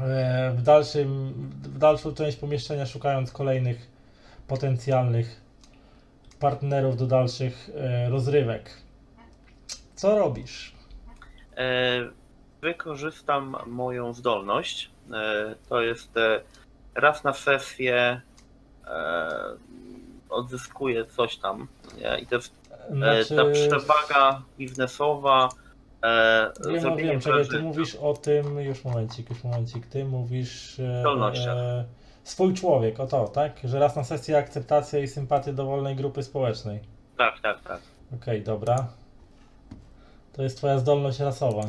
E, 0.00 0.52
w, 0.56 0.62
dalszym, 0.62 1.32
w 1.62 1.78
dalszą 1.78 2.14
część 2.14 2.36
pomieszczenia 2.36 2.86
szukając 2.86 3.32
kolejnych 3.32 3.90
potencjalnych 4.48 5.41
partnerów 6.42 6.96
do 6.96 7.06
dalszych 7.06 7.70
e, 7.74 8.10
rozrywek. 8.10 8.70
Co 9.94 10.18
robisz? 10.18 10.74
E, 11.56 11.64
wykorzystam 12.60 13.56
moją 13.66 14.12
zdolność. 14.12 14.90
E, 15.12 15.54
to 15.68 15.80
jest 15.80 16.10
raz 16.94 17.24
na 17.24 17.32
sesję 17.32 18.20
odzyskuję 20.30 21.04
coś 21.04 21.36
tam. 21.36 21.68
Nie? 21.98 22.18
I 22.18 22.26
to 22.26 22.34
jest 22.34 22.54
znaczy... 22.90 23.36
ta 23.36 23.44
przewaga 23.44 24.42
biznesowa 24.58 25.48
E, 26.02 26.52
wiem, 26.68 26.96
wiem, 26.96 27.20
czekaj, 27.20 27.48
ty 27.48 27.58
mówisz 27.58 27.94
o 27.94 28.14
tym, 28.14 28.60
już 28.60 28.84
momencik, 28.84 29.30
już 29.30 29.44
momencik, 29.44 29.86
ty 29.86 30.04
mówisz 30.04 30.80
e, 30.80 31.02
swój 32.24 32.54
człowiek, 32.54 33.00
o 33.00 33.06
to, 33.06 33.28
tak? 33.28 33.52
Że 33.64 33.78
raz 33.78 33.96
na 33.96 34.04
sesję 34.04 34.38
akceptacja 34.38 34.98
i 34.98 35.08
sympatia 35.08 35.52
dowolnej 35.52 35.96
grupy 35.96 36.22
społecznej. 36.22 36.80
Tak, 37.18 37.40
tak, 37.40 37.62
tak. 37.62 37.80
Okej, 38.14 38.42
dobra. 38.42 38.86
To 40.32 40.42
jest 40.42 40.56
twoja 40.56 40.78
zdolność 40.78 41.20
rasowa. 41.20 41.62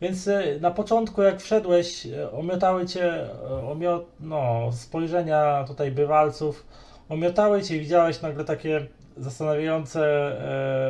Więc 0.00 0.28
e, 0.28 0.42
na 0.60 0.70
początku, 0.70 1.22
jak 1.22 1.40
wszedłeś, 1.40 2.06
e, 2.06 2.32
omiotały 2.32 2.86
cię 2.86 3.12
e, 3.12 3.68
omiot, 3.70 4.06
no, 4.20 4.68
spojrzenia 4.72 5.64
tutaj 5.66 5.90
bywalców, 5.90 6.66
omiotały 7.08 7.62
cię 7.62 7.76
i 7.76 7.80
widziałeś 7.80 8.22
nagle 8.22 8.44
takie 8.44 8.86
zastanawiające 9.16 10.02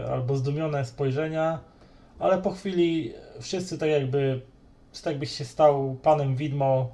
e, 0.06 0.12
albo 0.12 0.36
zdumione 0.36 0.84
spojrzenia 0.84 1.58
ale 2.18 2.42
po 2.42 2.50
chwili 2.50 3.12
wszyscy 3.40 3.78
tak 3.78 3.88
jakby, 3.88 4.40
tak 4.92 5.12
jakbyś 5.12 5.30
się 5.30 5.44
stał 5.44 5.96
panem 6.02 6.36
widmo, 6.36 6.90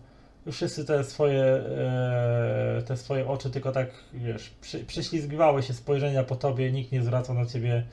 wszyscy 0.53 0.85
te 0.85 1.05
swoje, 1.05 1.43
e, 1.43 2.83
te 2.87 2.97
swoje 2.97 3.29
oczy 3.29 3.51
tylko 3.51 3.73
tak, 3.73 3.89
wiesz, 4.15 4.51
przy, 4.61 4.85
prześlizgiwały 4.85 5.63
się 5.63 5.73
spojrzenia 5.73 6.25
po 6.25 6.37
tobie, 6.37 6.73
nikt 6.73 6.93
nie 6.93 7.03
zwracał 7.03 7.35
na 7.35 7.47
ciebie 7.47 7.85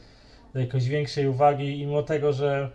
jakiejś 0.54 0.88
większej 0.88 1.28
uwagi 1.28 1.80
i 1.80 1.86
mimo 1.86 2.04
tego, 2.04 2.34
że 2.34 2.70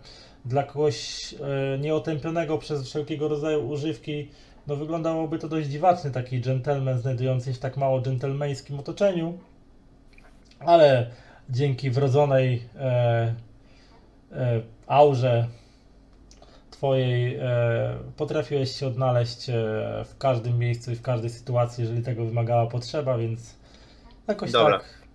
dla 0.45 0.63
kogoś 0.63 1.25
e, 1.33 1.77
nieotępionego 1.77 2.57
przez 2.57 2.85
wszelkiego 2.85 3.27
rodzaju 3.27 3.69
używki, 3.69 4.29
no 4.67 4.75
wyglądałoby 4.75 5.39
to 5.39 5.47
dość 5.47 5.69
dziwacznie, 5.69 6.11
taki 6.11 6.41
gentleman 6.41 6.99
znajdujący 6.99 7.45
się 7.45 7.53
w 7.53 7.59
tak 7.59 7.77
mało 7.77 8.01
dżentelmeńskim 8.01 8.79
otoczeniu, 8.79 9.37
ale 10.59 11.11
dzięki 11.49 11.91
wrodzonej 11.91 12.63
e, 12.75 13.35
E, 14.31 14.61
aurze 14.87 15.47
twojej 16.77 17.35
e, 17.35 17.97
potrafiłeś 18.17 18.71
się 18.71 18.87
odnaleźć 18.87 19.49
e, 19.49 19.53
w 20.05 20.17
każdym 20.17 20.59
miejscu 20.59 20.91
i 20.91 20.95
w 20.95 21.01
każdej 21.01 21.29
sytuacji, 21.29 21.83
jeżeli 21.83 22.03
tego 22.03 22.25
wymagała 22.25 22.67
potrzeba, 22.67 23.17
więc 23.17 23.57
jakoś 24.27 24.51
Dobra. 24.51 24.79
tak. 24.79 25.07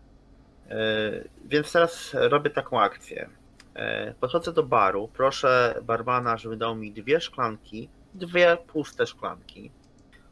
Więc 1.44 1.72
teraz 1.72 2.10
robię 2.14 2.50
taką 2.50 2.80
akcję. 2.80 3.28
Podchodzę 4.20 4.52
do 4.52 4.62
baru, 4.62 5.08
proszę 5.08 5.74
barmana, 5.82 6.36
żeby 6.36 6.56
dał 6.56 6.74
mi 6.74 6.92
dwie 6.92 7.20
szklanki, 7.20 7.88
dwie 8.14 8.56
puste 8.66 9.06
szklanki. 9.06 9.70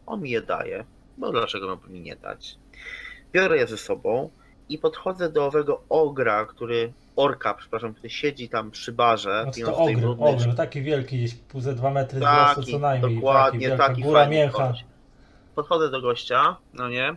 On 0.06 0.20
mi 0.20 0.30
je 0.30 0.42
daje, 0.42 0.84
bo 1.18 1.32
dlaczego 1.32 1.66
miałby 1.66 1.88
mi 1.88 2.00
nie 2.00 2.16
dać? 2.16 2.58
Biorę 3.32 3.56
je 3.56 3.66
ze 3.66 3.76
sobą 3.76 4.30
i 4.68 4.78
podchodzę 4.78 5.32
do 5.32 5.46
owego 5.46 5.82
ogra, 5.88 6.46
który 6.46 6.92
orka, 7.20 7.54
przepraszam, 7.54 7.94
który 7.94 8.10
siedzi 8.10 8.48
tam 8.48 8.70
przy 8.70 8.92
barze. 8.92 9.44
No 9.46 9.66
to 9.66 9.76
ogr, 9.76 10.00
brudnej... 10.00 10.34
ogr, 10.34 10.54
taki 10.56 10.82
wielki, 10.82 11.16
gdzieś 11.16 11.34
ze 11.54 11.74
dwa 11.74 11.90
metry 11.90 12.20
taki, 12.20 12.50
wzrostu 12.50 12.72
co 12.72 12.78
najmniej. 12.78 13.14
Dokładnie, 13.14 13.68
taki, 13.68 13.78
taki 13.78 14.02
góra 14.02 14.28
mięcha. 14.28 14.72
Podchodzę 15.54 15.90
do 15.90 16.00
gościa, 16.00 16.56
no 16.74 16.88
nie, 16.88 17.16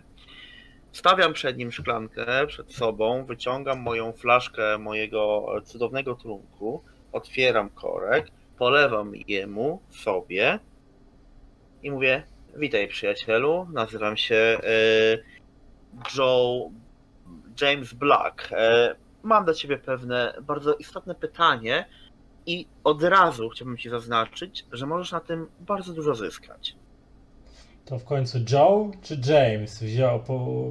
stawiam 0.91 1.33
przed 1.33 1.57
nim 1.57 1.71
szklankę, 1.71 2.47
przed 2.47 2.73
sobą, 2.73 3.25
wyciągam 3.25 3.79
moją 3.79 4.11
flaszkę 4.11 4.77
mojego 4.77 5.45
cudownego 5.65 6.15
trunku, 6.15 6.83
otwieram 7.11 7.69
korek, 7.69 8.27
polewam 8.57 9.11
jemu, 9.27 9.81
sobie 9.89 10.59
i 11.83 11.91
mówię, 11.91 12.23
witaj 12.55 12.87
przyjacielu, 12.87 13.67
nazywam 13.73 14.17
się 14.17 14.57
y, 15.15 15.23
Joe 16.17 16.71
James 17.61 17.93
Black. 17.93 18.49
Mam 19.23 19.45
do 19.45 19.53
Ciebie 19.53 19.77
pewne 19.77 20.33
bardzo 20.41 20.73
istotne 20.73 21.15
pytanie 21.15 21.85
i 22.45 22.65
od 22.83 23.03
razu 23.03 23.49
chciałbym 23.49 23.77
Ci 23.77 23.89
zaznaczyć, 23.89 24.65
że 24.71 24.85
możesz 24.85 25.11
na 25.11 25.19
tym 25.19 25.47
bardzo 25.59 25.93
dużo 25.93 26.15
zyskać. 26.15 26.75
To 27.85 27.99
w 27.99 28.03
końcu 28.03 28.37
Joe 28.51 28.91
czy 29.01 29.21
James 29.25 29.83
wziął, 29.83 30.23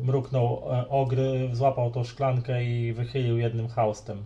mruknął 0.03 0.63
e, 0.71 0.89
ogry, 0.89 1.51
złapał 1.53 1.91
tą 1.91 2.05
szklankę 2.05 2.65
i 2.65 2.93
wychylił 2.93 3.39
jednym 3.39 3.69
haustem. 3.69 4.25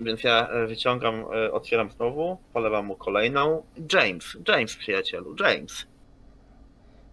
Więc 0.00 0.24
ja 0.24 0.48
e, 0.48 0.66
wyciągam, 0.66 1.14
e, 1.14 1.52
otwieram 1.52 1.90
znowu, 1.90 2.38
polewam 2.52 2.86
mu 2.86 2.96
kolejną. 2.96 3.62
James, 3.92 4.36
James 4.48 4.76
przyjacielu, 4.76 5.36
James. 5.40 5.86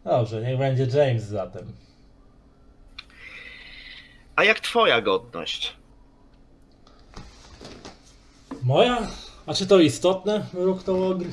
Dobrze, 0.04 0.41
niech 0.41 0.58
będzie 0.58 0.88
James 0.98 1.24
zatem. 1.24 1.74
A 4.36 4.44
jak 4.44 4.60
twoja 4.60 5.02
godność? 5.02 5.78
Moja? 8.64 9.07
A 9.45 9.53
czy 9.53 9.68
to 9.68 9.80
istotne? 9.80 10.45
Mruknął 10.53 11.03
ogr. 11.03 11.26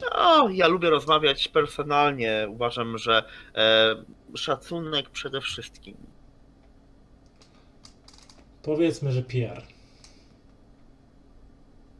No, 0.00 0.48
ja 0.48 0.66
lubię 0.66 0.90
rozmawiać 0.90 1.48
personalnie. 1.48 2.46
Uważam, 2.50 2.98
że 2.98 3.24
e, 3.54 3.96
szacunek 4.36 5.10
przede 5.10 5.40
wszystkim. 5.40 5.96
Powiedzmy, 8.62 9.12
że 9.12 9.22
PR. 9.22 9.62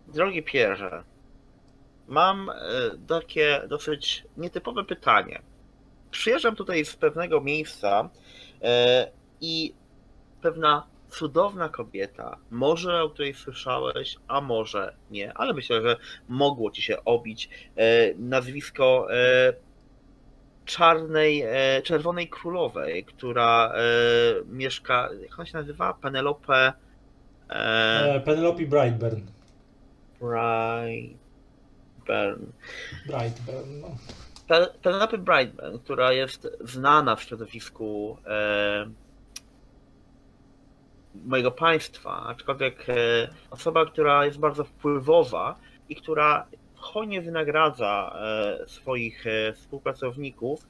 Drogi 0.06 0.42
Pierze, 0.42 1.04
mam 2.08 2.50
e, 2.50 2.54
takie 3.06 3.62
dosyć 3.68 4.24
nietypowe 4.36 4.84
pytanie. 4.84 5.42
Przyjeżdżam 6.10 6.56
tutaj 6.56 6.84
z 6.84 6.96
pewnego 6.96 7.40
miejsca 7.40 8.10
e, 8.62 9.10
i 9.40 9.74
pewna 10.42 10.86
cudowna 11.18 11.68
kobieta, 11.68 12.36
może 12.50 13.02
o 13.02 13.10
której 13.10 13.34
słyszałeś, 13.34 14.16
a 14.28 14.40
może 14.40 14.94
nie, 15.10 15.34
ale 15.34 15.54
myślę, 15.54 15.82
że 15.82 15.96
mogło 16.28 16.70
ci 16.70 16.82
się 16.82 17.04
obić 17.04 17.48
e, 17.76 18.14
nazwisko 18.14 19.06
e, 19.14 19.52
czarnej, 20.64 21.42
e, 21.42 21.82
czerwonej 21.82 22.28
królowej, 22.28 23.04
która 23.04 23.72
mieszka, 24.46 25.08
jak 25.22 25.38
ona 25.38 25.46
się 25.46 25.58
nazywa? 25.58 25.94
Penelope 25.94 26.72
Penelope 28.24 28.66
Brightburn. 28.66 29.20
Brightburn. 30.20 31.16
Brightburn, 33.06 33.80
no. 33.80 33.96
Pe- 34.48 34.78
Penelope 34.82 35.18
Brightburn, 35.18 35.78
która 35.78 36.12
jest 36.12 36.48
znana 36.60 37.16
w 37.16 37.22
środowisku 37.22 38.18
e, 38.26 38.86
mojego 41.24 41.50
państwa, 41.50 42.22
aczkolwiek 42.26 42.86
e, 42.88 42.94
osoba, 43.50 43.86
która 43.86 44.24
jest 44.24 44.38
bardzo 44.38 44.64
wpływowa 44.64 45.58
i 45.88 45.96
która 45.96 46.46
hojnie 46.74 47.22
wynagradza 47.22 48.16
e, 48.20 48.68
swoich 48.68 49.26
e, 49.26 49.52
współpracowników, 49.52 50.66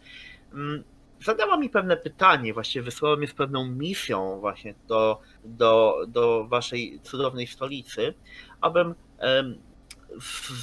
mm, 0.52 0.85
zadała 1.20 1.56
mi 1.56 1.70
pewne 1.70 1.97
pytanie, 1.97 2.55
właściwie 2.55 2.82
wysłała 2.82 3.16
mnie 3.16 3.28
z 3.28 3.35
pewną 3.35 3.66
misją 3.68 4.40
właśnie 4.40 4.74
do, 4.89 5.20
do, 5.44 5.97
do 6.09 6.44
waszej 6.44 7.01
cudownej 7.02 7.47
stolicy, 7.47 8.14
abym 8.60 8.94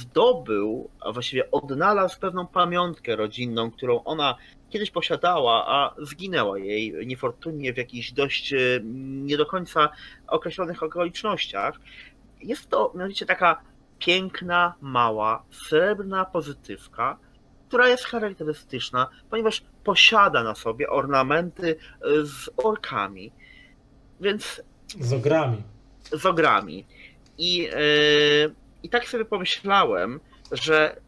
zdobył, 0.00 0.90
a 1.00 1.12
właściwie 1.12 1.50
odnalazł 1.50 2.20
pewną 2.20 2.46
pamiątkę 2.46 3.16
rodzinną, 3.16 3.70
którą 3.70 4.04
ona 4.04 4.36
kiedyś 4.70 4.90
posiadała, 4.90 5.64
a 5.66 5.94
zginęła 5.98 6.58
jej 6.58 7.06
niefortunnie 7.06 7.72
w 7.72 7.76
jakichś 7.76 8.12
dość 8.12 8.52
e, 8.52 8.56
nie 9.02 9.36
do 9.36 9.46
końca 9.46 9.88
określonych 10.26 10.82
okolicznościach. 10.82 11.80
Jest 12.42 12.68
to 12.70 12.92
mianowicie 12.94 13.26
taka 13.26 13.60
piękna, 13.98 14.74
mała, 14.80 15.42
srebrna 15.50 16.24
pozytywka, 16.24 17.18
która 17.68 17.88
jest 17.88 18.04
charakterystyczna, 18.04 19.08
ponieważ 19.30 19.62
posiada 19.84 20.42
na 20.42 20.54
sobie 20.54 20.90
ornamenty 20.90 21.76
e, 21.76 22.26
z 22.26 22.50
orkami. 22.56 23.32
Więc 24.20 24.62
Z 25.00 25.12
ogrami. 25.12 25.62
z 26.12 26.26
ogrami. 26.26 26.86
I, 27.38 27.68
e, 27.72 27.74
I 28.84 28.88
tak 28.88 29.08
sobie 29.08 29.24
pomyślałem, 29.24 30.20
że 30.52 31.00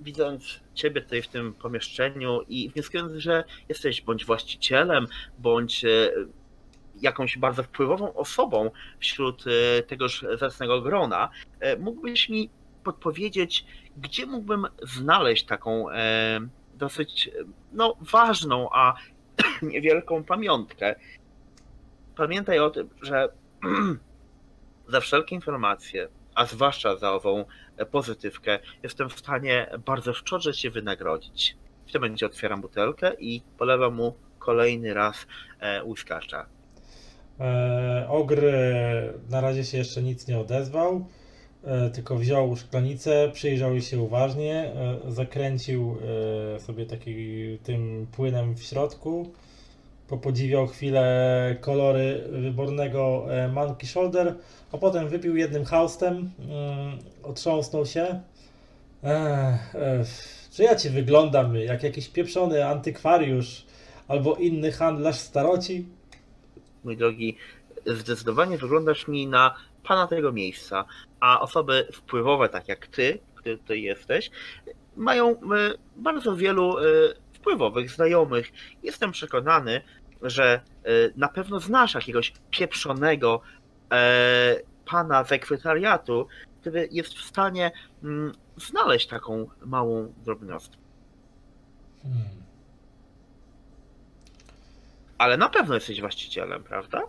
widząc 0.00 0.60
Ciebie 0.74 1.00
tutaj 1.00 1.22
w 1.22 1.28
tym 1.28 1.54
pomieszczeniu 1.54 2.40
i 2.48 2.70
wnioskując, 2.70 3.12
że 3.12 3.44
jesteś 3.68 4.02
bądź 4.02 4.24
właścicielem, 4.24 5.06
bądź 5.38 5.84
e, 5.84 6.10
jakąś 7.00 7.38
bardzo 7.38 7.62
wpływową 7.62 8.14
osobą 8.14 8.70
wśród 8.98 9.44
e, 9.46 9.82
tegoż 9.82 10.26
zacnego 10.38 10.80
grona, 10.80 11.30
e, 11.60 11.76
mógłbyś 11.76 12.28
mi 12.28 12.50
podpowiedzieć, 12.84 13.66
gdzie 13.96 14.26
mógłbym 14.26 14.66
znaleźć 14.82 15.44
taką 15.44 15.86
dosyć 16.74 17.30
no, 17.72 17.96
ważną, 18.00 18.68
a 18.72 18.94
niewielką 19.62 20.24
pamiątkę. 20.24 20.94
Pamiętaj 22.16 22.58
o 22.58 22.70
tym, 22.70 22.90
że 23.02 23.28
za 24.92 25.00
wszelkie 25.00 25.34
informacje, 25.34 26.08
a 26.34 26.46
zwłaszcza 26.46 26.96
za 26.96 27.12
ową 27.12 27.44
pozytywkę, 27.90 28.58
jestem 28.82 29.08
w 29.08 29.18
stanie 29.18 29.66
bardzo 29.86 30.14
szczodrze 30.14 30.54
się 30.54 30.70
wynagrodzić. 30.70 31.56
W 31.86 31.92
tym 31.92 32.00
momencie 32.00 32.26
otwieram 32.26 32.60
butelkę 32.60 33.14
i 33.18 33.42
polewam 33.58 33.94
mu 33.94 34.14
kolejny 34.38 34.94
raz 34.94 35.26
e, 35.60 35.84
łyskacza. 35.84 36.46
Ogr 38.08 38.44
e, 38.44 39.12
na 39.30 39.40
razie 39.40 39.64
się 39.64 39.78
jeszcze 39.78 40.02
nic 40.02 40.28
nie 40.28 40.38
odezwał, 40.38 41.06
e, 41.64 41.90
tylko 41.90 42.16
wziął 42.16 42.56
szklanicę, 42.56 43.30
przyjrzał 43.32 43.72
jej 43.72 43.82
się 43.82 43.98
uważnie, 43.98 44.72
e, 45.06 45.12
zakręcił 45.12 45.96
e, 46.56 46.60
sobie 46.60 46.86
taki 46.86 47.14
tym 47.62 48.06
płynem 48.12 48.54
w 48.54 48.62
środku, 48.62 49.32
popodziwiał 50.08 50.66
chwilę 50.66 51.56
kolory 51.60 52.24
wybornego 52.30 53.26
e, 53.30 53.48
Monkey 53.48 53.88
Shoulder, 53.88 54.34
a 54.72 54.78
potem 54.78 55.08
wypił 55.08 55.36
jednym 55.36 55.64
haustem, 55.64 56.30
mm, 56.38 56.98
otrząsnął 57.22 57.86
się. 57.86 58.20
Ech, 59.02 59.74
e, 59.74 60.04
czy 60.52 60.62
ja 60.62 60.76
ci 60.76 60.90
wyglądam 60.90 61.56
jak 61.56 61.82
jakiś 61.82 62.08
pieprzony 62.08 62.66
antykwariusz 62.66 63.66
albo 64.08 64.34
inny 64.34 64.72
handlarz 64.72 65.18
staroci? 65.18 65.86
Mój 66.84 66.96
drogi, 66.96 67.36
zdecydowanie 67.86 68.58
wyglądasz 68.58 69.08
mi 69.08 69.26
na 69.26 69.54
pana 69.84 70.06
tego 70.06 70.32
miejsca, 70.32 70.84
a 71.20 71.40
osoby 71.40 71.88
wpływowe, 71.92 72.48
tak 72.48 72.68
jak 72.68 72.86
ty, 72.86 73.18
który 73.34 73.58
tutaj 73.58 73.82
jesteś, 73.82 74.30
mają 74.96 75.30
e, 75.30 75.36
bardzo 75.96 76.36
wielu 76.36 76.78
e, 76.78 76.82
wpływowych 77.44 77.90
znajomych. 77.90 78.52
Jestem 78.82 79.12
przekonany, 79.12 79.80
że 80.22 80.54
e, 80.54 80.60
na 81.16 81.28
pewno 81.28 81.60
znasz 81.60 81.94
jakiegoś 81.94 82.32
pieprzonego 82.50 83.40
e, 83.92 84.56
pana 84.86 85.24
sekretariatu, 85.24 86.26
który 86.60 86.88
jest 86.92 87.14
w 87.14 87.24
stanie 87.24 87.72
mm, 88.02 88.32
znaleźć 88.56 89.06
taką 89.06 89.46
małą 89.64 90.12
drobnostkę. 90.24 90.76
Hmm. 92.02 92.22
Ale 95.18 95.36
na 95.36 95.48
pewno 95.48 95.74
jesteś 95.74 96.00
właścicielem, 96.00 96.64
prawda? 96.64 97.02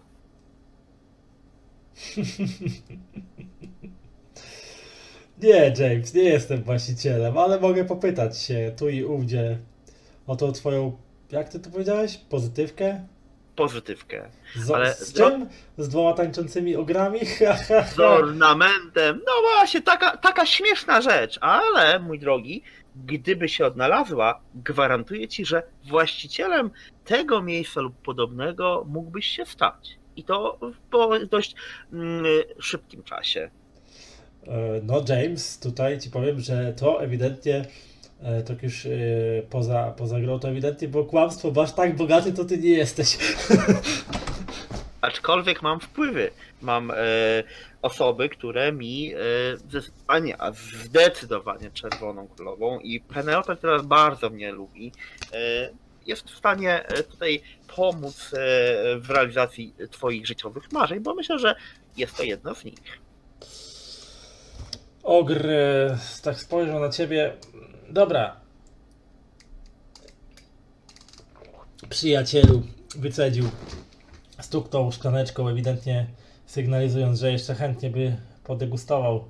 Nie, 5.44 5.74
James, 5.80 6.14
nie 6.14 6.24
jestem 6.24 6.64
właścicielem, 6.64 7.38
ale 7.38 7.60
mogę 7.60 7.86
popytać 7.86 8.38
się 8.41 8.74
tu 8.78 8.90
i 8.90 9.03
ówdzie 9.03 9.60
o 10.28 10.36
tą 10.36 10.52
twoją, 10.52 10.98
jak 11.32 11.50
ty 11.50 11.60
to 11.60 11.70
powiedziałeś, 11.70 12.18
pozytywkę? 12.18 13.08
Pozytywkę. 13.56 14.30
Z, 14.56 14.72
Ale- 14.72 14.94
z 14.94 15.14
czym? 15.14 15.50
Z 15.78 15.90
dwoma 15.90 16.14
tańczącymi 16.14 16.76
ogrami? 16.76 17.20
Z 17.96 18.00
ornamentem. 18.00 19.22
No 19.26 19.32
właśnie, 19.54 19.82
taka, 19.82 20.18
taka 20.18 20.46
śmieszna 20.46 21.02
rzecz, 21.02 21.38
ale 21.42 22.00
mój 22.00 22.20
drogi, 22.20 22.62
gdyby 23.06 23.50
się 23.50 23.66
odnalazła, 23.66 24.42
gwarantuję 24.56 25.28
ci, 25.28 25.46
że 25.46 25.64
właścicielem 25.90 26.72
tego 27.06 27.42
miejsca 27.42 27.82
lub 27.82 27.96
podobnego 27.96 28.86
mógłbyś 28.88 29.26
się 29.26 29.46
stać. 29.46 29.98
I 30.16 30.24
to 30.24 30.60
po 30.92 31.20
dość 31.20 31.56
mm, 31.94 32.26
szybkim 32.60 33.04
czasie. 33.04 33.50
E, 34.48 34.82
No, 34.84 35.02
James, 35.10 35.60
tutaj 35.60 36.00
ci 36.00 36.10
powiem, 36.10 36.40
że 36.40 36.74
to 36.74 37.02
ewidentnie, 37.04 37.66
tak 38.48 38.64
już 38.64 38.86
e, 38.86 38.90
poza, 39.50 39.94
poza 39.98 40.20
grą, 40.20 40.40
to 40.40 40.50
ewidentnie 40.50 40.88
było 40.88 41.06
kłamstwo, 41.06 41.52
bo 41.52 41.64
aż 41.64 41.74
tak 41.74 41.96
bogaty 41.96 42.34
to 42.34 42.46
ty 42.46 42.58
nie 42.58 42.70
jesteś. 42.70 43.18
Aczkolwiek 45.02 45.62
mam 45.62 45.80
wpływy. 45.80 46.32
Mam 46.62 46.92
e, 46.92 46.96
osoby, 47.82 48.30
które 48.30 48.72
mi 48.72 49.14
e, 49.14 49.18
zdecydowanie, 49.58 50.42
a 50.42 50.52
zdecydowanie 50.52 51.72
czerwoną 51.72 52.28
królową 52.28 52.80
i 52.80 53.00
Penelope, 53.00 53.56
która 53.56 53.84
bardzo 53.84 54.30
mnie 54.30 54.52
lubi, 54.52 54.92
e, 55.34 55.70
jest 56.06 56.30
w 56.30 56.38
stanie 56.38 56.84
tutaj 57.12 57.42
pomóc 57.76 58.32
w 59.00 59.10
realizacji 59.10 59.74
Twoich 59.92 60.28
życiowych 60.28 60.72
marzeń, 60.72 61.00
bo 61.00 61.16
myślę, 61.16 61.40
że 61.40 61.56
jest 61.98 62.18
to 62.18 62.24
jedno 62.24 62.56
z 62.56 62.64
nich. 62.66 63.00
Ogr 65.04 65.48
tak 66.24 66.40
spojrzał 66.40 66.80
na 66.80 66.90
ciebie. 66.90 67.34
Dobra. 67.90 68.36
Przyjacielu, 71.90 72.64
wycedził. 72.95 73.49
Stuknął 74.41 74.91
szklaneczką, 74.91 75.48
ewidentnie 75.48 76.07
sygnalizując, 76.45 77.20
że 77.20 77.32
jeszcze 77.32 77.56
chętnie 77.56 77.90
by 77.90 78.18
podegustował 78.44 79.26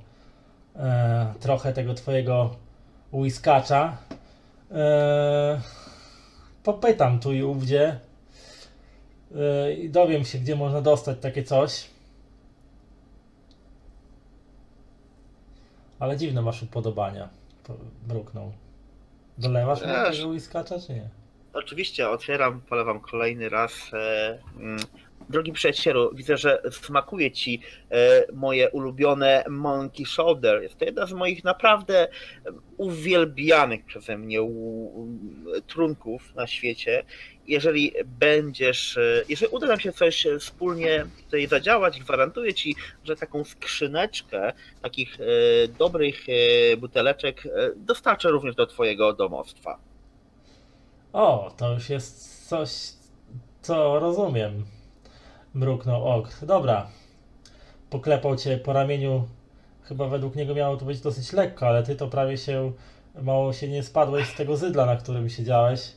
e, 0.76 1.34
trochę 1.40 1.74
tego 1.74 1.94
twojego 1.94 2.56
whiskacza. 3.14 3.98
E, 4.72 5.62
popytam 6.64 7.20
tu 7.20 7.34
i 7.34 7.44
ówdzie 7.44 8.00
e, 9.36 9.74
i 9.74 9.90
dowiem 9.90 10.26
się, 10.26 10.38
gdzie 10.38 10.56
można 10.56 10.82
dostać 10.82 11.18
takie 11.20 11.44
coś. 11.44 11.90
Ale 16.00 16.18
dziwne 16.18 16.42
masz 16.42 16.64
upodobania. 16.64 17.30
Mruknął. 18.08 18.52
Dolewasz 19.38 19.82
mu 19.82 19.88
Wiesz. 19.88 20.18
tego 20.18 20.30
whiskacza, 20.30 20.80
czy 20.80 20.94
nie? 20.94 21.10
Oczywiście 21.54 22.10
otwieram, 22.10 22.62
polewam 22.62 23.00
kolejny 23.00 23.50
raz. 23.50 23.74
E, 23.94 24.40
mm, 24.58 24.80
drogi 25.30 25.52
przyjacielu, 25.52 26.16
widzę, 26.16 26.38
że 26.38 26.62
smakuje 26.72 27.32
ci 27.32 27.62
e, 27.92 28.26
moje 28.34 28.70
ulubione 28.70 29.44
Monkey 29.50 30.06
Shoulder. 30.06 30.64
Jest 30.64 30.78
to 30.78 30.86
jedna 30.86 31.06
z 31.06 31.14
moich 31.14 31.44
naprawdę 31.44 32.08
uwielbianych 32.78 33.86
przeze 33.86 34.18
mnie 34.18 34.40
trunków 35.68 36.36
na 36.36 36.48
świecie. 36.48 37.04
Jeżeli 37.48 37.94
będziesz, 38.06 38.98
e, 38.98 39.24
jeżeli 39.30 39.52
uda 39.52 39.68
nam 39.68 39.80
się 39.80 39.92
coś 39.92 40.28
wspólnie 40.40 41.06
tutaj 41.24 41.48
zadziałać, 41.48 42.00
gwarantuję 42.00 42.54
ci, 42.54 42.76
że 43.04 43.16
taką 43.16 43.44
skrzyneczkę 43.44 44.54
takich 44.82 45.18
e, 45.20 45.24
dobrych 45.68 46.26
buteleczek 46.78 47.44
dostarczę 47.76 48.30
również 48.30 48.56
do 48.56 48.68
twojego 48.68 49.14
domostwa. 49.14 49.80
O, 51.14 51.54
to 51.58 51.74
już 51.74 51.90
jest 51.90 52.48
coś, 52.50 52.70
co 53.62 54.00
rozumiem. 54.00 54.66
Mruknął 55.56 56.08
Ok. 56.08 56.30
Dobra. 56.42 56.88
Poklepał 57.90 58.36
cię 58.36 58.58
po 58.58 58.74
ramieniu. 58.74 59.28
Chyba 59.84 60.08
według 60.08 60.36
niego 60.36 60.56
miało 60.56 60.78
to 60.78 60.86
być 60.86 61.02
dosyć 61.02 61.34
lekko, 61.34 61.68
ale 61.68 61.84
ty 61.84 61.96
to 61.96 62.08
prawie 62.08 62.38
się, 62.38 62.72
mało 63.22 63.54
się 63.54 63.68
nie 63.68 63.84
spadłeś 63.84 64.28
z 64.30 64.36
tego 64.36 64.58
zydla, 64.58 64.86
na 64.86 64.96
którym 64.96 65.30
siedziałeś. 65.30 65.92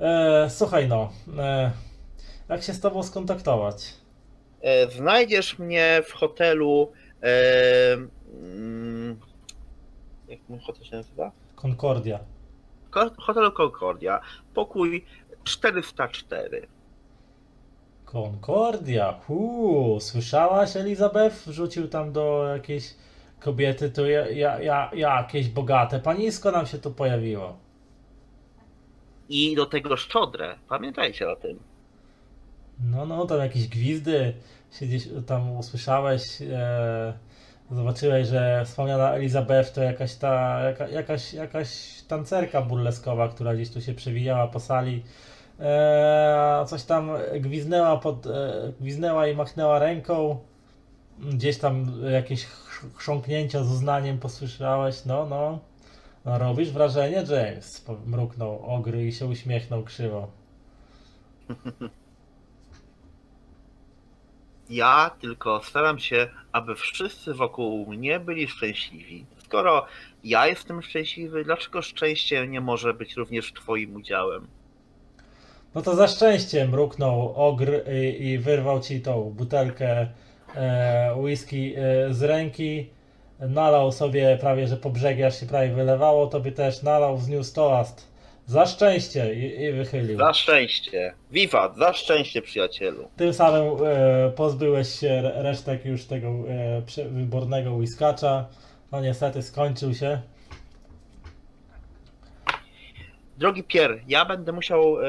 E, 0.00 0.46
słuchaj 0.50 0.88
no, 0.88 1.10
e, 1.38 1.70
jak 2.48 2.62
się 2.62 2.72
z 2.72 2.80
tobą 2.80 3.02
skontaktować? 3.02 3.94
E, 4.62 4.90
Znajdziesz 4.90 5.58
mnie 5.58 6.02
w 6.08 6.12
hotelu. 6.12 6.92
E, 7.22 7.92
mm, 8.42 9.20
jak 10.28 10.40
mój 10.48 10.58
hotel 10.60 10.84
się 10.84 10.96
nazywa? 10.96 11.32
Concordia. 11.56 12.18
Ko- 12.90 13.10
Hotelu 13.18 13.52
Concordia. 13.52 14.20
Pokój 14.54 15.04
404. 15.44 16.66
Concordia. 18.12 19.12
Huu, 19.26 20.00
słyszałaś 20.00 20.76
Elizabeth? 20.76 21.36
Wrzucił 21.46 21.88
tam 21.88 22.12
do 22.12 22.44
jakiejś 22.54 22.94
kobiety, 23.40 23.90
to 23.90 24.06
ja, 24.06 24.28
ja, 24.28 24.58
ja, 24.58 24.90
jakieś 24.94 25.48
bogate 25.48 26.00
panisko 26.00 26.50
nam 26.50 26.66
się 26.66 26.78
tu 26.78 26.90
pojawiło. 26.90 27.56
I 29.28 29.56
do 29.56 29.66
tego 29.66 29.96
szczodrę. 29.96 30.58
Pamiętajcie 30.68 31.30
o 31.30 31.36
tym. 31.36 31.58
No, 32.90 33.06
no, 33.06 33.26
tam 33.26 33.38
jakieś 33.38 33.68
gwizdy 33.68 34.34
się 34.72 34.86
gdzieś 34.86 35.08
tam 35.26 35.56
usłyszałeś, 35.56 36.42
e, 36.42 37.12
zobaczyłeś, 37.70 38.28
że 38.28 38.62
wspomniana 38.64 39.14
Elizabeth 39.14 39.72
to 39.72 39.82
jakaś 39.82 40.14
ta, 40.14 40.60
jaka, 40.60 40.88
jakaś, 40.88 41.34
jakaś 41.34 42.02
tancerka 42.08 42.62
burleskowa, 42.62 43.28
która 43.28 43.54
gdzieś 43.54 43.70
tu 43.70 43.80
się 43.80 43.94
przewijała 43.94 44.48
po 44.48 44.60
sali. 44.60 45.02
E, 45.62 46.64
coś 46.68 46.84
tam 46.84 47.10
gwiznęła, 47.40 47.96
pod, 47.96 48.26
e, 48.26 48.72
gwiznęła 48.80 49.26
i 49.26 49.36
machnęła 49.36 49.78
ręką. 49.78 50.40
Gdzieś 51.18 51.58
tam 51.58 51.92
jakieś 52.12 52.46
chrz- 52.46 52.96
chrząknięcia 52.96 53.64
z 53.64 53.72
uznaniem 53.72 54.18
posłyszałeś. 54.18 55.04
No, 55.04 55.26
no. 55.26 55.58
no 56.24 56.38
robisz 56.38 56.70
wrażenie, 56.70 57.24
James. 57.30 57.84
Mruknął 58.06 58.66
ogry 58.66 59.06
i 59.06 59.12
się 59.12 59.26
uśmiechnął 59.26 59.82
krzywo. 59.82 60.28
Ja 64.70 65.10
tylko 65.20 65.60
staram 65.64 65.98
się, 65.98 66.28
aby 66.52 66.74
wszyscy 66.74 67.34
wokół 67.34 67.86
mnie 67.86 68.20
byli 68.20 68.48
szczęśliwi. 68.48 69.26
Skoro 69.44 69.86
ja 70.24 70.46
jestem 70.46 70.82
szczęśliwy, 70.82 71.44
dlaczego 71.44 71.82
szczęście 71.82 72.48
nie 72.48 72.60
może 72.60 72.94
być 72.94 73.16
również 73.16 73.52
Twoim 73.52 73.96
udziałem? 73.96 74.46
No 75.74 75.82
to 75.82 75.96
za 75.96 76.08
szczęście 76.08 76.68
mruknął 76.68 77.32
ogr 77.36 77.70
i, 77.92 78.26
i 78.26 78.38
wyrwał 78.38 78.80
ci 78.80 79.00
tą 79.00 79.22
butelkę 79.30 80.06
e, 80.54 81.14
whisky 81.16 81.74
e, 81.76 82.14
z 82.14 82.22
ręki. 82.22 82.90
Nalał 83.40 83.92
sobie 83.92 84.38
prawie, 84.40 84.66
że 84.68 84.76
po 84.76 84.90
brzegi 84.90 85.24
aż 85.24 85.40
się 85.40 85.46
prawie 85.46 85.68
wylewało. 85.68 86.26
Tobie 86.26 86.52
też 86.52 86.82
nalał, 86.82 87.16
wzniósł 87.16 87.54
toast. 87.54 88.12
Za 88.46 88.66
szczęście 88.66 89.34
i, 89.34 89.62
i 89.62 89.72
wychylił. 89.72 90.18
Za 90.18 90.34
szczęście. 90.34 91.12
Wiwat, 91.30 91.76
za 91.76 91.92
szczęście, 91.92 92.42
przyjacielu. 92.42 93.08
Tym 93.16 93.34
samym 93.34 93.64
e, 93.86 94.30
pozbyłeś 94.30 94.88
się 95.00 95.10
re- 95.10 95.42
resztek 95.42 95.84
już 95.84 96.04
tego 96.04 96.28
e, 96.28 96.82
wybornego 97.08 97.72
whiskacza. 97.72 98.46
No 98.92 99.00
niestety 99.00 99.42
skończył 99.42 99.94
się. 99.94 100.20
Drogi 103.36 103.64
Pier, 103.64 104.00
ja 104.08 104.24
będę 104.24 104.52
musiał 104.52 105.00
e, 105.00 105.06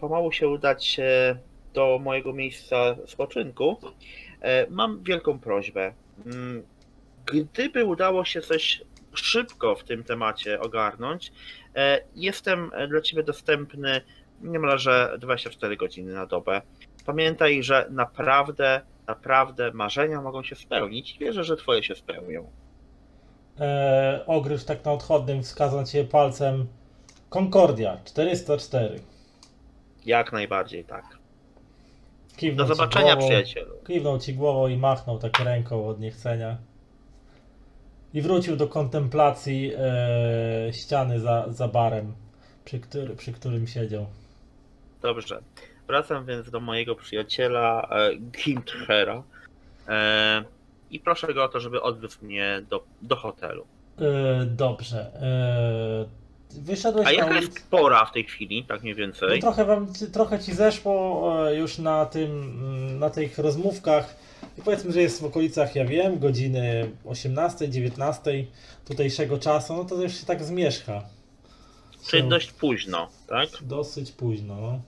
pomału 0.00 0.32
się 0.32 0.48
udać 0.48 1.00
e, 1.00 1.36
do 1.74 1.98
mojego 2.02 2.32
miejsca 2.32 2.96
spoczynku. 3.06 3.76
E, 4.40 4.66
mam 4.70 5.02
wielką 5.02 5.38
prośbę. 5.38 5.92
Mm, 6.26 6.62
Gdyby 7.26 7.84
udało 7.84 8.24
się 8.24 8.40
coś 8.40 8.82
szybko 9.14 9.74
w 9.74 9.84
tym 9.84 10.04
temacie 10.04 10.60
ogarnąć, 10.60 11.32
jestem 12.14 12.70
dla 12.88 13.00
Ciebie 13.00 13.22
dostępny 13.22 14.00
niemalże 14.42 15.16
24 15.18 15.76
godziny 15.76 16.12
na 16.12 16.26
dobę. 16.26 16.62
Pamiętaj, 17.06 17.62
że 17.62 17.86
naprawdę, 17.90 18.80
naprawdę 19.06 19.72
marzenia 19.72 20.22
mogą 20.22 20.42
się 20.42 20.56
spełnić. 20.56 21.18
Wierzę, 21.18 21.44
że 21.44 21.56
Twoje 21.56 21.82
się 21.82 21.94
spełnią. 21.94 22.50
E, 23.60 24.24
ogryż 24.26 24.64
tak 24.64 24.84
na 24.84 24.92
odchodnym 24.92 25.42
wskazał 25.42 25.84
ciebie 25.84 26.08
palcem. 26.08 26.66
Concordia 27.36 27.98
404. 28.04 29.00
Jak 30.06 30.32
najbardziej 30.32 30.84
tak. 30.84 31.04
Kiwnął 32.36 32.66
Do 32.66 32.74
zobaczenia, 32.74 33.14
głową. 33.14 33.28
przyjacielu. 33.28 33.74
Kiwnął 33.86 34.18
ci 34.18 34.34
głową 34.34 34.68
i 34.68 34.76
machnął 34.76 35.18
tak 35.18 35.38
ręką 35.38 35.88
od 35.88 36.00
niechcenia. 36.00 36.56
I 38.14 38.22
wrócił 38.22 38.56
do 38.56 38.68
kontemplacji 38.68 39.72
e, 39.78 40.72
ściany 40.72 41.20
za, 41.20 41.44
za 41.48 41.68
barem, 41.68 42.14
przy, 42.64 42.80
który, 42.80 43.16
przy 43.16 43.32
którym 43.32 43.66
siedział. 43.66 44.06
Dobrze. 45.02 45.40
Wracam 45.86 46.26
więc 46.26 46.50
do 46.50 46.60
mojego 46.60 46.94
przyjaciela 46.94 47.88
e, 47.90 48.10
e, 49.88 50.44
i 50.90 51.00
proszę 51.00 51.34
go 51.34 51.44
o 51.44 51.48
to, 51.48 51.60
żeby 51.60 51.82
odwiózł 51.82 52.24
mnie 52.24 52.62
do, 52.70 52.84
do 53.02 53.16
hotelu. 53.16 53.66
E, 53.98 54.46
dobrze. 54.46 55.12
E, 55.22 56.25
wyszedłeś 56.58 57.06
A 57.06 57.12
jaka 57.12 57.40
jest 57.40 57.70
pora 57.70 58.04
w 58.04 58.12
tej 58.12 58.24
chwili, 58.24 58.64
tak 58.64 58.82
mniej 58.82 58.94
No 58.94 58.98
więcej? 58.98 59.40
trochę, 59.40 59.64
wam, 59.64 59.92
trochę 60.12 60.38
ci 60.38 60.54
zeszło 60.54 61.46
e, 61.48 61.56
już 61.56 61.78
na 61.78 62.06
tym, 62.06 62.30
mm, 62.30 62.98
na 62.98 63.10
tych 63.10 63.38
rozmówkach. 63.38 64.16
I 64.58 64.62
powiedzmy, 64.62 64.92
że 64.92 65.02
jest 65.02 65.22
w 65.22 65.24
okolicach, 65.24 65.74
ja 65.74 65.84
wiem, 65.84 66.18
godziny 66.18 66.90
18, 67.04 67.68
19 67.68 68.44
tutejszego 68.84 69.38
czasu, 69.38 69.76
no 69.76 69.84
to 69.84 70.02
już 70.02 70.20
się 70.20 70.26
tak 70.26 70.44
zmierzcha. 70.44 71.02
Czyli 72.08 72.28
dość 72.28 72.52
późno, 72.52 73.08
tak? 73.26 73.48
dosyć 73.62 74.12
późno. 74.12 74.56
No. 74.60 74.80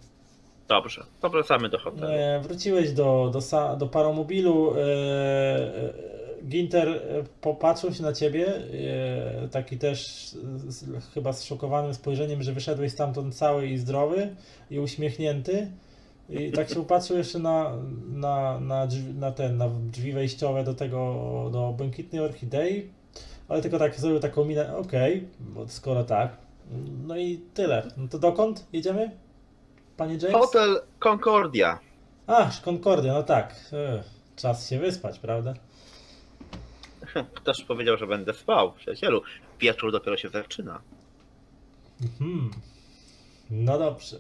Dobrze, 0.69 1.05
to 1.21 1.31
wracamy 1.31 1.69
do 1.69 1.79
hotelu. 1.79 2.13
E, 2.13 2.41
wróciłeś 2.41 2.93
do, 2.93 3.33
do, 3.33 3.77
do 3.77 3.87
paromobilu. 3.87 4.75
E, 4.75 4.79
e, 4.79 6.18
Ginter 6.45 6.89
e, 6.89 7.25
popatrzył 7.41 7.95
się 7.95 8.03
na 8.03 8.13
ciebie, 8.13 8.47
e, 9.45 9.49
taki 9.49 9.79
też 9.79 10.29
z, 10.69 10.85
chyba 11.15 11.33
zszokowanym 11.33 11.95
spojrzeniem, 11.95 12.43
że 12.43 12.53
wyszedłeś 12.53 12.93
stamtąd 12.93 13.35
cały 13.35 13.67
i 13.67 13.79
zdrowy 13.79 14.37
i 14.71 14.79
uśmiechnięty. 14.79 15.71
I 16.29 16.53
tak 16.53 16.69
się 16.69 16.81
upatrzył 16.81 17.17
jeszcze 17.17 17.39
na, 17.39 17.73
na, 18.09 18.61
na, 18.61 18.87
drzwi, 18.87 19.15
na 19.15 19.33
ten, 19.33 19.57
na 19.57 19.69
drzwi 19.69 20.13
wejściowe 20.13 20.65
do 20.65 20.75
tego, 20.75 20.99
do 21.53 21.75
błękitnej 21.77 22.23
orchidei, 22.23 22.91
ale 23.49 23.63
tylko 23.63 23.79
tak 23.79 24.01
zrobił 24.01 24.21
taką 24.21 24.45
minę, 24.45 24.77
okej, 24.77 25.29
bo 25.41 25.69
skoro 25.69 26.05
tak. 26.05 26.37
No 27.07 27.17
i 27.17 27.41
tyle. 27.55 27.91
No 27.97 28.09
to 28.09 28.19
dokąd 28.19 28.67
jedziemy? 28.73 29.11
Panie 29.97 30.15
James? 30.23 30.33
Hotel 30.33 30.81
Concordia. 30.99 31.79
Ach, 32.27 32.63
Concordia, 32.63 33.13
no 33.13 33.23
tak. 33.23 33.55
E, 33.73 34.03
czas 34.37 34.69
się 34.69 34.79
wyspać, 34.79 35.19
prawda? 35.19 35.55
Ktoś 37.35 37.65
powiedział, 37.65 37.97
że 37.97 38.07
będę 38.07 38.35
spał, 38.35 38.73
przyjacielu. 38.73 39.23
Wieczór 39.61 39.93
dopiero 39.93 40.17
się 40.17 40.29
zaczyna. 40.29 40.81
Mhm. 42.03 42.51
No 43.51 43.79
dobrze. 43.79 44.17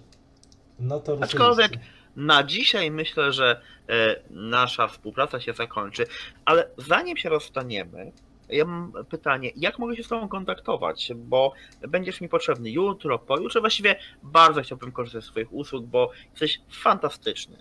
No 0.78 1.00
to 1.00 1.18
Aczkolwiek 1.20 1.72
na 2.16 2.42
dzisiaj 2.44 2.90
myślę, 2.90 3.32
że 3.32 3.60
e, 3.88 4.16
nasza 4.30 4.88
współpraca 4.88 5.40
się 5.40 5.52
zakończy, 5.52 6.06
ale 6.44 6.68
zanim 6.76 7.16
się 7.16 7.28
rozstaniemy, 7.28 8.12
ja 8.48 8.64
mam 8.64 8.92
pytanie, 9.08 9.50
jak 9.56 9.78
mogę 9.78 9.96
się 9.96 10.02
z 10.02 10.08
Tobą 10.08 10.28
kontaktować? 10.28 11.12
Bo 11.16 11.52
będziesz 11.88 12.20
mi 12.20 12.28
potrzebny 12.28 12.70
jutro, 12.70 13.18
pojutrze. 13.18 13.60
Właściwie 13.60 13.96
bardzo 14.22 14.62
chciałbym 14.62 14.92
korzystać 14.92 15.24
z 15.24 15.28
Twoich 15.28 15.52
usług, 15.52 15.86
bo 15.86 16.10
jesteś 16.30 16.60
fantastyczny. 16.70 17.56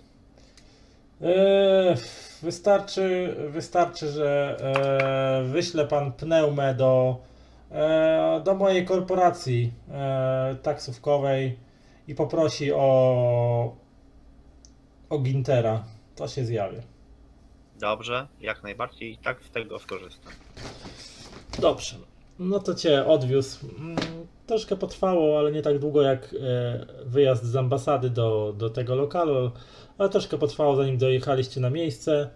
Eee, 1.22 1.96
wystarczy, 2.42 3.36
wystarczy, 3.48 4.08
że 4.08 4.56
e, 4.60 5.44
wyśle 5.44 5.86
pan 5.86 6.12
pneumę 6.12 6.74
do, 6.74 7.20
e, 7.70 8.40
do 8.44 8.54
mojej 8.54 8.84
korporacji 8.84 9.72
e, 9.90 10.56
taksówkowej 10.62 11.58
i 12.08 12.14
poprosi 12.14 12.72
o, 12.72 13.76
o 15.10 15.18
Gintera. 15.18 15.84
To 16.16 16.28
się 16.28 16.44
zjawi. 16.44 16.76
Dobrze, 17.80 18.28
jak 18.40 18.62
najbardziej 18.62 19.12
i 19.12 19.18
tak 19.18 19.42
z 19.44 19.50
tego 19.50 19.78
skorzystam. 19.78 20.32
Dobrze. 21.58 21.96
No 22.38 22.60
to 22.60 22.74
cię 22.74 23.06
odwiózł. 23.06 23.66
Mm, 23.78 23.96
Troszkę 24.46 24.76
potrwało, 24.76 25.38
ale 25.38 25.52
nie 25.52 25.62
tak 25.62 25.78
długo 25.78 26.02
jak 26.02 26.34
e, 26.40 26.86
wyjazd 27.06 27.44
z 27.44 27.56
ambasady 27.56 28.10
do, 28.10 28.54
do 28.58 28.70
tego 28.70 28.94
lokalu, 28.94 29.50
ale 29.98 30.08
troszkę 30.08 30.38
potrwało 30.38 30.76
zanim 30.76 30.98
dojechaliście 30.98 31.60
na 31.60 31.70
miejsce. 31.70 32.28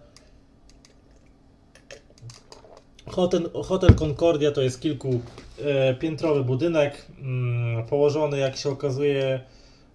Hotel, 3.07 3.49
Hotel 3.63 3.95
Concordia 3.95 4.51
to 4.51 4.61
jest 4.61 4.81
kilkupiętrowy 4.81 6.43
budynek, 6.43 7.05
mm, 7.19 7.85
położony 7.85 8.37
jak 8.37 8.57
się 8.57 8.69
okazuje 8.69 9.39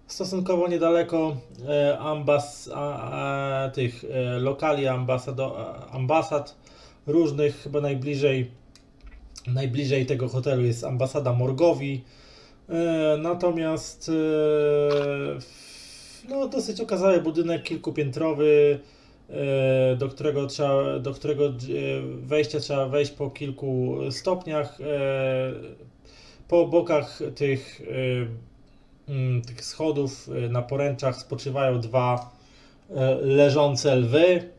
stosunkowo 0.07 0.67
niedaleko 0.67 1.37
e, 1.67 1.99
ambas, 1.99 2.69
tych 3.73 4.03
e, 4.03 4.39
lokali 4.39 4.87
ambasado, 4.87 5.75
ambasad 5.91 6.55
różnych, 7.07 7.55
chyba 7.55 7.81
najbliżej 7.81 8.51
Najbliżej 9.47 10.05
tego 10.05 10.27
hotelu 10.27 10.63
jest 10.63 10.83
ambasada 10.83 11.33
Morgowi. 11.33 12.03
E, 12.69 13.17
Natomiast 13.17 14.09
e, 14.09 14.13
no, 16.29 16.47
dosyć 16.47 16.81
okazały 16.81 17.21
budynek 17.21 17.63
kilkupiętrowy, 17.63 18.79
e, 19.29 19.95
do 19.95 20.09
którego, 20.09 20.47
trzeba, 20.47 20.99
do 20.99 21.13
którego 21.13 21.53
wejścia 22.21 22.59
trzeba 22.59 22.87
wejść 22.87 23.11
po 23.11 23.29
kilku 23.29 23.97
stopniach. 24.11 24.77
Po 26.47 26.67
bokach 26.67 27.19
tych, 27.35 27.81
mm, 29.07 29.41
tych 29.41 29.65
schodów 29.65 30.29
na 30.49 30.61
poręczach 30.61 31.17
spoczywają 31.17 31.79
dwa 31.79 32.31
leżące 33.21 33.95
lwy. 33.95 34.49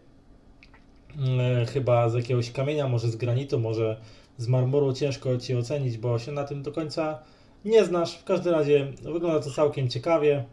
Chyba 1.72 2.08
z 2.08 2.14
jakiegoś 2.14 2.50
kamienia, 2.50 2.88
może 2.88 3.08
z 3.08 3.16
granitu, 3.16 3.58
może 3.58 3.96
z 4.40 4.48
marmuru 4.48 4.92
ciężko 4.92 5.38
Ci 5.38 5.56
ocenić, 5.56 5.98
bo 5.98 6.18
się 6.18 6.32
na 6.32 6.44
tym 6.44 6.62
do 6.62 6.72
końca 6.72 7.18
nie 7.64 7.84
znasz. 7.84 8.18
W 8.18 8.24
każdym 8.24 8.52
razie 8.52 8.92
wygląda 9.02 9.40
to 9.40 9.50
całkiem 9.50 9.88
ciekawie. 9.88 10.44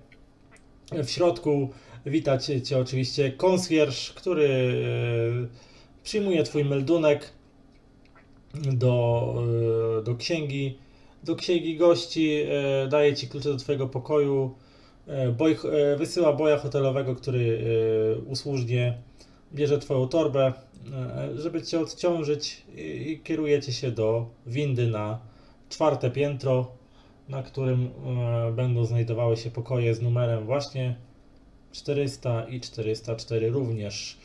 W 0.92 1.10
środku 1.10 1.70
witać 2.06 2.46
Cię 2.64 2.80
oczywiście 2.80 3.32
konsjerż, 3.32 4.14
który 4.14 4.46
e, 4.46 6.04
przyjmuje 6.04 6.44
Twój 6.44 6.66
meldunek 6.66 7.32
do, 8.54 9.34
e, 10.00 10.04
do 10.04 10.16
księgi. 10.16 10.78
Do 11.24 11.36
księgi 11.36 11.78
gości 11.78 12.32
e, 12.34 12.88
daje 12.88 13.16
Ci 13.16 13.28
klucze 13.28 13.50
do 13.50 13.58
Twojego 13.58 13.88
pokoju. 13.88 14.56
Boj, 15.38 15.58
wysyła 15.98 16.34
boja 16.34 16.58
hotelowego, 16.58 17.16
który 17.16 17.62
usłużnie 18.26 18.98
bierze 19.54 19.78
Twoją 19.78 20.08
torbę, 20.08 20.54
żeby 21.36 21.62
Cię 21.62 21.80
odciążyć 21.80 22.64
i, 22.76 23.22
kierujecie 23.24 23.74
się 23.74 23.92
do 23.92 24.30
windy 24.46 24.88
na 24.88 25.20
czwarte 25.70 26.12
piętro, 26.12 26.72
na 27.30 27.44
którym 27.44 27.90
e, 28.48 28.52
będą 28.52 28.86
znajdowały 28.86 29.38
się 29.38 29.52
pokoje 29.52 29.96
z 29.96 30.02
numerem 30.02 30.46
właśnie 30.46 30.96
400 31.72 32.44
i 32.44 32.62
404 32.62 33.50
również. 33.50 34.18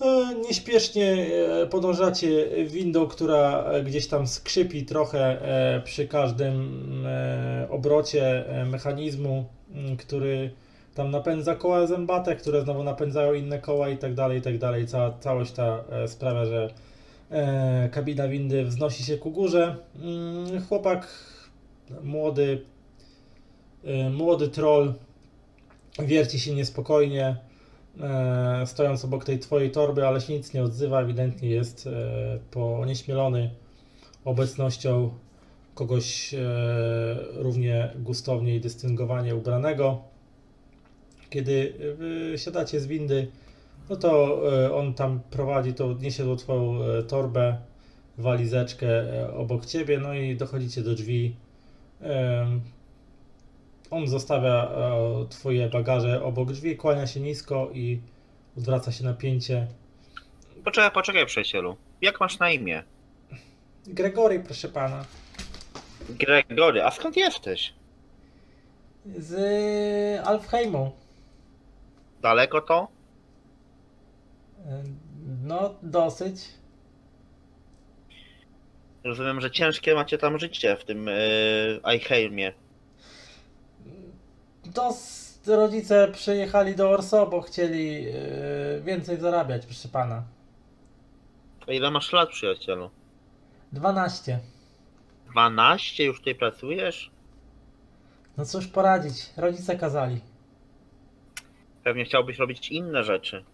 E, 0.00 0.34
Nieśpiesznie 0.48 1.26
e, 1.62 1.66
podążacie 1.66 2.46
windą, 2.66 3.06
która 3.06 3.64
e, 3.64 3.82
gdzieś 3.82 4.06
tam 4.06 4.26
skrzypi 4.26 4.84
trochę 4.84 5.42
e, 5.42 5.80
przy 5.80 6.08
każdym 6.08 7.06
e, 7.06 7.66
obrocie 7.70 8.48
e, 8.48 8.64
mechanizmu, 8.64 9.44
który 9.98 10.50
tam 11.00 11.10
napędza 11.10 11.54
koła 11.54 11.86
zębate, 11.86 12.36
które 12.36 12.62
znowu 12.62 12.84
napędzają 12.84 13.34
inne 13.34 13.58
koła 13.58 13.88
i 13.88 13.98
tak 13.98 14.14
dalej, 14.14 14.38
i 14.38 14.42
tak 14.42 14.58
dalej. 14.58 14.86
Cała, 14.86 15.18
całość 15.20 15.52
ta 15.52 15.84
e, 15.90 16.08
sprawia, 16.08 16.44
że 16.44 16.70
e, 17.30 17.88
kabina 17.92 18.28
windy 18.28 18.64
wznosi 18.64 19.04
się 19.04 19.18
ku 19.18 19.30
górze. 19.30 19.76
Mm, 19.96 20.62
Chłopak 20.68 21.08
młody, 22.02 22.62
e, 23.84 24.10
młody 24.10 24.48
troll 24.48 24.94
wierci 25.98 26.40
się 26.40 26.54
niespokojnie, 26.54 27.36
e, 28.00 28.66
stojąc 28.66 29.04
obok 29.04 29.24
tej 29.24 29.38
twojej 29.38 29.70
torby, 29.70 30.06
ale 30.06 30.20
się 30.20 30.32
nic 30.32 30.54
nie 30.54 30.62
odzywa. 30.62 31.00
Ewidentnie 31.00 31.50
jest 31.50 31.86
e, 31.86 32.38
ponieśmielony 32.50 33.50
obecnością 34.24 35.10
kogoś 35.74 36.34
e, 36.34 36.38
równie 37.34 37.92
gustownie 37.98 38.56
i 38.56 38.60
dystyngowanie 38.60 39.34
ubranego. 39.36 40.09
Kiedy 41.30 41.74
wy 41.98 42.38
siadacie 42.38 42.80
z 42.80 42.86
windy, 42.86 43.30
no 43.90 43.96
to 43.96 44.40
e, 44.64 44.74
on 44.74 44.94
tam 44.94 45.20
prowadzi, 45.30 45.74
to 45.74 45.92
niesie 45.92 46.24
tą 46.24 46.36
twoją 46.36 46.84
e, 46.84 47.02
torbę, 47.02 47.56
walizeczkę 48.18 48.88
e, 48.88 49.34
obok 49.34 49.66
ciebie, 49.66 49.98
no 49.98 50.14
i 50.14 50.36
dochodzicie 50.36 50.82
do 50.82 50.94
drzwi. 50.94 51.34
On 53.90 54.08
zostawia 54.08 54.70
e, 54.70 55.26
twoje 55.28 55.68
bagaże 55.68 56.22
obok 56.22 56.52
drzwi, 56.52 56.76
kłania 56.76 57.06
się 57.06 57.20
nisko 57.20 57.70
i 57.74 58.00
odwraca 58.58 58.92
się 58.92 59.04
napięcie. 59.04 59.66
Poczekaj, 60.64 60.90
poczekaj, 60.90 61.26
przyjacielu. 61.26 61.76
Jak 62.02 62.20
masz 62.20 62.38
na 62.38 62.50
imię? 62.50 62.82
Gregory, 63.86 64.40
proszę 64.40 64.68
pana. 64.68 65.04
Gregory, 66.08 66.82
a 66.82 66.90
skąd 66.90 67.16
jesteś? 67.16 67.72
Z 69.16 70.26
Alfheimu. 70.26 70.92
Daleko 72.22 72.60
to? 72.60 72.88
No, 75.44 75.74
dosyć. 75.82 76.48
Rozumiem, 79.04 79.40
że 79.40 79.50
ciężkie 79.50 79.94
macie 79.94 80.18
tam 80.18 80.38
życie 80.38 80.76
w 80.76 80.84
tym 80.84 81.06
yy, 81.06 81.80
Eichheimie. 81.84 82.52
To 84.74 84.88
s- 84.90 85.40
rodzice 85.46 86.08
przyjechali 86.12 86.76
do 86.76 86.90
Orso, 86.90 87.26
bo 87.26 87.40
chcieli 87.40 88.06
e, 88.08 88.12
więcej 88.80 89.16
zarabiać, 89.20 89.66
proszę 89.66 89.88
pana. 89.88 90.22
A 91.68 91.72
ile 91.72 91.90
masz 91.90 92.12
lat, 92.12 92.28
przyjacielu? 92.28 92.90
12. 93.72 94.38
12? 95.30 96.04
Już 96.04 96.18
tutaj 96.18 96.34
pracujesz? 96.34 97.10
No 98.36 98.44
cóż 98.46 98.66
poradzić, 98.66 99.30
rodzice 99.36 99.76
kazali. 99.78 100.20
Pewnie 101.84 102.04
chciałbyś 102.04 102.38
robić 102.38 102.68
inne 102.68 103.04
rzeczy. 103.04 103.44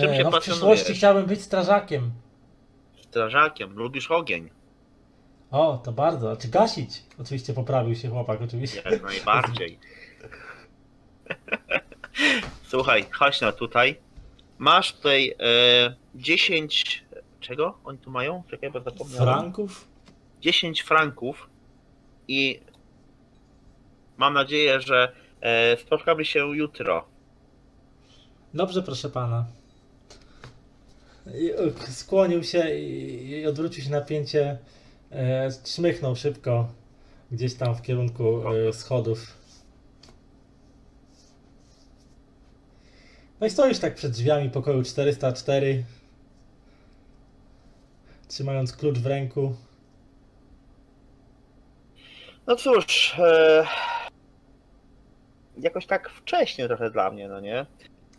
Czym 0.00 0.10
E, 0.10 0.16
się 0.16 0.24
no 0.24 0.30
w 0.30 0.40
przyszłości 0.40 0.94
chciałbym 0.94 1.26
być 1.26 1.42
strażakiem. 1.42 2.10
Strażakiem, 3.02 3.76
lubisz 3.76 4.10
ogień. 4.10 4.50
O, 5.50 5.80
to 5.84 5.92
bardzo. 5.92 6.36
Czy 6.36 6.48
gasić? 6.48 7.02
Oczywiście 7.20 7.54
poprawił 7.54 7.94
się 7.94 8.08
chłopak, 8.08 8.42
oczywiście. 8.42 8.82
Jak 8.90 9.02
najbardziej. 9.02 9.78
Słuchaj, 12.70 13.04
chodź 13.12 13.40
na 13.40 13.52
tutaj. 13.52 13.96
Masz 14.58 14.92
tutaj 14.92 15.34
e, 15.40 15.94
10. 16.14 17.04
Czego 17.40 17.78
oni 17.84 17.98
tu 17.98 18.10
mają? 18.10 18.42
Czekaj, 18.50 18.70
bo 18.70 18.80
zapomniałem. 18.80 19.24
Franków? 19.24 19.88
10 20.40 20.82
franków 20.82 21.48
i 22.28 22.60
mam 24.16 24.34
nadzieję, 24.34 24.80
że 24.80 25.04
e, 25.04 25.08
spotkamy 25.82 26.24
się 26.24 26.56
jutro. 26.56 27.04
Dobrze, 28.54 28.82
proszę 28.82 29.10
pana. 29.10 29.46
E, 31.26 31.92
Skłonił 31.92 32.44
się 32.44 32.76
i, 32.76 33.46
odwrócił 33.46 33.84
się 33.84 33.90
napięcie. 33.90 34.58
E, 35.10 35.48
czmychnął 35.64 36.16
szybko 36.16 36.68
gdzieś 37.32 37.54
tam 37.54 37.74
w 37.74 37.82
kierunku 37.82 38.42
e, 38.48 38.72
schodów. 38.72 39.44
No 43.40 43.46
i 43.46 43.50
stoisz 43.50 43.78
tak 43.78 43.94
przed 43.94 44.12
drzwiami 44.12 44.50
pokoju 44.50 44.82
404. 44.82 45.84
Trzymając 48.28 48.76
klucz 48.76 48.98
w 48.98 49.06
ręku. 49.06 49.56
No 52.46 52.56
cóż, 52.56 53.14
e, 53.18 53.66
jakoś 55.58 55.86
tak 55.86 56.10
wcześnie 56.10 56.68
trochę 56.68 56.90
dla 56.90 57.10
mnie, 57.10 57.28
no 57.28 57.40
nie? 57.40 57.66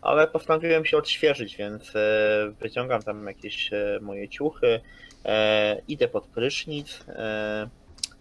Ale 0.01 0.27
postanowiłem 0.27 0.85
się 0.85 0.97
odświeżyć, 0.97 1.57
więc 1.57 1.95
e, 1.95 2.51
wyciągam 2.59 3.01
tam 3.01 3.27
jakieś 3.27 3.73
e, 3.73 3.99
moje 4.01 4.29
ciuchy, 4.29 4.79
e, 5.25 5.81
idę 5.87 6.07
pod 6.07 6.27
prysznic. 6.27 7.05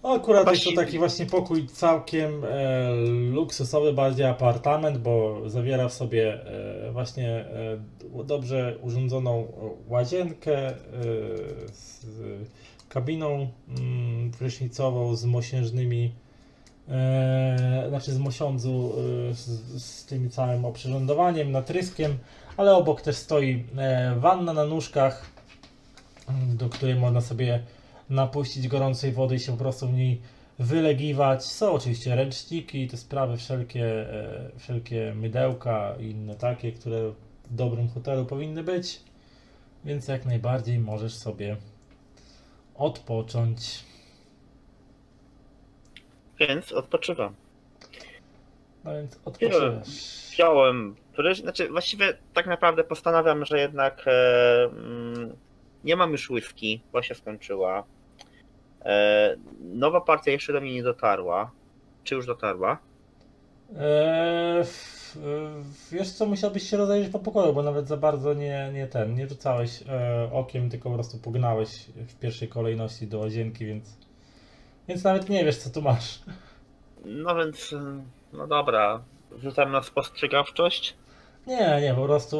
No, 0.04 0.10
akurat 0.12 0.50
jest 0.50 0.64
to 0.64 0.72
taki 0.72 0.98
właśnie 0.98 1.26
pokój 1.26 1.66
całkiem 1.66 2.44
e, 2.44 2.94
luksusowy, 3.32 3.92
bardziej 3.92 4.26
apartament, 4.26 4.98
bo 4.98 5.42
zawiera 5.46 5.88
w 5.88 5.92
sobie 5.92 6.46
e, 6.86 6.92
właśnie 6.92 7.30
e, 7.30 8.24
dobrze 8.24 8.78
urządzoną 8.82 9.52
łazienkę 9.88 10.74
z 11.72 12.06
kabiną 12.88 13.48
mm, 13.68 14.30
prysznicową, 14.38 15.16
z 15.16 15.24
mosiężnymi, 15.24 16.12
e, 16.88 17.86
znaczy 17.88 18.12
z 18.12 18.18
mosiądzu, 18.18 18.92
e, 19.30 19.34
z, 19.34 19.82
z 19.84 20.04
tym 20.06 20.30
całym 20.30 20.64
oprzyrządowaniem, 20.64 21.52
natryskiem, 21.52 22.18
ale 22.56 22.76
obok 22.76 23.00
też 23.00 23.16
stoi 23.16 23.64
e, 23.76 24.14
wanna 24.18 24.52
na 24.52 24.64
nóżkach, 24.64 25.30
do 26.54 26.68
której 26.68 26.94
można 26.94 27.20
sobie 27.20 27.62
napuścić 28.10 28.68
gorącej 28.68 29.12
wody 29.12 29.34
i 29.34 29.40
się 29.40 29.52
po 29.52 29.58
prostu 29.58 29.88
w 29.88 29.92
niej 29.92 30.20
wylegiwać. 30.58 31.44
Są 31.44 31.72
oczywiście 31.72 32.14
ręczniki 32.14 32.88
te 32.88 32.96
sprawy, 32.96 33.36
wszelkie, 33.36 33.86
e, 34.12 34.50
wszelkie 34.58 35.14
mydełka 35.14 35.94
i 36.00 36.04
inne 36.04 36.34
takie, 36.34 36.72
które 36.72 37.10
w 37.50 37.54
dobrym 37.54 37.88
hotelu 37.88 38.26
powinny 38.26 38.62
być. 38.62 39.00
Więc 39.84 40.08
jak 40.08 40.26
najbardziej 40.26 40.78
możesz 40.78 41.14
sobie 41.14 41.56
odpocząć. 42.74 43.84
Więc 46.46 46.72
odpoczywam. 46.72 47.34
No 48.84 48.94
więc 48.94 49.20
odpoczywasz. 49.24 49.88
Wziąłem 50.30 50.96
znaczy 51.34 51.68
właściwie 51.68 52.16
tak 52.34 52.46
naprawdę 52.46 52.84
postanawiam, 52.84 53.44
że 53.44 53.58
jednak 53.60 54.04
e, 54.06 54.64
mm, 54.64 55.36
nie 55.84 55.96
mam 55.96 56.12
już 56.12 56.30
whisky, 56.30 56.80
bo 56.92 57.02
się 57.02 57.14
skończyła. 57.14 57.84
E, 58.84 59.36
nowa 59.60 60.00
partia 60.00 60.32
jeszcze 60.32 60.52
do 60.52 60.60
mnie 60.60 60.74
nie 60.74 60.82
dotarła. 60.82 61.50
Czy 62.04 62.14
już 62.14 62.26
dotarła? 62.26 62.78
Eee, 63.78 64.64
wiesz 65.92 66.10
co, 66.10 66.26
musiałbyś 66.26 66.70
się 66.70 66.76
rozejrzeć 66.76 67.12
po 67.12 67.18
pokoju, 67.18 67.52
bo 67.52 67.62
nawet 67.62 67.88
za 67.88 67.96
bardzo 67.96 68.34
nie, 68.34 68.70
nie 68.74 68.86
ten, 68.86 69.14
nie 69.14 69.28
rzucałeś 69.28 69.82
e, 69.88 70.28
okiem, 70.32 70.70
tylko 70.70 70.88
po 70.88 70.94
prostu 70.94 71.18
pognałeś 71.18 71.86
w 72.08 72.18
pierwszej 72.18 72.48
kolejności 72.48 73.06
do 73.06 73.18
łazienki, 73.18 73.66
więc 73.66 73.98
więc 74.88 75.04
nawet 75.04 75.28
nie 75.28 75.44
wiesz 75.44 75.56
co 75.56 75.70
tu 75.70 75.82
masz. 75.82 76.18
No 77.04 77.36
więc, 77.36 77.74
no 78.32 78.46
dobra, 78.46 79.02
rzucam 79.42 79.72
na 79.72 79.82
spostrzegawczość. 79.82 80.94
Nie, 81.46 81.80
nie, 81.82 81.94
po 81.94 82.04
prostu 82.04 82.36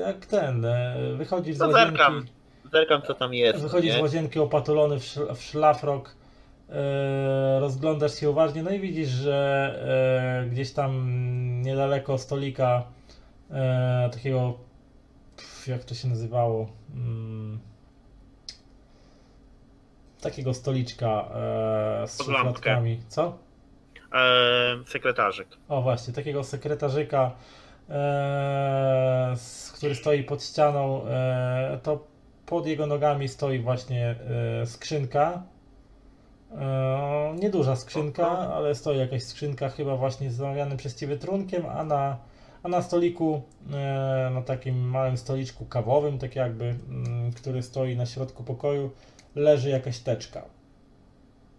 jak 0.00 0.26
ten, 0.26 0.64
e, 0.64 0.96
wychodzisz 1.16 1.56
z 1.56 1.58
No 1.58 1.66
łazienki, 1.68 1.90
zerkam, 1.90 2.26
zerkam 2.72 3.02
co 3.02 3.14
tam 3.14 3.34
jest. 3.34 3.60
wychodzisz 3.62 3.92
z 3.92 3.96
nie? 3.96 4.02
łazienki 4.02 4.38
opatulony 4.38 5.00
w, 5.00 5.02
szl- 5.02 5.34
w 5.34 5.42
szlafrok, 5.42 6.16
e, 6.70 7.60
rozglądasz 7.60 8.14
się 8.20 8.30
uważnie, 8.30 8.62
no 8.62 8.70
i 8.70 8.80
widzisz, 8.80 9.08
że 9.08 10.42
e, 10.44 10.50
gdzieś 10.50 10.72
tam 10.72 10.92
niedaleko 11.62 12.18
stolika 12.18 12.84
takiego, 14.12 14.54
jak 15.66 15.84
to 15.84 15.94
się 15.94 16.08
nazywało, 16.08 16.68
mm, 16.94 17.58
takiego 20.20 20.54
stoliczka 20.54 21.06
e, 22.02 22.06
z 22.08 22.16
szufladkami, 22.36 23.00
co? 23.08 23.38
E, 24.12 24.84
sekretarzyk. 24.86 25.48
O 25.68 25.82
właśnie, 25.82 26.14
takiego 26.14 26.44
sekretarzyka, 26.44 27.30
e, 27.90 29.30
s- 29.32 29.72
który 29.76 29.94
stoi 29.94 30.24
pod 30.24 30.44
ścianą, 30.44 31.06
e, 31.06 31.78
to 31.82 32.06
pod 32.46 32.66
jego 32.66 32.86
nogami 32.86 33.28
stoi 33.28 33.58
właśnie 33.58 34.14
e, 34.62 34.66
skrzynka. 34.66 35.42
E, 36.58 37.34
nieduża 37.40 37.76
skrzynka, 37.76 38.28
ale 38.28 38.74
stoi 38.74 38.98
jakaś 38.98 39.22
skrzynka 39.22 39.68
chyba 39.68 39.96
właśnie 39.96 40.30
z 40.30 40.34
zamawianym 40.34 40.76
przez 40.78 40.94
Ciebie 40.96 41.16
trunkiem, 41.16 41.66
a 41.66 41.84
na, 41.84 42.16
a 42.62 42.68
na 42.68 42.82
stoliku, 42.82 43.42
na 44.34 44.42
takim 44.42 44.90
małym 44.90 45.16
stoliczku 45.16 45.64
kawowym, 45.64 46.18
tak 46.18 46.36
jakby, 46.36 46.64
mm, 46.88 47.32
który 47.32 47.62
stoi 47.62 47.96
na 47.96 48.06
środku 48.06 48.44
pokoju, 48.44 48.90
leży 49.36 49.70
jakaś 49.70 49.98
teczka. 49.98 50.42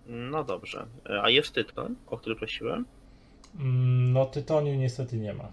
No 0.07 0.43
dobrze. 0.43 0.85
E, 1.09 1.21
A 1.21 1.29
jest 1.29 1.53
tytoń, 1.53 1.95
o 2.07 2.17
który 2.17 2.35
prosiłem? 2.35 2.85
Mm, 3.59 4.13
No 4.13 4.25
tytoniu 4.25 4.75
niestety 4.75 5.17
nie 5.17 5.33
ma. 5.33 5.47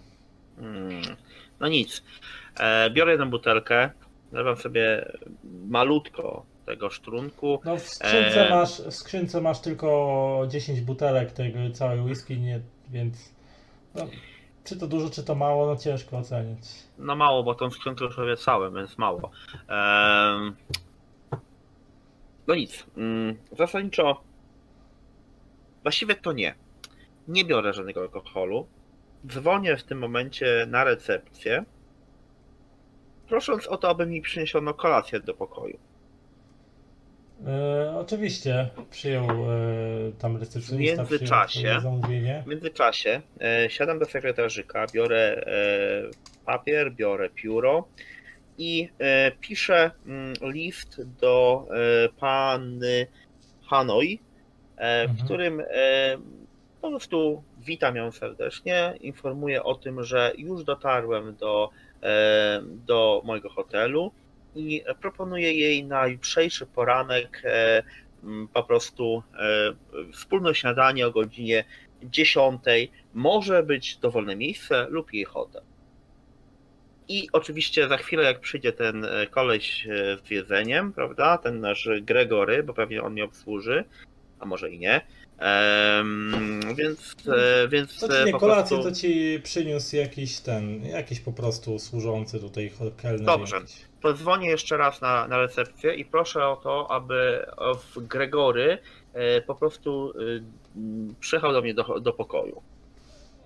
Mm, 0.59 1.03
No 1.61 1.69
nic. 1.69 2.03
E, 2.61 2.91
biorę 2.91 3.11
jedną 3.13 3.31
butelkę, 3.31 3.91
nalewam 4.33 4.57
sobie 4.57 5.13
malutko 5.69 6.45
tego 6.67 6.91
sztrunku. 6.91 7.61
No 7.65 7.77
w 7.77 7.81
skrzynce, 7.89 8.45
Eee. 8.45 8.51
masz, 8.51 8.81
w 8.83 8.93
skrzynce 8.95 9.41
masz 9.41 9.61
tylko 9.61 10.47
10 10.51 10.81
butelek 10.81 11.33
tego 11.33 11.59
całej 11.75 12.01
whisky, 12.01 12.39
nie, 12.39 12.61
więc 12.91 13.33
no, 13.95 14.07
czy 14.65 14.77
to 14.79 14.87
dużo, 14.87 15.11
czy 15.11 15.25
to 15.25 15.35
mało, 15.35 15.67
no 15.67 15.77
ciężko 15.77 16.19
ocenić. 16.19 16.61
No 16.99 17.17
mało, 17.17 17.43
bo 17.43 17.55
tą 17.55 17.71
skrzynkę 17.71 18.05
już 18.05 18.17
sobie 18.17 18.37
całym, 18.37 18.75
więc 18.75 18.99
mało. 18.99 19.31
Em, 19.69 20.57
No 22.47 22.55
nic. 22.55 22.87
Mm, 22.97 23.37
Zasadniczo 23.59 24.21
właściwie 25.83 26.15
to 26.15 26.33
nie. 26.33 26.55
Nie 27.29 27.45
biorę 27.45 27.73
żadnego 27.73 28.01
alkoholu. 28.01 28.67
Dzwonię 29.27 29.77
w 29.77 29.83
tym 29.83 29.99
momencie 29.99 30.67
na 30.69 30.85
recepcję, 30.85 31.65
prosząc 33.29 33.67
o 33.67 33.77
to, 33.77 33.89
aby 33.89 34.07
mi 34.07 34.23
przyniesiono 34.23 34.75
kolację 34.75 35.21
do 35.21 35.35
pokoju. 35.35 35.79
E, 37.47 37.95
oczywiście 37.99 38.69
przyjął 38.91 39.25
e, 39.31 40.13
tam 40.19 40.37
recepcjonista 40.37 41.05
W 41.05 41.11
międzyczasie-. 41.11 41.81
W 42.45 42.47
międzyczasie 42.47 43.23
e, 43.41 43.71
siadam 43.71 43.99
do 43.99 44.05
sekretarzyka, 44.05 44.87
biorę 44.95 45.45
e, 45.47 46.45
papier, 46.45 46.93
biorę 46.93 47.31
pióro 47.31 47.89
i 48.59 48.89
e, 48.99 49.33
piszę 49.41 49.91
mm, 50.07 50.35
list 50.53 51.01
do 51.21 51.67
e, 51.71 52.09
panny 52.09 53.07
Hanoi, 53.67 54.21
e, 54.77 55.09
w 55.09 55.11
Mhm. 55.11 55.25
którym 55.25 55.63
po 56.81 56.91
prostu 56.91 57.43
witam 57.59 57.97
ją 57.97 58.13
serdecznie, 58.13 58.95
informuję 59.01 59.63
o 59.63 59.75
tym, 59.75 60.05
że 60.05 60.33
już 60.39 60.65
dotarłem 60.65 61.37
do, 61.37 61.71
do 62.67 63.23
mojego 63.25 63.51
hotelu 63.51 64.13
i 64.55 64.83
proponuję 65.01 65.53
jej 65.53 65.85
na 65.85 66.07
jutrzejszy 66.07 66.67
poranek 66.67 67.43
po 68.53 68.63
prostu 68.63 69.23
wspólne 70.13 70.55
śniadanie 70.55 71.07
o 71.07 71.11
godzinie 71.11 71.65
10 72.03 72.61
może 73.15 73.63
być 73.63 73.97
dowolne 73.97 74.37
miejsce 74.37 74.87
lub 74.91 75.13
jej 75.15 75.25
hotel. 75.25 75.63
I 77.09 77.29
oczywiście 77.33 77.89
za 77.89 77.97
chwilę, 77.97 78.23
jak 78.23 78.41
przyjdzie 78.41 78.73
ten 78.73 79.05
e, 79.05 79.27
koleś 79.27 79.87
e, 79.87 80.19
z 80.27 80.31
jedzeniem, 80.31 80.93
prawda, 80.93 81.39
ten 81.39 81.61
nasz 81.61 81.89
Gregory, 82.03 82.63
bo 82.63 82.75
pewnie 82.75 83.03
on 83.03 83.13
mnie 83.13 83.25
obsłuży, 83.25 83.85
a 84.39 84.47
może 84.47 84.71
i 84.71 84.79
nie. 84.79 85.01
Em, 85.39 86.61
więc, 86.75 87.15
e, 87.29 87.69
więc 87.69 88.01
To 88.01 88.09
ci 88.09 88.15
e, 88.15 88.25
nie 88.25 88.33
po 88.33 88.39
kolację, 88.39 88.77
prostu 88.77 88.91
to 88.91 88.97
ci 88.97 89.41
przyniósł 89.43 89.97
jakiś 89.97 90.41
ten, 90.41 90.85
jakiś 90.85 91.21
po 91.21 91.33
prostu 91.33 91.79
służący 91.79 92.41
tutaj 92.41 92.73
kelner. 92.97 93.27
Dobrze. 93.27 93.57
jakiś. 93.57 93.77
pozwonię 94.03 94.49
jeszcze 94.49 94.77
raz 94.77 95.01
na, 95.01 95.29
na 95.29 95.39
recepcję 95.39 95.95
i 95.95 96.05
proszę 96.05 96.47
o 96.47 96.57
to, 96.57 96.91
aby 96.91 97.47
w 97.79 98.07
Gregory 98.07 98.79
e, 99.13 99.41
po 99.41 99.55
prostu 99.55 100.13
e, 100.77 101.15
przyjechał 101.21 101.53
do 101.53 101.63
mnie 101.63 101.75
do, 101.75 102.01
do 102.01 102.13
pokoju. 102.13 102.63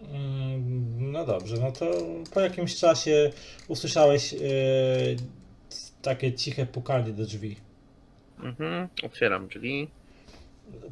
Mm, 0.03 1.13
No 1.13 1.25
dobrze, 1.27 1.57
no 1.61 1.73
to 1.73 1.87
po 2.35 2.41
jakimś 2.41 2.77
czasie 2.77 3.31
usłyszałeś 3.69 4.35
e, 4.35 4.39
takie 6.03 6.33
ciche 6.33 6.67
pukanie 6.67 7.13
do 7.13 7.25
drzwi. 7.25 7.57
Mhm, 8.43 8.89
otwieram 9.05 9.49
drzwi. 9.49 9.89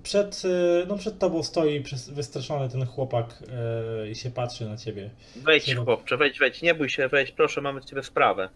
Przed, 0.03 0.43
e, 0.45 0.87
no 0.87 0.97
przed 0.99 1.19
tobą 1.19 1.43
stoi 1.43 1.83
wystraszony 2.09 2.69
ten 2.69 2.87
chłopak 2.87 3.43
e, 4.03 4.09
i 4.11 4.15
się 4.15 4.31
patrzy 4.31 4.65
na 4.69 4.77
ciebie. 4.77 5.11
Wejdź, 5.37 5.65
Siema. 5.65 5.85
chłopcze, 5.85 6.17
wejdź, 6.17 6.39
wejdź, 6.39 6.63
nie 6.63 6.75
bój 6.75 6.89
się, 6.91 7.09
wejdź, 7.09 7.33
proszę, 7.33 7.61
mamy 7.61 7.81
do 7.81 7.87
ciebie 7.87 8.03
sprawę. 8.03 8.49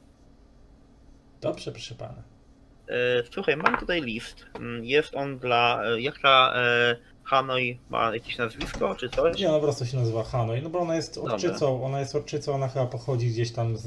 Dobrze, 1.40 1.72
proszę 1.72 1.94
pana. 1.94 2.22
Słuchaj, 3.32 3.56
mam 3.56 3.78
tutaj 3.78 4.02
list. 4.02 4.46
Mm, 4.54 4.84
Jest 4.84 5.14
on 5.14 5.38
dla, 5.38 5.82
jak 5.98 6.18
dla 6.20 6.54
e, 6.56 6.96
Hanoi 7.24 7.78
ma 7.90 8.14
jakieś 8.14 8.38
nazwisko 8.38 8.94
czy 8.94 9.08
coś? 9.08 9.38
Nie, 9.38 9.48
no 9.48 9.54
po 9.54 9.60
prostu 9.60 9.86
się 9.86 9.96
nazywa 9.96 10.24
Hanoi, 10.24 10.62
no 10.62 10.70
bo 10.70 10.78
ona 10.78 10.96
jest 10.96 11.14
Dobra. 11.14 11.34
odczycą, 11.34 11.84
ona 11.84 12.00
jest 12.00 12.16
odczycą, 12.16 12.54
ona 12.54 12.68
chyba 12.68 12.86
pochodzi 12.86 13.28
gdzieś 13.28 13.52
tam 13.52 13.76
z, 13.76 13.86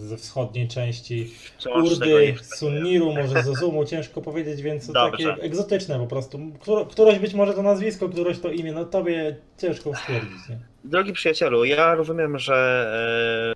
ze 0.00 0.16
wschodniej 0.16 0.68
części 0.68 1.30
Wciąż 1.58 1.92
Urdy. 1.92 2.34
Sunniru, 2.42 3.14
może 3.14 3.42
Zozumu, 3.42 3.84
ciężko 3.84 4.22
powiedzieć, 4.22 4.62
więc 4.62 4.92
Dobrze. 4.92 5.28
takie 5.28 5.42
egzotyczne 5.42 5.98
po 5.98 6.06
prostu. 6.06 6.38
Któro, 6.60 6.86
któroś 6.86 7.18
być 7.18 7.34
może 7.34 7.54
to 7.54 7.62
nazwisko, 7.62 8.08
któroś 8.08 8.40
to 8.40 8.50
imię, 8.50 8.72
no 8.72 8.84
tobie 8.84 9.36
ciężko 9.58 9.94
stwierdzić, 9.94 10.48
nie? 10.50 10.58
Drogi 10.84 11.12
przyjacielu, 11.12 11.64
ja 11.64 11.94
rozumiem, 11.94 12.38
że 12.38 13.54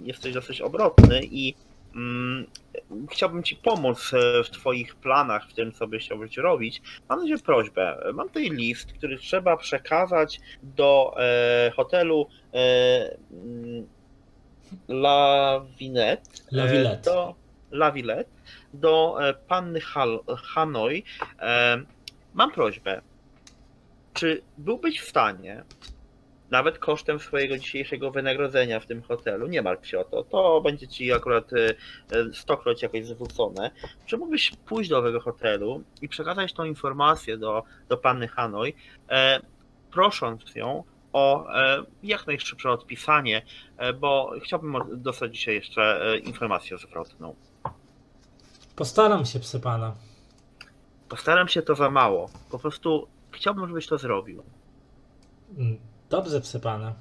e, 0.00 0.06
jesteś 0.06 0.34
dosyć 0.34 0.60
obrotny 0.60 1.20
i 1.22 1.54
mm, 1.94 2.46
chciałbym 3.10 3.42
Ci 3.42 3.56
pomóc 3.56 4.12
e, 4.14 4.44
w 4.44 4.50
Twoich 4.50 4.94
planach, 4.94 5.48
w 5.48 5.54
tym, 5.54 5.72
co 5.72 5.86
byś 5.86 6.04
chciałbyś 6.04 6.36
robić. 6.36 6.82
Mam 7.08 7.26
Ciebie 7.26 7.38
prośbę. 7.38 7.98
Mam 8.14 8.28
tutaj 8.28 8.50
list, 8.50 8.92
który 8.92 9.18
trzeba 9.18 9.56
przekazać 9.56 10.40
do 10.62 11.14
e, 11.18 11.72
hotelu 11.76 12.26
e, 12.54 13.16
mm, 13.32 13.86
La 14.88 15.60
Vinette. 15.78 16.30
La 16.52 16.64
e, 16.64 16.72
Villette. 16.72 17.10
Do 17.10 17.34
La 17.72 17.92
Villette, 17.92 18.30
do 18.74 19.28
e, 19.28 19.34
panny 19.34 19.80
Hal, 19.80 20.20
Hanoi. 20.54 21.04
E, 21.40 21.82
mam 22.34 22.52
prośbę. 22.52 23.02
Czy 24.14 24.42
byłbyś 24.58 25.00
w 25.00 25.08
stanie 25.08 25.64
nawet 26.50 26.78
kosztem 26.78 27.20
swojego 27.20 27.58
dzisiejszego 27.58 28.10
wynagrodzenia 28.10 28.80
w 28.80 28.86
tym 28.86 29.02
hotelu, 29.02 29.46
nie 29.46 29.62
martw 29.62 29.86
się 29.86 29.98
o 29.98 30.04
to, 30.04 30.24
to 30.24 30.60
będzie 30.60 30.88
ci 30.88 31.12
akurat 31.12 31.52
e, 31.52 31.56
e, 31.56 32.32
stokroć 32.32 32.82
jakoś 32.82 33.06
zwrócone. 33.06 33.70
Czy 34.06 34.18
mógłbyś 34.18 34.52
pójść 34.66 34.90
do 34.90 34.98
owego 34.98 35.20
hotelu 35.20 35.82
i 36.02 36.08
przekazać 36.08 36.52
tą 36.52 36.64
informację 36.64 37.38
do, 37.38 37.62
do 37.88 37.96
panny 37.96 38.28
Hanoi, 38.28 38.74
e, 39.10 39.40
prosząc 39.90 40.54
ją 40.54 40.84
o 41.12 41.54
e, 41.54 41.84
jak 42.02 42.26
najszybsze 42.26 42.70
odpisanie, 42.70 43.42
e, 43.76 43.92
bo 43.92 44.32
chciałbym 44.44 44.74
dostać 45.02 45.34
dzisiaj 45.34 45.54
jeszcze 45.54 46.12
e, 46.12 46.18
informację 46.18 46.78
zwrotną. 46.78 47.34
Postaram 48.76 49.24
się, 49.24 49.40
pse 49.40 49.60
pana. 49.60 49.94
Postaram 51.08 51.48
się 51.48 51.62
to 51.62 51.74
za 51.74 51.90
mało. 51.90 52.30
Po 52.50 52.58
prostu 52.58 53.08
chciałbym, 53.30 53.68
żebyś 53.68 53.86
to 53.86 53.98
zrobił. 53.98 54.42
Mm, 55.58 55.78
Dobrze, 56.10 56.40
pse 56.40 56.60
pana. 56.60 56.94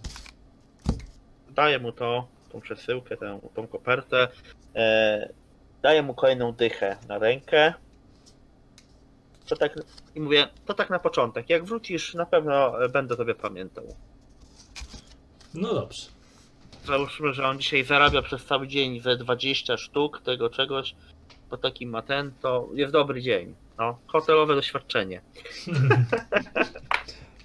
daję 1.50 1.80
mu 1.80 1.92
to, 1.92 2.28
tą 2.52 2.62
przesyłkę, 2.62 3.18
tę, 3.18 3.40
tą 3.56 3.68
kopertę, 3.68 4.28
e, 4.76 5.30
daję 5.82 6.04
mu 6.04 6.14
kolejną 6.14 6.52
dychę 6.52 6.98
na 7.08 7.18
rękę. 7.18 7.74
To 9.48 9.56
tak, 9.56 9.80
I 10.16 10.22
mówię, 10.22 10.48
to 10.66 10.74
tak 10.74 10.90
na 10.90 11.00
początek. 11.00 11.50
Jak 11.50 11.66
wrócisz, 11.66 12.14
na 12.14 12.26
pewno 12.26 12.74
będę 12.90 13.18
tobie 13.18 13.36
pamiętał. 13.36 13.96
No 15.54 15.74
dobrze. 15.74 16.08
Załóżmy, 16.86 17.34
że 17.34 17.48
on 17.48 17.60
dzisiaj 17.60 17.84
zarabia 17.84 18.22
przez 18.22 18.46
cały 18.46 18.68
dzień 18.68 19.00
ze 19.00 19.18
20 19.18 19.78
sztuk 19.78 20.22
tego 20.22 20.50
czegoś, 20.50 20.96
bo 21.50 21.58
taki 21.58 21.88
ma 21.88 22.02
ten, 22.02 22.32
to 22.42 22.70
jest 22.74 22.94
dobry 22.94 23.22
dzień. 23.22 23.56
No, 23.78 24.00
hotelowe 24.08 24.56
doświadczenie. 24.56 25.22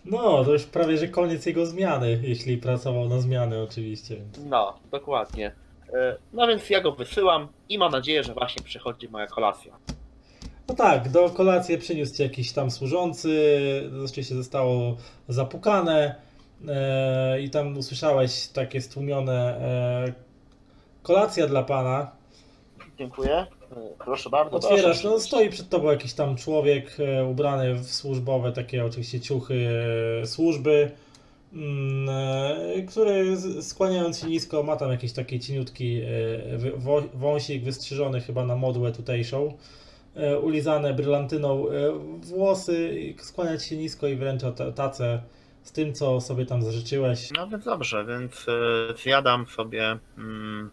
No, 0.04 0.44
to 0.44 0.52
już 0.52 0.64
prawie, 0.64 0.98
że 0.98 1.08
koniec 1.08 1.46
jego 1.46 1.66
zmiany, 1.66 2.20
jeśli 2.22 2.56
pracował 2.58 3.08
na 3.08 3.20
zmiany 3.20 3.62
oczywiście. 3.62 4.16
No, 4.46 4.74
dokładnie. 4.90 5.52
E, 5.94 6.16
No 6.32 6.46
więc 6.46 6.70
ja 6.70 6.80
go 6.80 6.92
wysyłam 6.92 7.48
i 7.68 7.78
mam 7.78 7.92
nadzieję, 7.92 8.24
że 8.24 8.34
właśnie 8.34 8.62
przychodzi 8.64 9.08
moja 9.08 9.26
kolacja. 9.26 9.76
No 10.68 10.74
tak, 10.74 11.08
do 11.08 11.30
kolacji 11.30 11.78
przyniósł 11.78 12.14
ci 12.16 12.22
jakiś 12.22 12.52
tam 12.52 12.70
służący, 12.70 13.90
oczywiście 14.04 14.34
zostało 14.34 14.96
zapukane 15.28 16.14
e, 16.68 17.40
i 17.40 17.50
tam 17.50 17.76
usłyszałeś 17.78 18.48
takie 18.48 18.80
stłumione 18.80 19.60
e, 19.60 20.12
kolacja 21.02 21.46
dla 21.46 21.62
pana. 21.62 22.10
Dziękuję. 22.98 23.46
Proszę 23.98 24.30
bardzo. 24.30 24.56
Otwierasz, 24.56 24.82
proszę. 24.82 25.08
no 25.08 25.20
stoi 25.20 25.50
przed 25.50 25.68
tobą 25.68 25.90
jakiś 25.90 26.12
tam 26.14 26.36
człowiek 26.36 26.96
e, 27.00 27.24
ubrany 27.24 27.74
w 27.74 27.86
służbowe, 27.86 28.52
takie 28.52 28.84
oczywiście 28.84 29.20
ciuchy 29.20 29.68
e, 30.22 30.26
służby, 30.26 30.90
mm, 31.52 32.08
e, 32.08 32.82
który 32.82 33.36
skłaniając 33.62 34.18
się 34.18 34.26
nisko 34.26 34.62
ma 34.62 34.76
tam 34.76 34.90
jakiś 34.90 35.12
taki 35.12 35.40
cieniutki 35.40 36.02
wąsik 37.14 37.64
wystrzyżony 37.64 38.20
chyba 38.20 38.44
na 38.44 38.56
modłę 38.56 38.92
tutejszą, 38.92 39.56
ulizane 40.42 40.94
brylantyną 40.94 41.66
włosy, 42.20 43.00
i 43.00 43.22
skłania 43.22 43.58
ci 43.58 43.68
się 43.68 43.76
nisko 43.76 44.08
i 44.08 44.16
wręcza 44.16 44.52
ta- 44.52 44.72
tacę 44.72 45.22
z 45.62 45.72
tym, 45.72 45.94
co 45.94 46.20
sobie 46.20 46.46
tam 46.46 46.62
zażyczyłeś. 46.62 47.30
No 47.36 47.48
więc 47.48 47.64
dobrze, 47.64 48.04
więc 48.04 48.46
zjadam 49.02 49.46
sobie. 49.46 49.98
Mm, 50.18 50.70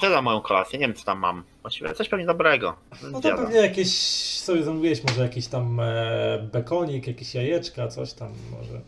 zjadam 0.00 0.24
moją 0.24 0.40
kolację, 0.40 0.78
nie 0.78 0.86
wiem 0.86 0.96
co 0.96 1.04
tam 1.04 1.18
mam. 1.18 1.44
Właściwie 1.62 1.94
coś 1.94 2.08
pewnie 2.08 2.26
dobrego. 2.26 2.76
No 3.02 3.20
to 3.20 3.36
pewnie 3.36 3.56
jakieś 3.56 3.90
sobie 4.38 4.62
zamówiłeś, 4.62 5.02
może 5.04 5.22
jakiś 5.22 5.46
tam 5.46 5.80
e, 5.80 6.48
bekonik, 6.52 7.06
jakieś 7.06 7.34
jajeczka, 7.34 7.88
coś 7.88 8.12
tam 8.12 8.32
może. 8.50 8.80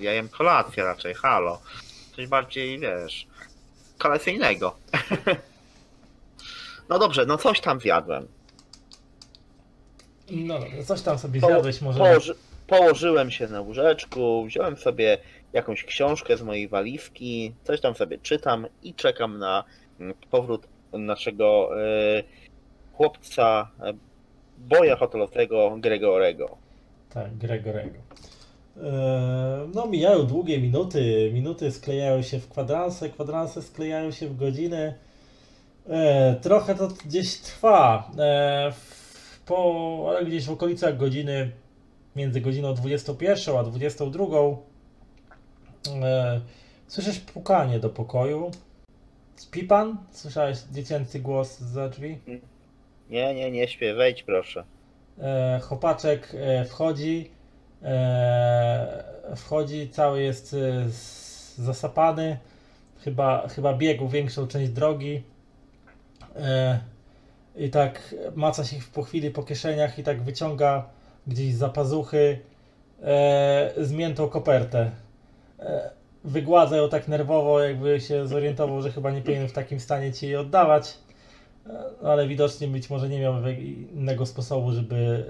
Ja 0.00 0.12
jem 0.12 0.28
kolację 0.28 0.84
raczej, 0.84 1.14
halo. 1.14 1.60
Coś 2.16 2.26
bardziej, 2.26 2.78
wiesz, 2.78 3.26
kolacyjnego. 3.98 4.76
no 6.88 6.98
dobrze, 6.98 7.26
no 7.26 7.38
coś 7.38 7.60
tam 7.60 7.80
zjadłem. 7.80 8.28
No 10.30 10.60
dobra, 10.60 10.84
coś 10.84 11.02
tam 11.02 11.18
sobie 11.18 11.40
Po- 11.40 11.46
zjadłeś 11.46 11.80
może. 11.80 11.98
Położy, 11.98 12.34
położyłem 12.66 13.30
się 13.30 13.48
na 13.48 13.60
łóżeczku, 13.60 14.44
wziąłem 14.46 14.76
sobie 14.76 15.18
jakąś 15.52 15.84
książkę 15.84 16.36
z 16.36 16.42
mojej 16.42 16.68
walizki, 16.68 17.52
coś 17.64 17.80
tam 17.80 17.94
sobie 17.94 18.18
czytam 18.18 18.66
i 18.82 18.94
czekam 18.94 19.38
na 19.38 19.64
powrót 20.30 20.66
naszego 20.92 21.70
e, 21.82 22.22
chłopca, 22.92 23.70
e, 23.80 23.92
boja 24.58 24.96
hotelowego 24.96 25.76
Gregorego. 25.80 26.56
Tak, 27.10 27.36
Gregorego. 27.36 27.98
E, 28.76 29.68
No, 29.74 29.86
mijają 29.86 30.26
długie 30.26 30.60
minuty. 30.60 31.30
Minuty 31.34 31.72
sklejają 31.72 32.22
się 32.22 32.38
w 32.38 32.48
kwadranse, 32.48 33.10
kwadranse 33.10 33.62
sklejają 33.62 34.10
się 34.10 34.28
w 34.28 34.36
godziny. 34.36 34.94
Trochę 36.42 36.74
to 36.74 36.88
gdzieś 37.06 37.36
trwa. 37.36 38.10
Po, 39.46 40.06
ale 40.08 40.24
gdzieś 40.24 40.46
w 40.46 40.50
okolicach 40.50 40.96
godziny, 40.96 41.50
między 42.16 42.40
godziną 42.40 42.74
21 42.74 43.56
a 43.56 43.62
22, 43.62 44.24
e, 46.02 46.40
słyszysz 46.86 47.20
pukanie 47.20 47.80
do 47.80 47.90
pokoju. 47.90 48.50
Śpi 49.42 49.64
pan? 49.64 49.96
Słyszałeś 50.10 50.58
dziecięcy 50.72 51.20
głos 51.20 51.58
za 51.58 51.88
drzwi? 51.88 52.18
Nie, 53.10 53.34
nie, 53.34 53.50
nie 53.50 53.68
śpię, 53.68 53.94
wejdź 53.94 54.22
proszę. 54.22 54.64
E, 55.18 55.60
chłopaczek 55.62 56.32
e, 56.34 56.64
wchodzi, 56.64 57.30
e, 57.82 59.04
wchodzi, 59.36 59.88
cały 59.90 60.22
jest 60.22 60.54
e, 60.54 60.88
zasapany, 61.62 62.38
chyba, 63.04 63.48
chyba 63.48 63.74
biegł 63.74 64.08
większą 64.08 64.46
część 64.46 64.70
drogi 64.72 65.22
e, 66.36 66.80
i 67.56 67.70
tak 67.70 68.14
maca 68.34 68.64
się 68.64 68.76
po 68.94 69.02
chwili 69.02 69.30
po 69.30 69.42
kieszeniach 69.42 69.98
i 69.98 70.02
tak 70.02 70.22
wyciąga 70.22 70.88
gdzieś 71.26 71.54
za 71.54 71.68
pazuchy 71.68 72.38
e, 73.02 73.74
zmiętą 73.76 74.28
kopertę. 74.28 74.90
E, 75.60 75.90
wygładza 76.24 76.76
ją 76.76 76.88
tak 76.88 77.08
nerwowo, 77.08 77.60
jakby 77.60 78.00
się 78.00 78.28
zorientował, 78.28 78.82
że 78.82 78.92
chyba 78.92 79.10
nie 79.10 79.22
powinien 79.22 79.48
w 79.48 79.52
takim 79.52 79.80
stanie 79.80 80.12
ci 80.12 80.26
jej 80.26 80.36
oddawać. 80.36 80.98
E, 81.66 82.08
ale 82.08 82.28
widocznie 82.28 82.68
być 82.68 82.90
może 82.90 83.08
nie 83.08 83.20
miał 83.20 83.40
we- 83.40 83.54
innego 83.54 84.26
sposobu, 84.26 84.72
żeby 84.72 85.24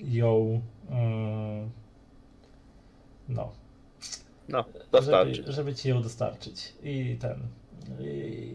e, 0.00 0.04
ją 0.16 0.60
mm, 0.90 1.70
no, 3.28 3.52
No, 4.48 4.64
dostarczyć. 4.92 5.36
żeby, 5.36 5.52
żeby 5.52 5.74
ci 5.74 5.88
ją 5.88 6.02
dostarczyć. 6.02 6.72
I 6.82 7.16
ten. 7.20 7.38
I, 8.00 8.50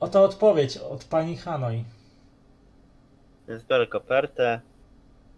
oto 0.00 0.24
odpowiedź 0.24 0.76
od 0.76 1.04
pani 1.04 1.36
Hanoi. 1.36 1.84
Więc 3.48 3.62
biorę 3.64 3.86
kopertę, 3.86 4.60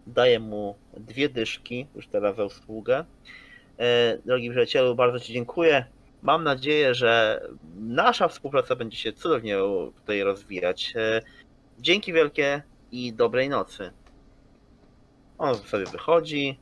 daję 0.07 0.39
mu 0.39 0.75
dwie 0.97 1.29
dyszki, 1.29 1.87
już 1.95 2.07
teraz 2.07 2.35
za 2.35 2.43
usługę. 2.45 3.05
E, 3.81 4.17
drogi 4.25 4.49
przyjacielu, 4.49 4.95
bardzo 4.95 5.19
Ci 5.19 5.33
dziękuję. 5.33 5.85
Mam 6.21 6.43
nadzieję, 6.43 6.93
że 6.95 7.41
nasza 7.79 8.27
współpraca 8.27 8.75
będzie 8.75 8.97
się 8.97 9.13
cudownie 9.13 9.57
tutaj 9.95 10.23
rozwijać. 10.23 10.93
E, 10.95 11.21
dzięki 11.79 12.13
wielkie 12.13 12.63
i 12.91 13.13
dobrej 13.13 13.49
nocy. 13.49 13.91
On 15.37 15.55
sobie 15.55 15.85
wychodzi. 15.85 16.59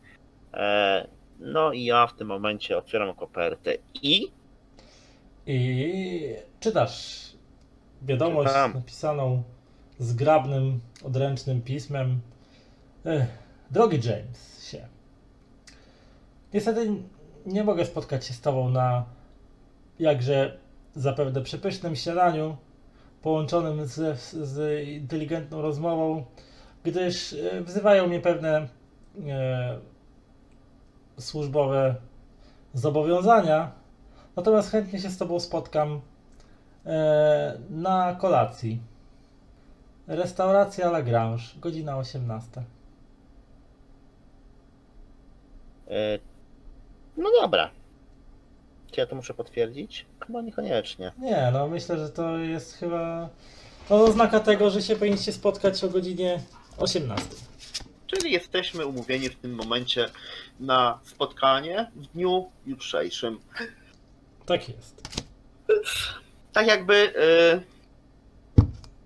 E, 0.53 1.07
no 1.39 1.73
i 1.73 1.83
ja 1.85 2.07
w 2.07 2.13
tym 2.13 2.27
momencie 2.27 2.77
otwieram 2.77 3.15
kopertę 3.15 3.73
i 4.03 4.31
I 5.47 6.35
czytasz 6.59 7.25
wiadomość 8.01 8.49
Czytam. 8.49 8.73
napisaną 8.73 9.43
zgrabnym, 9.99 10.79
odręcznym 11.03 11.61
pismem. 11.61 12.19
Drogi 13.71 13.97
Jamesie, 13.97 14.58
niestety 16.53 16.91
nie 17.45 17.63
mogę 17.63 17.85
spotkać 17.85 18.25
się 18.25 18.33
z 18.33 18.41
Tobą 18.41 18.69
na 18.69 19.05
jakże 19.99 20.57
zapewne 20.95 21.41
przepysznym 21.41 21.95
śniadaniu 21.95 22.57
połączonym 23.21 23.85
z, 23.85 24.19
z 24.19 24.87
inteligentną 24.87 25.61
rozmową, 25.61 26.25
gdyż 26.83 27.33
e, 27.33 27.61
wzywają 27.61 28.07
mnie 28.07 28.19
pewne 28.19 28.67
e, 29.27 29.79
służbowe 31.19 31.95
zobowiązania. 32.73 33.71
Natomiast 34.35 34.71
chętnie 34.71 34.99
się 34.99 35.09
z 35.09 35.17
Tobą 35.17 35.39
spotkam 35.39 36.01
e, 36.85 37.57
na 37.69 38.15
kolacji. 38.15 38.81
Restauracja 40.07 40.91
Lagrange, 40.91 41.43
godzina 41.61 41.97
18. 41.97 42.63
E, 45.87 46.28
No 47.19 47.29
dobra. 47.41 47.69
Czy 48.91 48.99
ja 48.99 49.07
to 49.07 49.15
muszę 49.15 49.33
potwierdzić? 49.33 50.05
Chyba 50.27 50.41
niekoniecznie. 50.41 51.11
Nie, 51.17 51.49
no 51.53 51.67
myślę, 51.67 51.97
że 51.97 52.09
to 52.09 52.37
jest 52.37 52.73
chyba 52.73 53.29
to 53.89 54.03
oznaka 54.03 54.39
tego, 54.39 54.69
że 54.69 54.81
się 54.81 54.95
powinniście 54.95 55.31
spotkać 55.31 55.83
o 55.83 55.89
godzinie 55.89 56.39
18. 56.77 57.25
Czyli 58.07 58.31
jesteśmy 58.31 58.85
umówieni 58.85 59.29
w 59.29 59.35
tym 59.35 59.55
momencie 59.55 60.09
na 60.59 60.99
spotkanie 61.03 61.91
w 61.95 62.07
dniu 62.07 62.51
jutrzejszym. 62.65 63.39
Tak 64.45 64.69
jest. 64.69 65.01
Tak 66.53 66.67
jakby 66.67 66.93
e, 66.95 67.61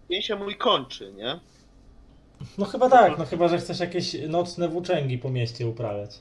dzień 0.10 0.22
się 0.22 0.36
mój 0.36 0.58
kończy, 0.58 1.14
nie? 1.14 1.40
No 2.58 2.66
chyba 2.66 2.90
tak, 2.90 3.18
no 3.18 3.26
chyba, 3.26 3.48
że 3.48 3.58
chcesz 3.58 3.80
jakieś 3.80 4.16
nocne 4.28 4.68
włóczęgi 4.70 5.18
po 5.18 5.30
mieście 5.30 5.68
uprawiać. 5.68 6.20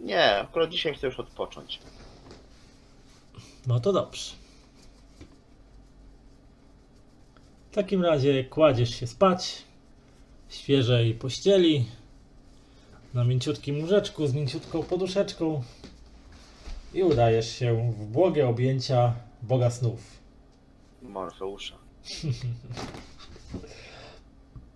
Nie, 0.00 0.36
akurat 0.36 0.70
dzisiaj 0.70 0.94
chcę 0.94 1.06
już 1.06 1.20
odpocząć. 1.20 1.78
No 3.66 3.80
to 3.80 3.92
dobrze. 3.92 4.34
W 7.70 7.74
takim 7.74 8.02
razie 8.02 8.44
kładziesz 8.44 9.00
się 9.00 9.06
spać 9.06 9.62
w 10.48 10.54
świeżej 10.54 11.14
pościeli, 11.14 11.86
na 13.14 13.24
mięciutkim 13.24 13.80
łóżeczku 13.80 14.26
z 14.26 14.34
mięciutką 14.34 14.82
poduszeczką 14.82 15.62
i 16.94 17.02
udajesz 17.02 17.58
się 17.58 17.92
w 17.92 18.06
błogie 18.06 18.48
objęcia 18.48 19.14
Boga 19.42 19.70
snów. 19.70 20.00
Morfeusza. 21.02 21.74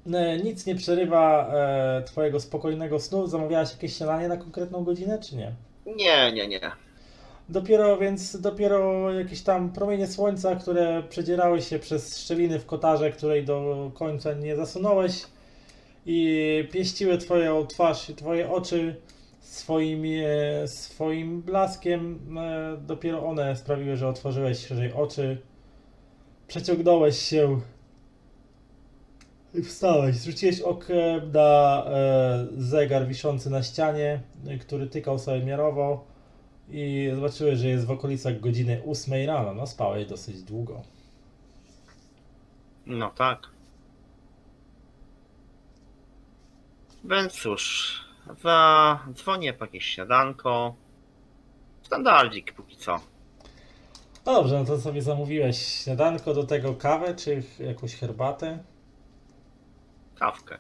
E, 0.07 0.39
Nic 0.39 0.67
nie 0.67 0.75
przerywa 0.75 1.51
e, 1.55 2.03
twojego 2.03 2.41
spokojnego 2.41 3.01
snu. 3.01 3.27
Zamawiałaś 3.27 3.73
jakieś 3.73 3.97
śniadanie 3.97 4.29
na 4.29 4.37
konkretną 4.37 4.85
godzinę, 4.85 5.19
czy 5.19 5.37
nie? 5.37 5.53
Nie, 5.87 6.33
nie, 6.33 6.49
nie. 6.49 6.61
Dopiero 7.49 7.99
więc, 7.99 8.41
dopiero 8.41 9.13
jakieś 9.13 9.43
tam 9.43 9.73
promienie 9.73 10.07
słońca, 10.07 10.57
które 10.57 11.03
przedzierały 11.03 11.63
się 11.63 11.79
przez 11.79 12.19
szczeliny 12.19 12.59
w 12.59 12.67
kotarze, 12.67 13.11
której 13.11 13.45
do 13.45 13.91
końca 13.95 14.33
nie 14.33 14.57
zasunąłeś 14.57 15.23
i 16.07 16.69
pieściły 16.73 17.19
twoją 17.19 17.67
twarz 17.67 18.11
i 18.11 18.15
twoje 18.15 18.51
oczy 18.51 18.97
swoim, 19.41 20.05
e, 20.05 20.69
swoim 20.69 21.43
blaskiem, 21.43 22.19
e, 22.39 22.77
dopiero 22.87 23.27
one 23.27 23.57
sprawiły, 23.57 23.97
że 23.97 24.09
otworzyłeś 24.09 24.67
szerzej 24.67 24.93
oczy, 24.93 25.39
przeciągnąłeś 26.49 27.19
się 27.19 27.61
wstałeś. 29.63 30.17
Zwróciłeś 30.17 30.61
okiem 30.61 31.33
na 31.33 31.85
e, 31.87 32.47
zegar 32.59 33.07
wiszący 33.07 33.51
na 33.51 33.63
ścianie, 33.63 34.21
e, 34.47 34.59
który 34.59 34.87
tykał 34.87 35.19
sobie 35.19 35.45
miarowo 35.45 36.05
i 36.71 37.11
zobaczyłeś, 37.15 37.59
że 37.59 37.69
jest 37.69 37.87
w 37.87 37.91
okolicach 37.91 38.41
godziny 38.41 38.83
8 38.87 39.27
rano. 39.27 39.55
No 39.55 39.67
spałeś 39.67 40.07
dosyć 40.07 40.43
długo. 40.43 40.83
No 42.87 43.11
tak. 43.11 43.39
Więc 47.05 47.33
cóż, 47.33 47.93
zadzwonię 48.43 49.53
po 49.53 49.65
jakieś 49.65 49.85
śniadanko. 49.85 50.75
Standardzik 51.83 52.53
póki 52.53 52.77
co. 52.77 53.01
No 54.27 54.35
dobrze, 54.35 54.59
no 54.59 54.65
to 54.65 54.81
sobie 54.81 55.03
zamówiłeś 55.03 55.59
śniadanko, 55.59 56.35
do 56.35 56.45
tego 56.45 56.75
kawę 56.75 57.15
czy 57.15 57.43
jakąś 57.61 57.95
herbatę, 57.95 58.59
Kawkę. 60.19 60.59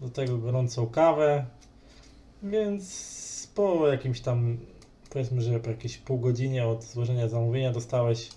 do 0.00 0.08
tego 0.08 0.38
gorącą 0.38 0.86
kawę, 0.86 1.46
więc 2.42 3.52
po 3.54 3.88
jakimś 3.88 4.20
tam, 4.20 4.58
powiedzmy, 5.10 5.42
że 5.42 5.60
po 5.60 5.70
jakieś 5.70 5.98
pół 5.98 6.18
godzinie 6.18 6.66
od 6.66 6.84
złożenia 6.84 7.28
zamówienia 7.28 7.72
dostałeś 7.72 8.30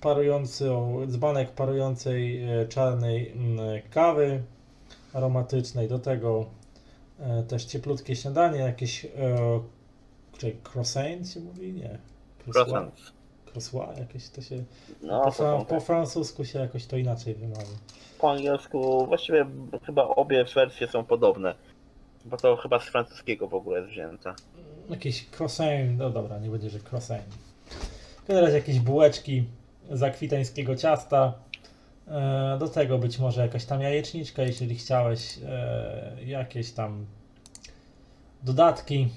parujący, 0.00 0.70
dzbanek 1.06 1.50
parującej 1.50 2.42
e, 2.42 2.68
czarnej 2.68 3.32
mm, 3.32 3.58
kawy 3.90 4.42
aromatycznej, 5.12 5.88
do 5.88 5.98
tego 5.98 6.46
e, 7.20 7.42
też 7.42 7.64
cieplutkie 7.64 8.16
śniadanie, 8.16 8.58
jakieś, 8.58 9.04
e, 9.04 9.10
czy 10.38 10.56
croissant 10.72 11.30
się 11.30 11.40
mówi? 11.40 11.72
Nie. 11.72 11.98
Croissant. 12.46 13.12
Croissant 13.60 13.98
jakieś 13.98 14.28
to 14.28 14.42
się... 14.42 14.64
No, 15.02 15.20
po, 15.24 15.30
fra- 15.30 15.64
po 15.64 15.80
francusku 15.80 16.44
się 16.44 16.58
jakoś 16.58 16.86
to 16.86 16.96
inaczej 16.96 17.34
wymawia. 17.34 17.64
po 18.20 18.30
angielsku 18.32 19.06
właściwie 19.06 19.46
chyba 19.86 20.02
obie 20.04 20.44
wersje 20.54 20.88
są 20.88 21.04
podobne. 21.04 21.54
Bo 22.24 22.36
to 22.36 22.56
chyba 22.56 22.80
z 22.80 22.84
francuskiego 22.84 23.48
w 23.48 23.54
ogóle 23.54 23.78
jest 23.80 23.90
wzięte. 23.90 24.34
Jakieś 24.90 25.26
croissant, 25.38 25.98
no 25.98 26.10
dobra, 26.10 26.38
nie 26.38 26.48
będzie, 26.50 26.70
że 26.70 26.78
croissant. 26.90 27.24
Razie 28.28 28.54
jakieś 28.56 28.80
bułeczki 28.80 29.44
z 29.90 30.02
akwitańskiego 30.02 30.76
ciasta. 30.76 31.32
E, 32.08 32.56
Do 32.60 32.68
tego 32.68 32.98
być 32.98 33.18
może 33.18 33.42
jakaś 33.42 33.64
tam 33.64 33.80
jajeczniczka, 33.80 34.42
jeżeli 34.42 34.74
chciałeś. 34.76 35.38
e, 35.48 36.16
Jakieś 36.26 36.72
tam 36.72 37.06
dodatki, 38.42 39.08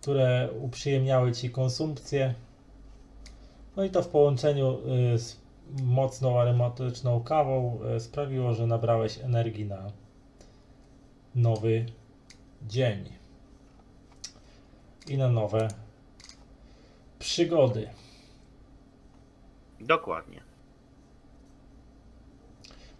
które 0.00 0.48
uprzyjemniały 0.60 1.32
ci 1.32 1.50
konsumpcję. 1.50 2.34
No 3.76 3.84
i 3.84 3.90
to 3.90 4.02
w 4.02 4.08
połączeniu 4.08 4.78
y, 5.14 5.18
z 5.18 5.36
mocną 5.82 6.40
aromatyczną 6.40 7.22
kawą 7.22 7.78
y, 7.96 8.00
sprawiło, 8.00 8.54
że 8.54 8.66
nabrałeś 8.66 9.18
energii 9.18 9.64
na 9.64 9.92
nowy 11.34 11.86
dzień 12.62 13.08
i 15.08 15.16
na 15.16 15.28
nowe 15.28 15.68
przygody. 17.18 17.90
Dokładnie. 19.80 20.40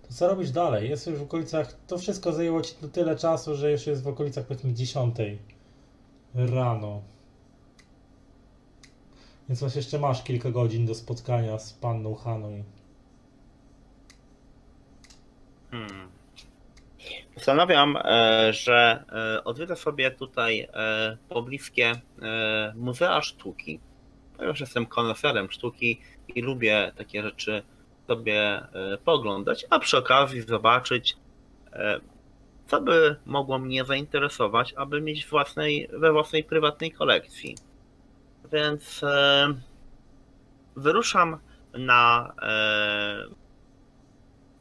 To 0.09 0.15
co 0.15 0.29
robisz 0.29 0.51
dalej? 0.51 0.91
Jest 0.91 1.07
już 1.07 1.19
w 1.19 1.23
okolicach. 1.23 1.77
To 1.87 1.99
wszystko 1.99 2.33
zajęło 2.33 2.63
ci 2.63 2.75
tyle 2.93 3.17
czasu, 3.17 3.57
że 3.57 3.73
już 3.73 3.87
jest 3.87 4.03
w 4.03 4.09
okolicach 4.09 4.47
powiedzmy 4.47 4.75
10 4.75 5.17
rano. 6.35 7.03
Więc 9.49 9.63
masz 9.63 9.77
jeszcze 9.77 9.99
masz 9.99 10.23
kilka 10.23 10.51
godzin 10.51 10.87
do 10.87 10.95
spotkania 10.95 11.59
z 11.59 11.73
panną 11.73 12.15
Haną. 12.15 12.65
Hmm. 15.71 16.09
Postanawiam, 17.35 17.97
e, 18.05 18.53
że 18.53 19.05
e, 19.13 19.45
odwiedzę 19.45 19.77
sobie 19.77 20.11
tutaj 20.11 20.61
e, 20.61 21.17
pobliskie 21.29 21.93
muzea 22.75 23.23
sztuki. 23.23 23.81
Ponieważ 24.37 24.61
jestem 24.61 24.87
koneserem 24.87 25.51
sztuki 25.51 26.01
i 26.35 26.43
lubię 26.43 26.93
takie 26.97 27.23
rzeczy 27.23 27.63
sobie 28.07 28.61
poglądać, 29.05 29.67
a 29.71 29.79
przy 29.79 29.99
okazji 29.99 30.43
zobaczyć, 30.43 31.17
co 32.67 32.81
by 32.81 33.17
mogło 33.27 33.59
mnie 33.59 33.85
zainteresować, 33.85 34.75
aby 34.77 35.01
mieć 35.01 35.27
własnej, 35.27 35.89
we 35.93 36.13
własnej 36.13 36.45
prywatnej 36.45 36.93
kolekcji. 36.93 37.57
Więc 38.53 39.03
e, 39.03 39.47
wyruszam 40.77 41.39
na 41.75 42.33
e, 42.43 43.25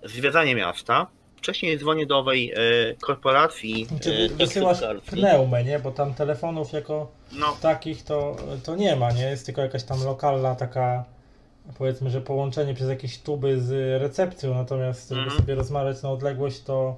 zwiedzanie 0.10 0.56
miasta. 0.56 1.08
Wcześniej 1.38 1.80
dzwonię 1.80 2.06
do 2.06 2.20
owej 2.20 2.52
e, 2.52 2.56
korporacji. 3.02 3.86
Znaczy, 3.86 4.30
wysyłasz 4.30 4.80
pneumę, 5.06 5.64
nie? 5.64 5.80
Bo 5.80 5.92
tam 5.92 6.14
telefonów 6.14 6.74
jako 6.74 7.12
No, 7.32 7.58
takich 7.62 8.04
to, 8.04 8.36
to 8.64 8.76
nie 8.76 8.96
ma, 8.96 9.12
nie? 9.12 9.24
Jest 9.24 9.46
tylko 9.46 9.62
jakaś 9.62 9.84
tam 9.84 10.04
lokalna 10.04 10.56
taka, 10.56 11.04
powiedzmy, 11.78 12.10
że 12.10 12.22
połączenie 12.22 12.74
przez 12.74 12.90
jakieś 12.90 13.20
tuby 13.20 13.62
z 13.62 14.02
recepcją, 14.02 14.54
natomiast 14.54 15.10
żeby 15.10 15.22
Mhm. 15.22 15.42
sobie 15.42 15.56
rozmawiać 15.56 16.02
na 16.04 16.12
odległość, 16.12 16.64
to, 16.64 16.98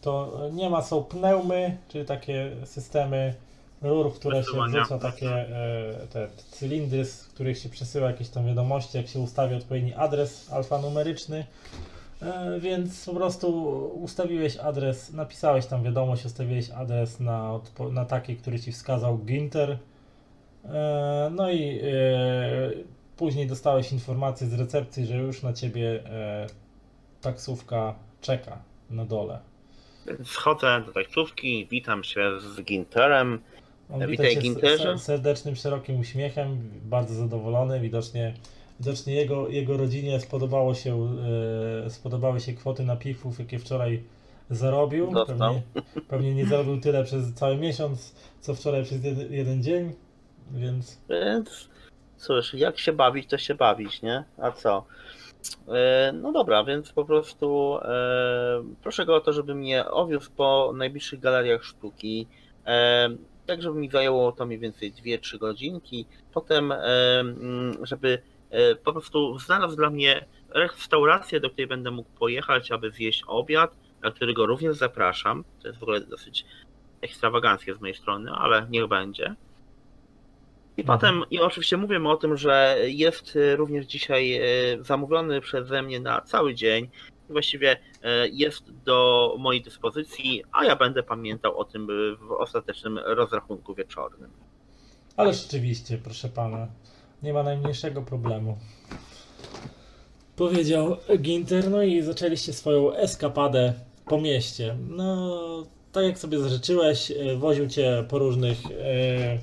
to 0.00 0.40
nie 0.52 0.70
ma. 0.70 0.82
Są 0.82 1.04
pneumy, 1.04 1.76
czyli 1.88 2.04
takie 2.04 2.50
systemy 2.64 3.34
rur, 3.82 4.12
w 4.12 4.14
które 4.14 4.44
się 4.44 4.66
wrzuca 4.68 4.98
takie 4.98 5.30
e, 5.30 6.06
te 6.12 6.28
cylindry, 6.50 7.04
z 7.04 7.26
których 7.26 7.58
się 7.58 7.68
przesyła 7.68 8.06
jakieś 8.10 8.28
tam 8.28 8.46
wiadomości, 8.46 8.96
jak 8.96 9.08
się 9.08 9.20
ustawi 9.20 9.54
odpowiedni 9.54 9.94
adres 9.94 10.52
alfanumeryczny 10.52 11.44
E, 12.22 12.60
Więc 12.60 13.06
po 13.06 13.14
prostu 13.14 13.48
ustawiłeś 14.02 14.56
adres, 14.56 15.12
napisałeś 15.12 15.66
tam 15.66 15.82
wiadomość, 15.82 16.24
ustawiłeś 16.24 16.70
adres 16.70 17.20
na, 17.20 17.60
na 17.92 18.04
taki, 18.04 18.36
który 18.36 18.60
ci 18.60 18.72
wskazał 18.72 19.18
Ginter. 19.18 19.78
E, 20.64 21.30
No 21.34 21.50
i 21.50 21.80
później 23.16 23.46
dostałeś 23.46 23.92
informację 23.92 24.46
z 24.46 24.54
recepcji, 24.54 25.06
że 25.06 25.16
już 25.16 25.42
na 25.42 25.52
ciebie 25.52 26.02
taksówka 27.20 27.94
czeka 28.20 28.58
na 28.90 29.04
dole. 29.04 29.38
Więc 30.06 30.28
schodzę 30.28 30.82
do 30.86 30.92
taksówki, 30.92 31.66
witam 31.70 32.04
się 32.04 32.40
z 32.40 32.62
Ginterem. 32.62 33.40
On 33.90 34.00
Witaj, 34.00 34.08
wita 34.10 34.24
cię 34.34 34.40
Ginterze. 34.40 34.84
ser- 34.84 34.98
serdecznym, 34.98 35.56
szerokim 35.56 36.00
uśmiechem, 36.00 36.58
bardzo 36.84 37.14
zadowolony. 37.14 37.80
Widocznie, 37.80 38.34
widocznie 38.80 39.14
jego, 39.14 39.48
jego 39.48 39.76
rodzinie 39.76 40.20
spodobało 40.20 40.74
się, 40.74 41.08
e, 41.86 41.90
spodobały 41.90 42.40
się 42.40 42.52
kwoty 42.52 42.82
napiwów, 42.84 43.38
jakie 43.38 43.58
wczoraj 43.58 44.02
zarobił. 44.50 45.12
Pewnie, 45.26 45.62
pewnie 46.08 46.34
nie 46.34 46.46
zarobił 46.46 46.80
tyle 46.80 47.04
przez 47.04 47.34
cały 47.34 47.56
miesiąc, 47.56 48.14
co 48.40 48.54
wczoraj 48.54 48.84
przez 48.84 49.04
jeden, 49.04 49.32
jeden 49.32 49.62
dzień, 49.62 49.92
więc 50.52 50.98
Więc 51.10 51.68
cóż, 52.16 52.54
jak 52.54 52.78
się 52.78 52.92
bawić, 52.92 53.30
to 53.30 53.38
się 53.38 53.54
bawić, 53.54 54.02
nie? 54.02 54.24
A 54.38 54.50
co? 54.52 54.84
E, 55.68 56.12
No 56.12 56.32
dobra, 56.32 56.64
więc 56.64 56.92
po 56.92 57.04
prostu 57.04 57.78
e, 57.82 58.62
proszę 58.82 59.06
go 59.06 59.16
o 59.16 59.20
to, 59.20 59.32
żeby 59.32 59.54
mnie 59.54 59.86
owiózł 59.90 60.30
po 60.36 60.72
najbliższych 60.76 61.20
galeriach 61.20 61.64
sztuki. 61.64 62.26
E, 63.48 63.50
tak, 63.50 63.62
żeby 63.62 63.78
mi 63.78 63.90
zajęło 63.90 64.32
to 64.32 64.46
mniej 64.46 64.58
więcej 64.58 64.92
2-3 64.92 65.38
godzinki. 65.38 66.06
Potem, 66.34 66.72
e, 66.72 66.78
żeby 67.82 68.22
e, 68.50 68.74
po 68.74 68.92
prostu 68.92 69.38
znalazł 69.38 69.76
dla 69.76 69.90
mnie 69.90 70.24
restaurację, 70.50 71.40
do 71.40 71.50
której 71.50 71.66
będę 71.66 71.90
mógł 71.90 72.10
pojechać, 72.18 72.72
aby 72.72 72.90
zjeść 72.90 73.24
obiad, 73.26 73.76
na 74.02 74.10
którego 74.10 74.46
również 74.46 74.76
zapraszam. 74.76 75.44
To 75.62 75.68
jest 75.68 75.80
w 75.80 75.82
ogóle 75.82 76.00
dosyć 76.00 76.44
ekstrawaganckie 77.00 77.74
z 77.74 77.80
mojej 77.80 77.94
strony, 77.96 78.30
ale 78.32 78.66
niech 78.70 78.86
będzie. 78.86 79.34
I 80.76 80.80
Mhm. 80.80 80.98
potem, 80.98 81.24
i 81.30 81.40
oczywiście 81.40 81.76
mówimy 81.76 82.10
o 82.10 82.16
tym, 82.16 82.36
że 82.36 82.76
jest 82.86 83.38
również 83.56 83.86
dzisiaj 83.86 84.40
y, 84.74 84.84
zamówiony 84.84 85.40
przeze 85.40 85.82
mnie 85.82 86.00
na 86.00 86.20
cały 86.20 86.54
dzień. 86.54 86.88
Właściwie 87.30 87.72
y, 87.72 87.78
jest 88.32 88.72
do 88.84 89.34
mojej 89.38 89.62
dyspozycji, 89.62 90.42
a 90.52 90.64
ja 90.64 90.76
będę 90.76 91.02
pamiętał 91.02 91.58
o 91.58 91.64
tym 91.64 91.90
y, 91.90 92.16
w 92.16 92.32
ostatecznym 92.32 92.98
rozrachunku 92.98 93.74
wieczornym. 93.74 94.30
Ale 95.16 95.34
rzeczywiście, 95.34 95.98
proszę 95.98 96.28
pana, 96.28 96.68
nie 97.22 97.32
ma 97.32 97.42
najmniejszego 97.42 98.02
problemu. 98.02 98.58
Powiedział 100.36 100.96
Ginter, 101.18 101.70
no 101.70 101.82
i 101.82 102.02
zaczęliście 102.02 102.52
swoją 102.52 102.92
eskapadę 102.92 103.74
po 104.04 104.20
mieście. 104.20 104.76
No, 104.88 105.66
tak 105.92 106.04
jak 106.04 106.18
sobie 106.18 106.38
zażyczyłeś, 106.38 107.10
e, 107.10 107.36
woził 107.36 107.68
cię 107.68 108.04
po 108.08 108.18
różnych 108.18 108.58
e, 108.70 109.38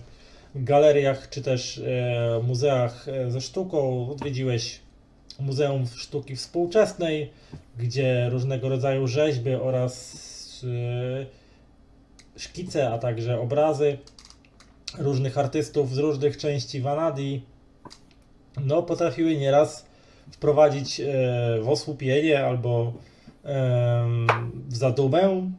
galeriach 0.56 1.30
czy 1.30 1.42
też 1.42 1.78
e, 1.78 2.42
muzeach 2.44 3.08
e, 3.08 3.32
ze 3.32 3.42
sztuką. 3.42 4.10
Odwiedziłeś 4.12 4.80
Muzeum 5.40 5.88
Sztuki 5.96 6.36
Współczesnej, 6.36 7.32
gdzie 7.78 8.30
różnego 8.30 8.70
rodzaju 8.70 9.08
rzeźby 9.08 9.54
oraz 9.54 10.16
e, 10.64 12.40
szkice, 12.40 12.90
a 12.90 12.98
także 12.98 13.40
obrazy 13.40 13.98
różnych 14.98 15.38
artystów 15.38 15.94
z 15.94 15.98
różnych 15.98 16.38
części 16.38 16.82
Vanadii, 16.82 17.46
no 18.62 18.84
potrafiły 18.84 19.38
nieraz 19.38 19.86
wprowadzić 20.32 21.00
e, 21.00 21.06
w 21.64 21.70
osłupienie 21.70 22.46
albo 22.46 22.94
em, 23.44 24.28
w 24.70 24.76
zadumę, 24.76 25.52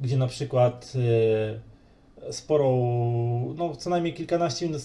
gdzie 0.00 0.16
na 0.16 0.26
przykład 0.26 0.92
sporą, 2.30 3.54
no 3.56 3.76
co 3.76 3.90
najmniej 3.90 4.14
kilkanaście 4.14 4.66
minut 4.66 4.82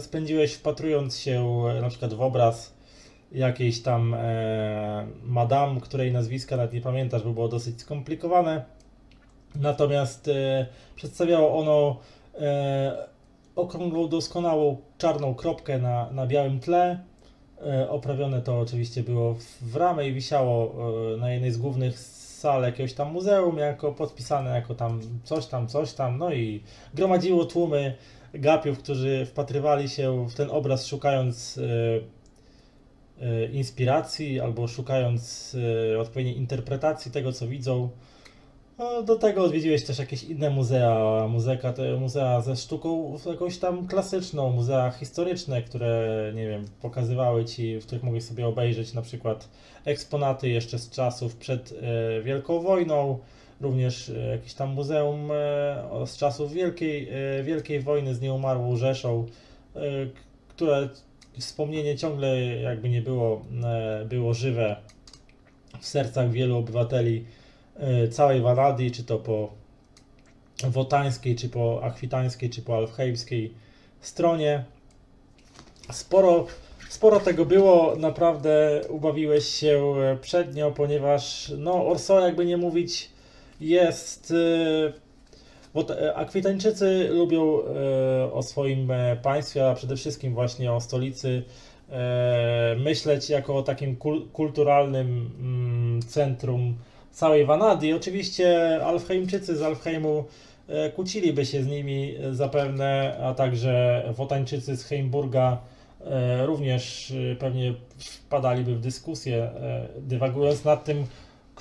spędziłeś 0.00 0.52
wpatrując 0.52 1.18
się 1.18 1.64
na 1.80 1.88
przykład 1.88 2.14
w 2.14 2.20
obraz 2.20 2.79
jakiejś 3.32 3.82
tam 3.82 4.14
e, 4.14 5.06
której 5.82 6.12
nazwiska 6.12 6.56
nawet 6.56 6.72
nie 6.72 6.80
pamiętasz, 6.80 7.22
bo 7.22 7.30
było 7.30 7.48
dosyć 7.48 7.80
skomplikowane. 7.80 8.64
Natomiast 9.54 10.28
e, 10.28 10.66
przedstawiało 10.96 11.58
ono 11.58 11.96
e, 12.40 13.08
okrągłą, 13.56 14.08
doskonałą 14.08 14.76
czarną 14.98 15.34
kropkę 15.34 15.78
na, 15.78 16.10
na 16.12 16.26
białym 16.26 16.60
tle. 16.60 17.00
E, 17.66 17.90
Oprawione 17.90 18.42
to 18.42 18.60
oczywiście 18.60 19.02
było 19.02 19.34
w- 19.34 19.62
w 19.62 19.76
ramę 19.76 20.08
i 20.08 20.12
wisiało 20.12 20.74
e, 21.14 21.16
na 21.16 21.32
jednej 21.32 21.50
z 21.52 21.58
głównych 21.58 21.98
sal 21.98 22.62
jakiegoś 22.62 22.92
tam 22.92 23.12
muzeum, 23.12 23.58
jako 23.58 23.92
podpisane 23.92 24.50
jako 24.50 24.74
tam 24.74 25.00
coś 25.24 25.46
tam, 25.46 25.66
coś 25.68 25.92
tam, 25.92 26.18
no 26.18 26.32
i 26.32 26.62
gromadziło 26.94 27.44
tłumy 27.44 27.94
gapiów, 28.34 28.78
którzy 28.78 29.26
wpatrywali 29.26 29.88
się 29.88 30.28
w 30.28 30.34
ten 30.34 30.50
obraz 30.50 30.86
szukając 30.86 31.58
e, 31.58 32.19
inspiracji 33.52 34.40
albo 34.40 34.68
szukając 34.68 35.56
e, 35.94 36.00
odpowiedniej 36.00 36.36
interpretacji 36.36 37.12
tego, 37.12 37.32
co 37.32 37.48
widzą. 37.48 37.90
No, 38.78 39.02
do 39.02 39.16
tego 39.16 39.44
odwiedziłeś 39.44 39.84
też 39.84 39.98
jakieś 39.98 40.24
inne 40.24 40.50
muzea, 40.50 41.26
muzeka, 41.28 41.74
muzea 41.98 42.40
ze 42.40 42.56
sztuką 42.56 43.16
jakąś 43.26 43.58
tam 43.58 43.86
klasyczną, 43.86 44.50
muzea 44.50 44.90
historyczne, 44.90 45.62
które, 45.62 46.32
nie 46.34 46.48
wiem, 46.48 46.64
pokazywały 46.82 47.44
ci, 47.44 47.80
w 47.80 47.86
których 47.86 48.04
mogłeś 48.04 48.24
sobie 48.24 48.46
obejrzeć 48.46 48.94
na 48.94 49.02
przykład 49.02 49.48
eksponaty 49.84 50.48
jeszcze 50.48 50.78
z 50.78 50.90
czasów 50.90 51.36
przed 51.36 51.72
e, 51.72 52.22
Wielką 52.22 52.60
Wojną, 52.60 53.18
również 53.60 54.08
e, 54.08 54.18
jakieś 54.18 54.54
tam 54.54 54.68
muzeum 54.68 55.30
e, 55.32 56.06
z 56.06 56.16
czasów 56.16 56.52
Wielkiej, 56.52 57.08
e, 57.08 57.42
Wielkiej 57.42 57.80
Wojny 57.80 58.14
z 58.14 58.20
nieumarłą 58.20 58.76
Rzeszą, 58.76 59.26
e, 59.76 59.80
które 60.48 60.88
wspomnienie 61.38 61.96
ciągle 61.96 62.40
jakby 62.46 62.88
nie 62.88 63.02
było, 63.02 63.42
e, 63.64 64.04
było 64.04 64.34
żywe 64.34 64.76
w 65.80 65.86
sercach 65.86 66.30
wielu 66.30 66.56
obywateli 66.56 67.24
e, 67.76 68.08
całej 68.08 68.40
Wanadii, 68.40 68.90
czy 68.90 69.04
to 69.04 69.18
po 69.18 69.52
wotańskiej, 70.64 71.36
czy 71.36 71.48
po 71.48 71.84
akwitańskiej, 71.84 72.50
czy 72.50 72.62
po 72.62 72.76
alfheimskiej 72.76 73.54
stronie. 74.00 74.64
Sporo, 75.92 76.46
sporo 76.88 77.20
tego 77.20 77.44
było, 77.44 77.96
naprawdę 77.96 78.80
ubawiłeś 78.88 79.46
się 79.46 79.94
e, 79.96 80.16
przednio, 80.16 80.70
ponieważ 80.70 81.52
no 81.58 81.86
Orso, 81.86 82.20
jakby 82.20 82.44
nie 82.46 82.56
mówić, 82.56 83.10
jest... 83.60 84.32
e, 85.70 85.74
Bo 85.74 85.84
te- 85.84 86.14
Akwitańczycy 86.14 87.08
lubią 87.12 87.58
e, 87.60 88.32
o 88.32 88.42
swoim 88.42 88.90
e, 88.90 89.16
państwie, 89.16 89.68
a 89.70 89.74
przede 89.74 89.96
wszystkim 89.96 90.34
właśnie 90.34 90.72
o 90.72 90.80
stolicy 90.80 91.42
e, 91.90 92.76
myśleć 92.78 93.30
jako 93.30 93.56
o 93.56 93.62
takim 93.62 93.96
kul- 93.96 94.28
kulturalnym 94.32 95.30
mm, 95.40 96.02
centrum 96.02 96.76
całej 97.10 97.46
Wanadii. 97.46 97.92
Oczywiście 97.92 98.78
Alfheimczycy 98.84 99.56
z 99.56 99.62
Alfheimu 99.62 100.24
e, 100.68 100.90
kłóciliby 100.90 101.46
się 101.46 101.62
z 101.62 101.66
nimi 101.66 102.14
e, 102.16 102.34
zapewne, 102.34 103.16
a 103.22 103.34
także 103.34 104.04
Wotańczycy 104.16 104.76
z 104.76 104.84
Heimburga 104.84 105.58
e, 106.04 106.46
również 106.46 107.10
e, 107.32 107.36
pewnie 107.36 107.74
wpadaliby 107.98 108.74
w 108.76 108.80
dyskusję, 108.80 109.42
e, 109.42 109.88
dywagując 110.00 110.64
nad 110.64 110.84
tym, 110.84 111.06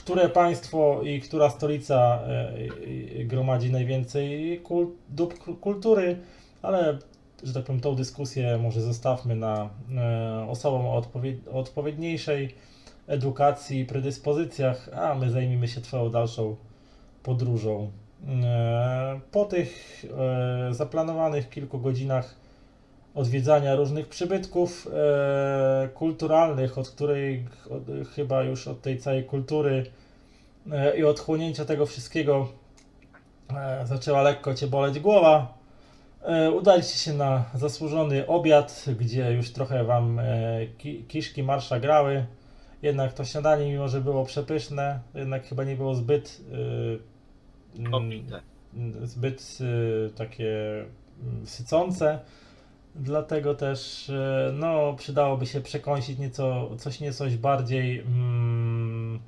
które 0.10 0.30
państwo 0.30 1.02
i 1.04 1.22
która 1.22 1.50
stolica 1.50 2.20
e, 3.20 3.24
gromadzi 3.26 3.72
najwięcej 3.72 4.62
dóbr 5.10 5.36
ku- 5.38 5.56
kultury, 5.56 6.18
ale 6.62 6.98
że 7.44 7.54
tak 7.54 7.64
powiem, 7.64 7.82
tą 7.82 7.96
dyskusję 7.96 8.58
może 8.58 8.82
zostawmy 8.82 9.36
na 9.36 9.70
e, 9.98 10.46
osobom 10.50 10.86
o, 10.86 11.02
odpowied- 11.02 11.50
o 11.52 11.60
odpowiedniejszej 11.60 12.56
edukacji 13.08 13.80
i 13.80 13.86
predyspozycjach, 13.86 14.90
a 14.96 15.16
my 15.16 15.32
zajmijmy 15.32 15.68
się 15.68 15.82
Twoją 15.82 16.10
dalszą 16.10 16.56
podróżą. 17.24 17.92
E, 18.44 19.20
Po 19.32 19.46
tych 19.46 20.06
zaplanowanych 20.72 21.50
kilku 21.50 21.80
godzinach 21.80 22.36
odwiedzania 23.16 23.76
różnych 23.76 24.08
przybytków 24.08 24.88
kulturalnych, 25.94 26.78
od 26.78 26.90
której 26.90 27.46
chyba 28.16 28.44
już 28.44 28.68
od 28.68 28.82
tej 28.82 28.98
całej 28.98 29.24
kultury 29.24 29.86
i 30.98 31.04
odchłonięcia 31.04 31.66
tego 31.66 31.86
wszystkiego 31.86 32.48
e, 33.50 33.88
zaczęła 33.88 34.22
lekko 34.22 34.54
Cię 34.54 34.68
boleć 34.68 35.00
głowa. 35.00 35.58
E, 36.22 36.52
Udaliście 36.52 36.98
się 36.98 37.14
na 37.14 37.46
zasłużony 37.54 38.28
obiad, 38.28 38.86
gdzie 39.00 39.32
już 39.32 39.52
trochę 39.52 39.84
Wam 39.84 40.20
e, 40.20 40.26
ki, 40.78 41.04
kiszki 41.08 41.44
marsza 41.44 41.80
grały. 41.80 42.26
Jednak 42.82 43.14
to 43.14 43.26
śniadanie, 43.26 43.72
mimo 43.72 43.88
że 43.88 44.02
było 44.02 44.26
przepyszne, 44.26 45.00
jednak 45.16 45.48
chyba 45.48 45.64
nie 45.64 45.76
było 45.76 45.96
zbyt 45.96 46.42
mm, 47.76 47.94
Obfite. 47.94 48.42
zbyt 49.04 49.58
takie 50.16 50.86
mm, 51.24 51.46
sycące. 51.46 52.20
Dlatego 52.96 53.56
też 53.56 54.12
no, 54.54 54.94
przydałoby 54.94 55.46
się 55.46 55.62
przekąsić 55.62 56.20
nieco, 56.20 56.70
coś 56.78 57.00
niecoś 57.00 57.38
bardziej 57.38 58.00
mm, 58.00 59.20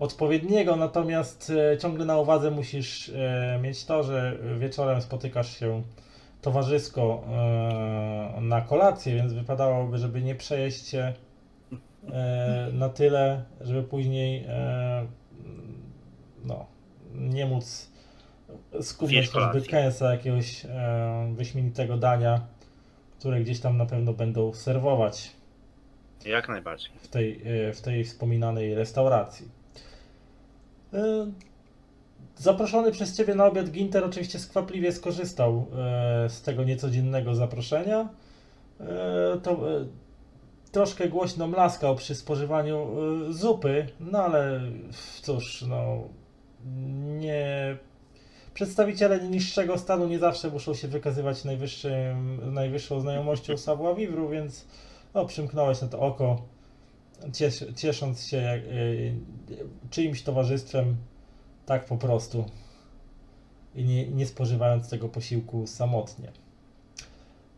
odpowiedniego, 0.00 0.76
natomiast 0.76 1.52
e, 1.72 1.78
ciągle 1.78 2.04
na 2.04 2.18
uwadze 2.18 2.50
musisz 2.50 3.08
e, 3.08 3.58
mieć 3.62 3.84
to, 3.84 4.02
że 4.02 4.38
wieczorem 4.58 5.02
spotykasz 5.02 5.58
się 5.58 5.82
towarzysko 6.42 7.24
e, 7.28 8.40
na 8.40 8.60
kolację, 8.60 9.14
więc 9.14 9.32
wypadałoby, 9.32 9.98
żeby 9.98 10.22
nie 10.22 10.34
przejeść 10.34 10.86
się 10.88 11.12
na 12.72 12.88
tyle, 12.88 13.44
żeby 13.60 13.82
później 13.82 14.46
no, 16.44 16.66
nie 17.14 17.46
móc 17.46 17.90
skupić 18.80 19.28
choćby 19.28 19.62
kęsa 19.62 20.12
jakiegoś 20.12 20.66
wyśmienitego 21.32 21.96
dania, 21.96 22.40
które 23.18 23.40
gdzieś 23.40 23.60
tam 23.60 23.76
na 23.76 23.86
pewno 23.86 24.12
będą 24.12 24.54
serwować 24.54 25.30
Jak 26.24 26.48
najbardziej. 26.48 26.90
w 27.00 27.08
tej, 27.08 27.42
w 27.74 27.80
tej 27.80 28.04
wspominanej 28.04 28.74
restauracji. 28.74 29.59
E, 30.94 31.30
Zaproszony 32.36 32.92
przez 32.92 33.16
Ciebie 33.16 33.34
na 33.34 33.46
obiad 33.46 33.70
Ginter 33.70 34.04
oczywiście 34.04 34.38
skwapliwie 34.38 34.92
skorzystał 34.92 35.66
e, 35.76 36.28
z 36.28 36.42
tego 36.42 36.64
niecodziennego 36.64 37.34
zaproszenia. 37.34 38.08
E, 38.80 38.86
To 39.42 39.60
troszkę 40.72 41.08
głośno 41.08 41.46
mlaskał 41.46 41.96
przy 41.96 42.14
spożywaniu 42.14 42.86
zupy, 43.30 43.86
no 44.00 44.18
ale 44.18 44.60
cóż, 45.22 45.64
no 45.68 45.98
nie... 47.20 47.76
Przedstawiciele 48.54 49.28
niższego 49.28 49.78
stanu 49.78 50.06
nie 50.06 50.18
zawsze 50.18 50.50
muszą 50.50 50.74
się 50.74 50.88
wykazywać 50.88 51.44
najwyższą 52.52 53.00
znajomością 53.00 53.56
savoir 53.56 53.96
vivre, 53.96 54.28
więc 54.30 54.66
no, 55.14 55.26
przymknąłeś 55.26 55.82
na 55.82 55.88
to 55.88 56.00
oko, 56.00 56.42
cies, 57.32 57.64
ciesząc 57.76 58.26
się 58.26 58.36
jak, 58.36 58.60
y, 58.62 59.14
czyimś 59.90 60.22
towarzystwem 60.22 60.96
tak 61.66 61.84
po 61.84 61.96
prostu 61.96 62.44
i 63.74 63.84
nie, 63.84 64.08
nie 64.08 64.26
spożywając 64.26 64.90
tego 64.90 65.08
posiłku 65.08 65.66
samotnie. 65.66 66.32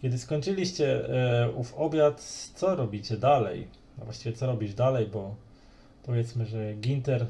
Kiedy 0.02 0.18
skończyliście 0.18 1.08
e, 1.08 1.50
ów 1.50 1.74
obiad, 1.74 2.22
co 2.54 2.76
robicie 2.76 3.16
dalej? 3.16 3.68
No 3.98 4.04
właściwie 4.04 4.36
co 4.36 4.46
robisz 4.46 4.74
dalej, 4.74 5.06
bo 5.06 5.34
powiedzmy, 6.02 6.46
że 6.46 6.74
Ginter, 6.74 7.26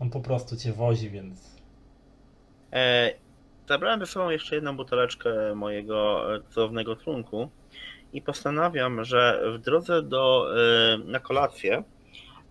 on 0.00 0.10
po 0.10 0.20
prostu 0.20 0.56
cię 0.56 0.72
wozi, 0.72 1.10
więc 1.10 1.60
E, 2.72 3.14
zabrałem 3.68 4.00
ze 4.00 4.06
sobą 4.06 4.30
jeszcze 4.30 4.54
jedną 4.54 4.76
buteleczkę 4.76 5.54
mojego 5.54 6.26
cudownego 6.50 6.96
trunku 6.96 7.50
i 8.12 8.22
postanawiam, 8.22 9.04
że 9.04 9.42
w 9.54 9.58
drodze 9.58 10.02
do, 10.02 10.46
e, 10.94 10.98
na 10.98 11.20
kolację 11.20 11.82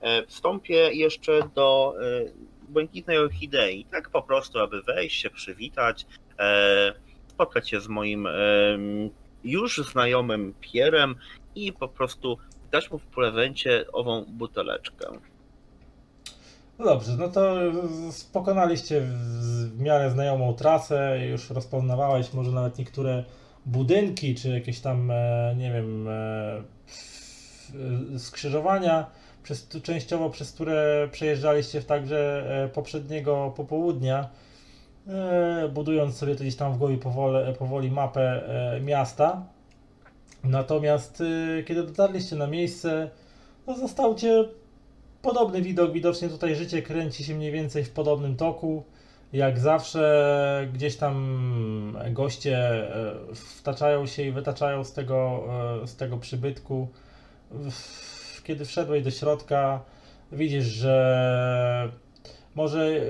e, 0.02 0.26
wstąpię 0.26 0.94
jeszcze 0.94 1.40
do 1.56 1.96
e, 2.02 2.70
Błękitnej 2.70 3.18
Orchidei. 3.18 3.86
Tak 3.86 4.10
po 4.10 4.22
prostu, 4.22 4.60
aby 4.60 4.82
wejść 4.82 5.22
się, 5.22 5.30
przywitać, 5.30 6.06
spotkać 7.28 7.70
się 7.70 7.82
z 7.82 7.88
moim 7.88 8.28
już 9.44 9.78
znajomym 9.78 10.54
Pierem 10.62 11.16
i 11.56 11.74
po 11.74 11.88
prostu 11.88 12.38
dać 12.72 12.92
mu 12.92 12.98
w 12.98 13.06
prezencie 13.06 13.86
ową 13.92 14.26
buteleczkę. 14.28 15.08
No 16.80 16.86
dobrze, 16.86 17.12
no 17.18 17.30
to 17.30 17.56
pokonaliście 18.34 19.02
w 19.02 19.82
miarę 19.82 20.12
znajomą 20.12 20.54
trasę, 20.54 21.20
już 21.30 21.50
rozpoznawałeś 21.50 22.34
może 22.34 22.52
nawet 22.52 22.78
niektóre 22.78 23.24
budynki, 23.72 24.36
czy 24.36 24.50
jakieś 24.50 24.80
tam, 24.80 25.12
e, 25.12 25.56
nie 25.58 25.72
wiem, 25.74 26.08
e, 26.08 26.64
e, 28.16 28.20
skrzyżowania, 28.20 29.06
przez, 29.44 29.68
częściowo 29.84 30.30
przez 30.30 30.52
które 30.52 31.10
przejeżdżaliście 31.12 31.82
w 31.82 31.86
także 31.86 32.44
poprzedniego 32.74 33.54
popołudnia, 33.56 34.30
budując 35.74 36.18
sobie 36.18 36.36
gdzieś 36.36 36.56
tam 36.56 36.74
w 36.74 36.78
głowie 36.78 36.98
powoli, 36.98 37.54
powoli 37.54 37.92
mapę 37.92 38.42
miasta. 38.82 39.46
Natomiast 40.44 41.24
kiedy 41.66 41.84
dotarliście 41.84 42.36
na 42.36 42.48
miejsce, 42.48 43.10
no 43.68 43.78
zastał 43.78 44.16
cię 44.16 44.46
podobny 45.22 45.62
widok, 45.62 45.92
widocznie 45.92 46.30
tutaj 46.30 46.56
życie 46.56 46.82
kręci 46.82 47.24
się 47.24 47.36
mniej 47.36 47.52
więcej 47.52 47.84
w 47.84 47.92
podobnym 47.92 48.36
toku. 48.36 48.84
Jak 49.34 49.60
zawsze 49.60 50.68
gdzieś 50.74 50.96
tam 50.96 51.98
goście 52.12 52.58
e, 52.58 53.16
wtaczają 53.36 54.06
się 54.06 54.24
i 54.24 54.32
wytaczają 54.32 54.84
z 54.84 54.94
tego, 54.94 55.44
e, 55.84 55.88
z 55.88 55.96
tego 55.96 56.18
przybytku. 56.18 56.88
Kiedy 58.44 58.66
wszedłeś 58.66 59.04
do 59.04 59.12
środka, 59.12 59.82
widzisz, 60.32 60.66
że 60.66 61.92
może 62.56 62.86
e, 62.88 63.02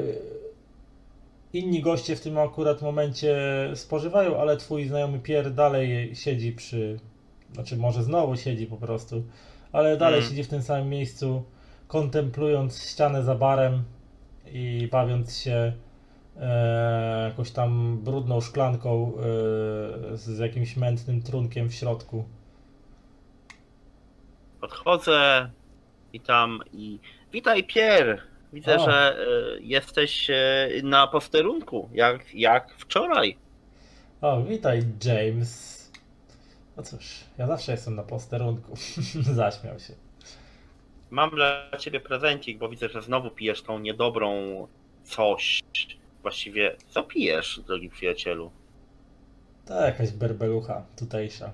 inni 1.54 1.82
goście 1.82 2.16
w 2.16 2.22
tym 2.22 2.38
akurat 2.38 2.82
momencie 2.82 3.38
spożywają, 3.76 4.38
ale 4.38 4.58
twój 4.58 4.86
znajomy 4.86 5.20
Pier 5.20 5.54
dalej 5.54 6.16
siedzi 6.16 6.52
przy, 6.52 7.00
znaczy 7.54 7.78
może 7.78 8.04
znowu 8.04 8.38
siedzi 8.38 8.68
po 8.68 8.78
prostu, 8.78 9.24
ale 9.72 9.98
dalej 9.98 10.20
Mm. 10.20 10.30
siedzi 10.30 10.44
w 10.44 10.48
tym 10.48 10.62
samym 10.62 10.90
miejscu 10.90 11.44
kontemplując 11.88 12.84
ścianę 12.90 13.24
za 13.24 13.36
barem 13.36 13.84
i 14.52 14.90
bawiąc 14.92 15.38
się 15.38 15.74
jakąś 17.28 17.52
tam 17.52 17.98
brudną 17.98 18.42
szklanką 18.42 19.14
e, 19.18 20.18
z 20.18 20.40
jakimś 20.40 20.78
mętnym 20.78 21.22
trunkiem 21.22 21.70
w 21.70 21.74
środku. 21.74 22.26
Podchodzę 24.62 25.50
i 26.14 26.20
tam 26.20 26.60
i 26.74 27.00
witaj 27.34 27.64
Pier. 27.64 28.22
Widzę, 28.54 28.76
O. 28.76 28.86
że 28.86 29.18
e, 29.18 29.26
jesteś 29.62 30.30
e, 30.30 30.70
na 30.84 31.08
posterunku, 31.08 31.90
jak, 31.94 32.36
jak 32.36 32.74
wczoraj. 32.74 33.38
O, 34.22 34.42
witaj 34.42 34.84
James. 35.06 35.80
No 36.78 36.84
cóż, 36.84 37.24
ja 37.38 37.48
zawsze 37.48 37.72
jestem 37.72 37.96
na 37.96 38.04
posterunku. 38.04 38.74
Zaśmiał 39.22 39.80
się. 39.80 39.94
Mam 41.10 41.30
dla 41.30 41.70
ciebie 41.80 42.00
prezencik, 42.00 42.58
bo 42.58 42.70
widzę, 42.70 42.90
że 42.90 43.02
znowu 43.02 43.30
pijesz 43.30 43.62
tą 43.62 43.80
niedobrą 43.80 44.68
coś. 45.04 45.64
Właściwie, 46.22 46.76
co 46.90 47.04
pijesz, 47.04 47.62
drogi 47.68 47.90
przyjacielu? 47.90 48.52
To 49.66 49.82
jakaś 49.82 50.12
berbelucha 50.12 50.86
tutejsza. 50.96 51.52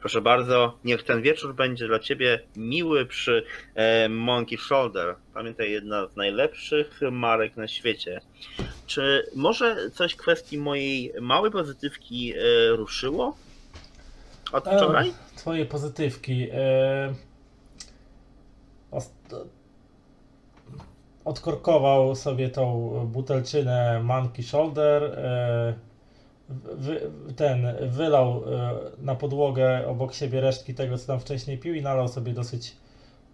Proszę 0.00 0.20
bardzo, 0.20 0.78
niech 0.84 1.02
ten 1.02 1.22
wieczór 1.22 1.54
będzie 1.54 1.86
dla 1.86 1.98
ciebie 1.98 2.40
miły 2.56 3.06
przy 3.06 3.44
e, 3.74 4.08
Monkey 4.08 4.58
Shoulder. 4.58 5.14
Pamiętaj, 5.34 5.70
jedna 5.70 6.06
z 6.06 6.16
najlepszych 6.16 7.00
marek 7.12 7.56
na 7.56 7.68
świecie. 7.68 8.20
Czy 8.86 9.26
może 9.36 9.90
coś 9.90 10.12
w 10.12 10.16
kwestii 10.16 10.58
mojej 10.58 11.12
małej 11.20 11.50
pozytywki 11.50 12.32
e, 12.32 12.36
ruszyło? 12.76 13.36
Od 14.52 14.66
E, 14.66 14.76
wczoraj? 14.76 15.12
Twoje 15.36 15.66
pozytywki. 15.66 16.48
E, 16.52 17.14
odkorkował 21.24 22.14
sobie 22.14 22.48
tą 22.48 22.90
butelczynę 23.06 24.00
Monkey 24.02 24.44
Shoulder. 24.44 25.04
E, 25.04 25.74
wy, 26.74 27.10
ten 27.36 27.66
wylał 27.80 28.42
e, 28.44 28.72
na 28.98 29.14
podłogę 29.14 29.86
obok 29.86 30.14
siebie 30.14 30.40
resztki 30.40 30.74
tego, 30.74 30.98
co 30.98 31.06
tam 31.06 31.20
wcześniej 31.20 31.58
pił 31.58 31.74
i 31.74 31.82
nalał 31.82 32.08
sobie 32.08 32.32
dosyć 32.32 32.76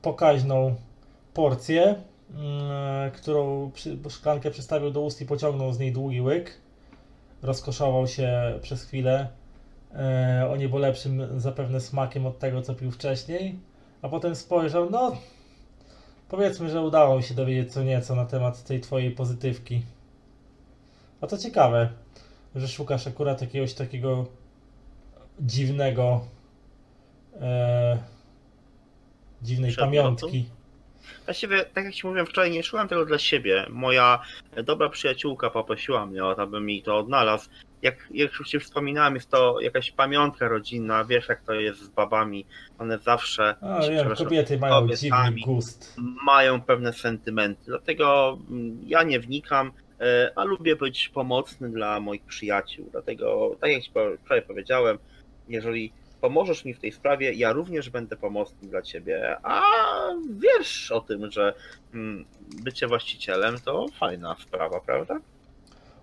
pokaźną 0.02 0.75
porcję, 1.34 1.83
mm, 2.34 3.10
którą 3.10 3.70
szklankę 4.08 4.50
przystawił 4.50 4.91
do 4.91 5.00
ust 5.00 5.20
i 5.20 5.26
pociągnął 5.26 5.73
z 5.73 5.78
niej 5.78 5.92
długi 5.92 6.20
łyk. 6.20 6.60
Rozkoszował 7.42 8.07
się 8.07 8.58
przez 8.62 8.84
chwilę 8.84 9.28
e, 9.94 10.49
o 10.52 10.57
niebo 10.57 10.78
lepszym 10.78 11.41
zapewne 11.41 11.81
smakiem 11.81 12.26
od 12.26 12.39
tego, 12.39 12.62
co 12.62 12.75
pił 12.75 12.91
wcześniej, 12.91 13.58
a 14.02 14.08
potem 14.08 14.36
spojrzał, 14.36 14.91
no 14.91 15.12
powiedzmy, 16.28 16.70
że 16.70 16.82
udało 16.82 17.16
mi 17.16 17.23
się 17.23 17.34
dowiedzieć 17.34 17.73
co 17.73 17.82
nieco 17.82 18.15
na 18.15 18.26
temat 18.26 18.65
tej 18.65 18.81
twojej 18.81 19.10
pozytywki. 19.10 19.82
A 21.20 21.26
to 21.26 21.39
ciekawe, 21.39 21.89
że 22.55 22.68
szukasz 22.68 23.07
akurat 23.07 23.40
jakiegoś 23.40 23.74
takiego 23.74 24.26
dziwnego 25.40 26.20
e, 27.40 27.98
dziwnej 29.42 29.73
Przedmiotu? 29.73 30.16
pamiątki. 30.26 30.57
Właściwie, 31.24 31.64
tak 31.64 31.84
jak 31.84 31.94
ci 31.94 32.06
mówiłem 32.06 32.26
wczoraj, 32.26 32.50
nie 32.50 32.62
szukam 32.62 32.88
tego 32.88 33.04
dla 33.04 33.18
siebie. 33.18 33.66
Moja 33.70 34.18
dobra 34.64 34.88
przyjaciółka 34.88 35.50
poprosiła 35.50 36.06
mnie 36.06 36.24
o 36.24 36.34
to, 36.34 36.42
abym 36.42 36.66
mi 36.66 36.82
to 36.82 36.96
odnalazł. 36.98 37.48
Jak, 37.82 38.08
jak 38.10 38.32
już 38.38 38.48
ci 38.48 38.60
wspominałem, 38.60 39.14
jest 39.14 39.30
to 39.30 39.60
jakaś 39.60 39.90
pamiątka 39.90 40.48
rodzinna, 40.48 41.04
wiesz 41.04 41.28
jak 41.28 41.42
to 41.42 41.52
jest 41.52 41.80
z 41.80 41.88
babami. 41.88 42.46
One 42.78 42.98
zawsze 42.98 43.54
A 43.60 43.88
wiem, 43.88 44.14
kobiety 44.14 44.58
mają 44.58 44.88
dziwny 44.88 45.32
gust. 45.44 45.94
mają 46.24 46.60
pewne 46.60 46.92
sentymenty. 46.92 47.62
Dlatego 47.66 48.38
mm, 48.50 48.80
ja 48.86 49.02
nie 49.02 49.20
wnikam, 49.20 49.72
e, 50.00 50.32
a 50.36 50.44
lubię 50.44 50.76
być 50.76 51.08
pomocny 51.08 51.70
dla 51.70 52.00
moich 52.00 52.22
przyjaciół. 52.24 52.88
Dlatego, 52.92 53.56
tak 53.60 53.70
jak 53.70 53.82
wczoraj 54.24 54.42
powiedziałem, 54.42 54.98
jeżeli 55.48 55.92
pomożesz 56.20 56.64
mi 56.64 56.74
w 56.74 56.78
tej 56.78 56.92
sprawie, 56.92 57.32
ja 57.32 57.52
również 57.52 57.90
będę 57.90 58.16
pomocny 58.16 58.68
dla 58.68 58.82
ciebie. 58.82 59.36
A 59.42 59.62
wiesz 60.30 60.92
o 60.92 61.00
tym, 61.00 61.30
że 61.30 61.55
mm, 61.94 62.24
bycie 62.62 62.86
właścicielem 62.86 63.58
to 63.60 63.86
fajna 63.98 64.36
sprawa, 64.40 64.80
prawda? 64.80 65.20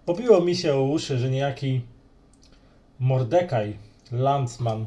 Pobiło 0.05 0.41
mi 0.41 0.55
się 0.55 0.73
o 0.73 0.83
uszy, 0.83 1.17
że 1.17 1.29
niejaki 1.29 1.81
Mordekaj, 2.99 3.77
Landsman, 4.11 4.85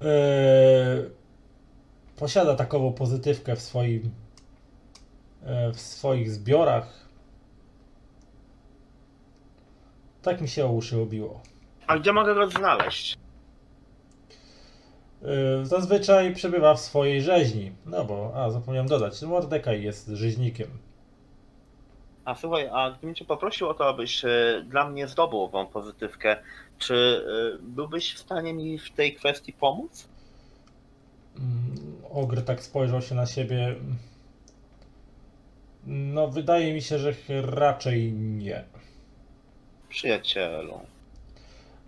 yy, 0.00 1.10
posiada 2.16 2.54
takową 2.54 2.92
pozytywkę 2.92 3.56
w 3.56 3.60
swoim 3.60 4.02
yy, 4.02 5.72
w 5.72 5.80
swoich 5.80 6.30
zbiorach. 6.30 7.06
Tak 10.22 10.40
mi 10.40 10.48
się 10.48 10.66
o 10.66 10.72
uszy 10.72 11.00
obiło. 11.00 11.40
A 11.86 11.98
gdzie 11.98 12.12
mogę 12.12 12.34
go 12.34 12.50
znaleźć? 12.50 13.18
Yy, 15.22 15.66
Zazwyczaj 15.66 16.34
przebywa 16.34 16.74
w 16.74 16.80
swojej 16.80 17.22
rzeźni. 17.22 17.72
No 17.86 18.04
bo, 18.04 18.32
a 18.34 18.50
zapomniałem 18.50 18.88
dodać, 18.88 19.22
Mordekaj 19.22 19.82
jest 19.82 20.08
rzeźnikiem. 20.08 20.68
A 22.24 22.34
słuchaj, 22.34 22.68
a 22.72 22.90
gdybym 22.90 23.14
cię 23.14 23.24
poprosił 23.24 23.68
o 23.68 23.74
to, 23.74 23.88
abyś 23.88 24.24
e, 24.24 24.64
dla 24.68 24.88
mnie 24.90 25.08
zdobył 25.08 25.42
ową 25.42 25.66
pozytywkę, 25.66 26.36
czy 26.78 27.24
e, 27.54 27.58
byłbyś 27.62 28.14
w 28.14 28.18
stanie 28.18 28.54
mi 28.54 28.78
w 28.78 28.90
tej 28.90 29.14
kwestii 29.14 29.52
pomóc? 29.52 30.08
Mm, 31.38 32.02
Ogr 32.10 32.42
tak 32.42 32.62
spojrzał 32.62 33.02
się 33.02 33.14
na 33.14 33.26
siebie. 33.26 33.74
No, 35.86 36.28
wydaje 36.28 36.74
mi 36.74 36.82
się, 36.82 36.98
że 36.98 37.14
raczej 37.42 38.12
nie. 38.12 38.64
Przyjacielu. 39.88 40.80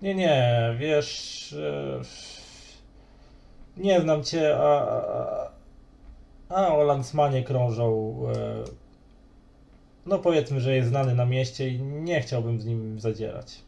Nie, 0.03 0.15
nie, 0.15 0.55
wiesz. 0.79 1.53
e, 1.53 2.01
Nie 3.77 4.01
znam 4.01 4.25
cię, 4.25 4.57
a. 4.57 4.83
a- 4.83 5.49
A 6.49 6.77
o 6.77 6.83
Lansmanie 6.83 7.43
krążą. 7.43 8.17
e, 8.37 8.65
No, 10.07 10.19
powiedzmy, 10.19 10.61
że 10.61 10.75
jest 10.77 10.89
znany 10.89 11.15
na 11.15 11.25
mieście 11.27 11.69
i 11.69 11.79
nie 11.83 12.21
chciałbym 12.21 12.61
z 12.61 12.67
nim 12.67 13.01
zadzierać. 13.01 13.59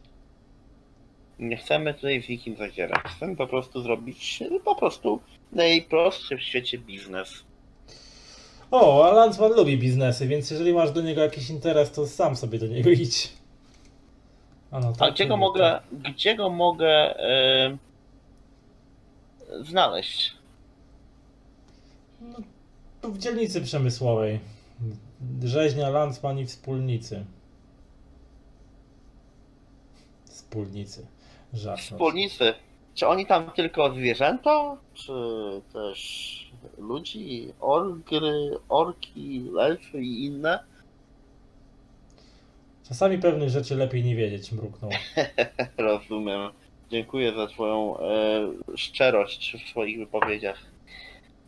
Nie 1.39 1.57
chcemy 1.57 1.93
tutaj 1.93 2.23
z 2.23 2.29
nikim 2.29 2.55
zadzierać. 2.57 3.01
Chcemy 3.15 3.35
po 3.35 3.47
prostu 3.47 3.81
zrobić 3.81 4.43
po 4.65 4.75
prostu 4.75 5.19
najprostszy 5.51 6.37
w 6.37 6.41
świecie 6.41 6.77
biznes. 6.77 7.33
O, 8.71 9.09
a 9.09 9.13
Lansman 9.13 9.51
lubi 9.53 9.77
biznesy, 9.77 10.27
więc 10.27 10.51
jeżeli 10.51 10.73
masz 10.73 10.91
do 10.91 11.01
niego 11.01 11.21
jakiś 11.21 11.49
interes, 11.49 11.91
to 11.91 12.07
sam 12.07 12.35
sobie 12.35 12.59
do 12.59 12.67
niego 12.67 12.89
idź. 12.89 13.33
A, 14.71 14.79
no, 14.79 14.87
A 14.89 14.93
tak, 14.93 15.13
gdzie 15.13 15.25
go 15.25 15.33
tak. 15.33 15.39
mogę, 15.39 15.79
gdzie 15.91 16.35
go 16.35 16.49
mogę 16.49 17.19
e, 17.19 17.77
znaleźć? 19.61 20.35
No, 22.21 22.39
tu 23.01 23.11
w 23.11 23.17
dzielnicy 23.17 23.61
przemysłowej. 23.61 24.39
Rzeźnia, 25.43 25.89
Landsman 25.89 26.39
i 26.39 26.45
wspólnicy. 26.45 27.25
Wspólnicy. 30.25 31.05
Żart. 31.53 31.81
Wspólnicy. 31.81 32.53
Czy 32.95 33.07
oni 33.07 33.25
tam 33.25 33.51
tylko 33.51 33.93
zwierzęta? 33.93 34.77
Czy 34.93 35.13
też 35.73 36.51
ludzi, 36.77 37.53
orgry, 37.59 38.57
orki, 38.69 39.45
elfy 39.59 40.01
i 40.01 40.25
inne? 40.25 40.70
Czasami 42.87 43.17
pewnych 43.17 43.49
rzeczy 43.49 43.75
lepiej 43.75 44.03
nie 44.03 44.15
wiedzieć, 44.15 44.51
mruknął. 44.51 44.91
Rozumiem. 45.77 46.51
Dziękuję 46.91 47.33
za 47.33 47.47
Twoją 47.47 47.97
e, 47.99 48.03
szczerość 48.77 49.57
w 49.65 49.69
swoich 49.69 49.97
wypowiedziach. 49.97 50.57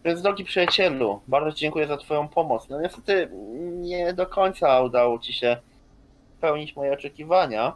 Więc 0.06 0.22
drogi 0.22 0.44
przyjacielu, 0.44 1.22
bardzo 1.28 1.52
Ci 1.52 1.60
dziękuję 1.60 1.88
za 1.88 1.98
Twoją 1.98 2.28
pomoc. 2.28 2.70
No 2.70 2.82
niestety 2.82 3.30
nie 3.74 4.14
do 4.14 4.26
końca 4.26 4.82
udało 4.82 5.20
Ci 5.20 5.34
się 5.34 5.58
spełnić 6.38 6.76
moje 6.76 6.94
oczekiwania, 6.94 7.74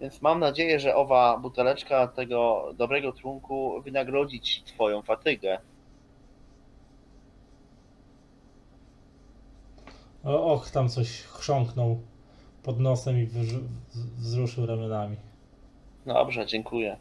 więc 0.00 0.22
mam 0.22 0.40
nadzieję, 0.40 0.80
że 0.80 0.96
owa 0.96 1.38
buteleczka 1.38 2.06
tego 2.06 2.70
dobrego 2.76 3.12
trunku 3.12 3.82
wynagrodzi 3.84 4.40
Ci 4.40 4.62
Twoją 4.62 5.02
fatygę. 5.02 5.58
Och, 10.24 10.70
tam 10.70 10.88
coś 10.88 11.22
chrząknął 11.22 12.00
pod 12.68 12.80
nosem 12.80 13.18
i 13.18 13.28
wzruszył 14.18 14.66
ramionami. 14.66 15.16
Dobrze, 16.06 16.46
dziękuję. 16.46 16.96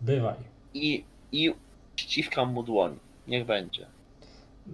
Bywaj. 0.00 0.34
I, 0.74 1.04
i 1.32 1.54
ściskam 1.96 2.52
mu 2.52 2.62
dłoń. 2.62 2.98
Niech 3.28 3.46
będzie. 3.46 3.86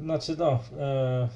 Znaczy, 0.03 0.37
no. 0.39 0.59
E, 0.79 1.29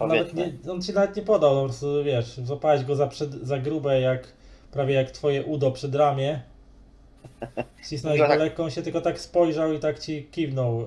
nawet 0.00 0.34
nie, 0.34 0.52
on 0.70 0.82
ci 0.82 0.92
nawet 0.92 1.16
nie 1.16 1.22
podał, 1.22 1.54
no 1.54 1.60
po 1.60 1.66
prostu 1.66 2.04
wiesz, 2.04 2.40
złapałeś 2.44 2.84
go 2.84 2.96
za, 2.96 3.06
przed, 3.06 3.34
za 3.34 3.58
grube, 3.58 4.00
jak 4.00 4.32
prawie 4.72 4.94
jak 4.94 5.10
twoje 5.10 5.44
udo 5.44 5.70
przed 5.70 5.94
ramię. 5.94 6.42
Ścisnąłeś 7.84 8.20
go 8.20 8.28
tak. 8.28 8.38
lekko, 8.38 8.64
on 8.64 8.70
się 8.70 8.82
tylko 8.82 9.00
tak 9.00 9.20
spojrzał 9.20 9.72
i 9.72 9.78
tak 9.78 9.98
ci 9.98 10.24
kiwnął, 10.24 10.80
e, 10.80 10.86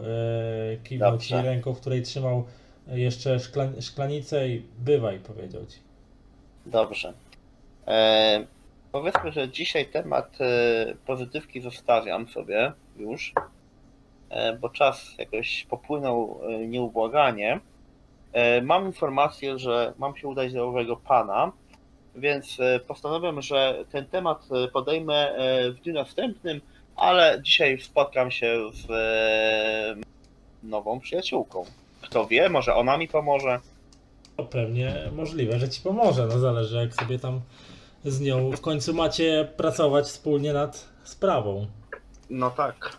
kiwnał 0.84 1.18
ci 1.18 1.34
Dobrze. 1.34 1.50
ręką, 1.50 1.74
w 1.74 1.80
której 1.80 2.02
trzymał 2.02 2.44
jeszcze 2.88 3.40
szkla, 3.40 3.68
szklanicę 3.82 4.50
i 4.50 4.64
bywaj, 4.80 5.20
powiedział 5.20 5.66
ci. 5.66 5.91
Dobrze. 6.66 7.14
E, 7.88 8.46
powiedzmy, 8.92 9.32
że 9.32 9.50
dzisiaj 9.50 9.86
temat 9.86 10.38
e, 10.42 10.96
pozytywki 11.06 11.62
zostawiam 11.62 12.28
sobie 12.28 12.72
już, 12.98 13.34
e, 14.30 14.54
bo 14.54 14.70
czas 14.70 15.16
jakoś 15.18 15.66
popłynął 15.70 16.40
e, 16.44 16.68
nieubłaganie. 16.68 17.60
Mam 18.62 18.86
informację, 18.86 19.60
że 19.60 19.94
mam 19.98 20.16
się 20.18 20.28
udać 20.28 20.54
do 20.54 20.68
owego 20.68 20.98
pana, 20.98 21.52
więc 22.16 22.58
postanowiam, 22.88 23.42
że 23.42 23.86
ten 23.92 24.06
temat 24.06 24.48
podejmę 24.74 25.36
w 25.72 25.82
dniu 25.84 25.94
następnym, 25.94 26.62
ale 26.96 27.40
dzisiaj 27.42 27.80
spotkam 27.80 28.32
się 28.32 28.58
z 28.74 28.88
nową 30.64 31.00
przyjaciółką. 31.00 31.66
Kto 32.02 32.28
wie, 32.28 32.50
może 32.50 32.76
ona 32.76 32.98
mi 32.98 33.08
pomoże. 33.08 33.60
To 34.38 34.46
pewnie 34.46 35.10
możliwe, 35.12 35.60
że 35.60 35.70
ci 35.70 35.82
pomoże, 35.82 36.28
no 36.28 36.40
zależy 36.40 36.76
jak 36.76 36.96
sobie 36.96 37.20
tam 37.20 37.42
z 38.06 38.22
nią 38.22 38.52
w 38.52 38.62
końcu 38.62 38.94
macie 38.94 39.48
pracować 39.58 40.06
wspólnie 40.06 40.54
nad 40.54 40.90
sprawą. 41.04 41.68
No 42.30 42.52
tak. 42.52 42.98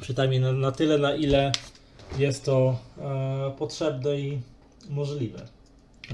Przynajmniej 0.00 0.40
na, 0.40 0.52
na 0.52 0.72
tyle, 0.72 0.98
na 0.98 1.14
ile 1.14 1.52
jest 2.18 2.44
to 2.44 2.76
e, 2.98 3.52
potrzebne 3.58 4.20
i 4.20 4.40
możliwe. 4.88 5.46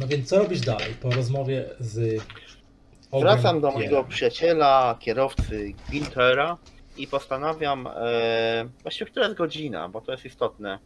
No 0.01 0.07
więc 0.07 0.29
co 0.29 0.39
robisz 0.39 0.61
dalej 0.61 0.95
po 1.01 1.11
rozmowie 1.11 1.65
z 1.81 2.23
Wracam 3.21 3.61
do 3.61 3.69
Ogniem 3.69 3.91
mojego 3.91 4.05
przyjaciela, 4.05 4.97
kierowcy 5.01 5.73
Gintera 5.91 6.59
i 6.97 7.07
postanawiam, 7.07 7.87
e, 7.87 8.69
właściwie 8.83 9.11
która 9.11 9.27
jest 9.27 9.39
godzina, 9.39 9.89
bo 9.89 10.01
to 10.01 10.13
jest 10.13 10.25
istotne. 10.25 10.79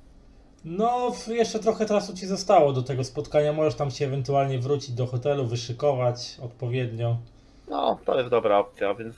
No, 0.65 1.13
jeszcze 1.29 1.59
trochę 1.59 1.87
czasu 1.87 2.15
ci 2.15 2.27
zostało 2.27 2.73
do 2.73 2.83
tego 2.83 3.05
spotkania. 3.05 3.53
Możesz 3.53 3.75
tam 3.75 3.91
się 3.91 4.07
ewentualnie 4.07 4.59
wrócić 4.59 4.91
do 4.91 5.07
hotelu, 5.07 5.47
wyszykować 5.47 6.37
odpowiednio. 6.43 7.17
No, 7.69 7.99
to 8.05 8.19
jest 8.19 8.31
dobra 8.31 8.59
opcja, 8.59 8.95
więc 8.95 9.17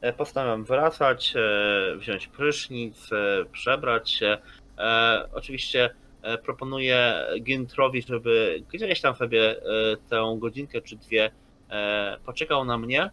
e, 0.00 0.12
postanawiam 0.12 0.64
wracać, 0.64 1.34
e, 1.36 1.96
wziąć 1.96 2.26
prysznic, 2.26 3.12
e, 3.12 3.44
przebrać 3.52 4.10
się. 4.10 4.38
Oczywiście 5.34 5.90
proponuję 6.44 7.26
Gintrowi, 7.40 8.02
żeby 8.02 8.62
gdzieś 8.72 9.00
tam 9.00 9.14
sobie 9.14 9.56
tę 10.10 10.36
godzinkę 10.38 10.80
czy 10.80 10.96
dwie 10.96 11.30
poczekał 12.24 12.64
na 12.64 12.78
mnie 12.78 13.10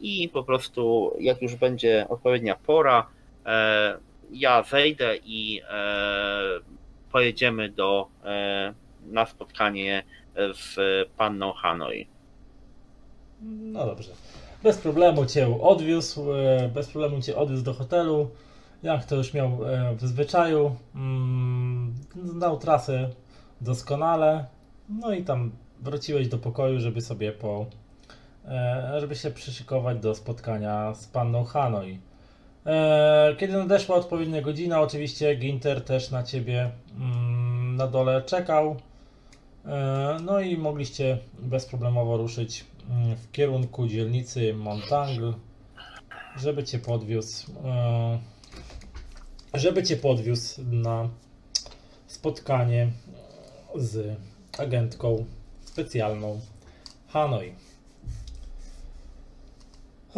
i 0.00 0.28
po 0.28 0.42
prostu 0.42 1.12
jak 1.20 1.42
już 1.42 1.54
będzie 1.54 2.06
odpowiednia 2.08 2.56
pora, 2.56 3.06
e, 3.46 3.98
ja 4.32 4.62
zejdę 4.62 5.16
i 5.16 5.60
e, 5.70 5.80
pojedziemy 7.12 7.68
do, 7.68 8.08
e, 8.24 8.74
na 9.06 9.26
spotkanie 9.26 10.02
z 10.54 10.76
panną 11.16 11.52
Hanoi. 11.52 12.06
No 13.42 13.86
dobrze. 13.86 14.12
Bez 14.62 14.78
problemu 14.78 15.26
cię 15.26 15.62
odwiózł, 15.62 16.32
e, 16.32 16.68
bez 16.74 16.88
problemu 16.88 17.22
cię 17.22 17.36
odwiózł 17.36 17.64
do 17.64 17.74
hotelu. 17.74 18.30
Jak 18.82 19.04
to 19.04 19.16
już 19.16 19.34
miał 19.34 19.64
e, 19.66 19.94
w 19.96 20.06
zwyczaju. 20.06 20.76
Mm, 20.94 21.94
Znał 22.24 22.58
trasę 22.58 23.10
doskonale. 23.60 24.46
No 24.88 25.14
i 25.14 25.22
tam 25.24 25.50
wróciłeś 25.80 26.28
do 26.28 26.38
pokoju, 26.38 26.80
żeby 26.80 27.00
sobie 27.00 27.32
po. 27.32 27.66
E, 28.48 29.00
żeby 29.00 29.16
się 29.16 29.30
przyszykować 29.30 29.98
do 29.98 30.14
spotkania 30.14 30.94
z 30.94 31.06
panną 31.06 31.44
Hanoi. 31.44 31.98
E, 32.66 33.36
Kiedy 33.38 33.52
nadeszła 33.52 33.96
odpowiednia 33.96 34.42
godzina, 34.42 34.80
oczywiście 34.80 35.36
Ginter 35.36 35.84
też 35.84 36.10
na 36.10 36.22
ciebie 36.22 36.70
mm, 36.96 37.76
na 37.76 37.86
dole 37.86 38.22
czekał. 38.22 38.76
E, 39.66 40.16
No 40.22 40.40
i 40.40 40.56
mogliście 40.56 41.18
bezproblemowo 41.38 42.16
ruszyć 42.16 42.64
mm, 42.90 43.16
w 43.16 43.32
kierunku 43.32 43.86
dzielnicy 43.86 44.54
Montangle, 44.54 45.32
żeby 46.36 46.64
cię 46.64 46.78
podwiózł, 46.78 47.52
żeby 49.54 49.82
cię 49.82 49.96
podwiózł 49.96 50.62
na 50.70 51.08
spotkanie 52.06 52.90
z 53.74 54.16
agentką 54.58 55.24
specjalną 55.64 56.40
Hanoi. 57.08 57.67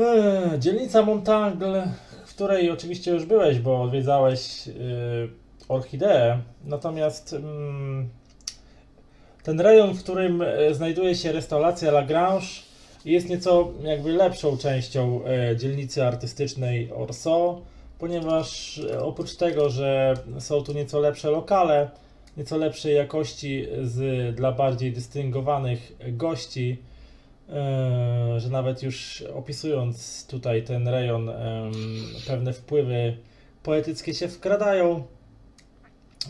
Eee, 0.00 0.58
Dzielnica 0.58 1.02
Montangle, 1.02 1.92
w 2.26 2.34
której 2.34 2.70
oczywiście 2.70 3.10
już 3.10 3.24
byłeś, 3.24 3.58
bo 3.58 3.82
odwiedzałeś 3.82 4.66
yy, 4.66 4.74
Orchideę, 5.68 6.38
natomiast 6.64 7.32
mm, 7.32 8.08
ten 9.42 9.60
rejon, 9.60 9.94
w 9.94 10.02
którym 10.02 10.42
e, 10.42 10.74
znajduje 10.74 11.14
się 11.14 11.32
restauracja 11.32 11.92
Lagrange, 11.92 12.46
jest 13.04 13.28
nieco 13.28 13.72
jakby 13.82 14.12
lepszą 14.12 14.56
częścią 14.56 15.20
e, 15.24 15.56
dzielnicy 15.56 16.04
artystycznej 16.04 16.92
Orso, 16.92 17.60
ponieważ 17.98 18.78
e, 18.78 19.04
oprócz 19.04 19.36
tego, 19.36 19.70
że 19.70 20.14
są 20.38 20.62
tu 20.62 20.72
nieco 20.72 21.00
lepsze 21.00 21.30
lokale, 21.30 21.90
nieco 22.36 22.56
lepszej 22.56 22.94
jakości 22.94 23.66
z, 23.82 24.36
dla 24.36 24.52
bardziej 24.52 24.92
dystyngowanych 24.92 25.92
gości, 26.08 26.78
że 28.36 28.50
nawet 28.50 28.82
już 28.82 29.22
opisując 29.34 30.26
tutaj 30.26 30.62
ten 30.62 30.88
rejon, 30.88 31.30
pewne 32.26 32.52
wpływy 32.52 33.16
poetyckie 33.62 34.14
się 34.14 34.28
wkradają. 34.28 35.04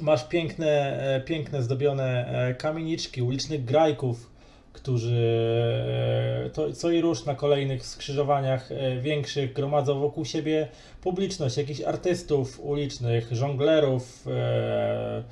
Masz 0.00 0.28
piękne, 0.28 1.00
e, 1.16 1.20
piękne 1.20 1.62
zdobione 1.62 2.26
e, 2.26 2.54
kamieniczki 2.54 3.22
ulicznych 3.22 3.64
grajków, 3.64 4.30
którzy 4.72 5.26
e, 6.46 6.50
to, 6.50 6.72
co 6.72 6.90
i 6.90 7.00
rusz 7.00 7.24
na 7.24 7.34
kolejnych 7.34 7.86
skrzyżowaniach 7.86 8.72
e, 8.72 9.00
większych 9.00 9.52
gromadzą 9.52 10.00
wokół 10.00 10.24
siebie 10.24 10.68
publiczność, 11.02 11.56
jakichś 11.56 11.80
artystów 11.80 12.60
ulicznych, 12.60 13.28
żonglerów, 13.32 14.26
e, 14.26 15.24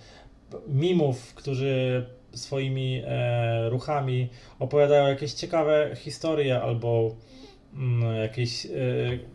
mimów, 0.69 1.35
którzy 1.35 2.07
swoimi 2.35 3.03
e, 3.07 3.69
ruchami 3.69 4.29
opowiadają 4.59 5.09
jakieś 5.09 5.33
ciekawe 5.33 5.91
historie 5.97 6.63
albo 6.63 7.15
mm, 7.75 8.17
jakieś 8.17 8.67
e, 8.67 8.69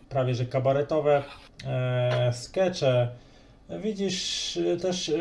prawie 0.09 0.35
że 0.35 0.45
kabaretowe 0.45 1.23
e, 1.65 2.33
skecze. 2.33 3.11
Widzisz 3.83 4.57
e, 4.57 4.77
też 4.77 5.09
e, 5.09 5.13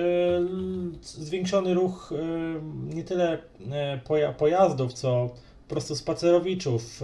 zwiększony 1.02 1.74
ruch 1.74 2.12
e, 2.12 2.94
nie 2.94 3.04
tyle 3.04 3.38
e, 3.72 4.00
poja- 4.04 4.32
pojazdów, 4.32 4.92
co 4.92 5.30
po 5.68 5.74
prostu 5.74 5.96
spacerowiczów, 5.96 7.02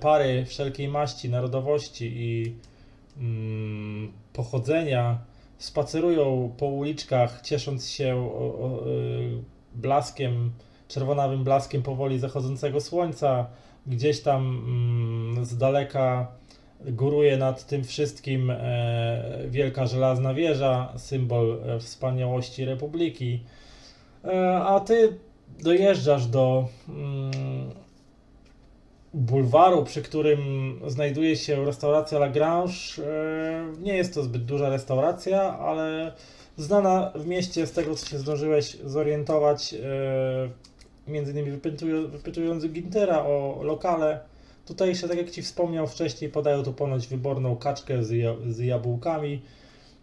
pary 0.00 0.44
wszelkiej 0.44 0.88
maści, 0.88 1.28
narodowości 1.28 2.12
i 2.16 2.54
mm, 3.18 4.12
pochodzenia 4.32 5.18
spacerują 5.58 6.54
po 6.58 6.66
uliczkach, 6.66 7.40
ciesząc 7.40 7.88
się 7.88 8.16
o, 8.16 8.44
o, 8.44 8.84
blaskiem, 9.76 10.50
czerwonawym 10.88 11.44
blaskiem 11.44 11.82
powoli 11.82 12.18
zachodzącego 12.18 12.80
słońca. 12.80 13.46
Gdzieś 13.86 14.22
tam 14.22 14.64
mm, 14.66 15.44
z 15.44 15.56
daleka 15.56 16.26
góruje 16.80 17.36
nad 17.36 17.66
tym 17.66 17.84
wszystkim 17.84 18.50
e, 18.50 19.44
wielka 19.48 19.86
żelazna 19.86 20.34
wieża, 20.34 20.92
symbol 20.96 21.60
e, 21.66 21.78
wspaniałości 21.78 22.64
Republiki. 22.64 23.40
E, 24.24 24.54
a 24.56 24.80
ty 24.80 25.18
dojeżdżasz 25.62 26.26
do 26.26 26.68
mm, 26.88 27.70
bulwaru, 29.14 29.84
przy 29.84 30.02
którym 30.02 30.40
znajduje 30.86 31.36
się 31.36 31.64
restauracja 31.64 32.18
Lagrange. 32.18 32.72
Nie 33.78 33.96
jest 33.96 34.14
to 34.14 34.22
zbyt 34.22 34.44
duża 34.44 34.68
restauracja, 34.68 35.58
ale 35.58 36.12
znana 36.56 37.12
w 37.14 37.26
mieście 37.26 37.66
z 37.66 37.72
tego, 37.72 37.94
co 37.94 38.06
się 38.06 38.18
zdążyłeś 38.18 38.76
zorientować, 38.84 39.74
e, 39.74 41.10
między 41.10 41.32
innymi 41.32 41.50
wypytując 42.08 42.66
Gintera 42.66 43.18
o 43.18 43.60
lokale. 43.62 44.20
Tutejsze, 44.66 45.08
tak 45.08 45.16
jak 45.18 45.30
Ci 45.30 45.42
wspomniał 45.42 45.86
wcześniej, 45.86 46.30
podają 46.30 46.62
tu 46.62 46.72
ponoć 46.72 47.06
wyborną 47.06 47.56
kaczkę 47.56 48.04
z, 48.04 48.10
ja- 48.10 48.36
z 48.48 48.58
jabłkami. 48.58 49.42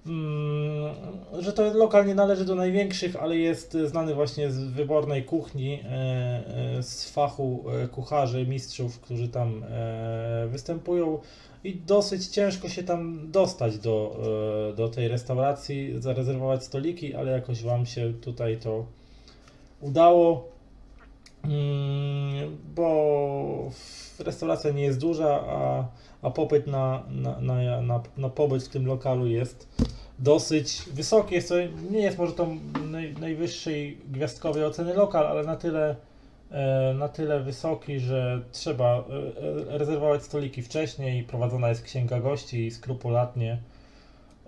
Mm, 0.06 0.93
że 1.40 1.53
to 1.53 1.73
lokal 1.73 2.06
nie 2.06 2.15
należy 2.15 2.45
do 2.45 2.56
największych, 2.56 3.15
ale 3.15 3.38
jest 3.38 3.77
znany 3.85 4.14
właśnie 4.15 4.51
z 4.51 4.59
wybornej 4.59 5.23
kuchni, 5.23 5.80
e, 5.83 5.88
e, 6.77 6.83
z 6.83 7.09
fachu 7.09 7.64
kucharzy, 7.91 8.48
mistrzów, 8.48 8.99
którzy 8.99 9.27
tam 9.30 9.64
występują 10.48 11.19
i 11.64 11.75
dosyć 11.75 12.27
ciężko 12.27 12.69
się 12.69 12.83
tam 12.83 13.32
dostać 13.32 13.77
do, 13.77 14.19
e, 14.72 14.75
do 14.75 14.90
tej 14.90 15.08
restauracji, 15.08 16.01
zarezerwować 16.01 16.64
stoliki, 16.64 17.16
ale 17.16 17.32
jakoś 17.32 17.64
Wam 17.64 17.85
się 17.85 18.14
tutaj 18.22 18.58
to 18.58 18.85
udało, 19.82 20.53
Mm, 21.43 22.58
bo 22.75 23.72
restauracja 24.19 24.72
nie 24.72 24.83
jest 24.83 25.00
duża, 25.00 25.43
a, 25.48 25.85
a 26.22 26.32
popyt 26.32 26.67
na, 26.67 27.03
na, 27.09 27.42
na, 27.42 27.82
na, 27.82 28.01
na 28.17 28.30
pobyt 28.30 28.64
w 28.64 28.69
tym 28.69 28.85
lokalu 28.85 29.27
jest 29.27 29.67
dosyć 30.19 30.82
wysoki. 30.93 31.35
Jest 31.35 31.50
to, 31.50 31.56
nie 31.92 32.00
jest 32.00 32.17
może 32.17 32.33
to 32.33 32.48
naj, 32.92 33.14
najwyższej 33.14 33.98
gwiazdkowej 34.11 34.64
oceny 34.66 34.93
lokal, 34.93 35.27
ale 35.27 35.43
na 35.43 35.56
tyle, 35.56 35.95
na 36.95 37.07
tyle 37.07 37.40
wysoki, 37.40 37.99
że 37.99 38.41
trzeba 38.51 38.85
e, 38.85 39.01
e, 39.01 39.77
rezerwować 39.77 40.23
stoliki 40.23 40.61
wcześniej. 40.61 41.23
Prowadzona 41.23 41.69
jest 41.69 41.83
księga 41.83 42.19
gości 42.19 42.72
skrupulatnie 42.72 43.57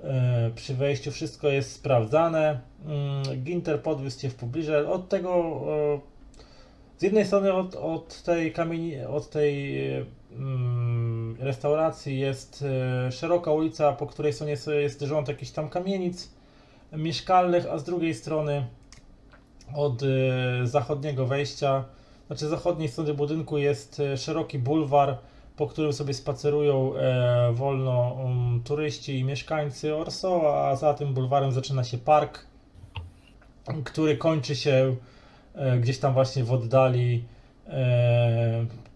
e, 0.03 0.51
przy 0.55 0.73
wejściu 0.73 1.11
wszystko 1.11 1.47
jest 1.47 1.71
sprawdzane. 1.71 2.59
Mm, 2.85 3.43
Ginter 3.43 3.81
podwiózł 3.81 4.19
Cię 4.19 4.29
w 4.29 4.35
pobliże. 4.35 4.89
Od 4.89 5.09
tego 5.09 5.61
e, 5.95 5.99
z 6.97 7.03
jednej 7.03 7.25
strony 7.25 7.53
od, 7.53 7.75
od 7.75 8.21
tej 8.21 8.53
kamieni, 8.53 9.01
od 9.01 9.29
tej 9.29 9.87
mm, 10.31 11.37
restauracji 11.39 12.19
jest 12.19 12.63
e, 13.07 13.11
szeroka 13.11 13.51
ulica, 13.51 13.93
po 13.93 14.07
której 14.07 14.33
stronie 14.33 14.57
sobie 14.57 14.77
jest 14.81 15.01
rząd 15.01 15.27
jakichś 15.27 15.51
tam 15.51 15.69
kamienic 15.69 16.31
mieszkalnych, 16.93 17.65
a 17.71 17.77
z 17.77 17.83
drugiej 17.83 18.13
strony 18.13 18.65
od 19.73 20.03
e, 20.03 20.07
zachodniego 20.67 21.25
wejścia, 21.25 21.85
znaczy 22.27 22.47
zachodniej 22.47 22.89
strony 22.89 23.13
budynku 23.13 23.57
jest 23.57 23.99
e, 23.99 24.17
szeroki 24.17 24.59
bulwar, 24.59 25.17
po 25.55 25.67
którym 25.67 25.93
sobie 25.93 26.13
spacerują 26.13 26.95
e, 26.95 27.51
wolno 27.53 28.17
um, 28.23 28.61
turyści 28.63 29.19
i 29.19 29.23
mieszkańcy 29.23 29.95
Orso, 29.95 30.65
a 30.67 30.75
za 30.75 30.93
tym 30.93 31.13
bulwarem 31.13 31.51
zaczyna 31.51 31.83
się 31.83 31.97
park, 31.97 32.45
który 33.83 34.17
kończy 34.17 34.55
się 34.55 34.95
gdzieś 35.79 35.99
tam 35.99 36.13
właśnie 36.13 36.43
w 36.43 36.51
oddali 36.51 37.23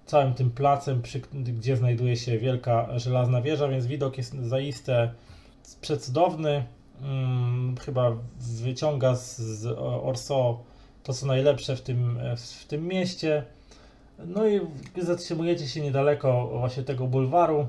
całym 0.06 0.33
tym 0.33 0.51
placem, 0.51 1.01
gdzie 1.33 1.77
znajduje 1.77 2.17
się 2.17 2.38
wielka 2.38 2.99
żelazna 2.99 3.41
wieża, 3.41 3.67
więc 3.67 3.85
widok 3.85 4.17
jest 4.17 4.33
zaiste 4.33 5.11
przecudowny. 5.81 6.64
Mm, 7.02 7.76
chyba 7.78 8.11
wyciąga 8.40 9.16
z, 9.16 9.38
z 9.38 9.66
Orso 10.03 10.64
to, 11.03 11.14
co 11.14 11.26
najlepsze 11.26 11.76
w 11.76 11.82
tym, 11.82 12.19
w 12.38 12.66
tym 12.66 12.88
mieście. 12.88 13.44
No 14.26 14.48
i 14.48 14.61
zatrzymujecie 14.98 15.68
się 15.68 15.82
niedaleko 15.82 16.48
właśnie 16.60 16.84
tego 16.84 17.08
bulwaru, 17.08 17.68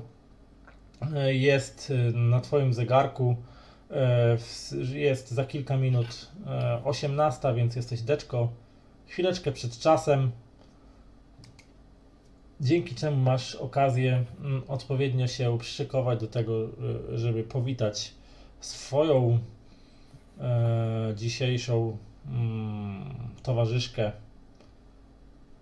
e, 1.15 1.35
jest 1.35 1.91
e, 1.91 2.17
na 2.17 2.41
Twoim 2.41 2.73
zegarku 2.73 3.35
e, 3.91 4.37
jest 4.93 5.31
za 5.31 5.45
kilka 5.45 5.77
minut 5.77 6.31
e, 6.47 6.81
18, 6.83 7.53
więc 7.55 7.75
jesteś 7.75 8.01
deczko. 8.01 8.49
Chwileczkę 9.07 9.51
przed 9.51 9.79
czasem, 9.79 10.31
dzięki 12.61 12.95
czemu 12.95 13.17
masz 13.17 13.55
okazję 13.55 14.23
mm, 14.41 14.61
odpowiednio 14.67 15.27
się 15.27 15.57
przyszykować 15.59 16.19
do 16.19 16.27
tego, 16.27 16.53
żeby 17.13 17.43
powitać 17.43 18.13
swoją 18.61 19.39
e, 20.39 21.13
dzisiejszą 21.15 21.97
mm, 22.27 23.13
towarzyszkę 23.43 24.11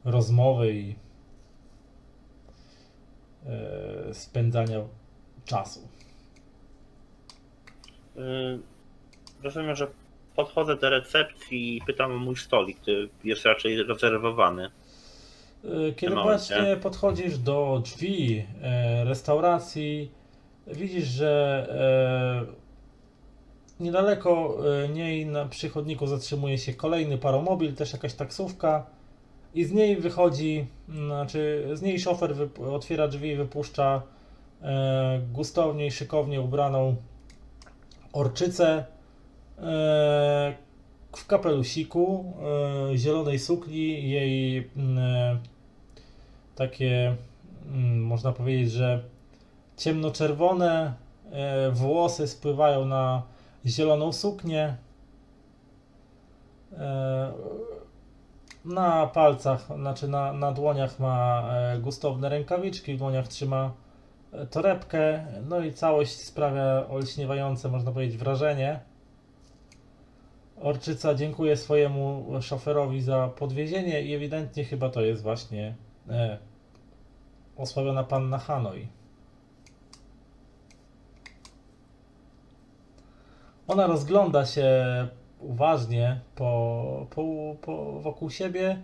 rozmowy 0.05 0.73
i 0.73 0.95
e, 3.45 4.13
spędzania 4.13 4.79
czasu. 5.45 5.79
Y, 8.17 8.59
Rozumiem, 9.43 9.75
że 9.75 9.87
podchodzę 10.35 10.75
do 10.75 10.89
recepcji 10.89 11.77
i 11.77 11.81
pytam 11.81 12.11
o 12.11 12.17
mój 12.17 12.35
stolik, 12.35 12.79
który 12.79 13.09
jest 13.23 13.45
raczej 13.45 13.83
rezerwowany. 13.83 14.69
E, 15.65 15.91
Kiedy 15.95 16.15
właśnie 16.15 16.77
podchodzisz 16.81 17.37
do 17.37 17.81
drzwi 17.83 18.45
e, 18.61 19.03
restauracji, 19.05 20.11
widzisz, 20.67 21.07
że 21.07 21.67
niedaleko 23.79 24.57
e, 24.83 24.89
niej 24.89 25.25
na 25.25 25.45
przychodniku 25.45 26.07
zatrzymuje 26.07 26.57
się 26.57 26.73
kolejny 26.73 27.17
paromobil, 27.17 27.75
też 27.75 27.93
jakaś 27.93 28.13
taksówka, 28.13 28.85
i 29.53 29.65
z 29.65 29.71
niej 29.71 29.97
wychodzi, 29.97 30.67
znaczy 30.89 31.69
z 31.73 31.81
niej 31.81 31.99
szofer 31.99 32.35
otwiera 32.71 33.07
drzwi 33.07 33.29
i 33.29 33.35
wypuszcza 33.35 34.01
e, 34.61 35.21
gustownie 35.33 35.87
i 35.87 35.91
szykownie 35.91 36.41
ubraną 36.41 36.95
orczycę 38.13 38.85
e, 39.57 40.53
w 41.15 41.27
kapelusiku, 41.27 42.33
e, 42.93 42.97
zielonej 42.97 43.39
sukni, 43.39 44.09
jej 44.09 44.69
mm, 44.77 44.97
e, 44.97 45.39
takie, 46.55 47.15
mm, 47.65 48.03
można 48.03 48.31
powiedzieć, 48.31 48.71
że 48.71 49.03
ciemnoczerwone 49.77 50.93
e, 51.31 51.71
włosy 51.71 52.27
spływają 52.27 52.85
na 52.85 53.23
zieloną 53.65 54.13
suknię. 54.13 54.77
E, 56.77 57.33
na 58.65 59.07
palcach, 59.07 59.67
znaczy 59.75 60.07
na, 60.07 60.33
na 60.33 60.51
dłoniach 60.51 60.99
ma 60.99 61.43
e, 61.53 61.79
gustowne 61.79 62.29
rękawiczki, 62.29 62.93
w 62.93 62.97
dłoniach 62.97 63.27
trzyma 63.27 63.73
e, 64.31 64.45
torebkę, 64.45 65.25
no 65.49 65.59
i 65.59 65.73
całość 65.73 66.17
sprawia 66.17 66.87
olśniewające, 66.89 67.69
można 67.69 67.91
powiedzieć, 67.91 68.17
wrażenie. 68.17 68.79
Orczyca 70.61 71.15
dziękuję 71.15 71.57
swojemu 71.57 72.25
szoferowi 72.41 73.01
za 73.01 73.27
podwiezienie 73.27 74.01
i 74.01 74.13
ewidentnie 74.15 74.65
chyba 74.65 74.89
to 74.89 75.01
jest 75.01 75.23
właśnie 75.23 75.75
e, 76.09 76.37
osławiona 77.57 78.03
panna 78.03 78.37
Hanoi. 78.37 78.87
Ona 83.69 83.87
rozgląda 83.87 84.45
się 84.45 84.67
uważnie 85.39 86.19
po, 86.35 87.07
po, 87.09 87.55
po, 87.61 87.99
wokół 88.01 88.29
siebie 88.29 88.81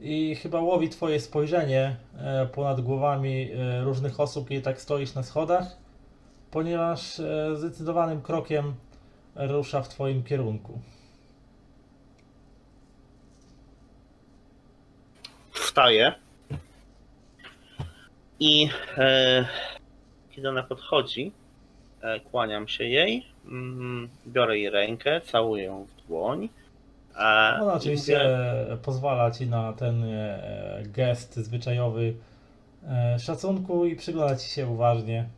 i 0.00 0.34
chyba 0.34 0.60
łowi 0.60 0.88
twoje 0.88 1.20
spojrzenie 1.20 1.96
e, 2.18 2.46
ponad 2.46 2.80
głowami 2.80 3.50
e, 3.52 3.84
różnych 3.84 4.20
osób, 4.20 4.48
kiedy 4.48 4.62
tak 4.62 4.80
stoisz 4.80 5.14
na 5.14 5.22
schodach, 5.22 5.76
ponieważ 6.50 7.20
e, 7.20 7.56
zdecydowanym 7.56 8.22
krokiem 8.22 8.74
rusza 9.36 9.82
w 9.82 9.88
twoim 9.88 10.22
kierunku. 10.22 10.78
Wstaję. 15.52 16.14
I 18.40 18.68
e, 18.98 19.46
kiedy 20.30 20.48
ona 20.48 20.62
podchodzi, 20.62 21.32
e, 22.00 22.20
kłaniam 22.20 22.68
się 22.68 22.84
jej, 22.84 23.33
biorę 24.26 24.58
jej 24.58 24.70
rękę, 24.70 25.20
całuję 25.20 25.64
ją 25.64 25.84
w 25.84 26.06
dłoń. 26.08 26.48
Ona 27.16 27.74
oczywiście 27.74 28.18
mówię, 28.18 28.76
pozwala 28.82 29.30
ci 29.30 29.46
na 29.46 29.72
ten 29.72 30.04
e, 30.04 30.82
gest 30.86 31.36
zwyczajowy 31.36 32.14
e, 32.88 33.18
szacunku 33.18 33.84
i 33.86 33.96
przygląda 33.96 34.36
ci 34.36 34.48
się 34.48 34.66
uważnie. 34.66 35.28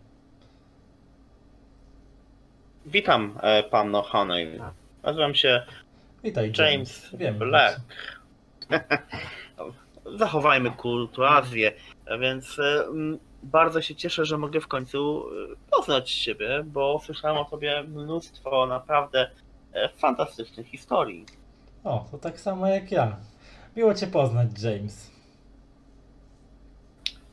Witam, 2.87 3.39
e, 3.43 3.63
panno 3.63 4.03
Honey. 4.03 4.61
Nazywam 5.03 5.35
się 5.35 5.63
Witaj, 6.25 6.53
James. 6.59 6.59
James 6.59 7.11
Wiem, 7.15 7.39
Black. 7.39 7.81
Zachowajmy 10.19 10.71
kulturację, 10.71 11.73
więc 12.21 12.61
bardzo 13.47 13.83
się 13.83 13.95
cieszę, 13.95 14.25
że 14.25 14.39
mogę 14.39 14.61
w 14.61 14.69
końcu 14.69 15.25
e, 15.53 15.57
poznać 15.71 16.13
Ciebie, 16.15 16.65
bo 16.67 17.01
słyszałem 17.05 17.37
o 17.37 17.45
Tobie 17.45 17.83
mnóstwo 17.83 18.67
naprawdę 18.67 19.31
e, 19.73 19.89
fantastycznych 19.89 20.67
historii. 20.67 21.27
O, 21.85 22.07
to 22.11 22.19
tak 22.19 22.41
samo 22.41 22.67
jak 22.67 22.93
ja. 22.93 23.17
Miło 23.77 23.95
cię 23.95 24.07
poznać, 24.07 24.49
James. 24.63 25.11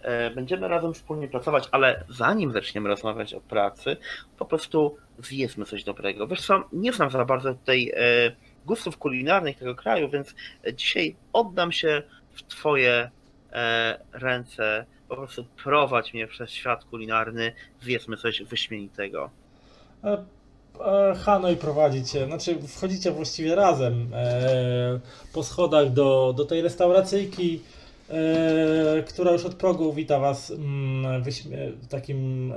E, 0.01 0.29
Będziemy 0.29 0.67
razem 0.67 0.93
wspólnie 0.93 1.27
pracować, 1.27 1.69
ale 1.71 2.03
zanim 2.09 2.51
zaczniemy 2.51 2.89
rozmawiać 2.89 3.33
o 3.33 3.41
pracy, 3.41 3.97
po 4.37 4.45
prostu 4.45 4.97
zjedzmy 5.19 5.65
coś 5.65 5.83
dobrego. 5.83 6.27
Wiesz 6.27 6.45
co, 6.45 6.63
nie 6.73 6.93
znam 6.93 7.11
za 7.11 7.25
bardzo 7.25 7.53
tutaj 7.53 7.91
e, 7.95 8.31
gustów 8.65 8.97
kulinarnych 8.97 9.57
tego 9.57 9.75
kraju, 9.75 10.09
więc 10.09 10.35
dzisiaj 10.73 11.15
oddam 11.33 11.71
się 11.71 12.03
w 12.31 12.43
Twoje 12.43 13.09
ręce. 14.11 14.85
Po 15.07 15.15
prostu 15.15 15.45
prowadź 15.63 16.13
mnie 16.13 16.27
przez 16.27 16.49
świat 16.49 16.85
kulinarny, 16.85 17.53
zjedzmy 17.81 18.17
coś 18.17 18.43
wyśmienitego. 18.43 19.29
E, 20.03 20.25
e, 20.85 21.15
Hanoi 21.15 21.55
prowadzi 21.55 22.05
cię, 22.05 22.25
znaczy 22.25 22.59
wchodzicie 22.67 23.11
właściwie 23.11 23.55
razem 23.55 24.09
e, 24.13 24.99
po 25.33 25.43
schodach 25.43 25.93
do, 25.93 26.33
do 26.37 26.45
tej 26.45 26.61
restauracyjki, 26.61 27.61
e, 28.09 29.03
która 29.07 29.31
już 29.31 29.45
od 29.45 29.55
progu 29.55 29.93
wita 29.93 30.19
was 30.19 30.51
mm, 30.51 31.23
takim 31.89 32.51
e, 32.51 32.55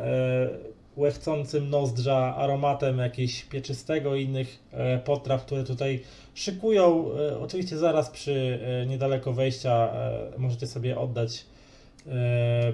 łechcącym 0.97 1.71
nozdrza 1.71 2.35
aromatem 2.37 2.99
jakiegoś 2.99 3.43
pieczystego 3.43 4.15
i 4.15 4.23
innych 4.23 4.59
e, 4.73 4.99
potraw, 4.99 5.45
które 5.45 5.65
tutaj 5.65 6.03
szykują. 6.35 7.11
Oczywiście 7.41 7.79
zaraz 7.79 8.11
przy 8.11 8.59
niedaleko 8.87 9.33
wejścia 9.33 9.91
możecie 10.39 10.67
sobie 10.67 10.99
oddać 10.99 11.47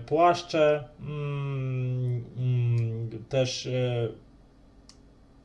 płaszcze, 0.06 0.84
mm, 1.00 2.24
mm, 2.36 3.24
też 3.28 3.66
e, 3.66 4.08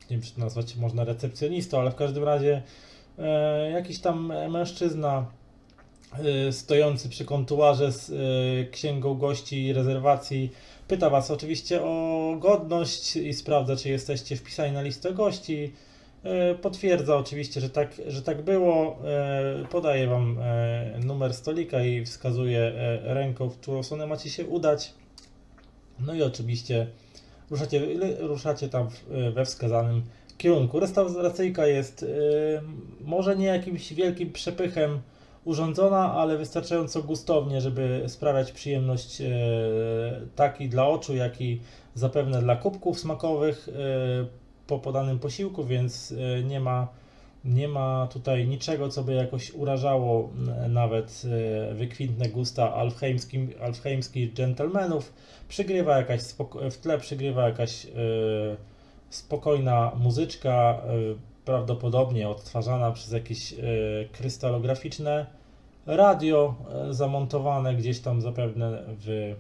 nie 0.09 0.17
wiem, 0.17 0.22
czy 0.22 0.40
nazwać 0.40 0.75
można 0.75 1.03
recepcjonistą, 1.03 1.80
ale 1.80 1.91
w 1.91 1.95
każdym 1.95 2.24
razie 2.24 2.61
e, 3.19 3.72
jakiś 3.72 3.99
tam 3.99 4.33
mężczyzna 4.49 5.25
e, 6.48 6.51
stojący 6.51 7.09
przy 7.09 7.25
kontuarze 7.25 7.91
z 7.91 8.09
e, 8.09 8.72
księgą 8.72 9.14
gości 9.17 9.66
i 9.66 9.74
rezerwacji 9.74 10.51
pyta 10.88 11.09
was 11.09 11.32
oczywiście 11.32 11.82
o 11.82 12.35
godność 12.40 13.16
i 13.16 13.33
sprawdza, 13.33 13.75
czy 13.75 13.90
jesteście 13.90 14.35
wpisani 14.35 14.74
na 14.74 14.82
listę 14.82 15.14
gości. 15.14 15.74
E, 16.28 16.56
Potwierdza 16.56 17.18
oczywiście, 17.18 17.62
że 17.62 17.70
tak, 17.70 18.02
że 18.08 18.22
tak 18.22 18.42
było. 18.42 18.98
E, 19.06 19.66
Podaje 19.72 20.08
wam 20.08 20.38
e, 20.42 21.00
numer 21.06 21.34
stolika 21.34 21.82
i 21.84 22.06
wskazuje 22.06 22.72
ręką, 23.04 23.50
w 23.50 23.58
którą 23.58 23.84
stronę 23.84 24.08
macie 24.08 24.30
się 24.30 24.46
udać. 24.46 24.94
No 26.00 26.14
i 26.14 26.24
oczywiście 26.24 26.88
ruszacie, 27.50 27.82
ruszacie 28.20 28.70
tam 28.70 28.90
we 29.34 29.46
wskazanym 29.46 30.04
kierunku. 30.38 30.80
Restauracyjka 30.80 31.68
jest 31.68 32.06
może 33.02 33.36
nie 33.36 33.46
jakimś 33.46 33.94
wielkim 33.94 34.32
przepychem 34.32 35.02
urządzona, 35.46 36.14
ale 36.14 36.38
wystarczająco 36.38 37.04
gustownie, 37.04 37.62
żeby 37.62 38.04
sprawiać 38.08 38.52
przyjemność 38.52 39.22
y, 39.22 39.26
tak 40.36 40.62
i 40.62 40.70
dla 40.70 40.88
oczu, 40.88 41.16
jak 41.16 41.42
i 41.42 41.62
zapewne 41.96 42.42
dla 42.42 42.56
kubków 42.56 43.00
smakowych 43.00 43.70
po 44.68 44.80
podanym 44.80 45.20
posiłku, 45.20 45.66
więc 45.66 46.12
y, 46.12 46.44
nie 46.48 46.60
ma 46.60 46.88
nie 47.46 47.68
ma 47.68 48.08
tutaj 48.08 48.48
niczego, 48.48 48.90
co 48.90 49.04
by 49.04 49.14
jakoś 49.14 49.54
urażało 49.54 50.30
nawet 50.70 51.22
y, 51.72 51.74
wykwintne 51.74 52.30
gusta 52.30 52.74
alfheimskim, 52.74 53.50
alfheimskich 53.62 54.34
dżentelmenów. 54.34 55.14
Przygrywa 55.48 55.98
jakaś 55.98 56.22
w 56.72 56.78
tle 56.78 56.98
przygrywa 56.98 57.48
jakaś 57.48 57.86
y, 57.86 57.90
spokojna 59.10 59.92
muzyczka, 59.96 60.82
prawdopodobnie 61.46 62.30
odtwarzana 62.30 62.92
przez 62.92 63.12
jakieś 63.12 63.54
krystalograficzne 64.12 65.26
radio 65.86 66.56
zamontowane 66.90 67.76
gdzieś 67.76 68.00
tam 68.00 68.22
zapewne 68.22 68.84
w, 68.88 69.36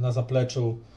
na 0.00 0.12
zapleczu 0.12 0.78
e, 0.78 0.95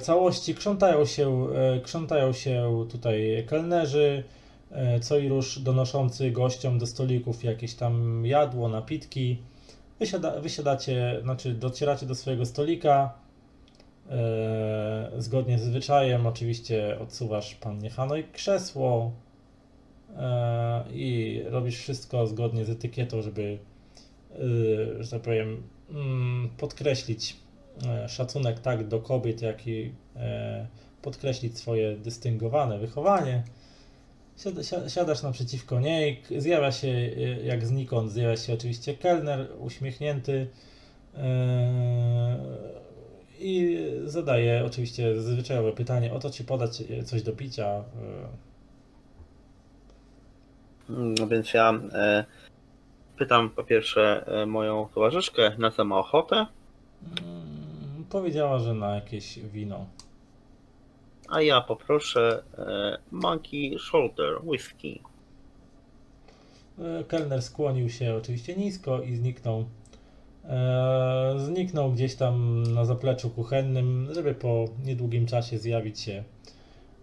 całości. 0.00 0.54
Krzątają 0.54 1.04
się, 1.04 1.46
e, 1.54 1.80
krzątają 1.80 2.32
się 2.32 2.86
tutaj 2.90 3.44
kelnerzy, 3.48 4.24
e, 4.70 5.00
co 5.00 5.18
i 5.18 5.28
róż 5.28 5.58
donoszący 5.58 6.30
gościom 6.30 6.78
do 6.78 6.86
stolików 6.86 7.44
jakieś 7.44 7.74
tam 7.74 8.26
jadło, 8.26 8.68
napitki. 8.68 9.38
Wysiada, 9.98 10.40
wysiadacie, 10.40 11.20
znaczy 11.22 11.54
docieracie 11.54 12.06
do 12.06 12.14
swojego 12.14 12.46
stolika. 12.46 13.14
E, 14.10 15.10
zgodnie 15.18 15.58
z 15.58 15.62
zwyczajem, 15.62 16.26
oczywiście 16.26 16.98
odsuwasz 17.00 17.54
pannie 17.54 17.90
Hanoi 17.90 18.24
krzesło 18.24 19.12
e, 20.16 20.84
i 20.92 21.40
robisz 21.46 21.78
wszystko 21.78 22.26
zgodnie 22.26 22.64
z 22.64 22.70
etykietą, 22.70 23.22
żeby, 23.22 23.58
e, 24.34 25.04
że 25.04 25.10
tak 25.10 25.22
powiem, 25.22 25.62
mm, 25.90 26.50
podkreślić 26.58 27.32
e, 27.32 27.41
szacunek 28.08 28.60
tak 28.60 28.88
do 28.88 29.00
kobiet, 29.00 29.42
jak 29.42 29.66
i 29.66 29.92
e, 30.16 30.66
podkreślić 31.02 31.58
swoje 31.58 31.96
dystyngowane 31.96 32.78
wychowanie. 32.78 33.42
Siada- 34.36 34.62
si- 34.62 34.90
Siadasz 34.90 35.22
naprzeciwko 35.22 35.80
niej, 35.80 36.22
zjawia 36.38 36.72
się 36.72 36.88
e, 36.88 37.20
jak 37.44 37.66
znikąd, 37.66 38.12
zjawia 38.12 38.36
się 38.36 38.54
oczywiście 38.54 38.94
kelner 38.94 39.46
uśmiechnięty 39.58 40.46
e, 41.14 42.38
i 43.40 43.78
zadaje 44.04 44.64
oczywiście 44.66 45.20
zwyczajowe 45.20 45.72
pytanie, 45.72 46.12
oto 46.12 46.30
ci 46.30 46.44
podać 46.44 46.80
e, 46.80 47.02
coś 47.02 47.22
do 47.22 47.32
picia. 47.32 47.66
e, 47.66 47.82
No 50.88 51.26
więc 51.26 51.54
ja 51.54 51.80
e, 51.92 52.24
pytam 53.18 53.50
po 53.50 53.64
pierwsze 53.64 54.24
e, 54.42 54.46
moją 54.46 54.88
towarzyszkę, 54.94 55.52
na 55.58 55.84
ma 55.84 55.98
ochotę, 55.98 56.46
Mm, 57.26 57.41
Powiedziała, 58.12 58.58
że 58.58 58.74
na 58.74 58.94
jakieś 58.94 59.38
wino. 59.38 59.86
a 61.28 61.42
ja 61.42 61.60
poproszę 61.60 62.42
e, 62.58 62.98
Monkey 63.10 63.78
Shoulder 63.78 64.38
Whisky. 64.44 65.00
E, 66.78 67.04
Kelner 67.04 67.42
skłonił 67.42 67.90
się 67.90 68.14
oczywiście 68.14 68.56
nisko 68.56 69.02
i 69.02 69.16
zniknął. 69.16 69.64
E, 70.44 71.34
zniknął 71.38 71.92
gdzieś 71.92 72.14
tam 72.14 72.62
na 72.62 72.84
zapleczu 72.84 73.30
kuchennym, 73.30 74.08
żeby 74.14 74.34
po 74.34 74.64
niedługim 74.84 75.26
czasie 75.26 75.58
zjawić 75.58 76.00
się 76.00 76.24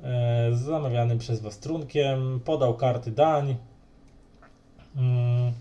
e, 0.02 0.50
z 0.54 0.60
zamawianym 0.60 1.18
przez 1.18 1.42
Was 1.42 1.60
trunkiem. 1.60 2.40
Podał 2.46 2.78
karty 2.78 3.12
dań. 3.12 3.56
Mm. 4.96 5.54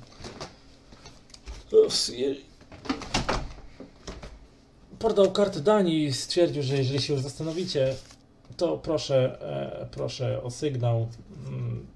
Ups, 4.98 5.04
je- 5.04 5.08
Podał 5.08 5.32
karty 5.32 5.60
dań 5.60 5.88
i 5.88 6.12
stwierdził, 6.12 6.62
że 6.62 6.76
jeżeli 6.76 7.00
się 7.02 7.12
już 7.12 7.22
zastanowicie, 7.22 7.94
to 8.56 8.78
proszę, 8.78 9.38
e, 9.82 9.86
proszę 9.90 10.42
o 10.42 10.50
sygnał. 10.50 11.08
Mm, 11.48 11.86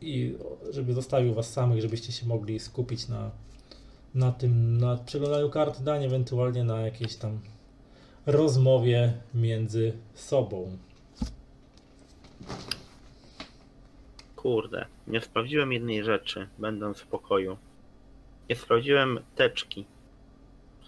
i 0.00 0.34
żeby 0.70 0.94
zostawił 0.94 1.34
was 1.34 1.52
samych, 1.52 1.80
żebyście 1.82 2.12
się 2.12 2.26
mogli 2.26 2.60
skupić 2.60 3.08
na, 3.08 3.30
na 4.14 4.32
tym, 4.32 4.78
na 4.78 4.96
przeglądaniu 4.96 5.50
kart 5.50 5.82
dań, 5.82 6.04
ewentualnie 6.04 6.64
na 6.64 6.80
jakiejś 6.80 7.16
tam 7.16 7.40
rozmowie 8.26 9.12
między 9.34 9.92
sobą. 10.14 10.76
Kurde, 14.36 14.86
nie 15.06 15.20
sprawdziłem 15.20 15.72
jednej 15.72 16.04
rzeczy, 16.04 16.48
będąc 16.58 16.98
w 16.98 17.06
pokoju. 17.06 17.56
Nie 18.50 18.56
sprawdziłem 18.56 19.20
teczki, 19.36 19.84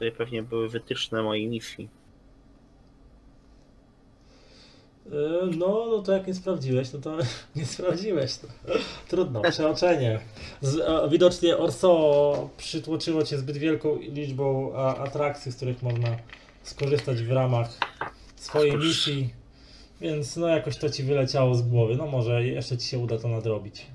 której 0.01 0.13
pewnie 0.13 0.43
były 0.43 0.69
wytyczne 0.69 1.23
mojej 1.23 1.49
misji. 1.49 1.89
Yy, 5.07 5.57
No, 5.57 5.87
no 5.91 6.03
to 6.03 6.13
jak 6.13 6.27
nie 6.27 6.35
sprawdziłeś, 6.35 6.93
no 6.93 6.99
to 6.99 7.17
nie 7.57 7.67
sprawdziłeś. 7.67 8.37
To. 8.37 8.47
Trudno, 9.09 9.43
przeoczenie. 9.51 10.21
Z, 10.61 10.81
a, 10.81 11.09
widocznie 11.09 11.57
Orso 11.57 12.51
przytłoczyło 12.57 13.25
cię 13.25 13.39
zbyt 13.39 13.57
wielką 13.57 13.99
liczbą 13.99 14.73
a, 14.77 14.97
atrakcji, 14.97 15.53
z 15.53 15.57
których 15.57 15.83
można 15.83 16.17
skorzystać 16.63 17.23
w 17.23 17.33
ramach 17.33 17.69
swojej 18.37 18.77
misji, 18.77 19.35
więc 20.01 20.37
no 20.37 20.49
jakoś 20.49 20.77
to 20.77 20.91
ci 20.91 21.03
wyleciało 21.03 21.55
z 21.55 21.63
głowy. 21.63 21.97
No 21.97 22.07
może 22.07 22.45
jeszcze 22.45 22.79
ci 22.79 22.89
się 22.89 22.99
uda 22.99 23.19
to 23.19 23.29
nadrobić. 23.29 23.87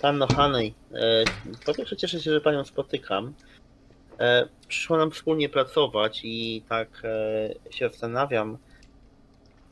Panno 0.00 0.26
Hanej, 0.26 0.74
e, 0.92 1.24
po 1.66 1.74
pierwsze 1.74 1.96
cieszę 1.96 2.20
się, 2.20 2.32
że 2.32 2.40
panią 2.40 2.64
spotykam. 2.64 3.34
E, 4.20 4.48
przyszło 4.68 4.96
nam 4.96 5.10
wspólnie 5.10 5.48
pracować 5.48 6.20
i 6.24 6.62
tak 6.68 7.02
e, 7.04 7.72
się 7.72 7.88
zastanawiam, 7.88 8.58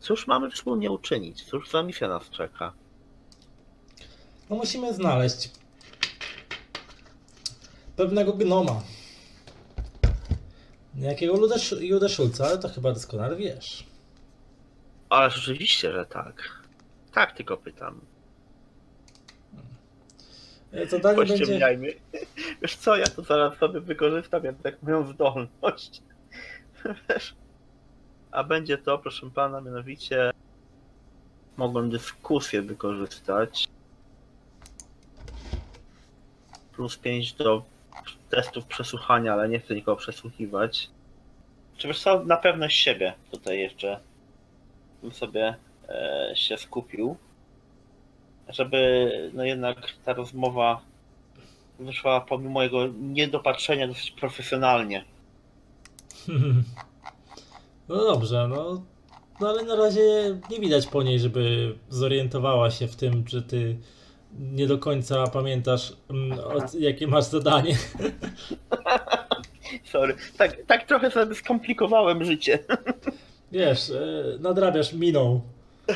cóż 0.01 0.27
mamy 0.27 0.51
wspólnie 0.51 0.91
uczynić? 0.91 1.45
Cóż 1.45 1.71
za 1.71 1.83
misja 1.83 2.09
nas 2.09 2.31
czeka? 2.31 2.73
No 4.51 4.57
musimy 4.57 4.95
znaleźć 4.95 5.51
pewnego 7.97 8.33
gnoma. 8.33 8.83
Jakiego 10.95 11.35
Judę 11.81 12.09
Szulca, 12.09 12.47
ale 12.47 12.59
to 12.59 12.69
chyba 12.69 12.93
doskonale 12.93 13.37
wiesz. 13.37 13.87
Ale 15.09 15.31
rzeczywiście, 15.31 15.93
że 15.93 16.07
tak. 16.07 16.63
Tak, 17.13 17.33
tylko 17.33 17.57
pytam. 17.57 18.01
E, 20.73 20.87
Zadanie 20.87 21.19
będzie... 21.19 21.39
Pościemniajmy. 21.39 21.89
Wiesz 22.63 22.77
co, 22.77 22.97
ja 22.97 23.07
to 23.07 23.23
zaraz 23.23 23.59
sobie 23.59 23.81
wykorzystam 23.81 24.45
jednak 24.45 24.83
moją 24.83 25.07
zdolność. 25.07 26.03
Wiesz? 27.09 27.35
A 28.31 28.45
będzie 28.45 28.79
to, 28.79 28.99
proszę 28.99 29.31
pana, 29.35 29.61
mianowicie 29.61 30.31
mogłem 31.57 31.91
dyskusję 31.91 32.63
wykorzystać. 32.63 33.69
Plus 36.73 36.97
5 36.97 37.33
do 37.33 37.65
testów 38.31 38.67
przesłuchania, 38.67 39.33
ale 39.33 39.49
nie 39.49 39.61
chcę 39.61 39.75
nikogo 39.75 39.97
przesłuchiwać. 39.97 40.91
Czy 41.77 41.89
wiesz 41.89 42.01
co, 42.03 42.25
na 42.25 42.37
pewność 42.37 42.83
siebie 42.83 43.15
tutaj 43.31 43.59
jeszcze 43.59 44.01
bym 45.03 45.13
sobie 45.13 45.55
e, 45.89 46.33
się 46.35 46.59
skupił. 46.59 47.17
Żeby 48.53 49.11
no 49.35 49.45
jednak 49.45 49.77
ta 50.05 50.13
rozmowa 50.13 50.81
wyszła 51.79 52.21
pomimo 52.21 52.51
mojego 52.51 52.87
niedopatrzenia 53.01 53.89
dosyć 53.89 54.11
profesjonalnie. 54.11 55.05
No 57.89 57.97
dobrze, 57.97 58.49
no, 58.49 58.83
no 59.41 59.49
ale 59.49 59.63
na 59.63 59.77
razie 59.77 60.01
nie 60.51 60.61
widać 60.61 60.87
po 60.87 61.03
niej, 61.03 61.21
żeby 61.21 61.75
zorientowała 61.89 62.71
się 62.71 62.89
w 62.89 62.97
tym, 62.97 63.25
że 63.29 63.43
ty 63.43 63.77
nie 64.39 64.67
do 64.67 64.79
końca 64.79 65.27
pamiętasz, 65.27 65.93
mm, 66.11 66.39
o- 66.39 66.79
jakie 66.79 67.07
masz 67.07 67.25
zadanie. 67.25 67.77
Sorry, 69.93 70.15
tak, 70.39 70.57
tak 70.67 70.87
trochę 70.87 71.11
sobie 71.11 71.35
skomplikowałem 71.35 72.25
życie. 72.25 72.59
Wiesz, 73.53 73.91
e, 73.91 74.25
nadrabiasz 74.41 74.93
miną. 74.93 75.41
E, 75.89 75.95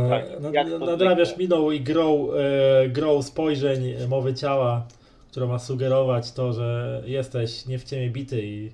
No 0.00 0.08
tak, 0.08 0.40
nad- 0.40 0.54
jak 0.54 0.68
to 0.70 0.78
nadrabiasz 0.78 1.36
miną 1.36 1.70
i 1.70 1.80
grą, 1.80 2.28
e, 2.32 2.88
grą 2.88 3.22
spojrzeń, 3.22 3.90
e, 3.90 4.08
mowy 4.08 4.34
ciała, 4.34 4.86
która 5.30 5.46
ma 5.46 5.58
sugerować 5.58 6.32
to, 6.32 6.52
że 6.52 7.02
jesteś 7.06 7.66
nie 7.66 7.78
w 7.78 7.84
ciemię 7.84 8.10
bity 8.10 8.42
i 8.42 8.72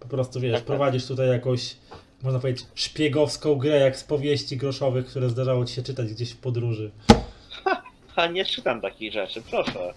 po 0.00 0.08
prostu 0.08 0.40
wiesz, 0.40 0.52
Tak, 0.52 0.60
tak. 0.60 0.66
prowadzisz 0.66 1.06
tutaj 1.06 1.28
jakąś, 1.28 1.76
można 2.22 2.40
powiedzieć, 2.40 2.66
szpiegowską 2.74 3.54
grę, 3.54 3.76
jak 3.76 3.96
z 3.96 4.04
powieści 4.04 4.56
groszowych, 4.56 5.06
które 5.06 5.28
zdarzało 5.30 5.64
ci 5.64 5.74
się 5.74 5.82
czytać 5.82 6.08
gdzieś 6.12 6.30
w 6.32 6.36
podróży. 6.36 6.90
A 8.16 8.26
nie 8.26 8.44
czytam 8.44 8.80
takich 8.80 9.12
rzeczy, 9.12 9.42
proszę. 9.50 9.94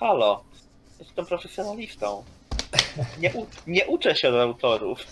Halo, 0.00 0.44
jestem 1.00 1.26
profesjonalistą. 1.26 2.24
Nie, 3.20 3.32
u, 3.34 3.46
nie 3.66 3.86
uczę 3.86 4.16
się 4.16 4.28
od 4.28 4.34
autorów. 4.34 4.98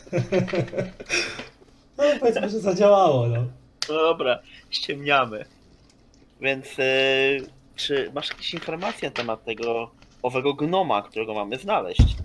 No 1.98 2.04
powiedzmy, 2.20 2.50
że 2.50 2.60
zadziałało, 2.60 3.26
no. 3.26 3.44
No 3.88 3.94
dobra, 3.94 4.38
ściemniamy. 4.70 5.44
Więc 6.40 6.78
yy, 6.78 7.46
czy 7.76 8.10
masz 8.14 8.28
jakieś 8.28 8.54
informacje 8.54 9.08
na 9.08 9.14
temat 9.14 9.44
tego 9.44 9.90
owego 10.22 10.54
gnoma, 10.54 11.02
którego 11.02 11.34
mamy 11.34 11.58
znaleźć? 11.58 12.16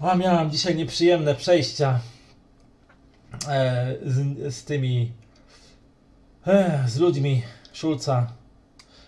A 0.00 0.14
miałam 0.14 0.50
dzisiaj 0.50 0.76
nieprzyjemne 0.76 1.34
przejścia 1.34 2.00
e, 3.48 3.96
z, 4.06 4.54
z 4.54 4.64
tymi 4.64 5.12
e, 6.46 6.84
z 6.88 6.98
ludźmi 6.98 7.42
Szulca. 7.72 8.32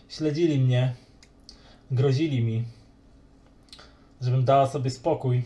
Śledzili 0.08 0.58
mnie, 0.58 0.94
grozili 1.90 2.44
mi, 2.44 2.64
żebym 4.20 4.44
dała 4.44 4.66
sobie 4.66 4.90
spokój. 4.90 5.42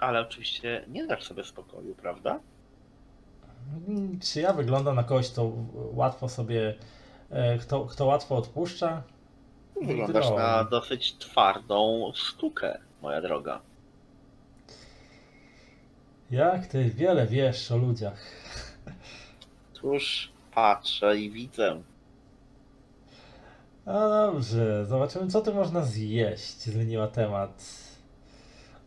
Ale 0.00 0.20
oczywiście 0.20 0.84
nie 0.88 1.06
dasz 1.06 1.24
sobie 1.24 1.44
spokoju, 1.44 1.94
prawda? 1.94 2.40
Czy 4.22 4.40
ja 4.40 4.52
wyglądam 4.52 4.96
na 4.96 5.04
kogoś, 5.04 5.30
kto 5.30 5.52
łatwo 5.74 6.28
sobie, 6.28 6.74
e, 7.30 7.58
kto, 7.58 7.84
kto 7.84 8.06
łatwo 8.06 8.36
odpuszcza? 8.36 9.02
Wyglądasz 9.82 10.26
Drogi. 10.26 10.42
na 10.42 10.64
dosyć 10.64 11.18
twardą 11.18 12.12
sztukę, 12.14 12.78
moja 13.02 13.20
droga. 13.20 13.60
Jak 16.30 16.66
ty 16.66 16.84
wiele 16.84 17.26
wiesz 17.26 17.72
o 17.72 17.76
ludziach. 17.76 18.20
Cóż, 19.72 20.32
patrzę 20.54 21.18
i 21.18 21.30
widzę. 21.30 21.82
No 23.86 24.08
dobrze, 24.08 24.86
zobaczymy 24.86 25.26
co 25.26 25.40
tu 25.40 25.54
można 25.54 25.82
zjeść. 25.82 26.60
Zmieniła 26.60 27.08
temat. 27.08 27.64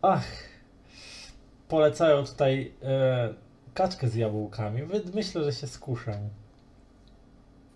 Ach, 0.02 0.24
polecają 1.74 2.24
tutaj 2.24 2.72
e, 2.82 3.34
kaczkę 3.74 4.08
z 4.08 4.14
jabłkami. 4.14 4.82
Myślę, 5.14 5.44
że 5.44 5.52
się 5.52 5.66
skuszę. 5.66 6.18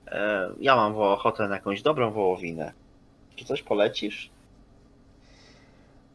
E, 0.06 0.48
ja 0.60 0.76
mam 0.76 0.96
ochotę 0.96 1.48
na 1.48 1.54
jakąś 1.54 1.82
dobrą 1.82 2.10
wołowinę. 2.10 2.72
Czy 3.36 3.44
coś 3.44 3.62
polecisz? 3.62 4.30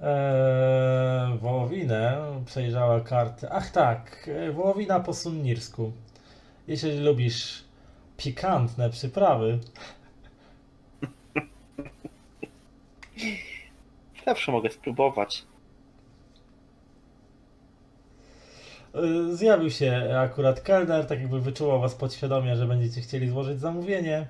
E, 0.02 1.38
wołowinę, 1.42 2.18
przejrzała 2.46 3.02
karty. 3.02 3.48
Ach 3.52 3.72
tak, 3.72 4.30
e, 4.30 4.52
wołowina 4.52 5.00
po 5.00 5.14
sunnirsku. 5.14 5.92
Jeśli 6.68 7.00
lubisz 7.00 7.64
pikantne 8.18 8.90
przyprawy, 8.90 9.60
Zawsze 14.26 14.52
mogę 14.52 14.72
spróbować. 14.72 15.44
y, 15.44 15.46
zjawił 19.32 19.72
się 19.72 20.16
akurat 20.18 20.62
kelner, 20.62 21.06
tak 21.06 21.20
jakby 21.20 21.40
wyczuwał 21.40 21.82
was 21.82 21.96
podświadomie, 21.96 22.56
że 22.56 22.66
będziecie 22.66 23.02
chcieli 23.02 23.30
złożyć 23.30 23.60
zamówienie. 23.60 24.28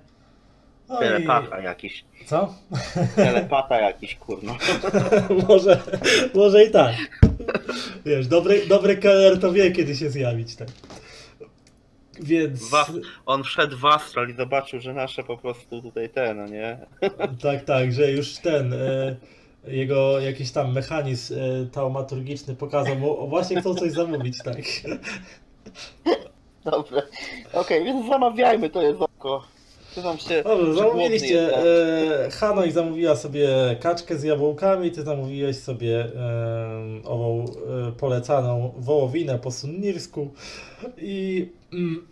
No 0.89 0.95
i... 0.95 0.99
Telepata 0.99 1.59
jakiś. 1.59 2.05
Co? 2.25 2.53
Telepata 3.15 3.81
jakiś, 3.81 4.15
kurno. 4.15 4.57
może, 5.47 5.81
może 6.33 6.63
i 6.63 6.71
tak. 6.71 6.95
Wiesz, 8.05 8.27
dobry, 8.27 8.67
dobry 8.67 8.97
kelner 8.97 9.39
to 9.39 9.51
wie, 9.51 9.71
kiedy 9.71 9.95
się 9.95 10.09
zjawić, 10.09 10.55
tak. 10.55 10.67
Więc... 12.19 12.69
Was, 12.69 12.91
on 13.25 13.43
wszedł 13.43 13.77
w 13.77 13.85
astral 13.85 14.29
i 14.29 14.33
zobaczył, 14.33 14.79
że 14.79 14.93
nasze 14.93 15.23
po 15.23 15.37
prostu 15.37 15.81
tutaj 15.81 16.09
te, 16.09 16.33
no 16.33 16.45
nie? 16.47 16.77
Tak, 17.41 17.63
tak, 17.65 17.93
że 17.93 18.11
już 18.11 18.35
ten... 18.35 18.73
E, 18.73 19.15
jego 19.67 20.19
jakiś 20.19 20.51
tam 20.51 20.73
mechanizm 20.73 21.33
e, 21.33 21.37
taumaturgiczny 21.71 22.55
pokazał 22.55 22.95
mu, 22.95 23.19
o, 23.19 23.27
właśnie 23.27 23.61
chcą 23.61 23.75
coś 23.75 23.91
zamówić, 23.91 24.37
tak. 24.43 24.57
Dobrze. 26.71 27.01
Okej, 27.53 27.83
więc 27.83 28.07
zamawiajmy 28.07 28.69
to 28.69 28.81
jedzonko. 28.81 29.43
Przyznam 29.91 30.17
się, 30.17 30.43
Dobrze, 30.43 30.73
zamówiliście. 30.73 31.57
E, 31.57 32.29
Hanoi 32.31 32.71
zamówiła 32.71 33.15
sobie 33.15 33.49
kaczkę 33.79 34.17
z 34.17 34.23
jabłkami, 34.23 34.91
ty 34.91 35.03
zamówiłeś 35.03 35.57
sobie 35.57 36.05
e, 36.05 36.09
ową 37.05 37.45
polecaną 37.97 38.73
wołowinę 38.77 39.39
po 39.39 39.51
sunnirsku 39.51 40.29
i, 40.97 41.49
mm, 41.73 42.07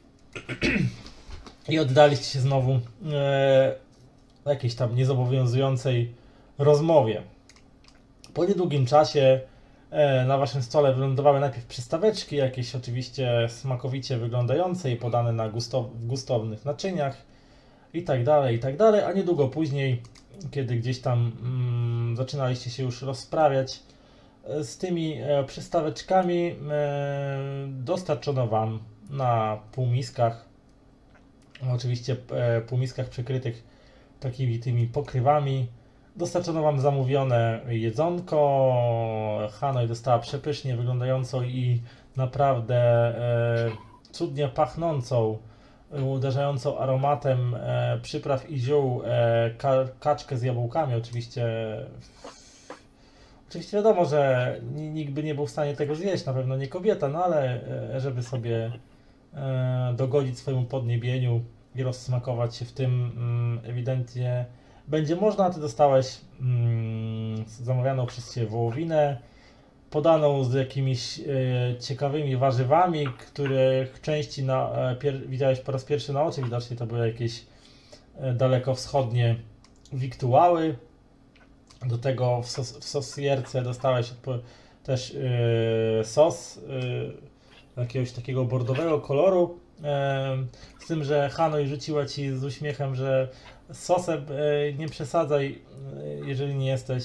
i 1.69 1.79
oddaliście 1.79 2.25
się 2.25 2.39
znowu 2.39 2.79
e, 3.11 3.75
jakiejś 4.45 4.75
tam 4.75 4.95
niezobowiązującej 4.95 6.11
rozmowie. 6.57 7.21
Po 8.33 8.45
niedługim 8.45 8.85
czasie 8.85 9.39
e, 9.91 10.25
na 10.25 10.37
waszym 10.37 10.63
stole 10.63 10.93
wylądowały 10.93 11.39
najpierw 11.39 11.65
przystaweczki, 11.65 12.35
jakieś 12.35 12.75
oczywiście 12.75 13.47
smakowicie 13.49 14.17
wyglądające 14.17 14.91
i 14.91 14.95
podane 14.95 15.33
na 15.33 15.49
gustow 15.49 15.85
w 15.93 16.07
gustownych 16.07 16.65
naczyniach 16.65 17.17
i 17.93 18.03
tak 18.03 18.23
dalej, 18.23 18.55
i 18.55 18.59
tak 18.59 18.77
dalej, 18.77 19.03
a 19.03 19.11
niedługo 19.13 19.47
później, 19.47 20.01
kiedy 20.51 20.75
gdzieś 20.75 20.99
tam 20.99 21.31
mm, 21.41 22.17
zaczynaliście 22.17 22.69
się 22.69 22.83
już 22.83 23.01
rozprawiać 23.01 23.79
e, 24.43 24.63
z 24.63 24.77
tymi 24.77 25.17
e, 25.21 25.43
przystaweczkami, 25.43 26.55
e, 26.71 27.37
dostarczono 27.67 28.47
wam 28.47 28.79
na 29.09 29.59
półmiskach, 29.71 30.45
oczywiście 31.73 32.15
e, 32.31 32.61
półmiskach 32.61 33.09
przykrytych 33.09 33.63
takimi 34.19 34.59
tymi 34.59 34.87
pokrywami, 34.87 35.67
dostarczono 36.15 36.61
wam 36.61 36.79
zamówione 36.79 37.59
jedzonko, 37.67 39.49
Hanoi 39.51 39.87
dostała 39.87 40.19
przepysznie 40.19 40.75
wyglądającą 40.77 41.43
i 41.43 41.81
naprawdę 42.15 42.75
e, 42.77 43.71
cudnie 44.11 44.47
pachnącą 44.47 45.37
uderzającą 45.91 46.77
aromatem 46.77 47.55
e, 47.55 47.99
przypraw 48.01 48.49
i 48.49 48.59
ziół 48.59 49.01
e, 49.05 49.51
ka 49.57 49.85
kaczkę 49.99 50.37
z 50.37 50.43
jabłkami. 50.43 50.95
Oczywiście, 50.95 51.45
oczywiście 53.49 53.77
wiadomo, 53.77 54.05
że 54.05 54.55
ni- 54.75 54.89
nikt 54.89 55.11
by 55.13 55.23
nie 55.23 55.35
był 55.35 55.45
w 55.45 55.51
stanie 55.51 55.75
tego 55.75 55.95
zjeść, 55.95 56.25
na 56.25 56.33
pewno 56.33 56.57
nie 56.57 56.67
kobieta, 56.67 57.07
no 57.07 57.23
ale 57.23 57.61
e, 57.95 57.99
żeby 57.99 58.23
sobie 58.23 58.71
e, 59.33 59.93
dogodzić 59.97 60.39
swojemu 60.39 60.65
podniebieniu 60.65 61.41
i 61.75 61.83
rozsmakować 61.83 62.55
się 62.55 62.65
w 62.65 62.71
tym, 62.71 63.11
mm, 63.17 63.59
ewidentnie 63.65 64.45
będzie 64.91 65.15
można. 65.15 65.49
Ty 65.49 65.59
dostałeś 65.59 66.17
mm, 66.41 67.45
zamawianą 67.47 68.05
przez 68.05 68.33
Ciebie 68.33 68.47
wołowinę, 68.47 69.21
podaną 69.89 70.43
z 70.43 70.53
jakimiś 70.53 71.19
e, 71.19 71.23
ciekawymi 71.79 72.37
warzywami, 72.37 73.07
których 73.07 74.01
części 74.01 74.43
na, 74.43 74.71
e, 74.71 74.97
widziałeś 75.27 75.59
po 75.59 75.71
raz 75.71 75.83
pierwszy 75.83 76.13
na 76.13 76.23
oczy. 76.23 76.41
Widocznie 76.43 76.77
to 76.77 76.85
były 76.85 77.07
jakieś 77.07 77.45
e, 78.17 78.33
dalekowschodnie 78.33 79.35
wiktuały. 79.93 80.75
Do 81.85 81.97
tego 81.97 82.41
w, 82.41 82.47
sos, 82.47 82.77
w 82.77 82.83
sosierce 82.83 83.61
dostałeś 83.61 84.13
też 84.83 85.15
e, 85.99 86.03
sos 86.03 86.59
e, 87.77 87.81
jakiegoś 87.81 88.11
takiego 88.11 88.45
bordowego 88.45 88.99
koloru. 88.99 89.59
E, 89.83 90.37
z 90.79 90.87
tym, 90.87 91.03
że 91.03 91.29
Hanoi 91.29 91.67
rzuciła 91.67 92.05
ci 92.05 92.31
z 92.37 92.43
uśmiechem, 92.43 92.95
że 92.95 93.29
sosem 93.73 94.25
e, 94.29 94.73
nie 94.73 94.89
przesadzaj, 94.89 95.59
e, 95.97 96.27
jeżeli 96.27 96.55
nie 96.55 96.67
jesteś 96.67 97.03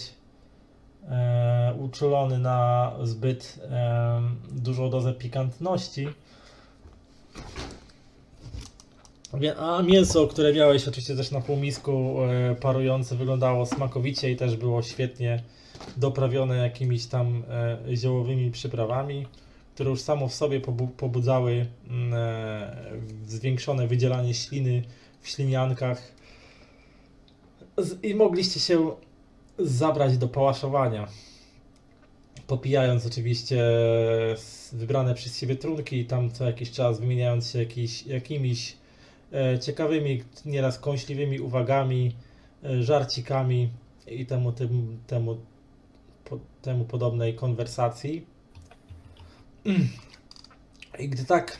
e, 1.09 1.75
uczulony 1.78 2.39
na 2.39 2.93
zbyt 3.03 3.59
dużą 4.51 4.91
dozę 4.91 5.12
pikantności. 5.12 6.09
A 9.59 9.83
mięso, 9.83 10.27
które 10.27 10.53
miałeś 10.53 10.89
oczywiście 10.89 11.17
też 11.17 11.31
na 11.31 11.41
półmisku 11.41 12.17
parujące, 12.61 13.17
wyglądało 13.17 13.67
smakowicie 13.67 14.31
i 14.31 14.36
też 14.36 14.57
było 14.57 14.83
świetnie 14.83 15.43
doprawione 15.97 16.57
jakimiś 16.57 17.07
tam 17.07 17.43
ziołowymi 17.95 18.51
przyprawami, 18.51 19.27
które 19.75 19.91
już 19.91 20.01
samo 20.01 20.28
w 20.28 20.35
sobie 20.35 20.61
pobu- 20.61 20.89
pobudzały 20.89 21.67
mm, 21.89 22.15
zwiększone 23.27 23.86
wydzielanie 23.86 24.35
śliny 24.35 24.83
w 25.20 25.28
śliniankach. 25.28 26.16
I 28.02 28.14
mogliście 28.14 28.60
się 28.60 28.96
zabrać 29.58 30.18
do 30.18 30.28
pałaszowania. 30.28 31.08
Popijając 32.46 33.06
oczywiście 33.06 33.64
wybrane 34.72 35.14
przez 35.14 35.38
siebie 35.38 35.56
trunki 35.56 36.05
tam 36.05 36.30
co 36.30 36.44
jakiś 36.44 36.70
czas 36.70 37.00
wymieniając 37.00 37.50
się 37.50 37.58
jakiś, 37.58 38.06
jakimiś 38.06 38.76
e, 39.32 39.58
ciekawymi, 39.58 40.22
nieraz 40.44 40.78
kąśliwymi 40.78 41.40
uwagami, 41.40 42.14
e, 42.64 42.82
żarcikami 42.82 43.70
i 44.06 44.26
temu, 44.26 44.52
tym, 44.52 44.98
temu, 45.06 45.36
po, 46.24 46.38
temu 46.62 46.84
podobnej 46.84 47.34
konwersacji. 47.34 48.26
I 50.98 51.08
gdy 51.08 51.24
tak 51.24 51.58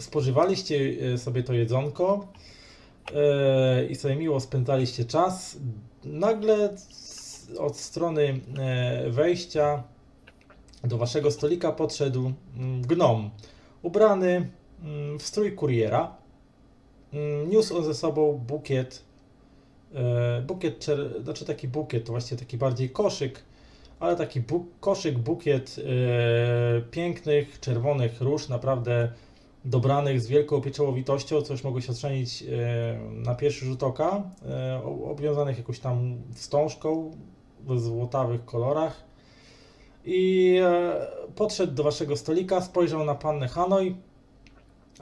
spożywaliście 0.00 0.76
e, 1.14 1.18
sobie 1.18 1.42
to 1.42 1.52
jedzonko 1.52 2.28
i 3.90 3.94
sobie 3.94 4.16
miło 4.16 4.40
spędzaliście 4.40 5.04
czas, 5.04 5.56
nagle 6.04 6.76
od 7.58 7.76
strony 7.76 8.40
e, 8.58 9.10
wejścia 9.10 9.82
do 10.84 10.98
waszego 10.98 11.30
stolika 11.30 11.72
podszedł 11.72 12.32
mm, 12.56 12.82
gnom, 12.82 13.30
ubrany 13.82 14.50
mm, 14.82 15.18
w 15.18 15.22
strój 15.22 15.52
kuriera. 15.52 16.16
Mm, 17.12 17.50
Niósł 17.50 17.76
on 17.76 17.84
ze 17.84 17.94
sobą 17.94 18.32
bukiet, 18.46 19.02
e, 19.94 20.42
bukiet, 20.42 20.86
znaczy 21.24 21.44
taki 21.44 21.68
bukiet, 21.68 22.04
to 22.04 22.12
właściwie 22.12 22.38
taki 22.38 22.58
bardziej 22.58 22.90
koszyk, 22.90 23.42
ale 24.00 24.16
taki 24.16 24.40
bu- 24.40 24.66
koszyk, 24.80 25.18
bukiet 25.18 25.76
e, 25.78 26.82
pięknych, 26.82 27.60
czerwonych 27.60 28.20
róż, 28.20 28.48
naprawdę 28.48 29.12
dobranych 29.64 30.20
z 30.20 30.26
wielką 30.26 30.60
pieczołowitością, 30.60 31.42
co 31.42 31.52
już 31.52 31.64
mogło 31.64 31.80
się 31.80 31.92
ocenić 31.92 32.42
e, 32.42 32.46
na 33.12 33.34
pierwszy 33.34 33.64
rzut 33.64 33.82
oka, 33.82 34.22
e, 34.48 34.82
obwiązanych 35.04 35.58
jakąś 35.58 35.78
tam 35.78 36.16
wstążką 36.34 37.16
w 37.66 37.80
złotawych 37.80 38.44
kolorach. 38.44 39.04
I 40.04 40.58
e, 40.62 40.92
podszedł 41.34 41.74
do 41.74 41.82
waszego 41.82 42.16
stolika, 42.16 42.60
spojrzał 42.60 43.04
na 43.04 43.14
pannę 43.14 43.48
Hanoi, 43.48 43.96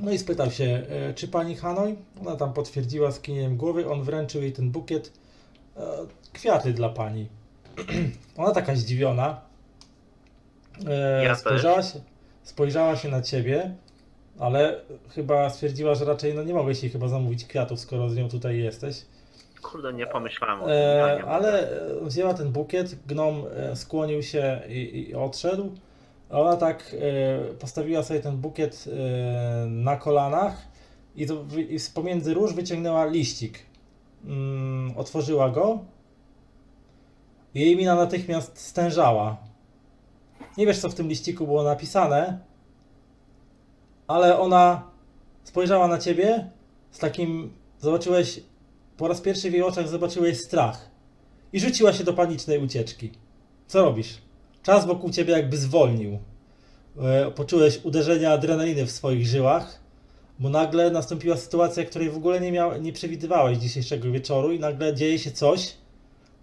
no 0.00 0.10
i 0.12 0.18
spytał 0.18 0.50
się, 0.50 0.86
czy 1.14 1.28
pani 1.28 1.56
Hanoi? 1.56 1.96
Ona 2.20 2.36
tam 2.36 2.52
potwierdziła 2.52 3.12
skinieniem 3.12 3.56
głowy, 3.56 3.90
on 3.90 4.02
wręczył 4.02 4.42
jej 4.42 4.52
ten 4.52 4.70
bukiet. 4.70 5.12
Kwiaty 6.32 6.72
dla 6.72 6.88
pani. 6.88 7.28
Ona 8.36 8.50
taka 8.52 8.76
zdziwiona. 8.76 9.40
Ja 11.24 11.34
spojrzała, 11.34 11.82
się, 11.82 12.00
spojrzała 12.42 12.96
się 12.96 13.08
na 13.08 13.22
ciebie, 13.22 13.74
ale 14.40 14.80
chyba 15.14 15.50
stwierdziła, 15.50 15.94
że 15.94 16.04
raczej 16.04 16.34
no 16.34 16.42
nie 16.42 16.54
mogłeś 16.54 16.82
jej 16.82 16.92
chyba 16.92 17.08
zamówić 17.08 17.44
kwiatów, 17.44 17.80
skoro 17.80 18.08
z 18.08 18.16
nią 18.16 18.28
tutaj 18.28 18.58
jesteś. 18.58 19.04
Kurde, 19.62 19.92
nie 19.92 20.06
pomyślałem 20.06 20.60
o 20.60 20.64
tym. 20.64 20.74
E, 20.74 21.24
ale 21.24 21.68
wzięła 22.02 22.34
ten 22.34 22.52
bukiet, 22.52 22.94
gnom 23.06 23.44
e, 23.56 23.76
skłonił 23.76 24.22
się 24.22 24.60
i, 24.68 25.08
i 25.08 25.14
odszedł. 25.14 25.72
A 26.30 26.40
ona 26.40 26.56
tak 26.56 26.96
e, 27.00 27.54
postawiła 27.54 28.02
sobie 28.02 28.20
ten 28.20 28.36
bukiet 28.36 28.84
e, 28.86 29.66
na 29.66 29.96
kolanach 29.96 30.68
i, 31.16 31.26
to, 31.26 31.44
i 31.68 31.78
z 31.78 31.90
pomiędzy 31.90 32.34
róż 32.34 32.54
wyciągnęła 32.54 33.06
liścik. 33.06 33.58
Mm, 34.24 34.92
otworzyła 34.96 35.50
go 35.50 35.78
i 37.54 37.60
jej 37.60 37.76
mina 37.76 37.94
natychmiast 37.94 38.58
stężała. 38.58 39.36
Nie 40.56 40.66
wiesz, 40.66 40.78
co 40.78 40.88
w 40.88 40.94
tym 40.94 41.08
liściku 41.08 41.46
było 41.46 41.62
napisane, 41.62 42.38
ale 44.10 44.38
ona 44.38 44.82
spojrzała 45.44 45.88
na 45.88 45.98
ciebie 45.98 46.50
z 46.90 46.98
takim, 46.98 47.52
zobaczyłeś 47.78 48.40
po 48.96 49.08
raz 49.08 49.20
pierwszy 49.20 49.50
w 49.50 49.52
jej 49.52 49.62
oczach 49.62 49.88
zobaczyłeś 49.88 50.40
strach 50.40 50.90
i 51.52 51.60
rzuciła 51.60 51.92
się 51.92 52.04
do 52.04 52.12
panicznej 52.12 52.58
ucieczki. 52.58 53.10
Co 53.66 53.82
robisz? 53.82 54.18
Czas 54.62 54.86
wokół 54.86 55.10
ciebie 55.10 55.32
jakby 55.32 55.56
zwolnił. 55.56 56.18
e, 57.02 57.30
poczułeś 57.30 57.80
uderzenia 57.84 58.32
adrenaliny 58.32 58.86
w 58.86 58.90
swoich 58.90 59.26
żyłach, 59.26 59.80
bo 60.38 60.48
nagle 60.48 60.90
nastąpiła 60.90 61.36
sytuacja, 61.36 61.84
której 61.84 62.10
w 62.10 62.16
ogóle 62.16 62.40
nie, 62.40 62.52
miał, 62.52 62.82
nie 62.82 62.92
przewidywałeś 62.92 63.58
dzisiejszego 63.58 64.10
wieczoru 64.10 64.52
i 64.52 64.60
nagle 64.60 64.94
dzieje 64.94 65.18
się 65.18 65.30
coś, 65.30 65.74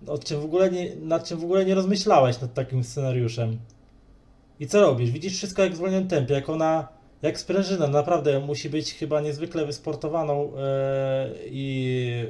o 0.07 0.17
czym 0.17 0.41
w 0.41 0.45
ogóle 0.45 0.71
nie, 0.71 0.95
nad 0.95 1.27
czym 1.27 1.39
w 1.39 1.43
ogóle 1.43 1.65
nie 1.65 1.75
rozmyślałeś 1.75 2.41
nad 2.41 2.53
takim 2.53 2.83
scenariuszem. 2.83 3.57
I 4.59 4.67
co 4.67 4.81
robisz? 4.81 5.11
Widzisz 5.11 5.33
wszystko 5.33 5.61
jak 5.61 5.73
w 5.73 5.75
zwolnionym 5.75 6.07
tempie, 6.07 6.33
jak 6.33 6.49
ona, 6.49 6.96
jak 7.21 7.39
sprężyna, 7.39 7.87
naprawdę 7.87 8.39
musi 8.39 8.69
być 8.69 8.93
chyba 8.93 9.21
niezwykle 9.21 9.65
wysportowaną 9.65 10.51
e, 10.57 11.29
i 11.45 12.25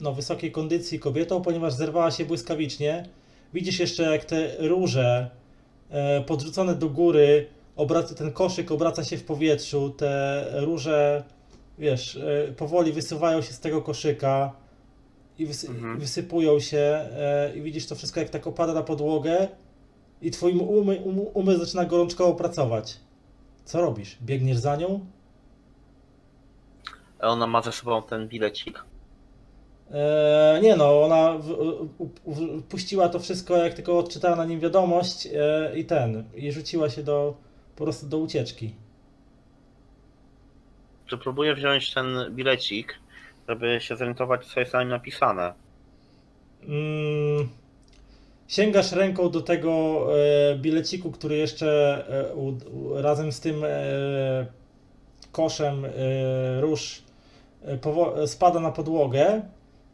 no, 0.00 0.12
wysokiej 0.12 0.52
kondycji 0.52 0.98
kobietą, 0.98 1.42
ponieważ 1.42 1.74
zerwała 1.74 2.10
się 2.10 2.24
błyskawicznie. 2.24 3.08
Widzisz 3.54 3.80
jeszcze 3.80 4.02
jak 4.02 4.24
te 4.24 4.68
róże 4.68 5.30
e, 5.90 6.20
podrzucone 6.20 6.74
do 6.74 6.88
góry, 6.88 7.46
obraca, 7.76 8.14
ten 8.14 8.32
koszyk 8.32 8.70
obraca 8.70 9.04
się 9.04 9.16
w 9.16 9.24
powietrzu, 9.24 9.90
te 9.90 10.44
róże, 10.52 11.24
wiesz, 11.78 12.16
e, 12.16 12.52
powoli 12.52 12.92
wysuwają 12.92 13.42
się 13.42 13.52
z 13.52 13.60
tego 13.60 13.82
koszyka 13.82 14.52
i 15.38 15.46
wysy 15.46 15.68
Mhm. 15.68 15.98
wysypują 15.98 16.60
się 16.60 17.08
i 17.54 17.62
widzisz 17.62 17.86
to 17.86 17.94
wszystko 17.94 18.20
jak 18.20 18.28
tak 18.28 18.46
opada 18.46 18.72
na 18.72 18.82
podłogę 18.82 19.48
i 20.22 20.30
twój 20.30 20.52
umy, 20.52 21.00
um, 21.00 21.20
umysł 21.34 21.60
zaczyna 21.64 21.84
gorączkowo 21.84 22.34
pracować. 22.34 22.96
Co 23.64 23.80
robisz? 23.80 24.18
Biegniesz 24.22 24.58
za 24.58 24.76
nią? 24.76 25.06
Ona 27.20 27.46
ma 27.46 27.62
ze 27.62 27.72
sobą 27.72 28.02
ten 28.02 28.28
bilecik. 28.28 28.84
E, 29.90 30.60
nie 30.62 30.76
no, 30.76 31.02
ona 31.02 31.38
w, 31.38 31.50
u, 31.98 32.10
u, 32.24 32.62
puściła 32.62 33.08
to 33.08 33.18
wszystko, 33.20 33.56
jak 33.56 33.74
tylko 33.74 33.98
odczytała 33.98 34.36
na 34.36 34.44
nim 34.44 34.60
wiadomość 34.60 35.26
e, 35.26 35.72
i 35.78 35.84
ten, 35.84 36.24
i 36.34 36.52
rzuciła 36.52 36.90
się 36.90 37.02
do, 37.02 37.34
po 37.76 37.84
prostu 37.84 38.06
do 38.06 38.18
ucieczki. 38.18 38.74
Czy 41.06 41.18
próbuję 41.18 41.54
wziąć 41.54 41.94
ten 41.94 42.06
bilecik, 42.30 42.98
żeby 43.48 43.78
się 43.80 43.96
zorientować, 43.96 44.46
co 44.46 44.60
jest 44.60 44.72
na 44.72 44.80
nim 44.80 44.88
napisane? 44.88 45.52
Mm, 46.62 47.48
sięgasz 48.52 48.92
ręką 48.92 49.30
do 49.30 49.40
tego 49.40 50.06
e, 50.18 50.56
bileciku, 50.56 51.10
który 51.10 51.36
jeszcze 51.36 51.68
e, 52.96 53.02
razem 53.02 53.32
z 53.32 53.40
tym 53.40 53.64
e, 53.64 54.46
koszem 55.32 55.86
róż 56.60 57.02
spada 58.26 58.60
na 58.60 58.72
podłogę, 58.72 59.42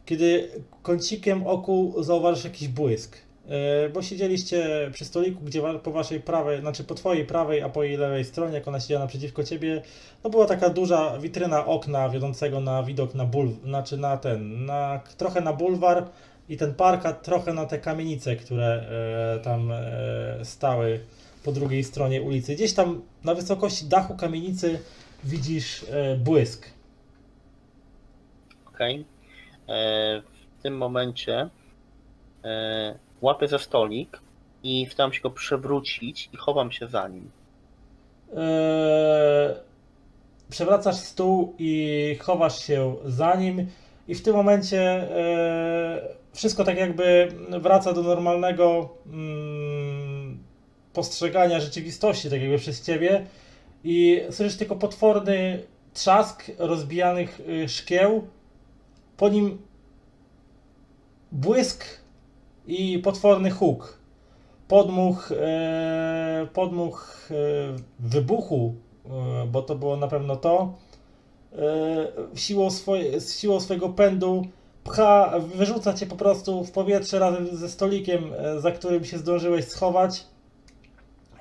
kiedy 0.05 0.49
kącikiem 0.81 1.47
oku 1.47 1.93
zauważysz 1.99 2.43
jakiś 2.43 2.67
błysk. 2.67 3.17
Bo 3.93 4.01
siedzieliście 4.01 4.89
przy 4.93 5.05
stoliku, 5.05 5.41
gdzie 5.43 5.61
po 5.83 5.91
waszej 5.91 6.19
prawej, 6.19 6.59
znaczy 6.59 6.83
po 6.83 6.95
twojej 6.95 7.25
prawej, 7.25 7.61
a 7.61 7.69
po 7.69 7.83
jej 7.83 7.97
lewej 7.97 8.25
stronie, 8.25 8.53
jak 8.53 8.67
ona 8.67 8.79
siedziała 8.79 9.01
naprzeciwko 9.01 9.43
ciebie, 9.43 9.81
no 10.23 10.29
była 10.29 10.45
taka 10.45 10.69
duża 10.69 11.17
witryna 11.17 11.65
okna 11.65 12.09
wiodącego 12.09 12.59
na 12.59 12.83
widok 12.83 13.15
na 13.15 13.25
ból, 13.25 13.49
znaczy 13.63 13.97
na 13.97 14.17
ten, 14.17 14.65
na, 14.65 14.99
trochę 15.17 15.41
na 15.41 15.53
bulwar 15.53 16.09
i 16.49 16.57
ten 16.57 16.73
parkat 16.73 17.23
trochę 17.23 17.53
na 17.53 17.65
te 17.65 17.79
kamienice, 17.79 18.35
które 18.35 18.65
e, 19.35 19.39
tam 19.39 19.71
e, 19.71 20.45
stały 20.45 20.99
po 21.43 21.51
drugiej 21.51 21.83
stronie 21.83 22.21
ulicy. 22.21 22.55
Gdzieś 22.55 22.73
tam 22.73 23.01
na 23.23 23.35
wysokości 23.35 23.85
dachu 23.85 24.15
kamienicy 24.15 24.79
widzisz 25.23 25.85
e, 25.91 26.15
błysk. 26.15 26.69
Okej. 28.67 29.05
E, 29.69 30.21
W 30.59 30.61
tym 30.63 30.77
momencie 30.77 31.49
e, 32.43 32.95
łapię 33.21 33.47
za 33.47 33.59
stolik 33.59 34.19
i 34.63 34.87
staram 34.91 35.13
się 35.13 35.21
go 35.21 35.29
przewrócić 35.29 36.29
i 36.33 36.37
chowam 36.37 36.71
się 36.71 36.87
za 36.87 37.07
nim. 37.07 37.31
Eee, 38.37 39.55
przewracasz 40.49 40.95
stół 40.95 41.55
i 41.59 42.17
chowasz 42.21 42.59
się 42.65 42.95
za 43.05 43.35
nim 43.35 43.67
i 44.07 44.15
w 44.15 44.23
tym 44.23 44.35
momencie 44.35 45.07
wszystko 46.39 46.63
tak 46.63 46.77
jakby 46.77 47.27
wraca 47.61 47.93
do 47.93 48.03
normalnego 48.03 48.89
mm, 49.05 50.43
postrzegania 50.93 51.59
rzeczywistości, 51.59 52.29
tak 52.29 52.41
jakby 52.41 52.57
przez 52.57 52.85
ciebie. 52.85 53.25
I 53.83 54.21
słyszysz 54.31 54.57
tylko 54.57 54.75
potworny 54.75 55.63
trzask 55.93 56.51
rozbijanych 56.57 57.41
y, 57.49 57.69
szkieł, 57.69 58.27
po 59.17 59.29
nim 59.29 59.57
błysk 61.31 61.85
i 62.67 62.99
potworny 62.99 63.51
huk 63.51 63.99
podmuch, 64.69 65.31
e, 65.31 66.47
podmuch 66.53 67.29
e, 67.31 67.35
wybuchu, 67.99 68.75
e, 69.05 69.47
bo 69.47 69.61
to 69.61 69.75
było 69.75 69.97
na 69.97 70.07
pewno 70.07 70.35
to, 70.35 70.73
siłą, 72.35 72.69
swoje, 72.69 73.21
siłą 73.21 73.59
swojego 73.59 73.89
pędu 73.89 74.45
pcha, 74.89 75.39
wyrzuca 75.55 75.93
cię 75.93 76.05
po 76.05 76.15
prostu 76.15 76.63
w 76.63 76.71
powietrze 76.71 77.19
razem 77.19 77.57
ze 77.57 77.69
stolikiem, 77.69 78.33
e, 78.37 78.59
za 78.59 78.71
którym 78.71 79.05
się 79.05 79.17
zdążyłeś 79.17 79.65
schować 79.65 80.23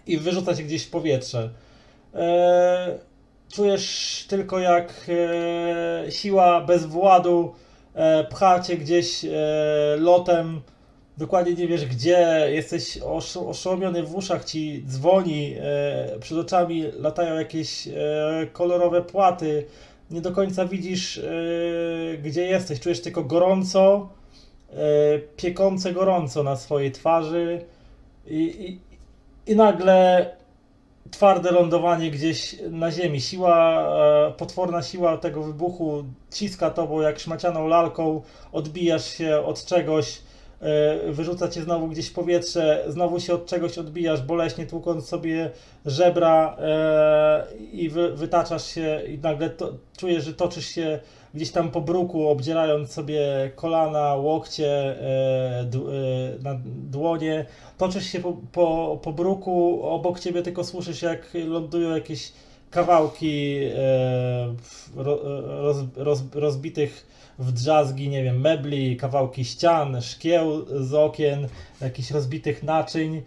i 0.06 0.18
wyrzuca 0.18 0.54
cię 0.54 0.62
gdzieś 0.62 0.84
w 0.84 0.90
powietrze. 0.90 1.50
E, 2.14 2.98
czujesz 3.52 4.26
tylko 4.28 4.58
jak 4.58 5.06
e, 6.06 6.12
siła 6.12 6.60
bez 6.60 6.86
władu 6.86 7.54
e, 7.94 8.24
pcha 8.24 8.60
cię 8.60 8.76
gdzieś 8.76 9.24
e, 9.24 9.28
lotem. 9.98 10.60
Dokładnie 11.18 11.54
nie 11.54 11.68
wiesz 11.68 11.86
gdzie, 11.86 12.48
jesteś 12.50 12.98
oszo- 13.00 13.48
oszołomiony 13.48 14.02
w 14.02 14.14
uszach, 14.16 14.44
ci 14.44 14.84
dzwoni, 14.86 15.54
e, 15.60 16.18
przed 16.20 16.38
oczami 16.38 16.84
latają 16.98 17.34
jakieś 17.34 17.88
e, 17.88 17.92
kolorowe 18.52 19.02
płaty, 19.02 19.66
nie 20.10 20.20
do 20.20 20.32
końca 20.32 20.66
widzisz 20.66 21.18
e, 21.18 21.22
gdzie 22.18 22.46
jesteś, 22.46 22.80
czujesz 22.80 23.02
tylko 23.02 23.24
gorąco, 23.24 24.08
e, 24.70 24.74
piekące 25.36 25.92
gorąco 25.92 26.42
na 26.42 26.56
swojej 26.56 26.92
twarzy 26.92 27.64
i, 28.26 28.36
i, 28.36 29.52
i 29.52 29.56
nagle 29.56 30.26
twarde 31.10 31.50
lądowanie 31.50 32.10
gdzieś 32.10 32.56
na 32.70 32.90
ziemi. 32.90 33.20
Siła, 33.20 33.82
e, 34.28 34.32
potworna 34.32 34.82
siła 34.82 35.16
tego 35.16 35.42
wybuchu 35.42 36.04
ciska 36.30 36.70
tobą 36.70 37.00
jak 37.00 37.18
szmacianą 37.18 37.66
lalką, 37.66 38.22
odbijasz 38.52 39.14
się 39.14 39.38
od 39.38 39.64
czegoś, 39.64 40.20
wyrzuca 41.08 41.48
cię 41.48 41.62
znowu 41.62 41.88
gdzieś 41.88 42.08
w 42.08 42.12
powietrze, 42.12 42.84
znowu 42.88 43.20
się 43.20 43.34
od 43.34 43.46
czegoś 43.46 43.78
odbijasz, 43.78 44.22
boleśnie 44.22 44.66
tłukąc 44.66 45.08
sobie 45.08 45.50
żebra 45.86 46.56
e, 46.58 47.46
i 47.72 47.88
wy, 47.88 48.16
wytaczasz 48.16 48.66
się 48.66 49.02
i 49.08 49.18
nagle 49.18 49.50
to, 49.50 49.72
czujesz, 49.96 50.24
że 50.24 50.34
toczysz 50.34 50.66
się 50.66 50.98
gdzieś 51.34 51.50
tam 51.50 51.70
po 51.70 51.80
bruku, 51.80 52.28
obdzierając 52.28 52.92
sobie 52.92 53.50
kolana, 53.56 54.14
łokcie, 54.14 54.70
e, 54.70 55.60
e, 55.60 56.42
na 56.42 56.60
dłonie, 56.90 57.46
toczysz 57.78 58.06
się 58.06 58.20
po, 58.20 58.36
po, 58.52 58.98
po 59.02 59.12
bruku, 59.12 59.82
obok 59.82 60.20
ciebie 60.20 60.42
tylko 60.42 60.64
słyszysz 60.64 61.02
jak 61.02 61.30
lądują 61.34 61.90
jakieś 61.90 62.32
kawałki 62.70 63.60
e, 63.76 64.54
ro, 64.96 65.18
roz, 65.62 65.76
roz, 65.96 66.22
rozbitych 66.34 67.06
w 67.38 67.52
drzazgi, 67.52 68.08
nie 68.08 68.24
wiem, 68.24 68.40
mebli, 68.40 68.96
kawałki 68.96 69.44
ścian, 69.44 70.02
szkieł 70.02 70.66
z 70.86 70.94
okien, 70.94 71.48
jakichś 71.80 72.10
rozbitych 72.10 72.62
naczyń. 72.62 73.22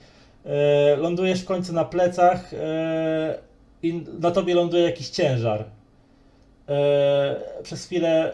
E, 0.45 0.95
lądujesz 0.95 1.41
w 1.41 1.45
końcu 1.45 1.73
na 1.73 1.85
plecach 1.85 2.53
e, 2.53 3.38
i 3.83 4.06
na 4.19 4.31
tobie 4.31 4.56
ląduje 4.56 4.83
jakiś 4.83 5.09
ciężar. 5.09 5.65
E, 6.69 7.35
przez 7.64 7.85
chwilę 7.85 8.33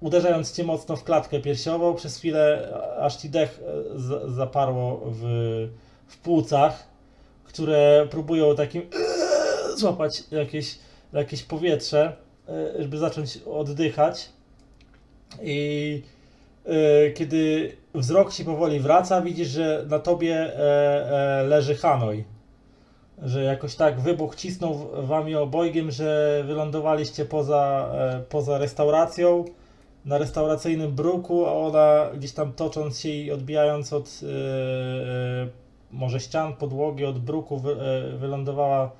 uderzając 0.00 0.52
cię 0.52 0.64
mocno 0.64 0.96
w 0.96 1.04
klatkę 1.04 1.40
piersiową, 1.40 1.94
przez 1.94 2.16
chwilę 2.18 2.72
aż 3.00 3.16
ci 3.16 3.30
dech 3.30 3.60
zaparło 4.28 5.00
w, 5.06 5.22
w 6.06 6.18
płucach, 6.18 6.86
które 7.44 8.06
próbują 8.10 8.56
takim 8.56 8.82
złapać 9.76 10.22
jakieś, 10.30 10.78
jakieś 11.12 11.42
powietrze, 11.42 12.16
żeby 12.78 12.98
zacząć 12.98 13.38
oddychać. 13.46 14.28
I 15.42 16.02
e, 16.66 17.10
kiedy 17.10 17.72
wzrok 17.94 18.32
ci 18.32 18.44
powoli 18.44 18.80
wraca, 18.80 19.20
widzisz, 19.20 19.48
że 19.48 19.84
na 19.88 19.98
tobie 19.98 20.34
e, 20.34 21.40
e, 21.40 21.42
leży 21.42 21.74
Hanoi. 21.74 22.24
Że 23.22 23.44
jakoś 23.44 23.74
tak 23.74 24.00
wybuch 24.00 24.34
cisnął 24.34 24.88
wami 25.06 25.34
obojgiem, 25.34 25.90
że 25.90 26.42
wylądowaliście 26.46 27.24
poza, 27.24 27.90
e, 27.94 28.20
poza 28.28 28.58
restauracją, 28.58 29.44
na 30.04 30.18
restauracyjnym 30.18 30.92
bruku, 30.92 31.46
a 31.46 31.52
ona 31.52 32.06
gdzieś 32.16 32.32
tam 32.32 32.52
tocząc 32.52 33.00
się 33.00 33.08
i 33.08 33.30
odbijając 33.30 33.92
od 33.92 34.20
może 35.90 36.20
ścian, 36.20 36.56
podłogi, 36.56 37.04
od 37.04 37.18
bruku 37.18 37.58
wy, 37.58 37.76
wylądowała 38.18 38.90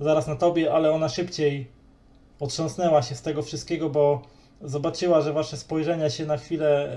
zaraz 0.00 0.26
na 0.26 0.36
tobie, 0.36 0.72
ale 0.72 0.92
ona 0.92 1.08
szybciej 1.08 1.66
otrząsnęła 2.40 3.02
się 3.02 3.14
z 3.14 3.22
tego 3.22 3.42
wszystkiego, 3.42 3.90
bo 3.90 4.22
zobaczyła, 4.62 5.20
że 5.20 5.32
wasze 5.32 5.56
spojrzenia 5.56 6.10
się 6.10 6.26
na 6.26 6.36
chwilę 6.36 6.96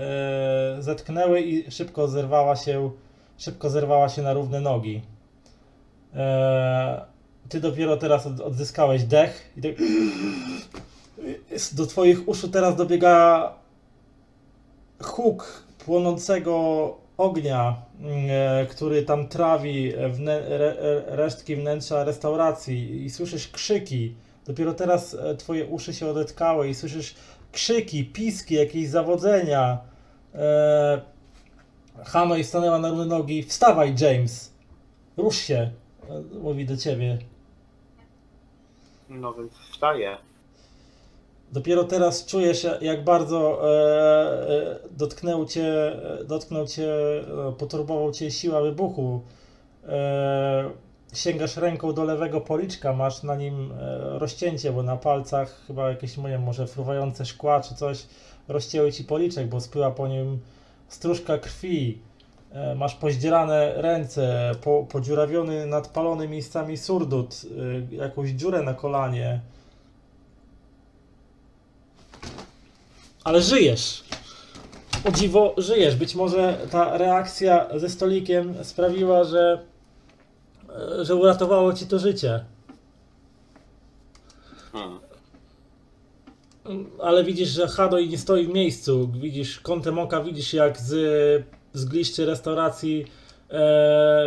e, 0.78 0.82
zetknęły 0.82 1.40
i 1.40 1.70
szybko 1.70 2.08
zerwała 2.08 2.56
się, 2.56 2.90
szybko 3.38 3.70
zerwała 3.70 4.08
się 4.08 4.22
na 4.22 4.32
równe 4.32 4.60
nogi. 4.60 5.02
E, 6.14 7.04
ty 7.48 7.60
dopiero 7.60 7.96
teraz 7.96 8.26
od, 8.26 8.40
odzyskałeś 8.40 9.04
dech 9.04 9.52
i 9.56 9.62
tak 9.62 9.74
do 11.72 11.86
twoich 11.86 12.28
uszu 12.28 12.48
teraz 12.48 12.76
dobiega 12.76 13.52
huk 15.02 15.64
płonącego 15.84 16.96
ognia, 17.16 17.76
e, 18.28 18.66
który 18.66 19.02
tam 19.02 19.28
trawi 19.28 19.92
resztki 21.06 21.56
wnętrza 21.56 22.04
restauracji 22.04 23.04
i 23.04 23.10
słyszysz 23.10 23.48
krzyki. 23.48 24.14
Dopiero 24.46 24.74
teraz 24.74 25.14
e, 25.14 25.36
twoje 25.36 25.66
uszy 25.66 25.94
się 25.94 26.06
odetkały 26.06 26.68
i 26.68 26.74
słyszysz 26.74 27.14
krzyki, 27.52 28.04
piski, 28.04 28.54
jakieś 28.54 28.88
zawodzenia. 28.88 29.78
E, 30.34 31.00
Hanoi 32.04 32.44
stanęła 32.44 32.78
na 32.78 32.88
równe 32.88 33.04
nogi. 33.04 33.42
Wstawaj, 33.42 33.94
James! 34.00 34.52
Rusz 35.16 35.36
się! 35.36 35.70
Mówi 36.42 36.66
do 36.66 36.76
ciebie. 36.76 37.18
No 39.08 39.34
więc 39.34 39.52
wstaję. 39.52 40.16
Dopiero 41.52 41.84
teraz 41.84 42.26
czujesz, 42.26 42.66
jak 42.80 43.04
bardzo 43.04 43.60
e, 43.62 44.48
e, 44.48 44.78
dotknął 44.90 45.46
cię, 45.46 45.96
dotknął 46.24 46.66
cię, 46.66 46.92
e, 47.48 47.52
poturbował 47.58 48.12
cię 48.12 48.30
siła 48.30 48.62
wybuchu. 48.62 49.22
E, 49.88 50.70
sięgasz 51.12 51.56
ręką 51.56 51.92
do 51.92 52.04
lewego 52.04 52.40
policzka, 52.40 52.92
masz 52.92 53.22
na 53.22 53.36
nim 53.36 53.72
e, 53.72 54.18
rozcięcie, 54.18 54.72
bo 54.72 54.82
na 54.82 54.96
palcach 54.96 55.60
chyba 55.66 55.90
jakieś 55.90 56.16
moje 56.16 56.38
może 56.38 56.66
fruwające 56.66 57.26
szkła 57.26 57.60
czy 57.60 57.74
coś 57.74 58.06
rozcięły 58.48 58.92
ci 58.92 59.04
policzek, 59.04 59.48
bo 59.48 59.60
spływa 59.60 59.90
po 59.90 60.08
nim 60.08 60.38
stróżka 60.88 61.38
krwi. 61.38 61.98
E, 62.52 62.74
masz 62.74 62.94
pozdzierane 62.94 63.72
ręce, 63.76 64.52
po, 64.62 64.86
podziurawiony, 64.90 65.66
nadpalony 65.66 66.28
miejscami 66.28 66.76
surdut, 66.76 67.42
e, 67.92 67.94
jakąś 67.96 68.30
dziurę 68.30 68.62
na 68.62 68.74
kolanie. 68.74 69.40
Ale 73.24 73.42
żyjesz. 73.42 74.04
O 75.04 75.10
dziwo, 75.10 75.54
żyjesz. 75.58 75.96
Być 75.96 76.14
może 76.14 76.58
ta 76.70 76.98
reakcja 76.98 77.66
ze 77.78 77.88
stolikiem 77.88 78.64
sprawiła, 78.64 79.24
że, 79.24 79.62
że 81.02 81.14
uratowało 81.14 81.72
ci 81.72 81.86
to 81.86 81.98
życie. 81.98 82.44
Hmm. 84.72 84.98
Ale 87.00 87.24
widzisz, 87.24 87.48
że 87.48 87.68
Hadoj 87.68 88.08
nie 88.08 88.18
stoi 88.18 88.46
w 88.46 88.54
miejscu. 88.54 89.08
Widzisz 89.08 89.60
kątem 89.60 89.98
oka, 89.98 90.22
widzisz 90.22 90.52
jak 90.54 90.80
z, 90.80 90.92
z 91.72 91.84
gliszczy 91.84 92.26
restauracji 92.26 93.00
e, 93.02 93.06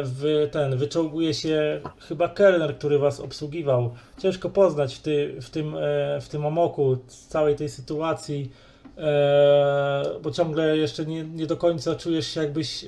w 0.04 0.50
ten 0.52 0.78
wyczołguje 0.78 1.34
się 1.34 1.82
chyba 2.00 2.30
kelner, 2.30 2.78
który 2.78 3.00
was 3.00 3.20
obsługiwał. 3.20 3.94
Ciężko 4.18 4.50
poznać 4.50 4.96
w, 4.96 5.02
ty, 5.02 5.36
w, 5.42 5.50
tym, 5.50 5.76
e, 5.76 6.22
w 6.22 6.30
tym 6.30 6.46
amoku 6.46 6.98
z 7.08 7.28
całej 7.28 7.56
tej 7.56 7.70
sytuacji, 7.70 8.52
e, 8.98 10.06
bo 10.22 10.32
ciągle 10.32 10.78
jeszcze 10.78 11.06
nie, 11.06 11.24
nie 11.24 11.48
do 11.48 11.58
końca 11.58 11.96
czujesz 11.96 12.28
się 12.28 12.42
jakbyś 12.42 12.84
e, 12.84 12.88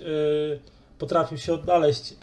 potrafił 0.99 1.37
się 1.37 1.53
odnaleźć 1.53 2.13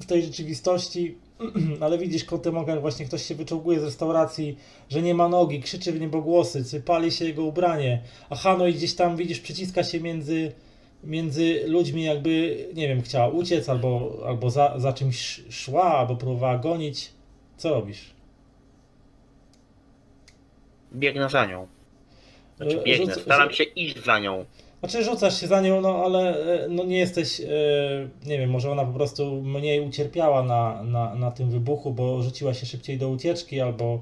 w 0.00 0.06
tej 0.06 0.22
rzeczywistości, 0.22 1.18
ale 1.80 1.98
widzisz 1.98 2.24
kątem 2.24 2.56
oka, 2.56 2.72
jak 2.72 2.80
właśnie 2.80 3.06
ktoś 3.06 3.22
się 3.26 3.34
wyczołguje 3.34 3.80
z 3.80 3.84
restauracji, 3.84 4.56
że 4.90 5.02
nie 5.02 5.14
ma 5.14 5.28
nogi, 5.28 5.60
krzyczy 5.60 5.92
w 5.92 6.00
niebogłosy, 6.00 6.64
sypali 6.64 7.12
się 7.12 7.24
jego 7.24 7.44
ubranie, 7.44 8.02
a 8.30 8.36
Hanoi 8.36 8.74
gdzieś 8.74 8.94
tam, 8.94 9.16
widzisz, 9.16 9.40
przyciska 9.40 9.84
się 9.84 10.00
między, 10.00 10.52
między 11.04 11.62
ludźmi, 11.66 12.04
jakby, 12.04 12.66
nie 12.74 12.88
wiem, 12.88 13.02
chciała 13.02 13.28
uciec, 13.28 13.68
albo, 13.68 14.18
albo 14.26 14.50
za, 14.50 14.78
za 14.78 14.92
czymś 14.92 15.40
szła, 15.50 15.84
albo 15.84 16.16
próbowała 16.16 16.58
gonić. 16.58 17.10
Co 17.56 17.70
robisz? 17.70 18.10
Biegnę 20.94 21.30
za 21.30 21.46
nią. 21.46 21.66
Znaczy 22.56 22.80
E, 22.80 22.84
biegnę, 22.84 23.14
rzuc- 23.14 23.20
staram 23.22 23.50
się 23.50 23.64
iść 23.64 24.04
za 24.04 24.18
nią. 24.18 24.44
Znaczy 24.82 25.04
rzucasz 25.04 25.40
się 25.40 25.46
za 25.46 25.60
nią, 25.60 25.80
no 25.80 26.04
ale 26.04 26.44
e, 26.64 26.68
no 26.68 26.84
nie 26.84 26.98
jesteś, 26.98 27.40
e, 27.40 27.46
nie 28.26 28.38
wiem, 28.38 28.50
może 28.50 28.70
ona 28.70 28.84
po 28.84 28.92
prostu 28.92 29.42
mniej 29.42 29.80
ucierpiała 29.80 30.42
na, 30.42 30.82
na, 30.82 31.14
na 31.14 31.30
tym 31.30 31.50
wybuchu, 31.50 31.92
bo 31.92 32.22
rzuciła 32.22 32.54
się 32.54 32.66
szybciej 32.66 32.98
do 32.98 33.08
ucieczki 33.08 33.60
albo 33.60 34.00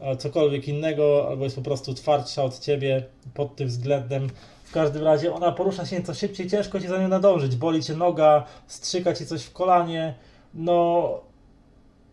e, 0.00 0.16
cokolwiek 0.16 0.68
innego, 0.68 1.28
albo 1.28 1.44
jest 1.44 1.56
po 1.56 1.62
prostu 1.62 1.94
twardsza 1.94 2.44
od 2.44 2.58
ciebie 2.58 3.04
pod 3.34 3.56
tym 3.56 3.68
względem. 3.68 4.28
W 4.64 4.72
każdym 4.72 5.04
razie 5.04 5.34
ona 5.34 5.52
porusza 5.52 5.86
się 5.86 5.96
nieco 5.96 6.14
szybciej, 6.14 6.50
ciężko 6.50 6.80
ci 6.80 6.88
za 6.88 6.98
nią 6.98 7.08
nadążyć, 7.08 7.56
boli 7.56 7.82
cię 7.82 7.94
noga, 7.94 8.46
strzyka 8.66 9.14
ci 9.14 9.26
coś 9.26 9.42
w 9.42 9.52
kolanie, 9.52 10.14
no 10.54 11.20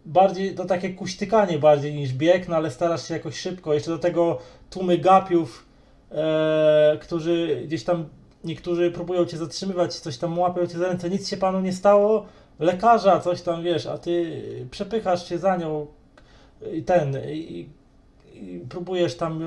bardziej, 0.06 0.56
to 0.56 0.66
takie 0.66 0.90
kuśtykanie 0.90 1.60
bardziej 1.60 1.94
niż 1.94 2.14
bieg, 2.14 2.48
no 2.48 2.56
ale 2.56 2.72
starasz 2.72 3.08
się 3.08 3.14
jakoś 3.14 3.40
szybko, 3.40 3.74
jeszcze 3.74 3.92
do 3.92 4.00
tego 4.00 4.38
tłumy 4.70 4.98
gapiów, 4.98 5.69
e, 6.12 6.98
którzy 7.02 7.62
gdzieś 7.66 7.84
tam, 7.84 8.06
niektórzy 8.44 8.92
próbują 8.92 9.26
cię 9.26 9.38
zatrzymywać, 9.38 9.96
coś 9.96 10.18
tam 10.18 10.40
łapią 10.40 10.68
cię 10.68 10.78
za 10.78 10.88
ręce, 10.88 11.10
nic 11.10 11.30
się 11.30 11.38
panu 11.38 11.60
nie 11.62 11.74
stało, 11.74 12.26
lekarza, 12.60 13.20
coś 13.20 13.42
tam, 13.42 13.64
wiesz, 13.64 13.86
a 13.86 13.98
ty 13.98 14.42
przepychasz 14.72 15.30
się 15.30 15.38
za 15.38 15.58
nią 15.58 15.88
i 16.74 16.84
ten, 16.84 17.18
i, 17.30 17.70
i 18.34 18.60
próbujesz 18.70 19.18
tam 19.18 19.44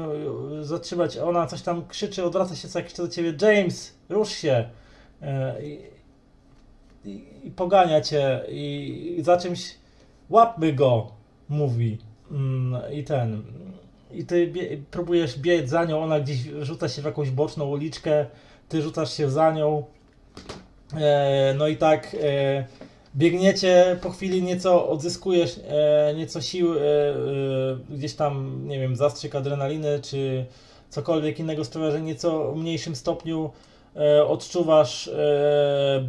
zatrzymać, 0.61 1.19
ona 1.19 1.47
coś 1.47 1.63
tam 1.63 1.87
krzyczy, 1.87 2.25
odwraca 2.25 2.57
się 2.57 2.69
co 2.69 2.79
jakiś 2.79 2.95
czas 2.95 3.07
do 3.07 3.13
ciebie, 3.13 3.35
James, 3.43 3.95
rusz 4.09 4.31
się, 4.31 4.69
e, 5.23 5.63
i, 5.65 5.79
i, 7.05 7.25
i 7.45 7.51
pogania 7.51 8.01
cię 8.01 8.41
i, 8.49 9.17
i 9.19 9.23
za 9.23 9.37
czymś 9.37 9.75
łapmy 10.31 10.73
go, 10.73 11.13
mówi. 11.49 11.99
Mm, 12.31 12.93
I 12.93 13.05
ten. 13.05 13.43
I 14.13 14.27
ty 14.27 14.47
bie, 14.47 14.79
próbujesz 14.91 15.39
biec 15.39 15.69
za 15.71 15.85
nią, 15.85 16.03
ona 16.03 16.21
gdzieś 16.21 16.39
rzuca 16.61 16.89
się 16.89 17.03
w 17.03 17.05
jakąś 17.05 17.31
boczną 17.31 17.69
uliczkę, 17.69 18.27
ty 18.69 18.83
rzucasz 18.83 19.17
się 19.17 19.31
za 19.31 19.53
nią. 19.53 19.85
E, 20.97 21.55
no 21.59 21.69
i 21.69 21.77
tak 21.77 22.17
e, 22.21 22.65
biegniecie, 23.17 23.99
po 24.03 24.11
chwili 24.11 24.43
nieco 24.43 24.89
odzyskujesz 24.89 25.61
e, 25.69 26.15
nieco 26.17 26.41
sił, 26.41 26.75
e, 26.75 26.79
e, 26.79 27.15
gdzieś 27.91 28.15
tam, 28.15 28.63
nie 28.69 28.81
wiem, 28.81 28.97
zastrzyk 28.97 29.35
adrenaliny, 29.35 30.01
czy 30.03 30.47
cokolwiek 30.91 31.39
innego 31.39 31.65
sprawia, 31.65 31.91
że 31.91 32.01
nieco 32.01 32.53
w 32.53 32.57
mniejszym 32.57 32.97
stopniu 32.97 33.51
e, 33.97 34.25
odczuwasz 34.25 35.11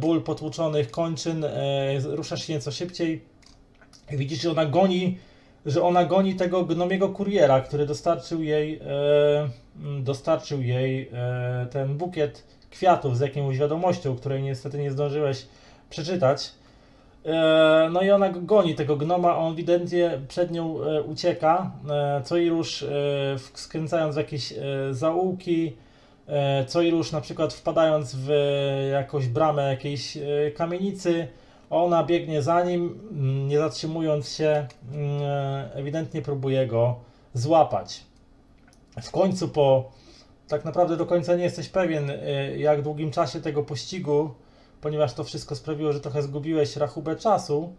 ból 0.00 0.22
potłuczonych 0.22 0.90
kończyn, 0.90 1.46
ruszasz 2.04 2.46
się 2.46 2.52
nieco 2.52 2.72
szybciej 2.72 3.34
widzisz, 4.12 4.42
że 4.42 4.50
ona 4.50 4.66
goni, 4.66 5.18
że 5.66 5.82
ona 5.82 6.04
goni 6.04 6.34
tego 6.34 6.64
gnomiego 6.64 7.08
kuriera, 7.08 7.60
który 7.60 7.86
dostarczył 7.86 8.42
jej, 8.42 8.78
e, 8.78 9.48
mm, 9.80 10.04
dostarczył 10.04 10.62
jej 10.62 11.10
e, 11.12 11.66
ten 11.70 11.96
bukiet 11.96 12.44
kwiatów 12.70 13.18
z 13.18 13.20
jakąś 13.20 13.58
wiadomością, 13.58 14.16
której 14.16 14.42
niestety 14.42 14.78
nie 14.78 14.90
zdążyłeś 14.90 15.46
przeczytać. 15.90 16.52
E, 17.26 17.88
no 17.92 18.02
i 18.02 18.10
ona 18.10 18.28
go 18.28 18.40
goni 18.40 18.74
tego 18.74 18.96
gnoma, 18.96 19.36
on 19.36 19.52
ewidentnie 19.52 20.20
przed 20.28 20.50
nią 20.50 20.82
e, 20.82 21.02
ucieka, 21.02 21.70
e, 21.90 22.22
co 22.24 22.36
i 22.36 22.48
rusz 22.48 22.82
e, 22.82 22.86
skręcając 23.54 24.14
w 24.14 24.18
jakieś 24.18 24.54
zaułki, 24.90 25.76
co 26.66 26.82
i 26.82 26.90
rusz 26.90 27.12
na 27.12 27.20
przykład 27.20 27.54
wpadając 27.54 28.14
w 28.14 28.30
jakąś 28.92 29.26
bramę 29.26 29.62
jakiejś 29.62 30.18
kamienicy, 30.56 31.28
ona 31.74 32.04
biegnie 32.04 32.42
za 32.42 32.64
nim, 32.64 33.00
mm, 33.10 33.48
nie 33.48 33.58
zatrzymując 33.58 34.28
się, 34.28 34.66
mm, 34.92 35.20
ewidentnie 35.74 36.22
próbuje 36.22 36.66
go 36.66 36.96
złapać. 37.34 38.00
W 39.02 39.10
końcu 39.10 39.48
po, 39.48 39.90
tak 40.48 40.64
naprawdę 40.64 40.96
do 40.96 41.06
końca 41.06 41.36
nie 41.36 41.44
jesteś 41.44 41.68
pewien, 41.68 42.10
e, 42.10 42.16
jak 42.58 42.82
długim 42.82 43.10
czasie 43.10 43.40
tego 43.40 43.62
pościgu, 43.62 44.30
ponieważ 44.80 45.14
to 45.14 45.24
wszystko 45.24 45.56
sprawiło, 45.56 45.92
że 45.92 46.00
trochę 46.00 46.22
zgubiłeś 46.22 46.76
rachubę 46.76 47.16
czasu, 47.16 47.72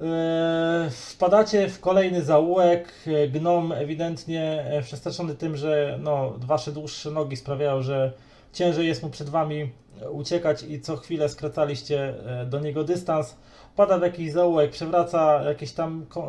e, 0.00 0.90
wpadacie 0.90 1.68
w 1.68 1.80
kolejny 1.80 2.22
zaułek. 2.22 2.92
Gnom 3.32 3.72
ewidentnie 3.72 4.64
e, 4.66 4.82
przestraszony 4.82 5.34
tym, 5.34 5.56
że 5.56 5.98
no, 6.02 6.32
wasze 6.38 6.72
dłuższe 6.72 7.10
nogi 7.10 7.36
sprawiają, 7.36 7.82
że 7.82 8.12
ciężej 8.52 8.86
jest 8.86 9.02
mu 9.02 9.10
przed 9.10 9.28
wami 9.28 9.70
uciekać 10.10 10.62
i 10.62 10.80
co 10.80 10.96
chwilę 10.96 11.28
skracaliście 11.28 12.14
e, 12.40 12.46
do 12.46 12.60
niego 12.60 12.84
dystans. 12.84 13.36
Pada 13.76 13.98
w 13.98 14.02
jakiś 14.02 14.32
zaułek, 14.32 14.70
przewraca 14.70 15.42
jakieś 15.42 15.72
tam 15.72 16.06
e, 16.16 16.22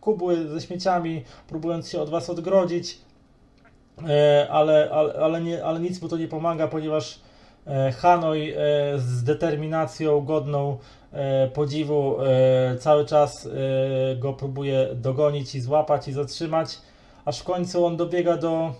kubły 0.00 0.48
ze 0.48 0.60
śmieciami, 0.60 1.24
próbując 1.48 1.88
się 1.88 2.00
od 2.00 2.10
was 2.10 2.30
odgrodzić, 2.30 2.98
E, 4.08 4.48
ale, 4.50 4.90
ale, 4.90 5.14
ale, 5.14 5.40
nie, 5.40 5.64
ale 5.64 5.80
nic 5.80 6.02
mu 6.02 6.08
to 6.08 6.16
nie 6.16 6.28
pomaga, 6.28 6.68
ponieważ 6.68 7.20
Hanoi 7.96 8.52
z 8.96 9.24
determinacją 9.24 10.20
godną 10.20 10.78
podziwu 11.54 12.16
cały 12.78 13.04
czas 13.04 13.48
go 14.18 14.32
próbuje 14.32 14.88
dogonić 14.94 15.54
i 15.54 15.60
złapać 15.60 16.08
i 16.08 16.12
zatrzymać, 16.12 16.78
aż 17.24 17.38
w 17.38 17.44
końcu 17.44 17.86
on 17.86 17.96
dobiega 17.96 18.36
do 18.36 18.74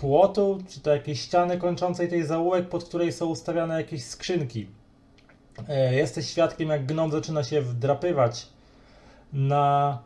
płotu, 0.00 0.58
czy 0.68 0.80
to 0.80 0.90
jakiejś 0.90 1.20
ściany 1.20 1.58
kończącej 1.58 2.08
tej 2.08 2.24
zaułek, 2.24 2.68
pod 2.68 2.84
której 2.84 3.12
są 3.12 3.26
ustawiane 3.26 3.74
jakieś 3.76 4.04
skrzynki. 4.04 4.66
E, 5.68 5.94
Jesteś 5.94 6.26
świadkiem, 6.30 6.68
jak 6.68 6.86
gnom 6.86 7.10
zaczyna 7.10 7.44
się 7.44 7.60
wdrapywać 7.62 8.46
na 9.32 9.98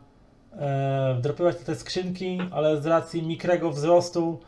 e, 0.59 1.15
wdrapywać 1.17 1.57
te 1.57 1.75
skrzynki, 1.75 2.37
ale 2.51 2.81
z 2.81 2.85
racji 2.85 3.23
mikrego 3.23 3.71
wzrostu 3.71 4.39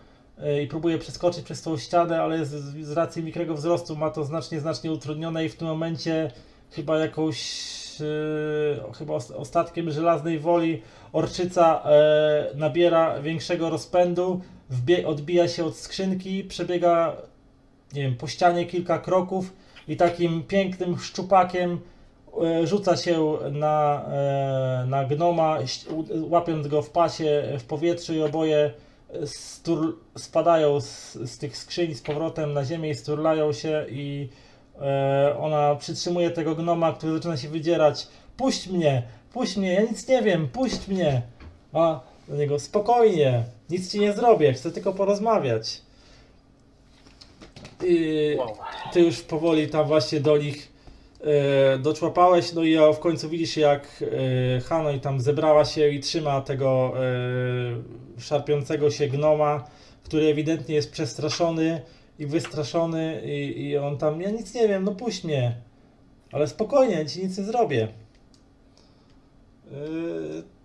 e, 0.43 0.63
i 0.63 0.67
próbuje 0.67 0.97
przeskoczyć 0.97 1.43
przez 1.45 1.61
tą 1.61 1.77
ścianę, 1.77 2.21
ale 2.21 2.45
z, 2.45 2.49
z 2.85 2.91
racji 2.91 3.23
mikrego 3.23 3.53
wzrostu 3.55 3.95
ma 3.95 4.09
to 4.09 4.23
znacznie, 4.25 4.59
znacznie 4.59 4.91
utrudnione 4.91 5.45
i 5.45 5.49
w 5.49 5.55
tym 5.55 5.67
momencie 5.67 6.31
chyba 6.71 6.97
jakąś 6.99 7.67
chyba 8.97 9.13
os- 9.13 9.31
ostatkiem 9.31 9.91
żelaznej 9.91 10.39
woli 10.39 10.81
orczyca 11.13 11.83
nabiera 12.55 13.21
większego 13.21 13.69
rozpędu, 13.69 14.41
odbija 15.05 15.47
się 15.47 15.65
od 15.65 15.77
skrzynki, 15.77 16.43
przebiega 16.43 17.17
nie 17.93 18.01
wiem, 18.01 18.15
po 18.15 18.27
ścianie 18.27 18.65
kilka 18.65 18.99
kroków 18.99 19.53
i 19.87 19.97
takim 19.97 20.43
pięknym 20.43 20.99
szczupakiem 20.99 21.79
e, 22.43 22.67
rzuca 22.67 22.97
się 22.97 23.37
na, 23.51 24.05
e, 24.11 24.85
na 24.87 25.05
gnoma, 25.05 25.57
łapiąc 26.29 26.67
go 26.67 26.81
w 26.81 26.89
pasie 26.89 27.43
w 27.59 27.63
powietrzu 27.63 28.13
i 28.13 28.21
oboje 28.21 28.73
stur, 29.25 29.97
spadają 30.17 30.81
z, 30.81 31.13
z 31.13 31.37
tych 31.37 31.57
skrzyń 31.57 31.95
z 31.95 32.01
powrotem 32.01 32.53
na 32.53 32.65
ziemię 32.65 32.89
i 32.89 32.95
sturlają 32.95 33.53
się 33.53 33.85
i 33.89 34.29
e, 34.81 35.35
ona 35.39 35.75
przytrzymuje 35.75 36.31
tego 36.31 36.55
gnoma, 36.55 36.93
który 36.93 37.13
zaczyna 37.13 37.37
się 37.37 37.49
wydzierać. 37.49 38.07
Puść 38.37 38.67
mnie, 38.67 39.03
puść 39.33 39.57
mnie, 39.57 39.73
ja 39.73 39.81
nic 39.81 40.07
nie 40.07 40.21
wiem, 40.21 40.47
puść 40.47 40.87
mnie. 40.87 41.21
A 41.73 41.99
do 42.27 42.35
niego 42.35 42.59
spokojnie, 42.59 43.43
nic 43.69 43.91
ci 43.91 43.99
nie 43.99 44.13
zrobię, 44.13 44.53
chcę 44.53 44.71
tylko 44.71 44.93
porozmawiać. 44.93 45.81
I 47.83 48.37
ty 48.93 49.01
już 49.01 49.21
powoli 49.21 49.67
tam 49.67 49.87
właśnie 49.87 50.19
do 50.19 50.37
nich 50.37 50.71
e, 51.21 51.77
doczłapałeś, 51.79 52.53
no 52.53 52.63
i 52.63 52.71
ja 52.71 52.93
w 52.93 52.99
końcu 52.99 53.29
widzisz 53.29 53.57
jak 53.57 54.03
e, 54.57 54.61
Hanoi 54.61 54.99
tam 54.99 55.21
zebrała 55.21 55.65
się 55.65 55.89
i 55.89 55.99
trzyma 55.99 56.41
tego 56.41 56.93
e, 56.95 58.21
szarpiącego 58.21 58.91
się 58.91 59.07
gnoma, 59.07 59.67
który 60.03 60.25
ewidentnie 60.25 60.75
jest 60.75 60.91
przestraszony 60.91 61.81
i 62.19 62.25
wystraszony 62.25 63.21
i, 63.25 63.61
i 63.61 63.77
on 63.77 63.97
tam, 63.97 64.21
ja 64.21 64.29
nic 64.29 64.53
nie 64.53 64.67
wiem, 64.67 64.83
no 64.83 64.91
puść 64.91 65.23
mnie, 65.23 65.55
ale 66.31 66.47
spokojnie, 66.47 66.95
ja 66.95 67.05
ci 67.05 67.23
nic 67.23 67.37
nie 67.37 67.43
zrobię. 67.43 67.87
E, 69.71 70.56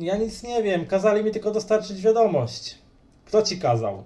ja 0.00 0.16
nic 0.16 0.42
nie 0.42 0.62
wiem, 0.62 0.86
kazali 0.86 1.24
mi 1.24 1.30
tylko 1.30 1.50
dostarczyć 1.50 2.02
wiadomość. 2.02 2.78
Kto 3.24 3.42
ci 3.42 3.58
kazał? 3.58 4.04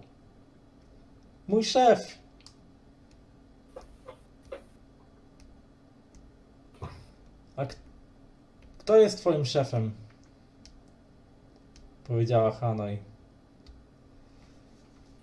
Mój 1.48 1.64
szef. 1.64 2.18
A 7.56 7.66
kto 8.78 8.96
jest 8.96 9.18
twoim 9.18 9.44
szefem? 9.44 9.90
Powiedziała 12.04 12.50
Hanoi. 12.50 12.98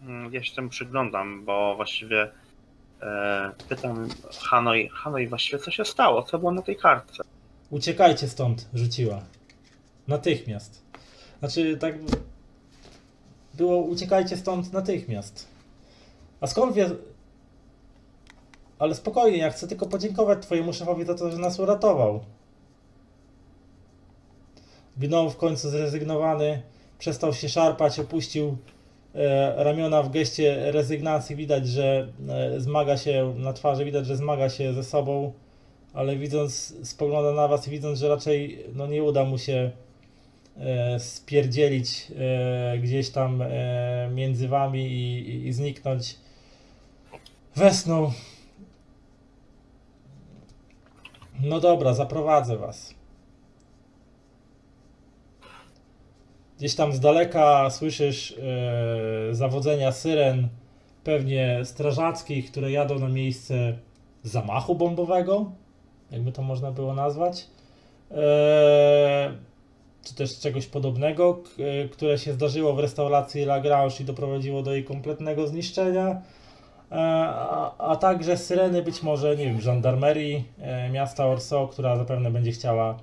Mm, 0.01 0.33
Ja 0.33 0.43
się 0.43 0.56
temu 0.56 0.69
przyglądam, 0.69 1.45
bo 1.45 1.75
właściwie 1.75 2.32
e, 3.01 3.51
pytam 3.69 4.08
Hanoi, 4.40 4.90
Hanoi 4.90 5.27
właściwie 5.27 5.59
co 5.59 5.72
się 5.72 5.85
stało? 5.85 6.24
Co 6.24 6.40
było 6.40 6.51
na 6.51 6.61
tej 6.61 6.77
kartce? 6.77 7.24
Uciekajcie 7.69 8.27
stąd, 8.27 8.67
rzuciła. 8.74 9.22
Natychmiast. 10.11 10.81
Znaczy, 11.40 11.77
tak. 11.77 11.95
Było 13.53 13.77
uciekajcie 13.77 14.38
stąd 14.38 14.73
natychmiast. 14.73 15.48
A 16.41 16.48
skąd 16.48 16.75
wie. 16.75 16.90
Ale 18.80 18.95
spokojnie, 18.95 19.38
ja 19.38 19.49
chcę 19.49 19.67
tylko 19.67 19.85
podziękować 19.85 20.41
Twojemu 20.41 20.73
szefowi 20.73 21.06
za 21.06 21.15
to, 21.15 21.31
że 21.31 21.38
nas 21.38 21.59
uratował. 21.59 22.19
Gnom 24.98 25.30
w 25.30 25.38
końcu 25.38 25.69
zrezygnowany, 25.69 26.61
przestał 26.99 27.33
się 27.33 27.49
szarpać, 27.49 27.99
opuścił 27.99 28.57
e, 29.15 29.64
ramiona 29.64 30.03
w 30.03 30.11
geście 30.11 30.72
rezygnacji. 30.72 31.35
Widać, 31.35 31.67
że 31.67 32.07
e, 32.30 32.59
zmaga 32.59 32.98
się 32.98 33.33
na 33.38 33.53
twarzy, 33.53 33.85
widać, 33.85 34.06
że 34.06 34.17
zmaga 34.17 34.49
się 34.49 34.73
ze 34.73 34.83
sobą 34.83 35.33
ale 35.93 36.15
widząc, 36.15 36.73
spogląda 36.83 37.31
na 37.31 37.48
was 37.48 37.67
i 37.67 37.72
widząc, 37.72 37.99
że 37.99 38.09
raczej 38.09 38.65
no, 38.75 38.88
nie 38.88 39.03
uda 39.03 39.25
mu 39.25 39.38
się 39.38 39.72
spierdzielić 40.99 42.11
e, 42.15 42.77
gdzieś 42.77 43.09
tam 43.09 43.41
e, 43.41 44.09
między 44.13 44.47
wami 44.47 44.88
i, 44.88 45.47
i, 45.47 45.53
zniknąć, 45.53 46.15
wesnął. 47.55 48.11
No 51.41 51.59
dobra, 51.59 51.93
zaprowadzę 51.93 52.57
was. 52.57 52.95
Gdzieś 56.57 56.75
tam 56.75 56.93
z 56.93 56.99
daleka 56.99 57.69
słyszysz 57.69 58.31
e, 58.31 59.35
zawodzenia 59.35 59.91
syren, 59.91 60.47
pewnie 61.03 61.59
strażackich, 61.63 62.51
które 62.51 62.71
jadą 62.71 62.99
na 62.99 63.09
miejsce 63.09 63.77
zamachu 64.23 64.75
bombowego 64.75 65.51
jakby 66.11 66.31
to 66.31 66.41
można 66.41 66.71
było 66.71 66.93
nazwać, 66.93 67.47
eee, 68.11 68.17
czy 70.03 70.15
też 70.15 70.39
czegoś 70.39 70.67
podobnego, 70.67 71.39
e, 71.59 71.89
które 71.89 72.17
się 72.17 72.33
zdarzyło 72.33 72.73
w 72.73 72.80
restauracji 72.80 73.45
Lagrange 73.45 73.95
i 73.99 74.03
doprowadziło 74.05 74.63
do 74.63 74.73
jej 74.73 74.83
kompletnego 74.83 75.47
zniszczenia, 75.47 76.07
eee, 76.09 76.21
a, 76.91 77.77
a 77.77 77.95
także 77.95 78.38
syreny 78.38 78.81
być 78.81 79.03
może, 79.03 79.38
nie 79.38 79.45
wiem, 79.45 79.61
żandarmerii 79.61 80.43
e, 80.59 80.89
miasta 80.89 81.25
Orso, 81.25 81.67
która 81.67 81.97
zapewne 81.97 82.31
będzie 82.31 82.51
chciała 82.51 82.97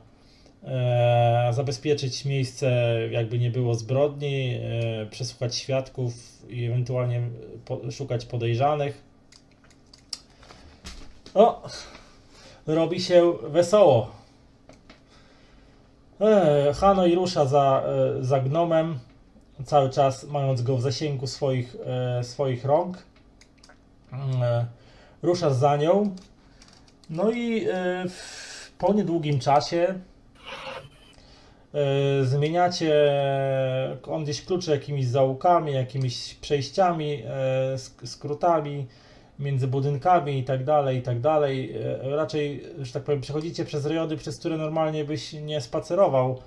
e, 0.65 1.51
zabezpieczyć 1.52 2.25
miejsce, 2.25 2.99
jakby 3.10 3.39
nie 3.39 3.51
było 3.51 3.75
zbrodni, 3.75 4.55
e, 4.55 5.07
przesłuchać 5.07 5.57
świadków 5.57 6.12
i 6.49 6.65
ewentualnie 6.65 7.23
po, 7.65 7.91
szukać 7.91 8.27
podejrzanych. 8.27 9.02
O, 11.35 11.68
robi 12.67 13.01
się 13.01 13.33
wesoło. 13.43 14.18
E, 16.21 16.73
Hanoi 16.75 17.15
rusza 17.15 17.47
za, 17.47 17.83
e, 17.87 18.25
za 18.25 18.41
gnomem, 18.41 18.99
cały 19.65 19.91
czas 19.91 20.25
mając 20.25 20.63
go 20.63 20.77
w 20.77 20.83
zasięgu 20.83 21.27
swoich, 21.27 21.77
e, 21.87 22.25
swoich 22.25 22.65
rąk. 22.65 23.03
E, 24.13 24.67
rusza 25.23 25.51
za 25.51 25.77
nią. 25.77 26.15
No 27.11 27.31
i 27.31 27.67
po 28.79 28.93
niedługim 28.93 29.39
czasie 29.41 29.95
zmieniacie, 32.23 32.95
on 34.07 34.25
gdzieś 34.25 34.45
kluczy 34.45 34.71
jakimiś 34.71 35.07
zaułkami, 35.07 35.73
jakimiś 35.73 36.35
przejściami, 36.35 37.23
sk- 37.75 38.07
skrótami 38.07 38.87
między 39.39 39.68
budynkami 39.68 40.39
i 40.39 40.44
tak 40.44 40.65
dalej, 40.65 40.99
i 40.99 41.02
tak 41.02 41.20
dalej. 41.20 41.75
E, 42.05 42.17
Raczej, 42.17 42.65
że 42.78 42.92
tak 42.92 43.02
powiem, 43.02 43.20
przechodzicie 43.20 43.65
przez 43.65 43.86
rejony, 43.86 44.17
przez 44.17 44.39
które 44.39 44.57
normalnie 44.57 45.05
byś 45.05 45.33
nie 45.33 45.60
spacerował, 45.60 46.39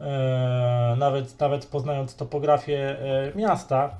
e, 0.00 0.96
nawet, 0.98 1.40
nawet 1.40 1.66
poznając 1.66 2.16
topografię 2.16 2.78
e, 2.78 3.32
miasta. 3.34 3.96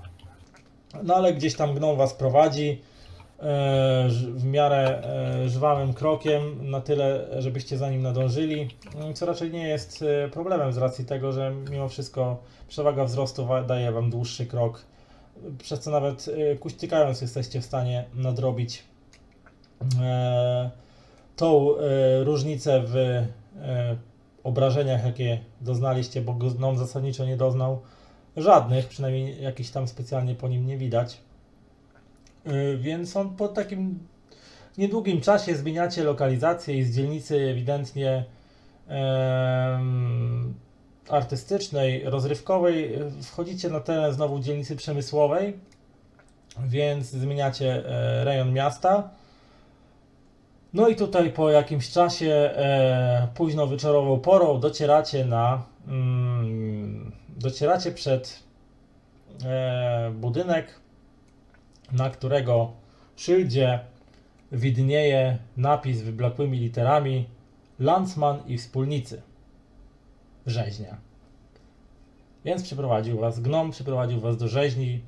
No 1.02 1.14
ale 1.14 1.34
gdzieś 1.34 1.54
tam 1.54 1.74
gnom 1.74 1.96
was 1.96 2.14
prowadzi 2.14 2.82
w 4.34 4.44
miarę 4.44 5.02
żwawym 5.46 5.94
krokiem, 5.94 6.70
na 6.70 6.80
tyle, 6.80 7.26
żebyście 7.38 7.78
za 7.78 7.90
nim 7.90 8.02
nadążyli, 8.02 8.68
mm, 8.94 9.14
co 9.14 9.26
raczej 9.26 9.50
nie 9.50 9.68
jest 9.68 10.04
problemem 10.32 10.72
z 10.72 10.76
racji 10.76 11.04
tego, 11.04 11.32
że 11.32 11.52
mimo 11.70 11.88
wszystko 11.88 12.42
przewaga 12.68 13.04
wzrostu 13.04 13.48
daje 13.66 13.92
wam 13.92 14.10
dłuższy 14.10 14.46
krok 14.46 14.84
przez 15.58 15.80
co 15.80 15.90
nawet 15.90 16.26
e, 16.28 16.56
kuśtykając 16.56 17.20
jesteście 17.20 17.60
w 17.60 17.64
stanie 17.64 18.04
nadrobić 18.14 18.84
e, 20.00 20.70
tą 21.36 21.78
e, 21.78 22.24
różnicę 22.24 22.82
w 22.86 22.96
e, 22.96 23.26
obrażeniach, 24.44 25.04
jakie 25.04 25.38
doznaliście, 25.60 26.20
bo 26.20 26.34
gnom 26.34 26.78
zasadniczo 26.78 27.24
nie 27.24 27.36
doznał 27.36 27.80
żadnych, 28.36 28.88
przynajmniej 28.88 29.42
jakichś 29.42 29.70
tam 29.70 29.88
specjalnie 29.88 30.34
po 30.34 30.48
nim 30.48 30.66
nie 30.66 30.76
widać. 30.76 31.20
Więc 32.78 33.16
on 33.16 33.36
po 33.36 33.48
takim 33.48 33.98
niedługim 34.78 35.20
czasie 35.20 35.56
zmieniacie 35.56 36.04
lokalizację 36.04 36.78
i 36.78 36.82
z 36.82 36.96
dzielnicy 36.96 37.50
ewidentnie 37.50 38.24
em, 38.88 40.54
artystycznej, 41.10 42.02
rozrywkowej 42.05 42.98
wchodzicie 43.22 43.68
na 43.68 43.80
teren 43.80 44.12
znowu 44.12 44.40
dzielnicy 44.40 44.76
przemysłowej, 44.76 45.58
więc 46.58 47.06
zmieniacie 47.06 47.86
e, 47.86 48.24
rejon 48.24 48.52
miasta. 48.52 49.10
No 50.74 50.89
i 50.89 50.97
tutaj 50.97 51.32
po 51.32 51.50
jakimś 51.50 51.90
czasie, 51.90 52.30
e, 52.32 53.28
późno 53.34 53.68
wieczorową 53.68 54.20
porą, 54.20 54.60
docieracie 54.60 55.24
na. 55.24 55.62
Mm, 55.89 57.12
docieracie 57.28 57.92
przed 57.92 58.42
e, 59.44 60.10
budynek, 60.14 60.80
na 61.92 62.10
którego 62.10 62.72
szyldzie 63.16 63.80
widnieje 64.52 65.39
napis 65.56 66.02
wyblakłymi 66.02 66.58
literami 66.58 67.28
Landsman 67.78 68.42
i 68.47 68.58
wspólnicy 68.58 69.22
rzeźnia. 70.50 70.96
Więc 72.44 72.62
przyprowadził 72.62 73.18
was, 73.18 73.40
gnom 73.40 73.70
przyprowadził 73.70 74.20
was 74.20 74.36
do 74.36 74.48
rzeźni 74.48 75.00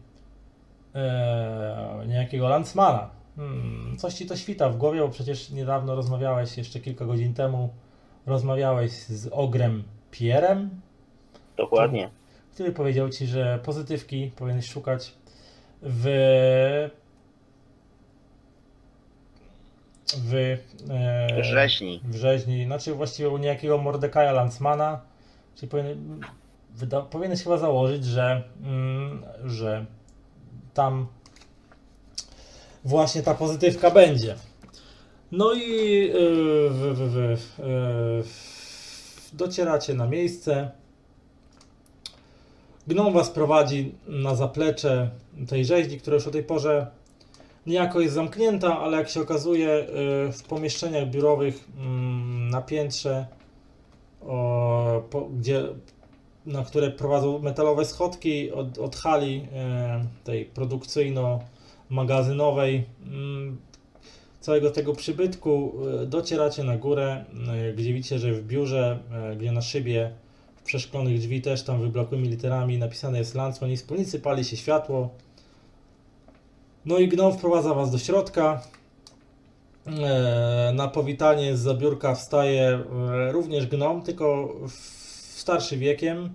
e, 0.95 2.05
niejakiego 2.07 2.49
Landsmana. 2.49 3.11
Hmm, 3.37 3.97
coś 3.99 4.15
ci 4.15 4.27
to 4.27 4.37
świta 4.37 4.69
w 4.69 4.77
głowie, 4.77 5.01
bo 5.01 5.09
przecież 5.09 5.51
niedawno 5.51 5.95
rozmawiałeś, 5.95 6.59
jeszcze 6.59 6.81
kilka 6.81 7.05
godzin 7.05 7.35
temu, 7.35 7.69
rozmawiałeś 8.27 8.93
z 8.93 9.29
Ogrem 9.33 9.83
Pierrem, 10.11 10.71
Dokładnie. 11.57 12.11
który 12.53 12.73
powiedział 12.73 13.11
ci, 13.11 13.27
że 13.27 13.59
pozytywki 13.65 14.31
powinieneś 14.37 14.69
szukać 14.71 15.15
w 15.83 16.09
w, 20.17 20.59
e, 20.91 21.45
Rzeźni. 21.45 22.01
w 22.05 22.15
rzeźni, 22.15 22.65
znaczy 22.65 22.95
właściwie 22.95 23.29
u 23.29 23.39
niejakiego 23.39 23.79
Mordekaja 23.79 24.33
Landsmana, 24.33 25.01
czyli 25.55 25.71
powinien, 25.71 26.21
wyda, 26.71 27.03
powinieneś 27.03 27.43
chyba 27.43 27.59
założyć, 27.59 28.05
że, 28.05 28.43
mm, 28.63 29.23
że 29.45 29.87
tam 30.75 31.07
właśnie 32.85 33.23
ta 33.23 33.35
pozytywka 33.35 33.91
będzie. 33.91 34.37
No 35.33 35.53
i 35.53 36.09
e, 36.09 36.13
w, 36.71 36.95
w, 36.95 37.39
w, 37.39 37.61
e, 37.61 39.37
docieracie 39.37 39.95
na 39.95 40.07
miejsce. 40.07 40.71
Gnom 42.87 43.13
was 43.13 43.31
prowadzi 43.31 43.95
na 44.09 44.35
zaplecze 44.35 45.11
tej 45.49 45.65
rzeźni, 45.65 46.01
która 46.01 46.15
już 46.15 46.27
o 46.27 46.31
tej 46.31 46.43
porze 46.43 46.87
niejako 47.67 48.01
jest 48.01 48.15
zamknięta, 48.15 48.79
ale 48.79 48.99
jak 48.99 49.09
się 49.09 49.21
okazuje 49.21 49.69
y, 49.69 49.87
w 50.33 50.43
pomieszczeniach 50.43 51.11
biurowych 51.11 51.69
mm, 51.79 52.51
na 52.51 52.63
piętrze, 52.63 53.27
o, 54.27 55.03
po, 55.11 55.21
gdzie, 55.21 55.65
na 56.47 56.65
które 56.65 56.91
prowadzą 56.91 57.39
metalowe 57.39 57.85
schodki 57.85 58.53
od, 58.53 58.79
od 58.79 58.97
hali 58.97 59.37
y, 59.37 59.45
tej 60.25 60.51
produkcyjno-magazynowej 60.51 62.83
mm, 63.07 63.59
całego 64.43 64.71
tego 64.71 64.93
przybytku 64.93 65.73
y, 66.03 66.07
docieracie 66.07 66.65
na 66.65 66.77
górę, 66.77 67.25
y, 67.71 67.75
gdzie 67.75 67.93
widzicie, 67.93 68.19
że 68.19 68.33
w 68.33 68.47
biurze, 68.47 68.99
y, 69.33 69.37
gdzie 69.37 69.53
na 69.53 69.63
szybie 69.63 70.11
w 70.57 70.63
przeszklonych 70.63 71.19
drzwi 71.19 71.43
też 71.43 71.63
tam 71.63 71.81
wyblakłymi 71.81 72.29
literami 72.29 72.79
napisane 72.79 73.19
jest 73.19 73.35
Landsman 73.35 73.71
i 73.71 73.77
wspólnicy, 73.77 74.21
pali 74.21 74.45
się 74.45 74.57
światło. 74.57 75.11
No 76.85 76.99
i 76.99 77.09
gnom 77.09 77.33
wprowadza 77.33 77.75
was 77.75 77.91
do 77.91 77.99
środka. 77.99 78.63
E, 79.87 80.73
Na 80.75 80.89
powitanie 80.89 81.57
z 81.57 81.61
zabiórka 81.61 82.15
wstaje 82.15 82.69
e, 82.69 83.33
również 83.33 83.67
gnom, 83.67 84.03
tylko 84.03 84.55
starszy 85.35 85.77
wiekiem. 85.77 86.31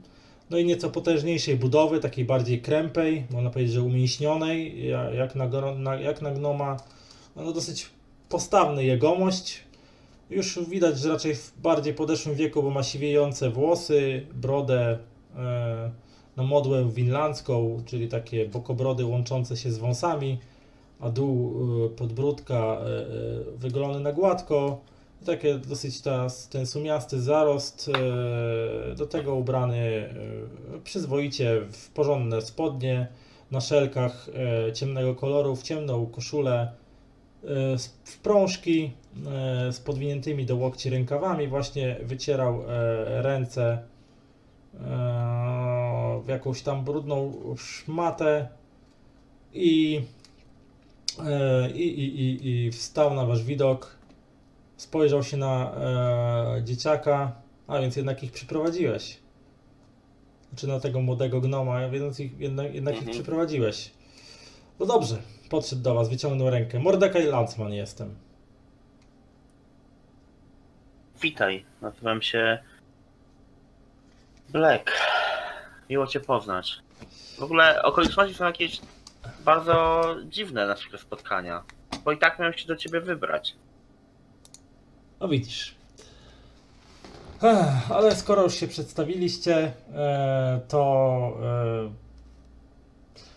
No 0.49 0.57
i 0.57 0.65
nieco 0.65 0.89
potężniejszej 0.89 1.55
budowy, 1.55 1.99
takiej 1.99 2.25
bardziej 2.25 2.61
krępej, 2.61 3.25
można 3.31 3.49
powiedzieć, 3.49 3.73
że 3.73 3.81
umięśnionej, 3.81 4.87
ja- 4.87 5.11
jak 5.11 5.35
na, 5.35 5.95
jak 5.95 6.21
na 6.21 6.31
gnoma. 6.31 6.77
No 7.35 7.53
dosyć 7.53 7.89
postawny 8.29 8.83
jegomość. 8.83 9.63
Już 10.29 10.59
widać, 10.69 10.99
że 10.99 11.09
raczej 11.09 11.35
w 11.35 11.53
bardziej 11.61 11.93
podeszłym 11.93 12.35
wieku, 12.35 12.63
bo 12.63 12.69
ma 12.69 12.83
siwiejące 12.83 13.49
włosy, 13.49 14.25
brodę, 14.33 14.97
e, 15.35 15.91
na 16.37 16.43
modłę 16.43 16.89
winlandzką, 16.89 17.83
czyli 17.85 18.07
takie 18.07 18.45
bokobrody 18.45 19.05
łączące 19.05 19.57
się 19.57 19.71
z 19.71 19.77
wąsami, 19.77 20.37
a 20.99 21.09
dół 21.09 21.55
e, 21.85 21.89
podbródka 21.89 22.55
e, 22.55 22.77
e, 22.77 22.77
wygolony 23.57 23.99
na 23.99 24.11
gładko. 24.11 24.81
Takie 25.25 25.57
dosyć 25.57 26.01
ta, 26.01 26.27
ten 26.49 26.65
sumiasty 26.65 27.21
zarost, 27.21 27.91
do 28.97 29.07
tego 29.07 29.35
ubrany 29.35 30.09
przyzwoicie 30.83 31.61
w 31.71 31.89
porządne 31.89 32.41
spodnie, 32.41 33.07
na 33.51 33.61
szelkach 33.61 34.29
ciemnego 34.73 35.15
koloru, 35.15 35.55
w 35.55 35.63
ciemną 35.63 36.05
koszulę, 36.05 36.71
w 38.03 38.19
prążki 38.23 38.91
z 39.71 39.79
podwiniętymi 39.79 40.45
do 40.45 40.55
łokci 40.55 40.89
rękawami, 40.89 41.47
właśnie 41.47 41.97
wycierał 42.03 42.63
ręce 43.05 43.79
w 46.23 46.27
jakąś 46.27 46.61
tam 46.61 46.83
brudną 46.83 47.33
szmatę 47.57 48.47
i, 49.53 50.01
i, 51.75 51.81
i, 51.81 52.21
i, 52.21 52.65
i 52.65 52.71
wstał 52.71 53.13
na 53.13 53.25
wasz 53.25 53.43
widok, 53.43 53.97
spojrzał 54.77 55.23
się 55.23 55.37
na 55.37 55.71
e, 56.57 56.63
dzieciaka, 56.63 57.31
a 57.67 57.79
więc 57.79 57.95
jednak 57.95 58.23
ich 58.23 58.31
przyprowadziłeś. 58.31 59.19
Znaczy 60.49 60.67
na 60.67 60.79
tego 60.79 61.01
młodego 61.01 61.41
gnoma, 61.41 61.89
więc 61.89 62.19
ich, 62.19 62.39
jednak, 62.39 62.73
jednak 62.75 62.93
ich 62.93 62.99
Mhm. 62.99 63.13
przyprowadziłeś. 63.13 63.91
No 64.79 64.85
dobrze, 64.85 65.17
podszedł 65.49 65.81
do 65.81 65.93
was, 65.93 66.09
wyciągnął 66.09 66.49
rękę. 66.49 66.79
Mordekaj 66.79 67.25
Landsman 67.25 67.73
jestem. 67.73 68.15
Witaj, 71.21 71.65
nazywam 71.81 72.21
się 72.21 72.57
Black. 74.49 74.91
Miło 75.89 76.07
cię 76.07 76.19
poznać. 76.19 76.77
W 77.37 77.43
ogóle 77.43 77.83
okoliczności 77.83 78.35
są 78.35 78.45
jakieś 78.45 78.81
bardzo 79.45 80.03
dziwne 80.25 80.67
naszego 80.67 80.97
spotkania. 80.97 81.63
Bo 82.05 82.11
i 82.11 82.17
tak 82.17 82.39
miałem 82.39 82.53
się 82.53 82.67
do 82.67 82.75
ciebie 82.75 83.01
wybrać. 83.01 83.55
No 85.19 85.27
widzisz. 85.27 85.75
Ech, 87.43 87.91
ale 87.91 88.15
skoro 88.15 88.43
już 88.43 88.53
się 88.53 88.67
przedstawiliście, 88.67 89.73
e, 89.93 90.61
to, 90.67 91.37
e, 91.43 91.91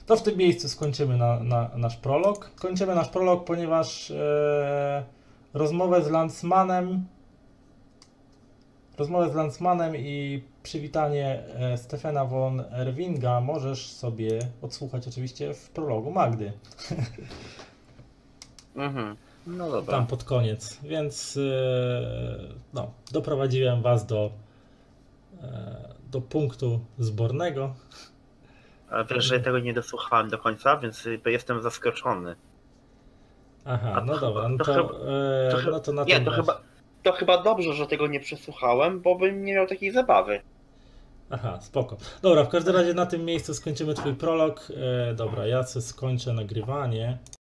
to 0.07 0.17
w 0.17 0.23
tym 0.23 0.36
miejscu 0.36 0.69
skończymy 0.69 1.17
na, 1.17 1.41
na, 1.41 1.70
nasz 1.77 1.97
prolog. 1.97 2.51
Kończymy 2.55 2.94
nasz 2.94 3.09
prolog, 3.09 3.44
ponieważ 3.44 4.10
e, 4.10 5.05
rozmowę 5.55 6.02
z 6.02 6.10
Landsmanem 6.10 7.07
rozmowę 9.01 9.31
z 9.31 9.35
Landsmanem 9.35 9.97
i 9.97 10.44
przywitanie 10.62 11.44
e, 11.55 11.78
Stefana 11.78 12.24
von 12.24 12.64
Erwinga 12.70 13.40
możesz 13.40 13.92
sobie 13.92 14.39
odsłuchać 14.62 15.08
oczywiście 15.08 15.55
w 15.55 15.70
prologu 15.70 16.10
Magdy. 16.10 16.52
Mhm. 18.76 19.16
No 19.47 19.70
dobra. 19.70 19.97
tam 19.97 20.06
pod 20.06 20.24
koniec, 20.24 20.78
więc 20.82 21.36
e, 21.36 22.55
no, 22.74 22.90
doprowadziłem 23.12 23.82
was 23.82 24.06
do, 24.06 24.30
e, 25.42 25.94
do 26.10 26.20
punktu 26.20 26.80
zbornego. 26.98 27.74
A 28.90 29.05
wiesz, 29.05 29.24
że 29.24 29.36
ja 29.36 29.42
tego 29.42 29.58
nie 29.58 29.74
dosłuchałem 29.74 30.30
do 30.30 30.39
końca, 30.39 30.76
więc 30.76 31.08
jestem 31.26 31.62
zaskoczony. 31.62 32.36
Aha, 33.64 34.02
no 34.06 34.18
dobra, 34.18 34.48
no 34.48 34.58
to 34.58 34.64
to, 34.64 34.74
chyba- 34.74 34.94
to 35.62 35.70
no 35.70 35.80
to 35.80 35.92
na 35.92 36.05
Nie, 36.05 36.20
to 36.20 36.30
chyba, 36.30 36.60
to 37.03 37.12
chyba 37.12 37.43
dobrze, 37.43 37.73
że 37.73 37.87
tego 37.87 38.07
nie 38.07 38.20
przesłuchałem, 38.20 39.01
bo 39.01 39.15
bym 39.15 39.45
nie 39.45 39.55
miał 39.55 39.67
takiej 39.67 39.91
zabawy. 39.91 40.41
Aha, 41.31 41.59
spoko. 41.61 41.97
Dobra, 42.23 42.45
w 42.45 42.49
każdym 42.49 42.77
razie 42.77 42.95
na 42.95 43.07
tym 43.07 43.25
miejscu 43.25 43.55
skończymy 43.55 43.95
twój 43.95 44.15
prolog. 44.15 44.69
E, 45.11 45.15
dobra, 45.15 45.47
ja 45.47 45.62
skończę 45.62 46.33
nagrywanie. 46.33 47.19